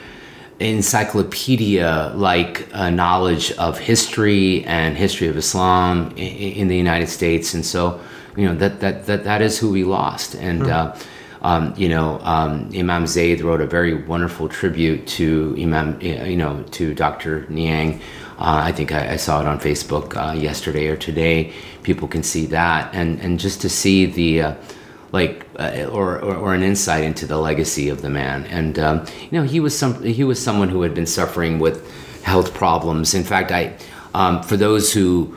encyclopedia 0.60 2.12
like 2.14 2.68
uh, 2.72 2.88
knowledge 2.88 3.52
of 3.52 3.78
history 3.78 4.64
and 4.64 4.96
history 4.96 5.26
of 5.26 5.36
Islam 5.36 6.12
in, 6.16 6.52
in 6.60 6.68
the 6.68 6.76
United 6.76 7.08
States, 7.08 7.54
and 7.54 7.66
so 7.66 8.00
you 8.36 8.46
know 8.46 8.54
that 8.54 8.80
that 8.80 9.06
that, 9.06 9.24
that 9.24 9.42
is 9.42 9.58
who 9.58 9.70
we 9.70 9.84
lost. 9.84 10.34
And 10.34 10.62
uh, 10.68 10.96
um, 11.42 11.74
you 11.76 11.88
know 11.88 12.20
um, 12.22 12.70
Imam 12.74 13.06
Zaid 13.06 13.40
wrote 13.40 13.60
a 13.60 13.66
very 13.66 13.94
wonderful 13.94 14.48
tribute 14.48 15.06
to 15.18 15.56
Imam 15.58 16.00
you 16.00 16.36
know 16.36 16.62
to 16.72 16.94
Dr. 16.94 17.46
Nyang. 17.46 18.00
Uh, 18.36 18.62
I 18.64 18.72
think 18.72 18.90
I, 18.90 19.12
I 19.12 19.16
saw 19.16 19.40
it 19.40 19.46
on 19.46 19.60
Facebook 19.60 20.16
uh, 20.16 20.32
yesterday 20.34 20.88
or 20.88 20.96
today. 20.96 21.52
People 21.82 22.08
can 22.08 22.22
see 22.22 22.46
that, 22.46 22.92
and 22.94 23.20
and 23.20 23.38
just 23.38 23.60
to 23.60 23.68
see 23.68 24.06
the 24.06 24.42
uh, 24.42 24.54
like 25.14 25.46
uh, 25.60 25.88
or, 25.92 26.18
or 26.18 26.34
or 26.34 26.54
an 26.54 26.64
insight 26.64 27.04
into 27.04 27.24
the 27.24 27.38
legacy 27.38 27.88
of 27.88 28.02
the 28.02 28.10
man 28.10 28.44
and 28.46 28.80
um, 28.80 29.06
you 29.20 29.38
know 29.38 29.44
he 29.44 29.60
was 29.60 29.78
some 29.78 30.02
he 30.02 30.24
was 30.24 30.42
someone 30.42 30.68
who 30.68 30.82
had 30.82 30.92
been 30.92 31.06
suffering 31.06 31.60
with 31.60 31.88
health 32.24 32.52
problems 32.52 33.14
in 33.14 33.22
fact 33.22 33.52
i 33.52 33.72
um, 34.12 34.42
for 34.42 34.56
those 34.56 34.92
who 34.92 35.36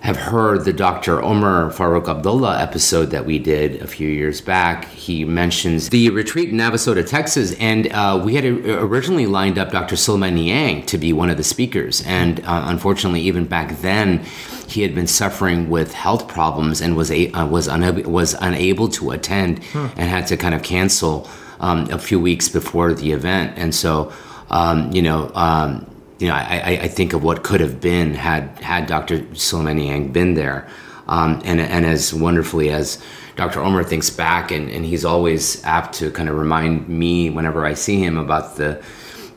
have 0.00 0.16
heard 0.16 0.64
the 0.64 0.72
Dr. 0.72 1.18
Umar 1.18 1.70
Faruq 1.70 2.08
Abd-Allah 2.08 2.60
episode 2.60 3.06
that 3.06 3.26
we 3.26 3.38
did 3.38 3.82
a 3.82 3.86
few 3.86 4.08
years 4.08 4.40
back. 4.40 4.86
He 4.90 5.24
mentions 5.24 5.88
the 5.88 6.10
retreat 6.10 6.50
in 6.50 6.56
Navasota, 6.56 7.06
Texas, 7.06 7.54
and 7.58 7.90
uh, 7.92 8.20
we 8.24 8.34
had 8.36 8.44
originally 8.44 9.26
lined 9.26 9.58
up 9.58 9.72
Dr. 9.72 9.96
Sulayman 9.96 10.38
Nyang 10.38 10.86
to 10.86 10.98
be 10.98 11.12
one 11.12 11.30
of 11.30 11.36
the 11.36 11.44
speakers. 11.44 12.02
And 12.06 12.40
uh, 12.40 12.64
unfortunately, 12.66 13.22
even 13.22 13.44
back 13.46 13.80
then, 13.80 14.24
he 14.68 14.82
had 14.82 14.94
been 14.94 15.06
suffering 15.06 15.68
with 15.68 15.92
health 15.94 16.28
problems 16.28 16.80
and 16.80 16.96
was 16.96 17.10
a, 17.10 17.30
uh, 17.32 17.46
was 17.46 17.66
unable 17.66 18.10
was 18.10 18.34
unable 18.34 18.88
to 18.88 19.10
attend 19.10 19.60
and 19.74 20.08
had 20.08 20.26
to 20.28 20.36
kind 20.36 20.54
of 20.54 20.62
cancel 20.62 21.28
um, 21.60 21.90
a 21.90 21.98
few 21.98 22.20
weeks 22.20 22.48
before 22.48 22.92
the 22.92 23.12
event. 23.12 23.58
And 23.58 23.74
so, 23.74 24.12
um, 24.50 24.92
you 24.92 25.02
know. 25.02 25.30
Um, 25.34 25.86
you 26.18 26.28
know, 26.28 26.34
I, 26.34 26.80
I, 26.82 26.88
think 26.88 27.12
of 27.12 27.22
what 27.22 27.44
could 27.44 27.60
have 27.60 27.80
been 27.80 28.14
had 28.14 28.58
had 28.58 28.86
Dr. 28.86 29.20
Sulayman 29.34 29.80
Nyang 29.80 30.12
been 30.12 30.34
there, 30.34 30.68
um, 31.06 31.40
and 31.44 31.60
and 31.60 31.86
as 31.86 32.12
wonderfully 32.12 32.70
as 32.70 33.00
Dr. 33.36 33.60
Omar 33.60 33.84
thinks 33.84 34.10
back, 34.10 34.50
and, 34.50 34.68
and 34.68 34.84
he's 34.84 35.04
always 35.04 35.64
apt 35.64 35.94
to 35.96 36.10
kind 36.10 36.28
of 36.28 36.36
remind 36.36 36.88
me 36.88 37.30
whenever 37.30 37.64
I 37.64 37.74
see 37.74 38.02
him 38.02 38.18
about 38.18 38.56
the 38.56 38.82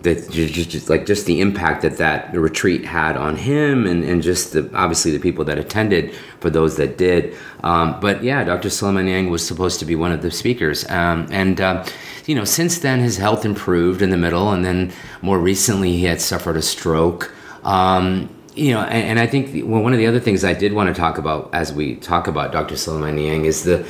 the 0.03 0.15
just, 0.15 0.69
just 0.69 0.89
like 0.89 1.05
just 1.05 1.25
the 1.25 1.41
impact 1.41 1.81
that 1.83 1.97
that 1.97 2.33
retreat 2.33 2.85
had 2.85 3.17
on 3.17 3.35
him, 3.35 3.85
and, 3.85 4.03
and 4.03 4.21
just 4.21 4.53
the 4.53 4.69
obviously 4.73 5.11
the 5.11 5.19
people 5.19 5.45
that 5.45 5.57
attended 5.57 6.13
for 6.39 6.49
those 6.49 6.77
that 6.77 6.97
did. 6.97 7.35
Um, 7.63 7.99
but 7.99 8.23
yeah, 8.23 8.43
Dr. 8.43 8.69
Sulayman 8.69 9.05
Nyang 9.05 9.29
was 9.29 9.45
supposed 9.45 9.79
to 9.79 9.85
be 9.85 9.95
one 9.95 10.11
of 10.11 10.21
the 10.21 10.31
speakers, 10.31 10.89
um, 10.89 11.27
and. 11.31 11.59
Uh, 11.59 11.85
you 12.25 12.35
know, 12.35 12.45
since 12.45 12.79
then 12.79 12.99
his 12.99 13.17
health 13.17 13.45
improved 13.45 14.01
in 14.01 14.09
the 14.09 14.17
middle, 14.17 14.51
and 14.51 14.63
then 14.63 14.93
more 15.21 15.39
recently 15.39 15.97
he 15.97 16.05
had 16.05 16.21
suffered 16.21 16.55
a 16.55 16.61
stroke. 16.61 17.33
Um, 17.63 18.29
you 18.55 18.73
know, 18.73 18.81
and, 18.81 19.17
and 19.17 19.19
I 19.19 19.27
think 19.27 19.65
one 19.65 19.93
of 19.93 19.99
the 19.99 20.07
other 20.07 20.19
things 20.19 20.43
I 20.43 20.53
did 20.53 20.73
want 20.73 20.93
to 20.93 20.99
talk 20.99 21.17
about 21.17 21.49
as 21.53 21.73
we 21.73 21.95
talk 21.95 22.27
about 22.27 22.51
Dr. 22.51 22.75
Sulayman 22.75 23.17
Nyang 23.17 23.45
is 23.45 23.63
the 23.63 23.85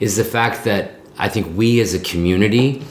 is 0.00 0.16
the 0.16 0.24
fact 0.24 0.64
that 0.64 0.92
I 1.18 1.28
think 1.28 1.56
we 1.56 1.80
as 1.80 1.94
a 1.94 1.98
community 1.98 2.84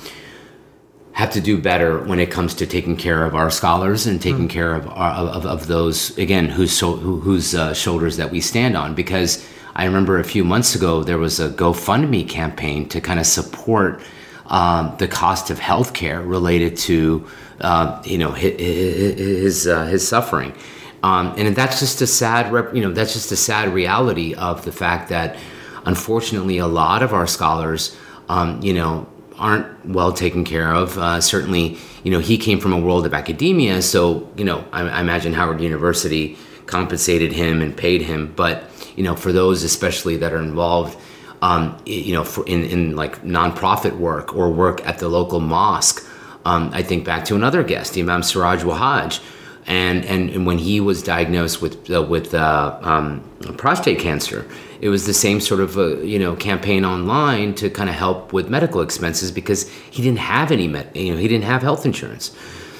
have 1.16 1.32
to 1.32 1.39
do 1.39 1.57
better 1.57 2.03
when 2.03 2.20
it 2.20 2.30
comes 2.30 2.53
to 2.53 2.68
taking 2.68 2.97
care 2.97 3.24
of 3.24 3.36
our 3.36 3.49
scholars 3.49 4.05
and 4.05 4.22
taking 4.22 4.49
mm. 4.49 4.49
care 4.49 4.76
of, 4.76 4.86
our, 4.89 5.11
of, 5.11 5.45
of 5.45 5.68
those 5.68 6.16
again 6.18 6.49
whose 6.49 6.78
so, 6.78 6.97
whose 6.97 7.55
uh, 7.55 7.74
shoulders 7.74 8.18
that 8.18 8.30
we 8.30 8.41
stand 8.41 8.76
on 8.76 8.93
because 8.93 9.47
I 9.76 9.86
remember 9.86 10.20
a 10.20 10.26
few 10.26 10.43
months 10.43 10.76
ago 10.76 11.03
there 11.03 11.18
was 11.18 11.39
a 11.39 11.49
GoFundMe 11.49 12.28
campaign 12.28 12.89
to 12.89 12.99
kind 12.99 13.18
of 13.18 13.26
support 13.26 14.01
um, 14.47 14.93
the 14.99 15.07
cost 15.07 15.49
of 15.49 15.57
healthcare 15.57 16.28
related 16.28 16.76
to 16.89 17.26
uh, 17.61 18.01
you 18.03 18.18
know 18.18 18.32
his 18.32 18.59
his, 18.59 19.68
uh, 19.68 19.86
his 19.86 20.05
suffering 20.05 20.53
um, 21.01 21.34
and 21.38 21.55
that's 21.55 21.80
just 21.80 22.01
a 22.01 22.07
sad 22.07 22.51
rep, 22.51 22.76
you 22.76 22.82
know 22.82 22.91
that's 22.91 23.13
just 23.13 23.32
a 23.32 23.38
sad 23.38 23.74
reality 23.74 24.34
of 24.34 24.66
the 24.66 24.72
fact 24.72 25.07
that 25.07 25.38
unfortunately 25.86 26.57
a 26.57 26.68
lot 26.68 27.01
of 27.01 27.13
our 27.13 27.26
scholars 27.26 27.95
um, 28.28 28.61
you 28.61 28.74
know 28.74 29.07
aren't 29.38 29.86
well 29.86 30.13
taken 30.13 30.43
care 30.43 30.73
of. 30.73 30.97
Uh, 30.97 31.19
certainly, 31.21 31.77
you 32.03 32.11
know, 32.11 32.19
he 32.19 32.38
came 32.38 32.59
from 32.59 32.73
a 32.73 32.79
world 32.79 33.05
of 33.05 33.13
academia, 33.13 33.81
so 33.81 34.29
you 34.38 34.45
know, 34.45 34.65
I, 34.71 34.81
I, 34.81 35.01
imagine 35.01 35.33
Howard 35.33 35.61
University 35.61 36.38
compensated 36.65 37.31
him 37.31 37.61
and 37.61 37.75
paid 37.75 38.01
him. 38.01 38.33
But 38.36 38.63
you 38.95 39.03
know, 39.03 39.15
for 39.15 39.31
those 39.31 39.63
especially 39.63 40.17
that 40.17 40.33
are 40.33 40.41
involved, 40.41 40.97
um, 41.41 41.77
you 41.86 42.13
know, 42.13 42.25
in, 42.47 42.63
in 42.65 42.95
like 42.95 43.21
nonprofit 43.23 43.97
work 43.97 44.36
or 44.36 44.49
work 44.49 44.86
at 44.88 44.99
the 44.99 45.09
local 45.09 45.39
mosque, 45.39 46.07
um, 46.45 46.69
I 46.73 46.83
think 46.83 47.05
back 47.05 47.25
to 47.25 47.36
another 47.36 47.63
guest, 47.63 47.97
Imam 47.97 48.23
Siraj 48.23 48.63
Wahaj. 48.63 49.21
And, 49.67 50.05
and, 50.05 50.29
and 50.29 50.45
when 50.45 50.59
he 50.59 50.79
was 50.79 51.01
diagnosed 51.01 51.59
with 51.59 51.89
uh, 51.89 52.03
with 52.03 52.36
uh, 52.36 52.77
um, 52.83 53.27
prostate 53.57 53.97
cancer, 53.97 54.47
it 54.86 54.89
was 54.89 55.07
the 55.07 55.15
same 55.15 55.39
sort 55.41 55.61
of 55.61 55.79
uh, 55.79 55.97
you 56.01 56.19
know 56.19 56.36
campaign 56.36 56.86
online 56.86 57.55
to 57.55 57.71
kind 57.71 57.89
of 57.89 57.95
help 57.95 58.31
with 58.31 58.49
medical 58.49 58.81
expenses 58.81 59.31
because 59.31 59.67
he 59.89 60.03
didn't 60.03 60.19
have 60.19 60.51
any 60.51 60.67
med- 60.67 60.95
you 60.95 61.11
know 61.11 61.19
he 61.19 61.27
didn't 61.27 61.45
have 61.45 61.63
health 61.63 61.88
insurance. 61.88 62.36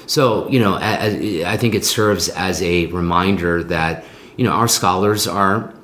So 0.06 0.48
you 0.48 0.60
know 0.60 0.74
I, 0.74 1.42
I 1.54 1.56
think 1.56 1.74
it 1.74 1.84
serves 1.84 2.28
as 2.28 2.62
a 2.62 2.86
reminder 2.86 3.64
that 3.64 4.04
you 4.36 4.44
know 4.44 4.52
our 4.52 4.68
scholars 4.68 5.26
are 5.26 5.74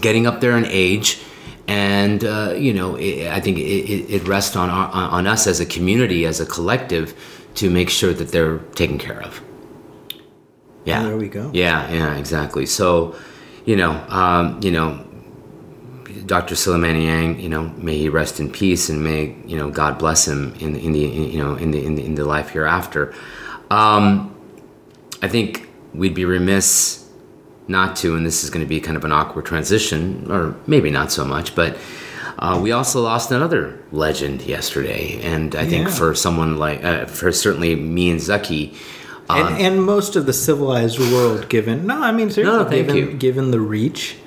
getting 0.00 0.26
up 0.26 0.40
there 0.40 0.58
in 0.58 0.66
age 0.66 1.20
and 1.68 2.24
uh, 2.24 2.54
you 2.56 2.74
know 2.74 2.96
it, 2.96 3.28
I 3.28 3.38
think 3.38 3.58
it, 3.58 4.10
it, 4.16 4.26
rests 4.26 4.56
on 4.56 4.68
our, 4.70 4.88
on 4.90 5.28
us 5.28 5.46
as 5.46 5.60
a 5.60 5.66
community, 5.66 6.26
as 6.26 6.40
a 6.40 6.46
collective, 6.46 7.14
to 7.54 7.70
make 7.70 7.90
sure 7.90 8.12
that 8.12 8.32
they're 8.32 8.58
taken 8.74 8.98
care 8.98 9.22
of. 9.22 9.40
Yeah, 10.84 11.04
there 11.04 11.16
we 11.16 11.28
go. 11.28 11.48
Yeah, 11.54 11.88
yeah, 11.92 12.16
exactly. 12.16 12.66
So, 12.66 13.14
you 13.66 13.76
know, 13.76 13.92
um, 14.08 14.58
you 14.62 14.72
know, 14.72 15.04
Dr. 16.28 16.54
Sulayman 16.54 16.94
Nyang, 16.94 17.42
you 17.42 17.48
know, 17.48 17.68
may 17.78 17.96
he 17.96 18.10
rest 18.10 18.38
in 18.38 18.50
peace, 18.50 18.90
and 18.90 19.02
may 19.02 19.34
you 19.46 19.56
know 19.56 19.70
God 19.70 19.98
bless 19.98 20.28
him 20.28 20.54
in 20.60 20.74
the, 20.74 20.84
in 20.84 20.92
the 20.92 21.04
in, 21.04 21.32
you 21.32 21.42
know 21.42 21.56
in 21.56 21.70
the, 21.72 21.84
in 21.84 21.94
the 21.96 22.04
in 22.04 22.14
the 22.14 22.24
life 22.24 22.50
hereafter. 22.50 23.14
Um, 23.70 24.36
I 25.22 25.28
think 25.28 25.68
we'd 25.94 26.14
be 26.14 26.26
remiss 26.26 27.08
not 27.66 27.96
to, 27.96 28.14
and 28.14 28.24
this 28.24 28.44
is 28.44 28.50
going 28.50 28.64
to 28.64 28.68
be 28.68 28.78
kind 28.78 28.96
of 28.96 29.04
an 29.04 29.12
awkward 29.12 29.46
transition, 29.46 30.30
or 30.30 30.54
maybe 30.66 30.90
not 30.90 31.10
so 31.10 31.24
much, 31.24 31.56
but. 31.56 31.76
Uh, 32.40 32.56
we 32.62 32.70
also 32.70 33.00
lost 33.02 33.32
another 33.32 33.82
legend 33.90 34.42
yesterday, 34.42 35.20
and 35.22 35.56
I 35.56 35.66
think 35.66 35.88
yeah. 35.88 35.94
for 35.94 36.14
someone 36.14 36.56
like, 36.56 36.84
uh, 36.84 37.06
for 37.06 37.32
certainly 37.32 37.74
me 37.74 38.10
and 38.10 38.20
Zaki, 38.20 38.76
and, 39.28 39.48
um, 39.48 39.54
and, 39.54 39.82
most 39.82 40.14
of 40.14 40.24
the 40.24 40.32
civilized 40.32 41.00
world, 41.00 41.48
given 41.48 41.84
no, 41.84 42.00
I 42.00 42.12
mean 42.12 42.30
seriously, 42.30 42.58
no, 42.62 42.70
given, 42.70 43.18
given 43.18 43.50
the 43.50 43.58
reach 43.58 44.18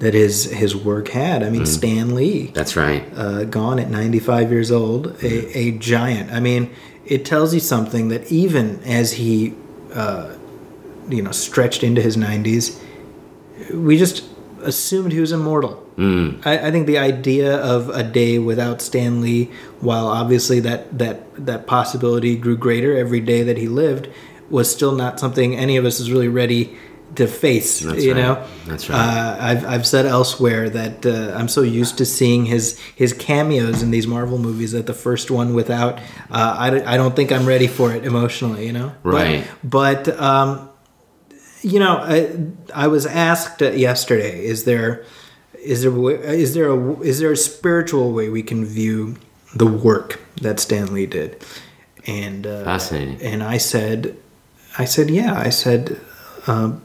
that 0.00 0.14
his 0.14 0.44
his 0.44 0.74
work 0.74 1.08
had. 1.08 1.42
I 1.42 1.50
mean, 1.50 1.62
mm. 1.62 1.66
Stan 1.66 2.14
Lee. 2.14 2.46
That's 2.48 2.74
right. 2.76 3.06
Uh, 3.14 3.44
gone 3.44 3.78
at 3.78 3.88
95 3.90 4.50
years 4.50 4.70
old, 4.70 5.06
a, 5.06 5.10
mm. 5.10 5.54
a 5.54 5.78
giant. 5.78 6.32
I 6.32 6.40
mean, 6.40 6.74
it 7.06 7.24
tells 7.24 7.54
you 7.54 7.60
something 7.60 8.08
that 8.08 8.30
even 8.32 8.82
as 8.82 9.12
he, 9.12 9.54
uh, 9.94 10.34
you 11.08 11.22
know, 11.22 11.32
stretched 11.32 11.82
into 11.82 12.00
his 12.00 12.16
90s, 12.16 12.82
we 13.74 13.98
just 13.98 14.24
assumed 14.62 15.12
he 15.12 15.20
was 15.20 15.32
immortal. 15.32 15.86
Mm. 15.96 16.44
I, 16.46 16.68
I, 16.68 16.70
think 16.70 16.86
the 16.86 16.98
idea 16.98 17.56
of 17.56 17.90
a 17.90 18.02
day 18.02 18.38
without 18.38 18.80
Stan 18.80 19.20
Lee, 19.20 19.50
while 19.80 20.06
obviously 20.06 20.60
that 20.60 20.98
that 20.98 21.44
that 21.44 21.66
possibility 21.66 22.36
grew 22.36 22.56
greater 22.56 22.96
every 22.96 23.20
day 23.20 23.42
that 23.42 23.58
he 23.58 23.68
lived, 23.68 24.08
was 24.48 24.70
still 24.70 24.92
not 24.92 25.20
something 25.20 25.54
any 25.54 25.76
of 25.76 25.84
us 25.84 26.00
is 26.00 26.10
really 26.10 26.28
ready 26.28 26.76
to 27.16 27.26
face. 27.26 27.80
That's 27.80 28.04
you 28.04 28.14
right. 28.14 28.22
know, 28.22 28.46
that's 28.66 28.88
right. 28.88 28.96
Uh, 28.96 29.36
I've 29.40 29.66
I've 29.66 29.86
said 29.86 30.06
elsewhere 30.06 30.70
that 30.70 31.04
uh, 31.04 31.36
I'm 31.36 31.48
so 31.48 31.62
used 31.62 31.98
to 31.98 32.06
seeing 32.06 32.46
his 32.46 32.78
his 32.94 33.12
cameos 33.12 33.82
in 33.82 33.90
these 33.90 34.06
Marvel 34.06 34.38
movies 34.38 34.72
that 34.72 34.86
the 34.86 34.94
first 34.94 35.30
one 35.30 35.54
without 35.54 35.98
uh, 36.30 36.56
I, 36.58 36.94
I 36.94 36.96
don't 36.96 37.16
think 37.16 37.32
I'm 37.32 37.46
ready 37.46 37.66
for 37.66 37.92
it 37.92 38.04
emotionally. 38.04 38.66
You 38.66 38.72
know, 38.72 38.94
right? 39.02 39.46
But, 39.62 40.04
but 40.04 40.20
um, 40.20 40.70
you 41.62 41.78
know, 41.78 41.98
I, 41.98 42.30
I 42.74 42.86
was 42.88 43.06
asked 43.06 43.60
yesterday: 43.60 44.44
Is 44.44 44.64
there 44.64 45.04
is 45.54 45.82
there 45.82 46.14
is 46.24 46.54
there 46.54 46.70
a 46.70 47.00
is 47.00 47.18
there 47.18 47.32
a 47.32 47.36
spiritual 47.36 48.12
way 48.12 48.28
we 48.28 48.42
can 48.42 48.64
view 48.64 49.16
the 49.54 49.66
work 49.66 50.20
that 50.40 50.60
Stan 50.60 50.92
Lee 50.94 51.06
did? 51.06 51.44
And 52.06 52.46
uh, 52.46 52.64
fascinating. 52.64 53.20
And 53.20 53.42
I 53.42 53.58
said, 53.58 54.16
I 54.78 54.84
said, 54.84 55.10
yeah. 55.10 55.38
I 55.38 55.50
said. 55.50 56.00
Um, 56.46 56.82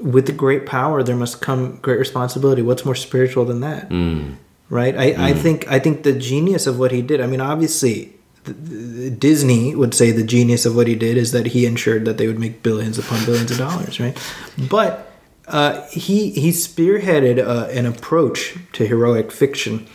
with 0.00 0.26
the 0.26 0.32
great 0.32 0.66
power 0.66 1.02
there 1.02 1.16
must 1.16 1.40
come 1.40 1.76
great 1.76 1.98
responsibility 1.98 2.62
what's 2.62 2.84
more 2.84 2.94
spiritual 2.94 3.44
than 3.44 3.60
that 3.60 3.88
mm. 3.88 4.34
right 4.70 4.96
I, 4.96 5.12
mm. 5.12 5.18
I 5.18 5.32
think 5.32 5.68
i 5.68 5.78
think 5.78 6.02
the 6.02 6.12
genius 6.12 6.66
of 6.66 6.78
what 6.78 6.92
he 6.92 7.02
did 7.02 7.20
i 7.20 7.26
mean 7.26 7.40
obviously 7.40 8.12
disney 9.18 9.74
would 9.74 9.94
say 9.94 10.10
the 10.10 10.22
genius 10.22 10.64
of 10.64 10.74
what 10.74 10.86
he 10.86 10.94
did 10.94 11.16
is 11.16 11.32
that 11.32 11.46
he 11.46 11.66
ensured 11.66 12.04
that 12.04 12.16
they 12.16 12.26
would 12.26 12.38
make 12.38 12.62
billions 12.62 12.98
upon 12.98 13.24
billions 13.24 13.50
of 13.50 13.58
dollars 13.58 14.00
right 14.00 14.16
but 14.70 15.04
uh, 15.48 15.86
he 15.86 16.30
he 16.30 16.50
spearheaded 16.50 17.38
uh, 17.38 17.68
an 17.70 17.86
approach 17.86 18.56
to 18.72 18.86
heroic 18.86 19.32
fiction 19.32 19.86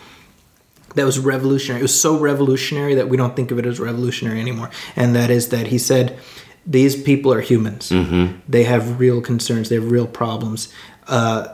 that 0.95 1.05
was 1.05 1.19
revolutionary. 1.19 1.79
It 1.79 1.83
was 1.83 1.99
so 1.99 2.17
revolutionary 2.17 2.95
that 2.95 3.09
we 3.09 3.17
don't 3.17 3.35
think 3.35 3.51
of 3.51 3.59
it 3.59 3.65
as 3.65 3.79
revolutionary 3.79 4.39
anymore. 4.39 4.69
And 4.95 5.15
that 5.15 5.29
is 5.29 5.49
that 5.49 5.67
he 5.67 5.77
said, 5.77 6.17
these 6.65 7.01
people 7.01 7.33
are 7.33 7.41
humans. 7.41 7.89
Mm-hmm. 7.89 8.39
They 8.47 8.63
have 8.63 8.99
real 8.99 9.21
concerns. 9.21 9.69
They 9.69 9.75
have 9.75 9.91
real 9.91 10.07
problems. 10.07 10.73
Uh, 11.07 11.47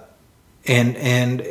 and 0.68 0.96
and 0.98 1.46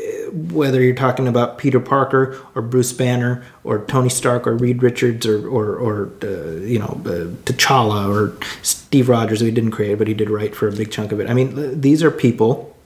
whether 0.52 0.80
you're 0.80 0.94
talking 0.94 1.26
about 1.26 1.58
Peter 1.58 1.80
Parker 1.80 2.38
or 2.54 2.62
Bruce 2.62 2.92
Banner 2.92 3.42
or 3.64 3.84
Tony 3.86 4.08
Stark 4.10 4.46
or 4.46 4.54
Reed 4.54 4.82
Richards 4.82 5.26
or 5.26 5.48
or, 5.48 5.76
or 5.76 6.10
uh, 6.22 6.60
you 6.60 6.78
know 6.78 7.00
uh, 7.04 7.34
T'Challa 7.44 8.08
or 8.08 8.36
Steve 8.62 9.08
Rogers, 9.08 9.40
who 9.40 9.46
he 9.46 9.52
didn't 9.52 9.72
create, 9.72 9.96
but 9.98 10.06
he 10.06 10.14
did 10.14 10.30
write 10.30 10.54
for 10.54 10.68
a 10.68 10.72
big 10.72 10.90
chunk 10.90 11.10
of 11.10 11.20
it. 11.20 11.28
I 11.28 11.34
mean, 11.34 11.80
these 11.80 12.02
are 12.02 12.10
people 12.10 12.76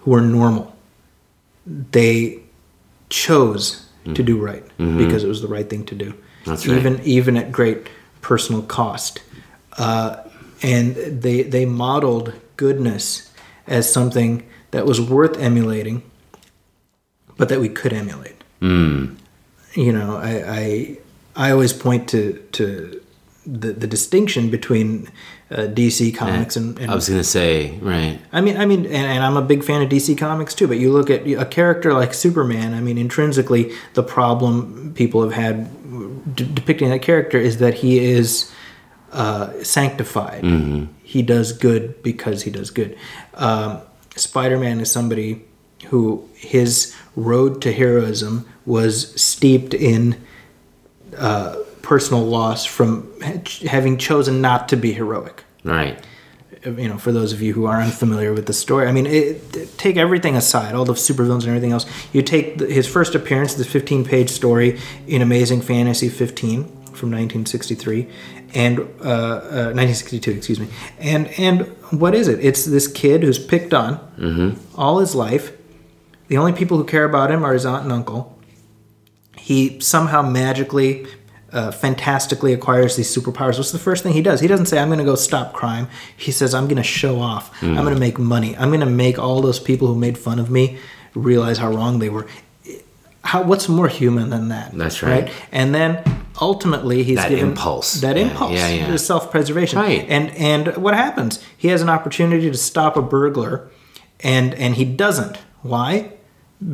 who 0.00 0.14
are 0.14 0.20
normal. 0.20 0.76
They 1.66 2.40
chose 3.08 3.86
mm-hmm. 4.04 4.14
to 4.14 4.22
do 4.22 4.38
right 4.38 4.64
mm-hmm. 4.78 4.98
because 4.98 5.24
it 5.24 5.28
was 5.28 5.42
the 5.42 5.48
right 5.48 5.68
thing 5.68 5.84
to 5.86 5.94
do. 5.94 6.14
That's 6.44 6.66
even 6.66 6.96
right. 6.96 7.06
even 7.06 7.36
at 7.36 7.50
great 7.50 7.88
personal 8.20 8.62
cost. 8.62 9.20
Uh, 9.78 10.16
and 10.62 10.94
they 10.94 11.42
they 11.42 11.64
modeled 11.64 12.34
goodness 12.56 13.32
as 13.66 13.90
something 13.90 14.46
that 14.72 14.86
was 14.86 15.00
worth 15.00 15.38
emulating, 15.38 16.02
but 17.36 17.48
that 17.48 17.60
we 17.60 17.68
could 17.68 17.92
emulate. 17.92 18.36
Mm. 18.60 19.16
You 19.74 19.92
know, 19.92 20.16
I, 20.16 20.44
I 20.46 20.98
I 21.36 21.50
always 21.52 21.72
point 21.72 22.08
to 22.10 22.34
to 22.52 23.00
the 23.46 23.72
the 23.72 23.86
distinction 23.86 24.50
between 24.50 25.08
uh, 25.50 25.62
DC 25.62 26.14
Comics 26.14 26.56
and, 26.56 26.78
and, 26.78 26.90
I 26.90 26.94
was 26.94 27.08
gonna 27.08 27.24
say 27.24 27.78
right. 27.78 28.20
I 28.32 28.40
mean, 28.40 28.56
I 28.56 28.66
mean, 28.66 28.84
and, 28.86 28.94
and, 28.94 29.24
I'm 29.24 29.36
a 29.36 29.42
big 29.42 29.64
fan 29.64 29.82
of 29.82 29.88
DC 29.88 30.16
Comics 30.18 30.54
too. 30.54 30.68
But 30.68 30.78
you 30.78 30.92
look 30.92 31.10
at 31.10 31.26
a 31.26 31.44
character 31.44 31.92
like 31.94 32.14
Superman. 32.14 32.74
I 32.74 32.80
mean, 32.80 32.98
intrinsically, 32.98 33.72
the 33.94 34.02
problem 34.02 34.92
people 34.94 35.22
have 35.22 35.32
had 35.32 36.34
d- 36.34 36.48
depicting 36.52 36.90
that 36.90 37.02
character 37.02 37.38
is 37.38 37.58
that 37.58 37.74
he 37.74 37.98
is 37.98 38.52
uh, 39.12 39.62
sanctified. 39.62 40.42
Mm-hmm. 40.42 40.92
He 41.02 41.22
does 41.22 41.52
good 41.52 42.02
because 42.02 42.42
he 42.42 42.50
does 42.50 42.70
good. 42.70 42.96
Um, 43.34 43.80
Spider 44.16 44.58
Man 44.58 44.80
is 44.80 44.90
somebody 44.90 45.42
who 45.86 46.28
his 46.34 46.94
road 47.16 47.62
to 47.62 47.72
heroism 47.72 48.48
was 48.66 49.20
steeped 49.20 49.74
in 49.74 50.20
uh, 51.16 51.56
personal 51.82 52.24
loss 52.24 52.64
from 52.64 53.20
having 53.20 53.98
chosen 53.98 54.40
not 54.40 54.68
to 54.68 54.76
be 54.76 54.92
heroic. 54.92 55.44
Right. 55.64 55.98
You 56.64 56.88
know, 56.88 56.98
for 56.98 57.10
those 57.10 57.32
of 57.32 57.40
you 57.40 57.54
who 57.54 57.64
are 57.64 57.80
unfamiliar 57.80 58.34
with 58.34 58.46
the 58.46 58.52
story, 58.52 58.86
I 58.86 58.92
mean, 58.92 59.06
it, 59.06 59.78
take 59.78 59.96
everything 59.96 60.36
aside, 60.36 60.74
all 60.74 60.84
the 60.84 60.92
supervillains 60.92 61.40
and 61.40 61.48
everything 61.48 61.72
else. 61.72 61.86
You 62.12 62.20
take 62.22 62.58
the, 62.58 62.66
his 62.66 62.86
first 62.86 63.14
appearance, 63.14 63.54
the 63.54 63.64
15 63.64 64.04
page 64.04 64.28
story 64.28 64.78
in 65.06 65.22
Amazing 65.22 65.62
Fantasy 65.62 66.10
15 66.10 66.64
from 66.64 67.10
1963, 67.10 68.08
and 68.54 68.78
uh, 68.78 68.82
uh, 68.82 69.72
1962, 69.74 70.30
excuse 70.32 70.60
me. 70.60 70.68
And 70.98 71.28
and 71.38 71.62
what 71.90 72.14
is 72.14 72.28
it? 72.28 72.38
It's 72.44 72.64
this 72.64 72.86
kid 72.88 73.22
who's 73.22 73.38
picked 73.38 73.74
on 73.74 73.98
all 74.74 74.98
his 74.98 75.14
life. 75.14 75.52
The 76.28 76.36
only 76.36 76.52
people 76.52 76.76
who 76.76 76.84
care 76.84 77.04
about 77.04 77.30
him 77.30 77.44
are 77.44 77.52
his 77.52 77.66
aunt 77.66 77.84
and 77.84 77.92
uncle. 77.92 78.38
He 79.36 79.80
somehow 79.80 80.22
magically, 80.22 81.06
uh, 81.52 81.72
fantastically 81.72 82.52
acquires 82.52 82.94
these 82.96 83.14
superpowers. 83.14 83.56
What's 83.56 83.72
the 83.72 83.78
first 83.78 84.02
thing 84.02 84.12
he 84.12 84.22
does? 84.22 84.40
He 84.40 84.46
doesn't 84.46 84.66
say, 84.66 84.78
"I'm 84.78 84.88
going 84.88 84.98
to 84.98 85.04
go 85.04 85.16
stop 85.16 85.52
crime." 85.52 85.88
He 86.16 86.30
says, 86.30 86.54
"I'm 86.54 86.66
going 86.66 86.76
to 86.76 86.82
show 86.82 87.20
off. 87.20 87.50
I'm 87.62 87.74
going 87.74 87.94
to 87.94 88.00
make 88.00 88.18
money. 88.18 88.56
I'm 88.56 88.68
going 88.68 88.80
to 88.80 88.86
make 88.86 89.18
all 89.18 89.40
those 89.40 89.58
people 89.58 89.88
who 89.88 89.96
made 89.96 90.16
fun 90.18 90.38
of 90.38 90.50
me 90.50 90.78
realize 91.14 91.58
how 91.58 91.70
wrong 91.72 91.98
they 91.98 92.10
were." 92.10 92.26
How, 93.22 93.42
what's 93.42 93.68
more 93.68 93.88
human 93.88 94.30
than 94.30 94.48
that? 94.48 94.72
That's 94.72 95.02
right. 95.02 95.30
And 95.52 95.74
then 95.74 96.02
ultimately, 96.40 97.02
he's 97.02 97.16
That 97.18 97.28
given 97.28 97.50
impulse. 97.50 98.00
That 98.00 98.16
Yeah, 98.16 98.22
impulse. 98.28 98.52
yeah, 98.52 98.68
yeah. 98.68 98.96
self-preservation. 98.96 99.78
Right. 99.78 100.06
And 100.08 100.30
and 100.36 100.76
what 100.78 100.94
happens? 100.94 101.42
He 101.56 101.68
has 101.68 101.82
an 101.82 101.88
opportunity 101.90 102.50
to 102.50 102.56
stop 102.56 102.96
a 102.96 103.02
burglar, 103.02 103.68
and 104.20 104.54
and 104.54 104.74
he 104.76 104.84
doesn't. 104.84 105.36
Why? 105.62 106.12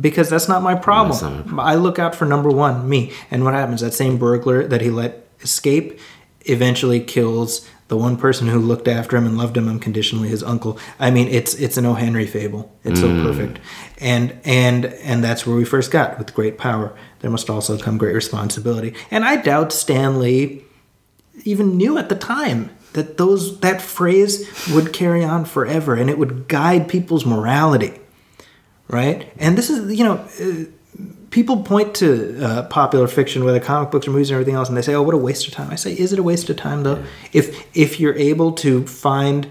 Because 0.01 0.29
that's 0.29 0.47
not 0.47 0.61
my 0.63 0.75
problem. 0.75 1.55
Not 1.55 1.65
I 1.65 1.75
look 1.75 1.99
out 1.99 2.15
for 2.15 2.25
number 2.25 2.49
one, 2.49 2.87
me. 2.89 3.11
And 3.31 3.43
what 3.43 3.53
happens? 3.53 3.81
That 3.81 3.93
same 3.93 4.17
burglar 4.17 4.65
that 4.67 4.81
he 4.81 4.89
let 4.89 5.27
escape 5.41 5.99
eventually 6.45 6.99
kills 7.01 7.67
the 7.87 7.97
one 7.97 8.17
person 8.17 8.47
who 8.47 8.59
looked 8.59 8.87
after 8.87 9.15
him 9.15 9.25
and 9.25 9.37
loved 9.37 9.55
him 9.55 9.67
unconditionally, 9.67 10.27
his 10.29 10.43
uncle. 10.43 10.77
I 10.99 11.09
mean, 11.11 11.27
it's 11.27 11.53
it's 11.55 11.77
an 11.77 11.85
O. 11.85 11.93
Henry 11.93 12.27
fable. 12.27 12.71
It's 12.83 12.99
so 12.99 13.07
perfect, 13.23 13.59
and 13.99 14.39
and 14.43 14.85
and 14.85 15.23
that's 15.23 15.47
where 15.47 15.55
we 15.55 15.65
first 15.65 15.91
got 15.91 16.17
with 16.17 16.33
great 16.33 16.57
power. 16.57 16.95
There 17.19 17.31
must 17.31 17.49
also 17.49 17.77
come 17.77 17.97
great 17.97 18.15
responsibility. 18.15 18.93
And 19.09 19.23
I 19.23 19.37
doubt 19.37 19.71
Stan 19.71 20.19
Lee 20.19 20.63
even 21.43 21.77
knew 21.77 21.97
at 21.97 22.09
the 22.09 22.15
time 22.15 22.71
that 22.93 23.17
those 23.17 23.59
that 23.59 23.81
phrase 23.81 24.69
would 24.73 24.91
carry 24.91 25.23
on 25.23 25.45
forever 25.45 25.95
and 25.95 26.09
it 26.09 26.17
would 26.17 26.47
guide 26.47 26.87
people's 26.87 27.25
morality 27.25 27.93
right 28.87 29.31
and 29.37 29.57
this 29.57 29.69
is 29.69 29.97
you 29.97 30.03
know 30.03 30.13
uh, 30.41 30.65
people 31.29 31.63
point 31.63 31.95
to 31.95 32.41
uh, 32.43 32.63
popular 32.63 33.07
fiction 33.07 33.43
whether 33.43 33.59
comic 33.59 33.91
books 33.91 34.07
or 34.07 34.11
movies 34.11 34.31
or 34.31 34.35
everything 34.35 34.55
else 34.55 34.69
and 34.69 34.77
they 34.77 34.81
say 34.81 34.93
oh 34.93 35.01
what 35.01 35.13
a 35.13 35.17
waste 35.17 35.47
of 35.47 35.53
time. 35.53 35.69
I 35.71 35.75
say 35.75 35.93
is 35.93 36.13
it 36.13 36.19
a 36.19 36.23
waste 36.23 36.49
of 36.49 36.57
time 36.57 36.83
though? 36.83 37.03
If 37.33 37.67
if 37.75 37.99
you're 37.99 38.15
able 38.15 38.51
to 38.53 38.85
find 38.87 39.47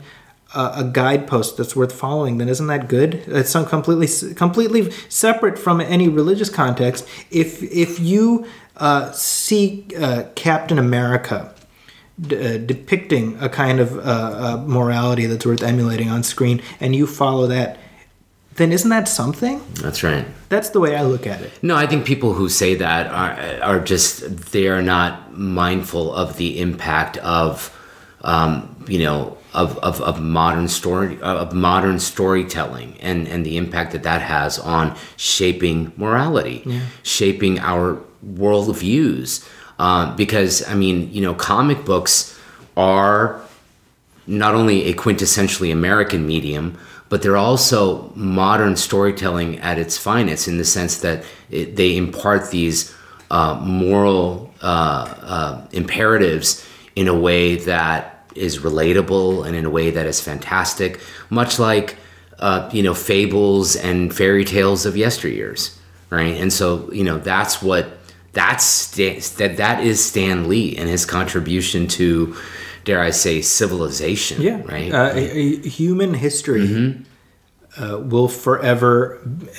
a, 0.54 0.72
a 0.76 0.84
guidepost 0.84 1.56
that's 1.56 1.76
worth 1.76 1.92
following 1.92 2.38
then 2.38 2.48
isn't 2.48 2.66
that 2.66 2.88
good? 2.88 3.24
It's 3.26 3.50
some 3.50 3.66
completely 3.66 4.34
completely 4.34 4.90
separate 5.08 5.58
from 5.58 5.80
any 5.80 6.08
religious 6.08 6.50
context. 6.50 7.06
If 7.30 7.62
if 7.62 8.00
you 8.00 8.46
uh, 8.76 9.10
see 9.12 9.86
uh, 9.98 10.24
captain 10.34 10.78
america 10.78 11.54
d- 12.20 12.36
uh, 12.36 12.58
depicting 12.58 13.36
a 13.40 13.48
kind 13.48 13.80
of 13.80 13.98
uh, 13.98 14.00
uh, 14.00 14.64
morality 14.66 15.26
that's 15.26 15.46
worth 15.46 15.62
emulating 15.62 16.08
on 16.08 16.22
screen, 16.22 16.62
and 16.80 16.94
you 16.94 17.06
follow 17.06 17.46
that, 17.46 17.78
then 18.56 18.72
isn't 18.72 18.88
that 18.90 19.06
something? 19.08 19.60
That's 19.74 20.02
right. 20.02 20.26
That's 20.48 20.70
the 20.70 20.80
way 20.80 20.96
I 20.96 21.02
look 21.02 21.26
at 21.26 21.42
it. 21.42 21.52
No, 21.62 21.76
I 21.76 21.86
think 21.86 22.06
people 22.06 22.32
who 22.32 22.48
say 22.48 22.74
that 22.76 23.06
are 23.08 23.62
are 23.62 23.80
just 23.80 24.52
they 24.52 24.68
are 24.68 24.82
not 24.82 25.36
mindful 25.36 26.14
of 26.14 26.36
the 26.36 26.58
impact 26.60 27.18
of, 27.18 27.70
um, 28.22 28.84
you 28.88 29.00
know, 29.00 29.36
of, 29.52 29.78
of, 29.78 30.00
of 30.02 30.20
modern 30.20 30.68
story 30.68 31.20
of 31.20 31.52
modern 31.52 31.98
storytelling 31.98 32.96
and 33.00 33.28
and 33.28 33.44
the 33.44 33.56
impact 33.56 33.92
that 33.92 34.02
that 34.04 34.22
has 34.22 34.58
on 34.58 34.96
shaping 35.16 35.92
morality, 35.96 36.64
shaping 37.02 37.58
our 37.58 38.00
worldviews. 38.24 39.46
Uh, 39.78 40.14
because 40.16 40.66
I 40.66 40.74
mean, 40.74 41.12
you 41.12 41.20
know, 41.20 41.34
comic 41.34 41.84
books 41.84 42.38
are 42.76 43.40
not 44.26 44.54
only 44.54 44.84
a 44.84 44.94
quintessentially 44.94 45.70
American 45.70 46.26
medium, 46.26 46.78
but 47.08 47.22
they're 47.22 47.36
also 47.36 48.10
modern 48.14 48.76
storytelling 48.76 49.58
at 49.60 49.78
its 49.78 49.96
finest 49.96 50.48
in 50.48 50.58
the 50.58 50.64
sense 50.64 50.98
that 51.00 51.24
it, 51.50 51.76
they 51.76 51.96
impart 51.96 52.50
these 52.50 52.94
uh, 53.30 53.58
moral 53.62 54.52
uh, 54.62 55.14
uh, 55.22 55.66
imperatives 55.72 56.66
in 56.94 57.08
a 57.08 57.14
way 57.18 57.56
that 57.56 58.30
is 58.34 58.58
relatable 58.58 59.46
and 59.46 59.56
in 59.56 59.64
a 59.64 59.70
way 59.70 59.90
that 59.90 60.06
is 60.06 60.20
fantastic, 60.20 61.00
much 61.30 61.58
like 61.58 61.96
uh, 62.38 62.68
you 62.72 62.82
know 62.82 62.94
fables 62.94 63.76
and 63.76 64.14
fairy 64.14 64.44
tales 64.44 64.84
of 64.86 64.94
yesteryears, 64.94 65.76
right? 66.10 66.34
And 66.40 66.52
so 66.52 66.90
you 66.92 67.04
know 67.04 67.18
that's 67.18 67.62
what 67.62 67.98
that's 68.32 68.90
that 69.36 69.56
that 69.56 69.82
is 69.82 70.04
Stan 70.04 70.48
Lee 70.48 70.76
and 70.76 70.88
his 70.88 71.06
contribution 71.06 71.88
to, 71.88 72.36
dare 72.86 73.02
I 73.02 73.10
say, 73.10 73.42
civilization. 73.42 74.40
Yeah, 74.40 74.62
right. 74.64 74.90
Uh, 74.92 75.10
a- 75.12 75.38
a- 75.38 75.68
human 75.68 76.14
history 76.14 77.04
uh, 77.78 77.98
will 77.98 78.28
forever 78.28 79.18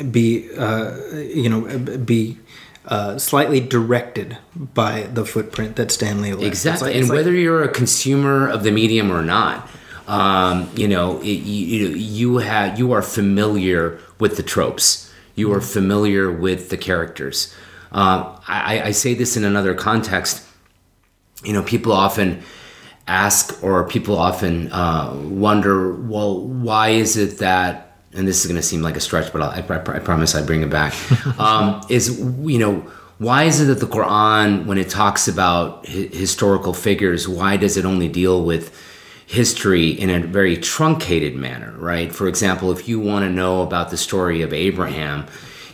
be, 0.09 0.49
uh, 0.57 0.97
you 1.13 1.49
know, 1.49 1.77
be 1.99 2.39
uh, 2.87 3.17
slightly 3.19 3.59
directed 3.59 4.37
by 4.55 5.01
the 5.13 5.25
footprint 5.25 5.75
that 5.75 5.91
Stan 5.91 6.21
Lee 6.21 6.33
left. 6.33 6.45
Exactly, 6.47 6.87
like- 6.89 6.95
and 6.97 7.09
like- 7.09 7.15
whether 7.17 7.33
you're 7.33 7.61
a 7.63 7.67
consumer 7.69 8.47
of 8.47 8.63
the 8.63 8.71
medium 8.71 9.11
or 9.11 9.21
not, 9.21 9.69
um, 10.07 10.69
you 10.75 10.87
know, 10.87 11.19
it, 11.21 11.25
you, 11.43 11.89
you 11.89 12.37
have 12.37 12.79
you 12.79 12.93
are 12.93 13.01
familiar 13.03 13.99
with 14.19 14.37
the 14.37 14.43
tropes. 14.43 15.11
You 15.35 15.51
are 15.53 15.61
familiar 15.61 16.31
with 16.31 16.69
the 16.69 16.77
characters. 16.77 17.53
Um, 17.91 18.39
I, 18.47 18.81
I 18.85 18.91
say 18.91 19.13
this 19.13 19.35
in 19.37 19.43
another 19.43 19.75
context. 19.75 20.43
You 21.43 21.53
know, 21.53 21.61
people 21.61 21.91
often 21.91 22.41
ask, 23.07 23.63
or 23.63 23.87
people 23.87 24.17
often 24.17 24.71
uh, 24.71 25.13
wonder, 25.15 25.93
well, 25.93 26.41
why 26.41 26.89
is 26.89 27.17
it 27.17 27.39
that? 27.39 27.83
And 28.13 28.27
this 28.27 28.41
is 28.41 28.47
going 28.47 28.59
to 28.59 28.65
seem 28.65 28.81
like 28.81 28.95
a 28.95 28.99
stretch, 28.99 29.31
but 29.31 29.41
I'll, 29.41 29.49
I, 29.49 29.75
I, 29.75 29.95
I 29.95 29.99
promise 29.99 30.35
I 30.35 30.41
bring 30.41 30.61
it 30.61 30.69
back. 30.69 30.93
um, 31.39 31.81
is 31.89 32.19
you 32.19 32.57
know 32.57 32.85
why 33.17 33.43
is 33.43 33.59
it 33.59 33.65
that 33.65 33.79
the 33.79 33.87
Quran, 33.87 34.65
when 34.65 34.77
it 34.77 34.89
talks 34.89 35.27
about 35.27 35.87
hi- 35.87 36.09
historical 36.11 36.73
figures, 36.73 37.27
why 37.27 37.57
does 37.57 37.77
it 37.77 37.85
only 37.85 38.07
deal 38.07 38.43
with 38.43 38.75
history 39.25 39.89
in 39.89 40.09
a 40.09 40.19
very 40.25 40.55
truncated 40.55 41.35
manner, 41.35 41.73
right? 41.77 42.13
For 42.13 42.27
example, 42.27 42.71
if 42.71 42.87
you 42.87 42.99
want 42.99 43.23
to 43.25 43.29
know 43.29 43.61
about 43.61 43.89
the 43.89 43.97
story 43.97 44.41
of 44.41 44.53
Abraham, 44.53 45.25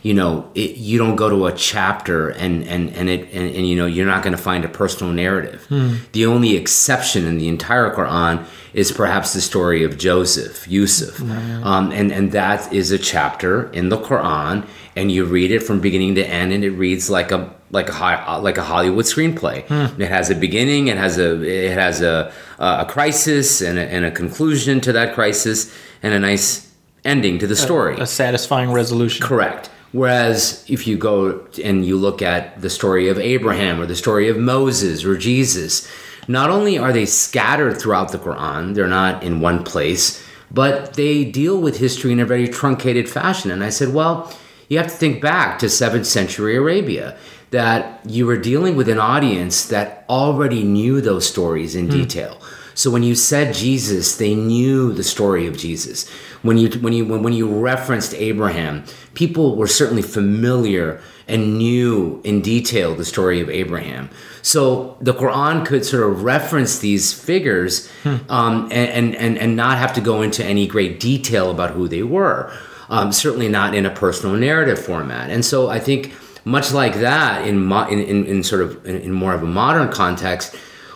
you 0.04 0.14
know, 0.14 0.49
it, 0.54 0.76
you 0.76 0.97
don't 0.97 1.16
go 1.16 1.30
to 1.30 1.47
a 1.47 1.54
chapter 1.54 2.30
and 2.30 2.64
and 2.66 2.89
and 2.89 3.10
it 3.10 3.22
and, 3.32 3.56
and 3.56 3.68
you 3.68 3.76
know 3.76 3.86
you're 3.86 4.06
not 4.06 4.22
going 4.22 4.36
to 4.36 4.41
find 4.41 4.66
a 4.66 4.68
personal 4.68 5.14
narrative. 5.14 5.66
Hmm. 5.70 5.95
The 6.12 6.26
only 6.26 6.58
exception 6.58 7.26
in 7.26 7.38
the 7.38 7.47
entire 7.47 7.89
Quran 7.95 8.45
is 8.74 8.91
perhaps 8.91 9.34
the 9.34 9.39
story 9.39 9.84
of 9.84 9.98
Joseph, 9.98 10.68
Yusuf, 10.68 11.22
um, 11.22 11.91
and 11.91 12.11
and 12.11 12.34
that 12.34 12.72
is 12.73 12.91
a 12.91 12.98
chapter 12.99 13.72
in 13.72 13.88
the 13.88 13.98
Quran, 13.98 14.68
and 14.98 15.10
you 15.10 15.23
read 15.23 15.52
it 15.52 15.64
from 15.64 15.80
beginning 15.80 16.15
to 16.15 16.26
end, 16.26 16.52
and 16.52 16.65
it 16.65 16.72
reads 16.72 17.10
like 17.10 17.32
a 17.32 17.56
like 17.72 17.88
a 17.88 17.94
high, 17.94 18.15
uh, 18.15 18.41
like 18.41 18.57
a 18.57 18.64
Hollywood 18.64 19.06
screenplay. 19.06 19.65
Hmm. 19.68 20.02
It 20.02 20.10
has 20.10 20.30
a 20.30 20.36
beginning, 20.36 20.90
it 20.90 20.98
has 20.98 21.18
a 21.18 21.41
it 21.41 21.72
has 21.72 22.02
a 22.02 22.34
a 22.60 22.86
crisis 22.90 23.61
and 23.61 23.80
a, 23.80 23.84
and 23.84 24.03
a 24.03 24.11
conclusion 24.11 24.82
to 24.82 24.91
that 24.91 25.14
crisis, 25.14 25.73
and 26.02 26.14
a 26.14 26.19
nice 26.19 26.73
ending 27.06 27.40
to 27.40 27.48
the 27.48 27.56
story. 27.56 27.98
a 27.99 28.06
satisfying 28.06 28.72
resolution. 28.73 29.26
Correct. 29.26 29.69
Whereas 29.94 30.65
if 30.68 30.88
you 30.88 30.98
go 30.98 31.48
and 31.64 31.86
you 31.86 31.98
look 31.98 32.22
at 32.22 32.61
the 32.61 32.70
story 32.70 33.10
of 33.10 33.20
Abraham 33.20 33.80
or 33.80 33.86
the 33.86 33.95
story 33.95 34.28
of 34.28 34.38
Moses 34.38 35.06
or 35.06 35.15
Jesus, 35.15 35.88
not 36.28 36.49
only 36.49 36.78
are 36.78 36.91
they 36.91 37.06
scattered 37.06 37.80
throughout 37.80 38.11
the 38.11 38.18
Quran, 38.18 38.74
they're 38.74 38.88
not 38.88 39.24
in 39.24 39.40
one 39.40 39.64
place, 39.64 40.22
but 40.49 40.95
they 40.95 41.24
deal 41.24 41.61
with 41.61 41.78
history 41.78 42.11
in 42.11 42.20
a 42.20 42.26
very 42.26 42.48
truncated 42.48 43.07
fashion. 43.07 43.52
And 43.52 43.64
I 43.64 43.70
said, 43.70 43.94
well, 43.94 44.36
you 44.68 44.80
have 44.80 44.88
to 44.88 44.94
think 44.94 45.22
back 45.22 45.60
to 45.60 45.68
7th 45.68 46.06
century 46.06 46.56
Arabia, 46.56 47.15
that 47.52 47.99
you 48.10 48.26
were 48.26 48.38
dealing 48.38 48.76
with 48.76 48.90
an 48.90 48.98
audience 48.98 49.68
that 49.68 50.06
already 50.10 50.64
knew 50.64 51.02
those 51.02 51.30
stories 51.30 51.76
in 51.76 51.86
hmm. 51.86 51.91
detail. 51.91 52.41
So 52.74 52.90
when 52.90 53.03
you 53.03 53.14
said 53.14 53.53
Jesus, 53.53 54.18
they 54.18 54.34
knew 54.34 54.91
the 54.91 55.03
story 55.03 55.45
of 55.45 55.56
Jesus. 55.56 56.10
When 56.44 56.57
you 56.57 56.70
when 56.80 56.94
you 56.94 57.06
when, 57.06 57.24
when 57.24 57.34
you 57.34 57.48
referenced 57.48 58.14
Abraham, 58.14 58.84
people 59.15 59.56
were 59.56 59.68
certainly 59.68 60.02
familiar 60.02 61.02
and 61.28 61.57
knew 61.57 62.22
in 62.24 62.41
detail 62.41 62.95
the 62.95 63.06
story 63.06 63.40
of 63.40 63.49
Abraham. 63.49 64.10
So 64.41 64.98
the 64.99 65.14
Quran 65.14 65.65
could 65.65 65.86
sort 65.86 66.03
of 66.03 66.24
reference 66.24 66.80
these 66.80 67.14
figures 67.14 67.90
um, 68.30 68.70
and, 68.72 69.15
and 69.15 69.38
and 69.38 69.56
not 69.56 69.78
have 69.78 69.94
to 69.94 70.02
go 70.02 70.22
into 70.22 70.44
any 70.44 70.68
great 70.68 70.99
detail 70.99 71.49
about 71.49 71.72
who 71.72 71.88
they 71.88 72.03
were. 72.03 72.52
Um, 72.90 73.11
certainly 73.11 73.48
not 73.48 73.74
in 73.74 73.86
a 73.86 73.90
personal 73.90 74.36
narrative 74.36 74.84
format. 74.84 75.30
And 75.30 75.44
so 75.44 75.70
I 75.70 75.80
think 75.80 76.14
much 76.45 76.74
like 76.74 76.95
that 76.95 77.48
in 77.48 77.65
mo- 77.65 77.88
in, 77.88 77.99
in, 77.99 78.26
in 78.26 78.44
sort 78.44 78.61
of 78.61 78.86
in, 78.86 78.98
in 78.98 79.11
more 79.14 79.34
of 79.34 79.41
a 79.41 79.48
modern 79.48 79.90
context 79.91 80.56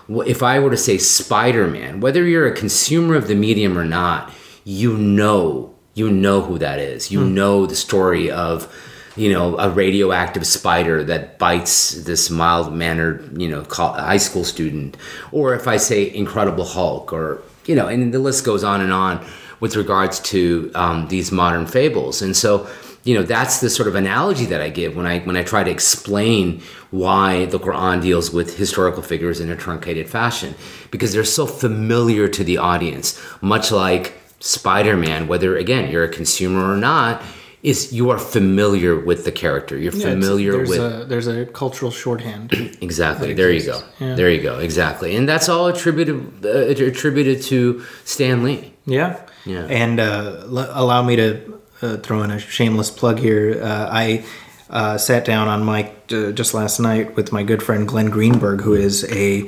if 0.09 0.41
I 0.41 0.59
were 0.59 0.69
to 0.69 0.77
say 0.77 0.97
Spider 0.97 1.67
Man, 1.67 1.99
whether 1.99 2.23
you're 2.25 2.47
a 2.47 2.55
consumer 2.55 3.15
of 3.15 3.27
the 3.27 3.35
medium 3.35 3.77
or 3.77 3.83
not, 3.83 4.33
you 4.67 4.97
know, 4.97 5.73
you 5.93 6.11
know 6.11 6.41
who 6.41 6.57
that 6.59 6.77
is. 6.77 7.09
You 7.09 7.23
know 7.23 7.65
the 7.65 7.75
story 7.75 8.29
of 8.29 8.71
you 9.15 9.33
know, 9.33 9.57
a 9.57 9.67
radioactive 9.67 10.45
spider 10.45 11.03
that 11.05 11.39
bites 11.39 12.03
this 12.03 12.29
mild 12.29 12.71
mannered, 12.71 13.41
you 13.41 13.47
know, 13.47 13.65
high 13.71 14.17
school 14.17 14.43
student, 14.43 14.95
or 15.31 15.55
if 15.55 15.67
I 15.67 15.77
say 15.77 16.13
Incredible 16.13 16.65
Hulk, 16.65 17.11
or 17.11 17.41
you 17.65 17.75
know, 17.75 17.87
and 17.87 18.13
the 18.13 18.19
list 18.19 18.45
goes 18.45 18.63
on 18.63 18.79
and 18.79 18.93
on 18.93 19.25
with 19.59 19.75
regards 19.75 20.19
to 20.19 20.69
um, 20.75 21.07
these 21.07 21.31
modern 21.31 21.65
fables. 21.65 22.21
And 22.21 22.37
so, 22.37 22.69
you 23.05 23.15
know, 23.15 23.23
that's 23.23 23.59
the 23.59 23.71
sort 23.71 23.87
of 23.87 23.95
analogy 23.95 24.45
that 24.45 24.61
I 24.61 24.69
give 24.69 24.95
when 24.95 25.07
I 25.07 25.19
when 25.21 25.35
I 25.35 25.41
try 25.41 25.63
to 25.63 25.71
explain 25.71 26.61
why 26.91 27.45
the 27.45 27.57
Quran 27.57 28.03
deals 28.03 28.31
with 28.31 28.55
historical 28.57 29.01
figures 29.01 29.39
in 29.39 29.49
a 29.49 29.55
truncated 29.55 30.07
fashion, 30.07 30.53
because 30.91 31.11
they're 31.11 31.23
so 31.23 31.47
familiar 31.47 32.27
to 32.27 32.43
the 32.43 32.57
audience, 32.57 33.19
much 33.41 33.71
like 33.71 34.26
Spider-Man. 34.39 35.27
Whether 35.27 35.57
again 35.57 35.91
you're 35.91 36.03
a 36.03 36.09
consumer 36.09 36.71
or 36.71 36.77
not, 36.77 37.21
is 37.63 37.91
you 37.91 38.09
are 38.09 38.19
familiar 38.19 38.99
with 38.99 39.25
the 39.25 39.31
character. 39.31 39.77
You're 39.77 39.93
yeah, 39.93 40.09
familiar 40.09 40.51
there's 40.53 40.69
with. 40.69 40.79
A, 40.79 41.05
there's 41.05 41.27
a 41.27 41.45
cultural 41.47 41.91
shorthand. 41.91 42.53
exactly. 42.81 43.33
There 43.33 43.51
you 43.51 43.65
go. 43.65 43.81
Yeah. 43.99 44.15
There 44.15 44.29
you 44.29 44.41
go. 44.41 44.59
Exactly, 44.59 45.15
and 45.15 45.27
that's 45.27 45.49
all 45.49 45.67
attributed 45.67 46.45
uh, 46.45 46.49
attributed 46.49 47.41
to 47.43 47.83
Stan 48.05 48.43
Lee. 48.43 48.73
Yeah. 48.85 49.21
Yeah. 49.45 49.65
And 49.65 49.99
uh, 49.99 50.43
l- 50.43 50.69
allow 50.71 51.03
me 51.03 51.15
to 51.15 51.61
uh, 51.81 51.97
throw 51.97 52.21
in 52.23 52.31
a 52.31 52.39
shameless 52.39 52.91
plug 52.91 53.19
here. 53.19 53.61
Uh, 53.61 53.89
I 53.91 54.25
uh, 54.69 54.97
sat 54.97 55.25
down 55.25 55.47
on 55.47 55.65
mic 55.65 55.93
uh, 56.11 56.31
just 56.31 56.53
last 56.53 56.79
night 56.79 57.15
with 57.15 57.31
my 57.31 57.43
good 57.43 57.63
friend 57.63 57.87
Glenn 57.87 58.09
Greenberg, 58.09 58.61
who 58.61 58.73
is 58.73 59.03
a 59.11 59.47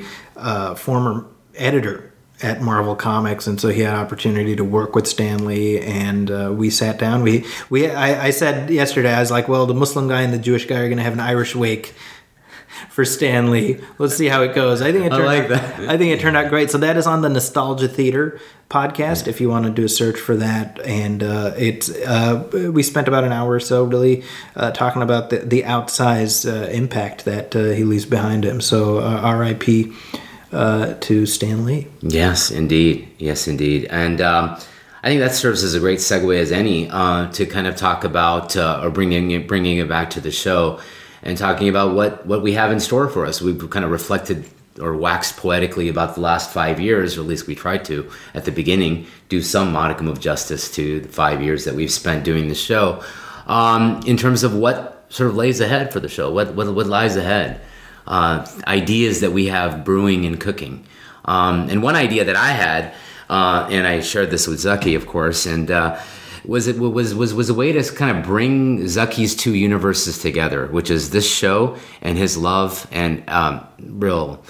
former 0.76 1.26
editor 1.54 2.09
at 2.42 2.60
Marvel 2.60 2.96
Comics, 2.96 3.46
and 3.46 3.60
so 3.60 3.68
he 3.68 3.82
had 3.82 3.94
opportunity 3.94 4.56
to 4.56 4.64
work 4.64 4.94
with 4.94 5.06
Stan 5.06 5.44
Lee, 5.44 5.80
and 5.80 6.30
uh, 6.30 6.52
we 6.54 6.70
sat 6.70 6.98
down. 6.98 7.22
We 7.22 7.44
we 7.68 7.90
I, 7.90 8.26
I, 8.26 8.30
said 8.30 8.70
yesterday 8.70 9.12
I 9.12 9.20
was 9.20 9.30
like, 9.30 9.48
well, 9.48 9.66
the 9.66 9.74
Muslim 9.74 10.08
guy 10.08 10.22
and 10.22 10.32
the 10.32 10.38
Jewish 10.38 10.66
guy 10.66 10.80
are 10.80 10.88
going 10.88 10.98
to 10.98 11.04
have 11.04 11.12
an 11.12 11.20
Irish 11.20 11.54
wake 11.54 11.94
for 12.88 13.04
Stan 13.04 13.50
Lee. 13.50 13.78
Let's 13.98 14.16
see 14.16 14.26
how 14.26 14.42
it 14.42 14.54
goes. 14.54 14.80
I 14.80 14.92
think 14.92 15.06
it 15.06 15.10
turned 15.10 15.22
I 15.22 15.26
like 15.26 15.42
out, 15.44 15.48
that. 15.50 15.80
I 15.88 15.98
think 15.98 16.12
it 16.12 16.20
turned 16.20 16.36
out 16.36 16.48
great. 16.48 16.70
So 16.70 16.78
that 16.78 16.96
is 16.96 17.06
on 17.06 17.22
the 17.22 17.28
Nostalgia 17.28 17.88
Theater 17.88 18.40
podcast. 18.70 19.28
If 19.28 19.40
you 19.40 19.48
want 19.48 19.66
to 19.66 19.70
do 19.70 19.84
a 19.84 19.88
search 19.88 20.18
for 20.18 20.36
that, 20.36 20.80
and 20.80 21.22
uh, 21.22 21.52
it's 21.58 21.90
uh, 21.90 22.70
we 22.72 22.82
spent 22.82 23.08
about 23.08 23.24
an 23.24 23.32
hour 23.32 23.52
or 23.52 23.60
so 23.60 23.84
really 23.84 24.24
uh, 24.56 24.70
talking 24.70 25.02
about 25.02 25.30
the 25.30 25.38
the 25.38 25.62
outsized 25.62 26.50
uh, 26.50 26.68
impact 26.70 27.24
that 27.24 27.54
uh, 27.54 27.64
he 27.70 27.84
leaves 27.84 28.06
behind 28.06 28.44
him. 28.44 28.60
So 28.60 29.00
R.I.P 29.00 29.92
uh, 30.52 30.94
to 31.00 31.26
Stan 31.26 31.64
Lee. 31.64 31.86
Yes, 32.00 32.50
indeed. 32.50 33.08
Yes, 33.18 33.48
indeed. 33.48 33.86
And 33.86 34.20
um, 34.20 34.58
I 35.02 35.08
think 35.08 35.20
that 35.20 35.32
serves 35.32 35.62
as 35.62 35.74
a 35.74 35.80
great 35.80 35.98
segue 35.98 36.36
as 36.38 36.52
any 36.52 36.88
uh, 36.90 37.30
to 37.32 37.46
kind 37.46 37.66
of 37.66 37.76
talk 37.76 38.04
about 38.04 38.56
uh, 38.56 38.80
or 38.82 38.90
bringing 38.90 39.30
it, 39.30 39.48
bringing 39.48 39.78
it 39.78 39.88
back 39.88 40.10
to 40.10 40.20
the 40.20 40.30
show 40.30 40.80
and 41.22 41.36
talking 41.36 41.68
about 41.68 41.94
what, 41.94 42.26
what 42.26 42.42
we 42.42 42.52
have 42.54 42.72
in 42.72 42.80
store 42.80 43.08
for 43.08 43.26
us. 43.26 43.40
We've 43.40 43.70
kind 43.70 43.84
of 43.84 43.90
reflected 43.90 44.44
or 44.80 44.96
waxed 44.96 45.36
poetically 45.36 45.88
about 45.88 46.14
the 46.14 46.20
last 46.20 46.52
five 46.52 46.80
years, 46.80 47.16
or 47.18 47.20
at 47.20 47.26
least 47.26 47.46
we 47.46 47.54
tried 47.54 47.84
to 47.84 48.10
at 48.34 48.44
the 48.44 48.52
beginning 48.52 49.06
do 49.28 49.42
some 49.42 49.72
modicum 49.72 50.08
of 50.08 50.20
justice 50.20 50.70
to 50.72 51.00
the 51.00 51.08
five 51.08 51.42
years 51.42 51.64
that 51.64 51.74
we've 51.74 51.92
spent 51.92 52.24
doing 52.24 52.48
the 52.48 52.54
show. 52.54 53.02
Um, 53.46 54.00
in 54.06 54.16
terms 54.16 54.42
of 54.42 54.54
what 54.54 55.04
sort 55.08 55.28
of 55.28 55.36
lays 55.36 55.60
ahead 55.60 55.92
for 55.92 56.00
the 56.00 56.08
show, 56.08 56.32
what, 56.32 56.54
what, 56.54 56.72
what 56.74 56.86
lies 56.86 57.16
ahead 57.16 57.60
uh, 58.06 58.46
ideas 58.66 59.20
that 59.20 59.32
we 59.32 59.46
have 59.46 59.84
brewing 59.84 60.24
and 60.24 60.40
cooking. 60.40 60.84
Um, 61.24 61.68
and 61.68 61.82
one 61.82 61.96
idea 61.96 62.24
that 62.24 62.36
I 62.36 62.48
had, 62.48 62.94
uh, 63.28 63.68
and 63.70 63.86
I 63.86 64.00
shared 64.00 64.30
this 64.30 64.46
with 64.46 64.60
Zaki, 64.60 64.94
of 64.94 65.06
course, 65.06 65.46
and 65.46 65.70
uh, 65.70 66.00
was 66.44 66.66
it 66.66 66.78
was 66.78 67.14
was 67.14 67.34
was 67.34 67.50
a 67.50 67.54
way 67.54 67.72
to 67.72 67.82
kind 67.94 68.16
of 68.16 68.24
bring 68.24 68.88
Zaki's 68.88 69.36
two 69.36 69.54
universes 69.54 70.18
together, 70.18 70.66
which 70.66 70.90
is 70.90 71.10
this 71.10 71.30
show 71.30 71.76
and 72.02 72.16
his 72.16 72.36
love 72.36 72.86
and 72.90 73.28
um, 73.28 73.66
real 73.78 74.42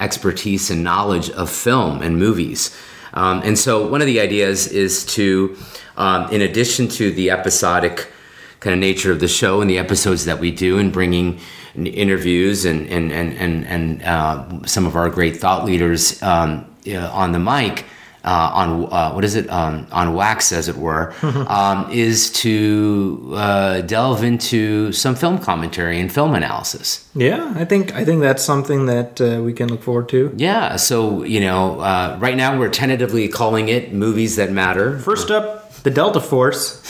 expertise 0.00 0.70
and 0.70 0.84
knowledge 0.84 1.30
of 1.30 1.50
film 1.50 2.02
and 2.02 2.18
movies. 2.18 2.76
Um, 3.14 3.42
and 3.44 3.58
so, 3.58 3.88
one 3.88 4.00
of 4.00 4.06
the 4.06 4.20
ideas 4.20 4.66
is 4.68 5.04
to, 5.06 5.56
um, 5.96 6.30
in 6.30 6.42
addition 6.42 6.88
to 6.88 7.10
the 7.10 7.30
episodic 7.30 8.12
kind 8.60 8.74
of 8.74 8.80
nature 8.80 9.10
of 9.10 9.20
the 9.20 9.28
show 9.28 9.60
and 9.60 9.70
the 9.70 9.78
episodes 9.78 10.24
that 10.26 10.38
we 10.38 10.50
do, 10.50 10.78
and 10.78 10.92
bringing 10.92 11.40
interviews 11.76 12.64
and 12.64 12.86
and 12.88 13.12
and 13.12 13.32
and, 13.34 13.66
and 13.66 14.02
uh, 14.02 14.66
some 14.66 14.86
of 14.86 14.96
our 14.96 15.10
great 15.10 15.36
thought 15.36 15.64
leaders 15.64 16.22
um, 16.22 16.66
on 16.86 17.32
the 17.32 17.38
mic. 17.38 17.84
Uh, 18.24 18.50
on 18.52 18.92
uh, 18.92 19.12
what 19.12 19.24
is 19.24 19.36
it? 19.36 19.48
Um, 19.48 19.86
on 19.92 20.12
wax 20.12 20.50
as 20.50 20.68
it 20.68 20.76
were 20.76 21.14
um, 21.22 21.88
is 21.90 22.30
to 22.32 23.32
uh, 23.34 23.80
delve 23.82 24.24
into 24.24 24.92
some 24.92 25.14
film 25.14 25.38
commentary 25.38 26.00
and 26.00 26.12
film 26.12 26.34
analysis. 26.34 27.08
Yeah 27.14 27.54
i 27.56 27.64
think 27.64 27.94
i 27.94 28.04
think 28.04 28.20
that's 28.20 28.42
something 28.42 28.86
that 28.86 29.20
uh, 29.20 29.40
we 29.42 29.52
can 29.52 29.68
look 29.68 29.82
forward 29.82 30.08
to. 30.10 30.34
Yeah 30.36 30.76
so 30.76 31.22
you 31.22 31.40
know 31.40 31.80
uh, 31.80 32.18
right 32.20 32.36
now 32.36 32.58
we're 32.58 32.70
tentatively 32.70 33.28
calling 33.28 33.68
it 33.68 33.92
movies 33.92 34.34
that 34.36 34.50
matter. 34.50 34.98
First 34.98 35.30
up 35.30 35.72
the 35.84 35.90
delta 35.90 36.20
force 36.20 36.80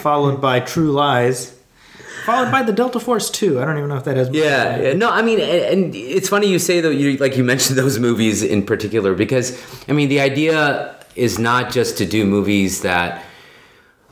followed 0.00 0.40
by 0.40 0.58
true 0.58 0.90
lies 0.90 1.57
followed 2.24 2.50
by 2.50 2.62
the 2.62 2.72
Delta 2.72 3.00
Force 3.00 3.30
too. 3.30 3.60
I 3.60 3.64
don't 3.64 3.76
even 3.78 3.88
know 3.88 3.96
if 3.96 4.04
that 4.04 4.16
has. 4.16 4.28
Yeah, 4.30 4.78
yeah, 4.78 4.92
no, 4.94 5.10
I 5.10 5.22
mean, 5.22 5.40
and 5.40 5.94
it's 5.94 6.28
funny 6.28 6.48
you 6.48 6.58
say 6.58 6.80
though, 6.80 6.90
you 6.90 7.16
like 7.18 7.36
you 7.36 7.44
mentioned 7.44 7.78
those 7.78 7.98
movies 7.98 8.42
in 8.42 8.64
particular 8.64 9.14
because 9.14 9.58
I 9.88 9.92
mean 9.92 10.08
the 10.08 10.20
idea 10.20 10.96
is 11.16 11.38
not 11.38 11.72
just 11.72 11.98
to 11.98 12.06
do 12.06 12.24
movies 12.24 12.82
that. 12.82 13.24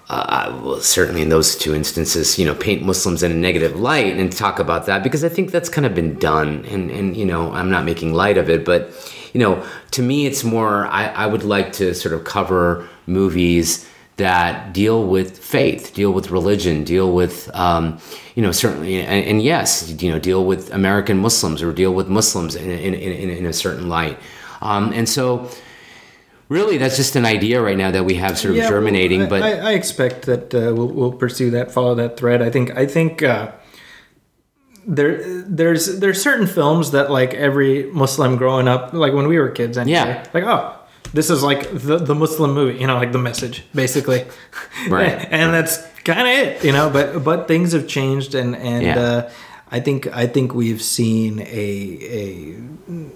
Uh, 0.09 0.61
well, 0.63 0.79
certainly 0.79 1.21
in 1.21 1.31
those 1.31 1.57
two 1.57 1.75
instances, 1.75 2.39
you 2.39 2.47
know, 2.47 2.55
paint 2.55 2.81
Muslims 2.81 3.25
in 3.25 3.33
a 3.33 3.35
negative 3.35 3.75
light 3.75 4.17
and 4.17 4.31
talk 4.31 4.61
about 4.61 4.87
that 4.87 5.03
because 5.03 5.25
I 5.25 5.29
think 5.29 5.51
that's 5.51 5.69
kind 5.69 5.85
of 5.85 5.97
been 5.97 6.17
done. 6.21 6.65
And, 6.67 6.93
and 6.93 7.17
you 7.17 7.25
know, 7.25 7.51
I'm 7.51 7.71
not 7.71 7.85
making 7.85 8.15
light 8.15 8.39
of 8.39 8.49
it, 8.49 8.65
but, 8.65 8.93
you 9.33 9.41
know, 9.41 9.67
to 9.91 10.03
me, 10.03 10.27
it's 10.27 10.45
more, 10.45 10.87
I, 10.87 11.07
I 11.09 11.27
would 11.27 11.43
like 11.43 11.73
to 11.73 11.93
sort 11.93 12.15
of 12.15 12.23
cover 12.23 12.89
movies 13.09 13.85
that 14.17 14.73
deal 14.73 15.07
with 15.07 15.39
faith, 15.39 15.93
deal 15.95 16.11
with 16.11 16.31
religion, 16.31 16.85
deal 16.85 17.13
with, 17.13 17.55
um, 17.55 17.99
you 18.35 18.43
know, 18.43 18.51
certainly, 18.51 19.01
and, 19.01 19.27
and, 19.27 19.43
yes, 19.43 19.91
you 20.03 20.11
know, 20.11 20.19
deal 20.19 20.45
with 20.45 20.73
American 20.73 21.19
Muslims 21.19 21.63
or 21.63 21.73
deal 21.73 21.93
with 21.93 22.09
Muslims 22.09 22.55
in, 22.55 22.71
in, 22.71 22.95
in, 22.95 23.31
in 23.31 23.47
a 23.47 23.53
certain 23.53 23.89
light. 23.89 24.19
Um, 24.63 24.93
and 24.95 25.07
so, 25.07 25.51
really, 26.49 26.79
that's 26.79 26.97
just 26.97 27.15
an 27.15 27.27
idea 27.27 27.61
right 27.61 27.77
now 27.77 27.91
that 27.91 28.05
we 28.05 28.15
have 28.15 28.39
sort 28.39 28.53
of 28.53 28.57
yeah, 28.57 28.69
germinating. 28.69 29.29
Well, 29.29 29.35
I, 29.35 29.41
but 29.41 29.43
I, 29.43 29.71
I, 29.71 29.73
expect 29.73 30.23
that 30.27 30.55
uh, 30.55 30.73
we'll, 30.75 30.89
we'll, 30.89 31.13
pursue 31.13 31.51
that, 31.51 31.71
follow 31.71 31.95
that 31.97 32.17
thread. 32.17 32.43
I 32.43 32.51
think, 32.51 32.77
I 32.77 32.87
think. 32.87 33.23
Uh, 33.23 33.53
there, 34.89 35.43
there's 35.43 35.99
there's 35.99 36.23
certain 36.23 36.47
films 36.47 36.93
that 36.93 37.11
like 37.11 37.35
every 37.35 37.91
Muslim 37.91 38.37
growing 38.37 38.69
up, 38.69 38.93
like 38.93 39.13
when 39.13 39.27
we 39.27 39.37
were 39.37 39.51
kids, 39.51 39.77
anyway, 39.77 39.99
yeah, 39.99 40.27
like 40.33 40.45
oh, 40.45 40.76
this 41.13 41.31
is 41.31 41.43
like 41.43 41.71
the, 41.71 41.99
the 41.99 42.15
Muslim 42.15 42.53
movie, 42.55 42.79
you 42.79 42.87
know, 42.87 42.97
like 42.97 43.13
the 43.13 43.19
message, 43.19 43.65
basically. 43.75 44.25
Right. 44.89 45.27
and 45.31 45.55
that's 45.55 45.85
kind 46.05 46.21
of 46.21 46.27
it, 46.27 46.65
you 46.65 46.71
know. 46.71 46.91
But 46.91 47.25
but 47.25 47.49
things 47.49 47.73
have 47.73 47.89
changed, 47.89 48.35
and 48.35 48.55
and 48.55 48.83
yeah. 48.83 48.99
uh, 48.99 49.31
I 49.71 49.81
think 49.81 50.07
I 50.09 50.27
think 50.27 50.55
we've 50.55 50.83
seen 50.83 51.41
a 51.41 51.45
a 51.47 52.57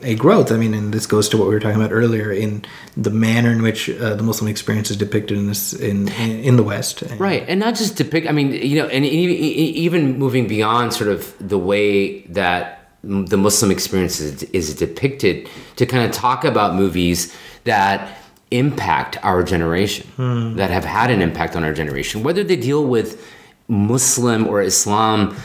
a 0.02 0.14
growth. 0.16 0.50
I 0.50 0.56
mean, 0.56 0.74
and 0.74 0.92
this 0.92 1.06
goes 1.06 1.28
to 1.28 1.36
what 1.36 1.48
we 1.48 1.54
were 1.54 1.60
talking 1.60 1.80
about 1.80 1.92
earlier 1.92 2.32
in 2.32 2.64
the 2.96 3.10
manner 3.10 3.52
in 3.52 3.62
which 3.62 3.88
uh, 3.90 4.14
the 4.14 4.22
Muslim 4.22 4.48
experience 4.48 4.90
is 4.90 4.96
depicted 4.96 5.38
in 5.38 5.46
this 5.46 5.72
in 5.72 6.08
in, 6.08 6.30
in 6.40 6.56
the 6.56 6.64
West. 6.64 7.02
Right, 7.18 7.44
and 7.46 7.60
not 7.60 7.76
just 7.76 7.96
depict. 7.96 8.26
I 8.26 8.32
mean, 8.32 8.52
you 8.52 8.82
know, 8.82 8.88
and 8.88 9.04
even, 9.04 9.36
even 9.36 10.18
moving 10.18 10.48
beyond 10.48 10.92
sort 10.92 11.10
of 11.10 11.34
the 11.38 11.58
way 11.58 12.22
that 12.22 12.80
the 13.02 13.38
Muslim 13.38 13.70
experience 13.70 14.20
is, 14.20 14.42
is 14.44 14.74
depicted 14.74 15.48
to 15.76 15.86
kind 15.86 16.04
of 16.04 16.12
talk 16.12 16.44
about 16.44 16.74
movies 16.74 17.34
that 17.64 18.16
impact 18.50 19.16
our 19.22 19.42
generation, 19.42 20.06
hmm. 20.16 20.56
that 20.56 20.70
have 20.70 20.84
had 20.84 21.10
an 21.10 21.22
impact 21.22 21.56
on 21.56 21.64
our 21.64 21.72
generation, 21.72 22.22
whether 22.22 22.42
they 22.42 22.56
deal 22.56 22.84
with 22.84 23.24
Muslim 23.68 24.46
or 24.46 24.60
Islam 24.60 25.36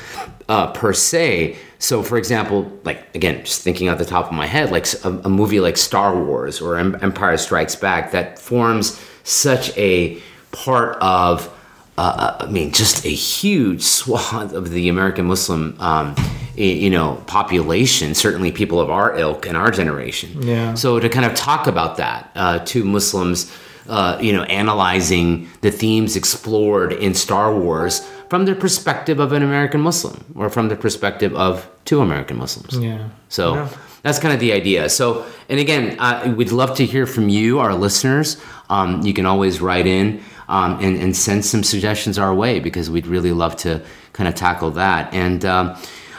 uh, 0.50 0.72
per 0.72 0.94
se. 0.94 1.58
So, 1.78 2.02
for 2.02 2.18
example, 2.18 2.72
like 2.84 3.14
again, 3.16 3.46
just 3.46 3.62
thinking 3.62 3.88
at 3.88 3.98
the 3.98 4.06
top 4.06 4.28
of 4.28 4.34
my 4.34 4.48
head, 4.48 4.72
like 4.72 4.88
a, 5.04 5.10
a 5.26 5.30
movie 5.30 5.60
like 5.60 5.78
Star 5.78 6.22
Wars 6.24 6.62
or 6.62 6.78
Empire 6.78 7.38
Strikes 7.38 7.76
Back 7.76 8.12
that 8.12 8.40
forms 8.40 9.00
such 9.24 9.76
a 9.78 10.20
part 10.52 10.98
of 11.02 11.52
uh, 11.98 12.38
I 12.42 12.46
mean, 12.48 12.72
just 12.72 13.06
a 13.06 13.10
huge 13.10 13.82
swath 13.98 14.54
of 14.54 14.72
the 14.72 14.90
American 14.90 15.26
Muslim, 15.26 15.76
um, 15.80 16.16
you 16.56 16.90
know, 16.90 17.24
population. 17.28 18.16
Certainly, 18.16 18.52
people 18.52 18.80
of 18.80 18.90
our 18.90 19.18
ilk 19.18 19.46
and 19.46 19.56
our 19.56 19.72
generation. 19.72 20.42
Yeah. 20.42 20.74
So 20.74 21.00
to 21.00 21.10
kind 21.10 21.26
of 21.26 21.36
talk 21.36 21.68
about 21.68 21.98
that 21.98 22.32
uh, 22.36 22.60
to 22.60 22.84
Muslims, 22.84 23.52
uh, 23.88 24.18
you 24.22 24.34
know, 24.34 24.44
analyzing 24.44 25.48
the 25.62 25.72
themes 25.72 26.16
explored 26.16 26.94
in 26.94 27.14
Star 27.14 27.58
Wars 27.58 28.02
from 28.30 28.46
the 28.46 28.56
perspective 28.56 29.20
of 29.20 29.32
an 29.32 29.44
American 29.44 29.82
Muslim 29.82 30.24
or 30.36 30.50
from 30.50 30.70
the 30.70 30.76
perspective 30.76 31.34
of 31.36 31.70
two 31.86 32.02
American 32.02 32.38
Muslims. 32.38 32.78
Yeah. 32.78 33.10
So. 33.30 33.56
Yeah. 33.56 33.70
That's 34.02 34.20
kind 34.20 34.36
of 34.36 34.40
the 34.40 34.54
idea. 34.54 34.88
So, 34.90 35.26
and 35.50 35.60
again, 35.60 35.98
uh, 35.98 36.32
we'd 36.38 36.52
love 36.52 36.78
to 36.78 36.86
hear 36.86 37.08
from 37.08 37.28
you, 37.28 37.58
our 37.58 37.74
listeners. 37.74 38.40
Um, 38.70 39.02
you 39.02 39.16
can 39.16 39.26
always 39.26 39.62
write 39.62 39.88
in 39.88 40.24
um, 40.48 40.80
and, 40.82 40.98
and 40.98 41.16
send 41.16 41.46
some 41.46 41.64
suggestions 41.64 42.18
our 42.18 42.34
way 42.34 42.60
because 42.60 42.90
we'd 42.90 43.08
really 43.08 43.32
love 43.32 43.56
to 43.58 43.82
kind 44.14 44.28
of 44.28 44.36
tackle 44.36 44.72
that. 44.72 45.14
And 45.14 45.44
um, 45.46 45.76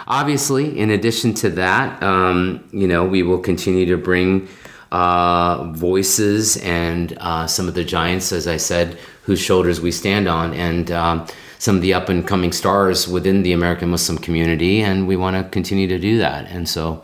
obviously, 0.06 0.78
in 0.78 0.90
addition 0.90 1.34
to 1.34 1.50
that, 1.50 2.02
um, 2.02 2.64
you 2.72 2.86
know, 2.86 3.04
we 3.04 3.22
will 3.22 3.38
continue 3.38 3.86
to 3.86 3.96
bring 3.96 4.48
uh, 4.92 5.64
voices 5.72 6.56
and 6.58 7.16
uh, 7.18 7.46
some 7.46 7.68
of 7.68 7.74
the 7.74 7.84
giants, 7.84 8.32
as 8.32 8.46
I 8.46 8.56
said, 8.56 8.98
whose 9.22 9.40
shoulders 9.40 9.80
we 9.80 9.90
stand 9.90 10.28
on, 10.28 10.54
and 10.54 10.90
um, 10.90 11.26
some 11.58 11.76
of 11.76 11.82
the 11.82 11.92
up 11.94 12.08
and 12.08 12.26
coming 12.26 12.52
stars 12.52 13.08
within 13.08 13.42
the 13.42 13.52
American 13.52 13.90
Muslim 13.90 14.18
community. 14.18 14.82
And 14.82 15.08
we 15.08 15.16
want 15.16 15.36
to 15.36 15.48
continue 15.50 15.88
to 15.88 15.98
do 15.98 16.18
that. 16.18 16.48
And 16.50 16.68
so, 16.68 17.02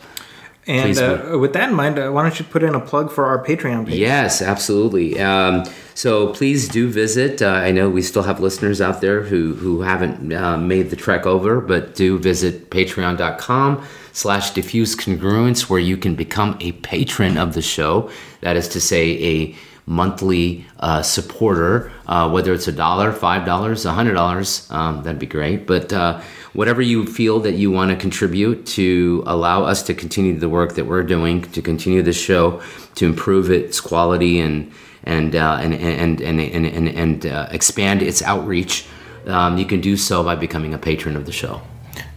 And 0.67 0.97
uh, 0.97 1.39
with 1.41 1.55
that 1.55 1.71
in 1.71 1.75
mind, 1.75 1.99
uh, 1.99 2.11
why 2.11 2.23
don't 2.23 2.39
you 2.39 2.45
put 2.45 2.63
in 2.63 2.75
a 2.75 2.81
plug 2.81 3.11
for 3.11 3.27
our 3.27 3.45
Patreon 3.45 3.87
page? 3.87 3.97
Yes, 3.97 4.41
absolutely. 4.41 5.19
Um, 5.19 5.65
so 5.95 6.33
please 6.33 6.69
do 6.69 6.89
visit. 6.89 7.43
Uh, 7.43 7.49
I 7.49 7.73
know 7.73 7.91
we 7.91 8.01
still 8.01 8.23
have 8.23 8.39
listeners 8.39 8.81
out 8.81 9.01
there 9.01 9.23
who 9.23 9.55
who 9.55 9.83
haven't 9.83 10.33
uh, 10.33 10.57
made 10.57 10.91
the 10.91 10.97
trek 10.97 11.27
over, 11.27 11.61
but 11.61 11.97
do 11.97 12.17
visit 12.17 12.71
patreon.com 12.71 13.85
slash 14.13 14.51
diffuse 14.53 14.95
congruence 14.95 15.69
where 15.69 15.81
you 15.81 15.97
can 15.97 16.15
become 16.15 16.57
a 16.61 16.73
patron 16.73 17.37
of 17.39 17.55
the 17.55 17.63
show. 17.63 18.09
That 18.43 18.57
is 18.57 18.69
to 18.69 18.81
say, 18.81 19.11
a 19.25 19.57
monthly 19.93 20.64
uh, 20.81 21.02
supporter, 21.02 21.93
uh, 22.06 22.28
whether 22.31 22.52
it's 22.52 22.69
a 22.69 22.73
dollar, 22.73 23.12
five 23.12 23.44
dollars, 23.44 23.85
a 23.85 23.93
hundred 23.93 24.14
dollars, 24.14 24.66
um, 24.70 25.02
that'd 25.02 25.19
be 25.19 25.27
great. 25.27 25.66
But 25.66 25.93
uh, 25.93 26.20
whatever 26.55 26.82
you 26.82 27.06
feel 27.06 27.40
that 27.40 27.52
you 27.52 27.70
want 27.70 27.90
to 27.90 27.97
contribute 27.97 28.66
to 28.78 29.23
allow 29.27 29.64
us 29.64 29.82
to 29.85 29.94
continue 29.94 30.39
the 30.39 30.48
work 30.48 30.74
that 30.74 30.86
we're 30.86 31.02
doing, 31.02 31.43
to 31.52 31.62
continue 31.62 32.02
the 32.02 32.12
show, 32.12 32.62
to 32.94 33.06
improve 33.06 33.51
its 33.51 33.81
quality 33.81 34.40
and 34.40 34.73
and 35.05 35.35
uh, 35.35 35.59
and, 35.60 35.74
and 35.74 36.20
and 36.20 36.40
and 36.40 36.66
and, 36.66 36.89
and 36.89 37.27
uh, 37.27 37.48
expand 37.51 38.02
its 38.02 38.23
outreach, 38.23 38.86
um, 39.27 39.59
you 39.59 39.66
can 39.66 39.81
do 39.81 39.97
so 39.97 40.23
by 40.23 40.36
becoming 40.36 40.74
a 40.74 40.78
patron 40.78 41.16
of 41.16 41.27
the 41.27 41.32
show. 41.32 41.60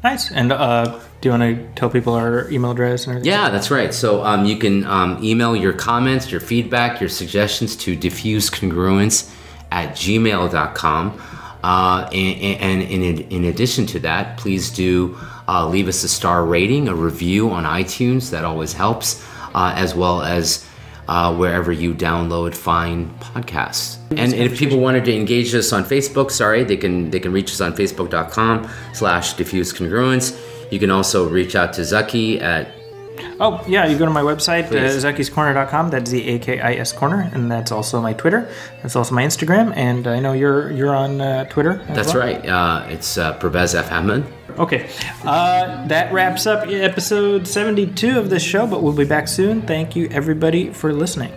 Nice. 0.03 0.31
And 0.31 0.51
uh, 0.51 0.99
do 1.25 1.29
you 1.29 1.39
want 1.39 1.57
to 1.57 1.67
tell 1.73 1.89
people 1.89 2.13
our 2.13 2.47
email 2.51 2.69
address 2.69 3.07
and? 3.07 3.25
Yeah, 3.25 3.49
that's 3.49 3.71
right. 3.71 3.91
So 3.91 4.23
um, 4.23 4.45
you 4.45 4.57
can 4.57 4.85
um, 4.85 5.17
email 5.23 5.55
your 5.55 5.73
comments, 5.73 6.29
your 6.29 6.39
feedback, 6.39 6.99
your 6.99 7.09
suggestions 7.09 7.75
to 7.77 7.97
diffusecongruence 7.97 9.33
at 9.71 9.95
gmail.com. 9.95 11.21
Uh, 11.63 12.09
and, 12.13 12.61
and 12.61 12.81
in, 12.83 13.21
in 13.31 13.45
addition 13.45 13.87
to 13.87 13.99
that, 14.01 14.37
please 14.37 14.69
do 14.69 15.17
uh, 15.47 15.67
leave 15.67 15.87
us 15.87 16.03
a 16.03 16.07
star 16.07 16.45
rating, 16.45 16.87
a 16.87 16.93
review 16.93 17.49
on 17.49 17.63
iTunes. 17.63 18.29
That 18.29 18.45
always 18.45 18.73
helps, 18.73 19.27
uh, 19.55 19.73
as 19.75 19.95
well 19.95 20.21
as 20.21 20.63
uh, 21.07 21.35
wherever 21.35 21.71
you 21.71 21.95
download 21.95 22.55
fine 22.55 23.09
podcasts. 23.19 23.97
And 24.15 24.31
if 24.31 24.59
people 24.59 24.79
wanted 24.79 25.05
to 25.05 25.15
engage 25.15 25.55
us 25.55 25.73
on 25.73 25.85
Facebook, 25.85 26.29
sorry, 26.29 26.63
they 26.63 26.77
can 26.77 27.09
they 27.09 27.19
can 27.19 27.31
reach 27.31 27.51
us 27.51 27.61
on 27.61 27.73
facebook.com 27.73 28.69
slash 28.93 29.33
diffuse 29.33 29.73
congruence. 29.73 30.39
You 30.71 30.79
can 30.79 30.91
also 30.91 31.27
reach 31.29 31.55
out 31.55 31.73
to 31.73 31.85
Zaki 31.85 32.39
at 32.39 32.67
Oh, 33.39 33.61
yeah, 33.67 33.85
you 33.85 33.97
go 33.97 34.05
to 34.05 34.11
my 34.11 34.21
website, 34.21 34.65
uh, 34.65 34.69
Please. 34.69 35.03
zakiscorner.com. 35.03 35.89
That's 35.89 36.09
Z 36.09 36.27
A 36.27 36.39
K 36.39 36.59
I 36.59 36.73
S 36.75 36.91
corner. 36.91 37.29
And 37.33 37.51
that's 37.51 37.71
also 37.71 38.01
my 38.01 38.13
Twitter. 38.13 38.49
That's 38.81 38.95
also 38.95 39.13
my 39.13 39.23
Instagram. 39.23 39.75
And 39.75 40.07
I 40.07 40.19
know 40.19 40.33
you're 40.33 40.71
you're 40.71 40.95
on 40.95 41.21
uh, 41.21 41.45
Twitter. 41.45 41.83
That's 41.89 42.13
well? 42.13 42.23
right. 42.27 42.45
Uh, 42.45 42.85
it's 42.89 43.17
uh, 43.17 43.37
F. 43.43 43.91
Ahmed. 43.91 44.25
Okay. 44.57 44.89
Uh, 45.25 45.85
that 45.87 46.13
wraps 46.13 46.45
up 46.47 46.67
episode 46.67 47.45
72 47.45 48.17
of 48.17 48.29
this 48.29 48.43
show, 48.43 48.65
but 48.65 48.81
we'll 48.81 48.93
be 48.93 49.05
back 49.05 49.27
soon. 49.27 49.61
Thank 49.61 49.95
you, 49.97 50.07
everybody, 50.11 50.69
for 50.71 50.93
listening. 50.93 51.33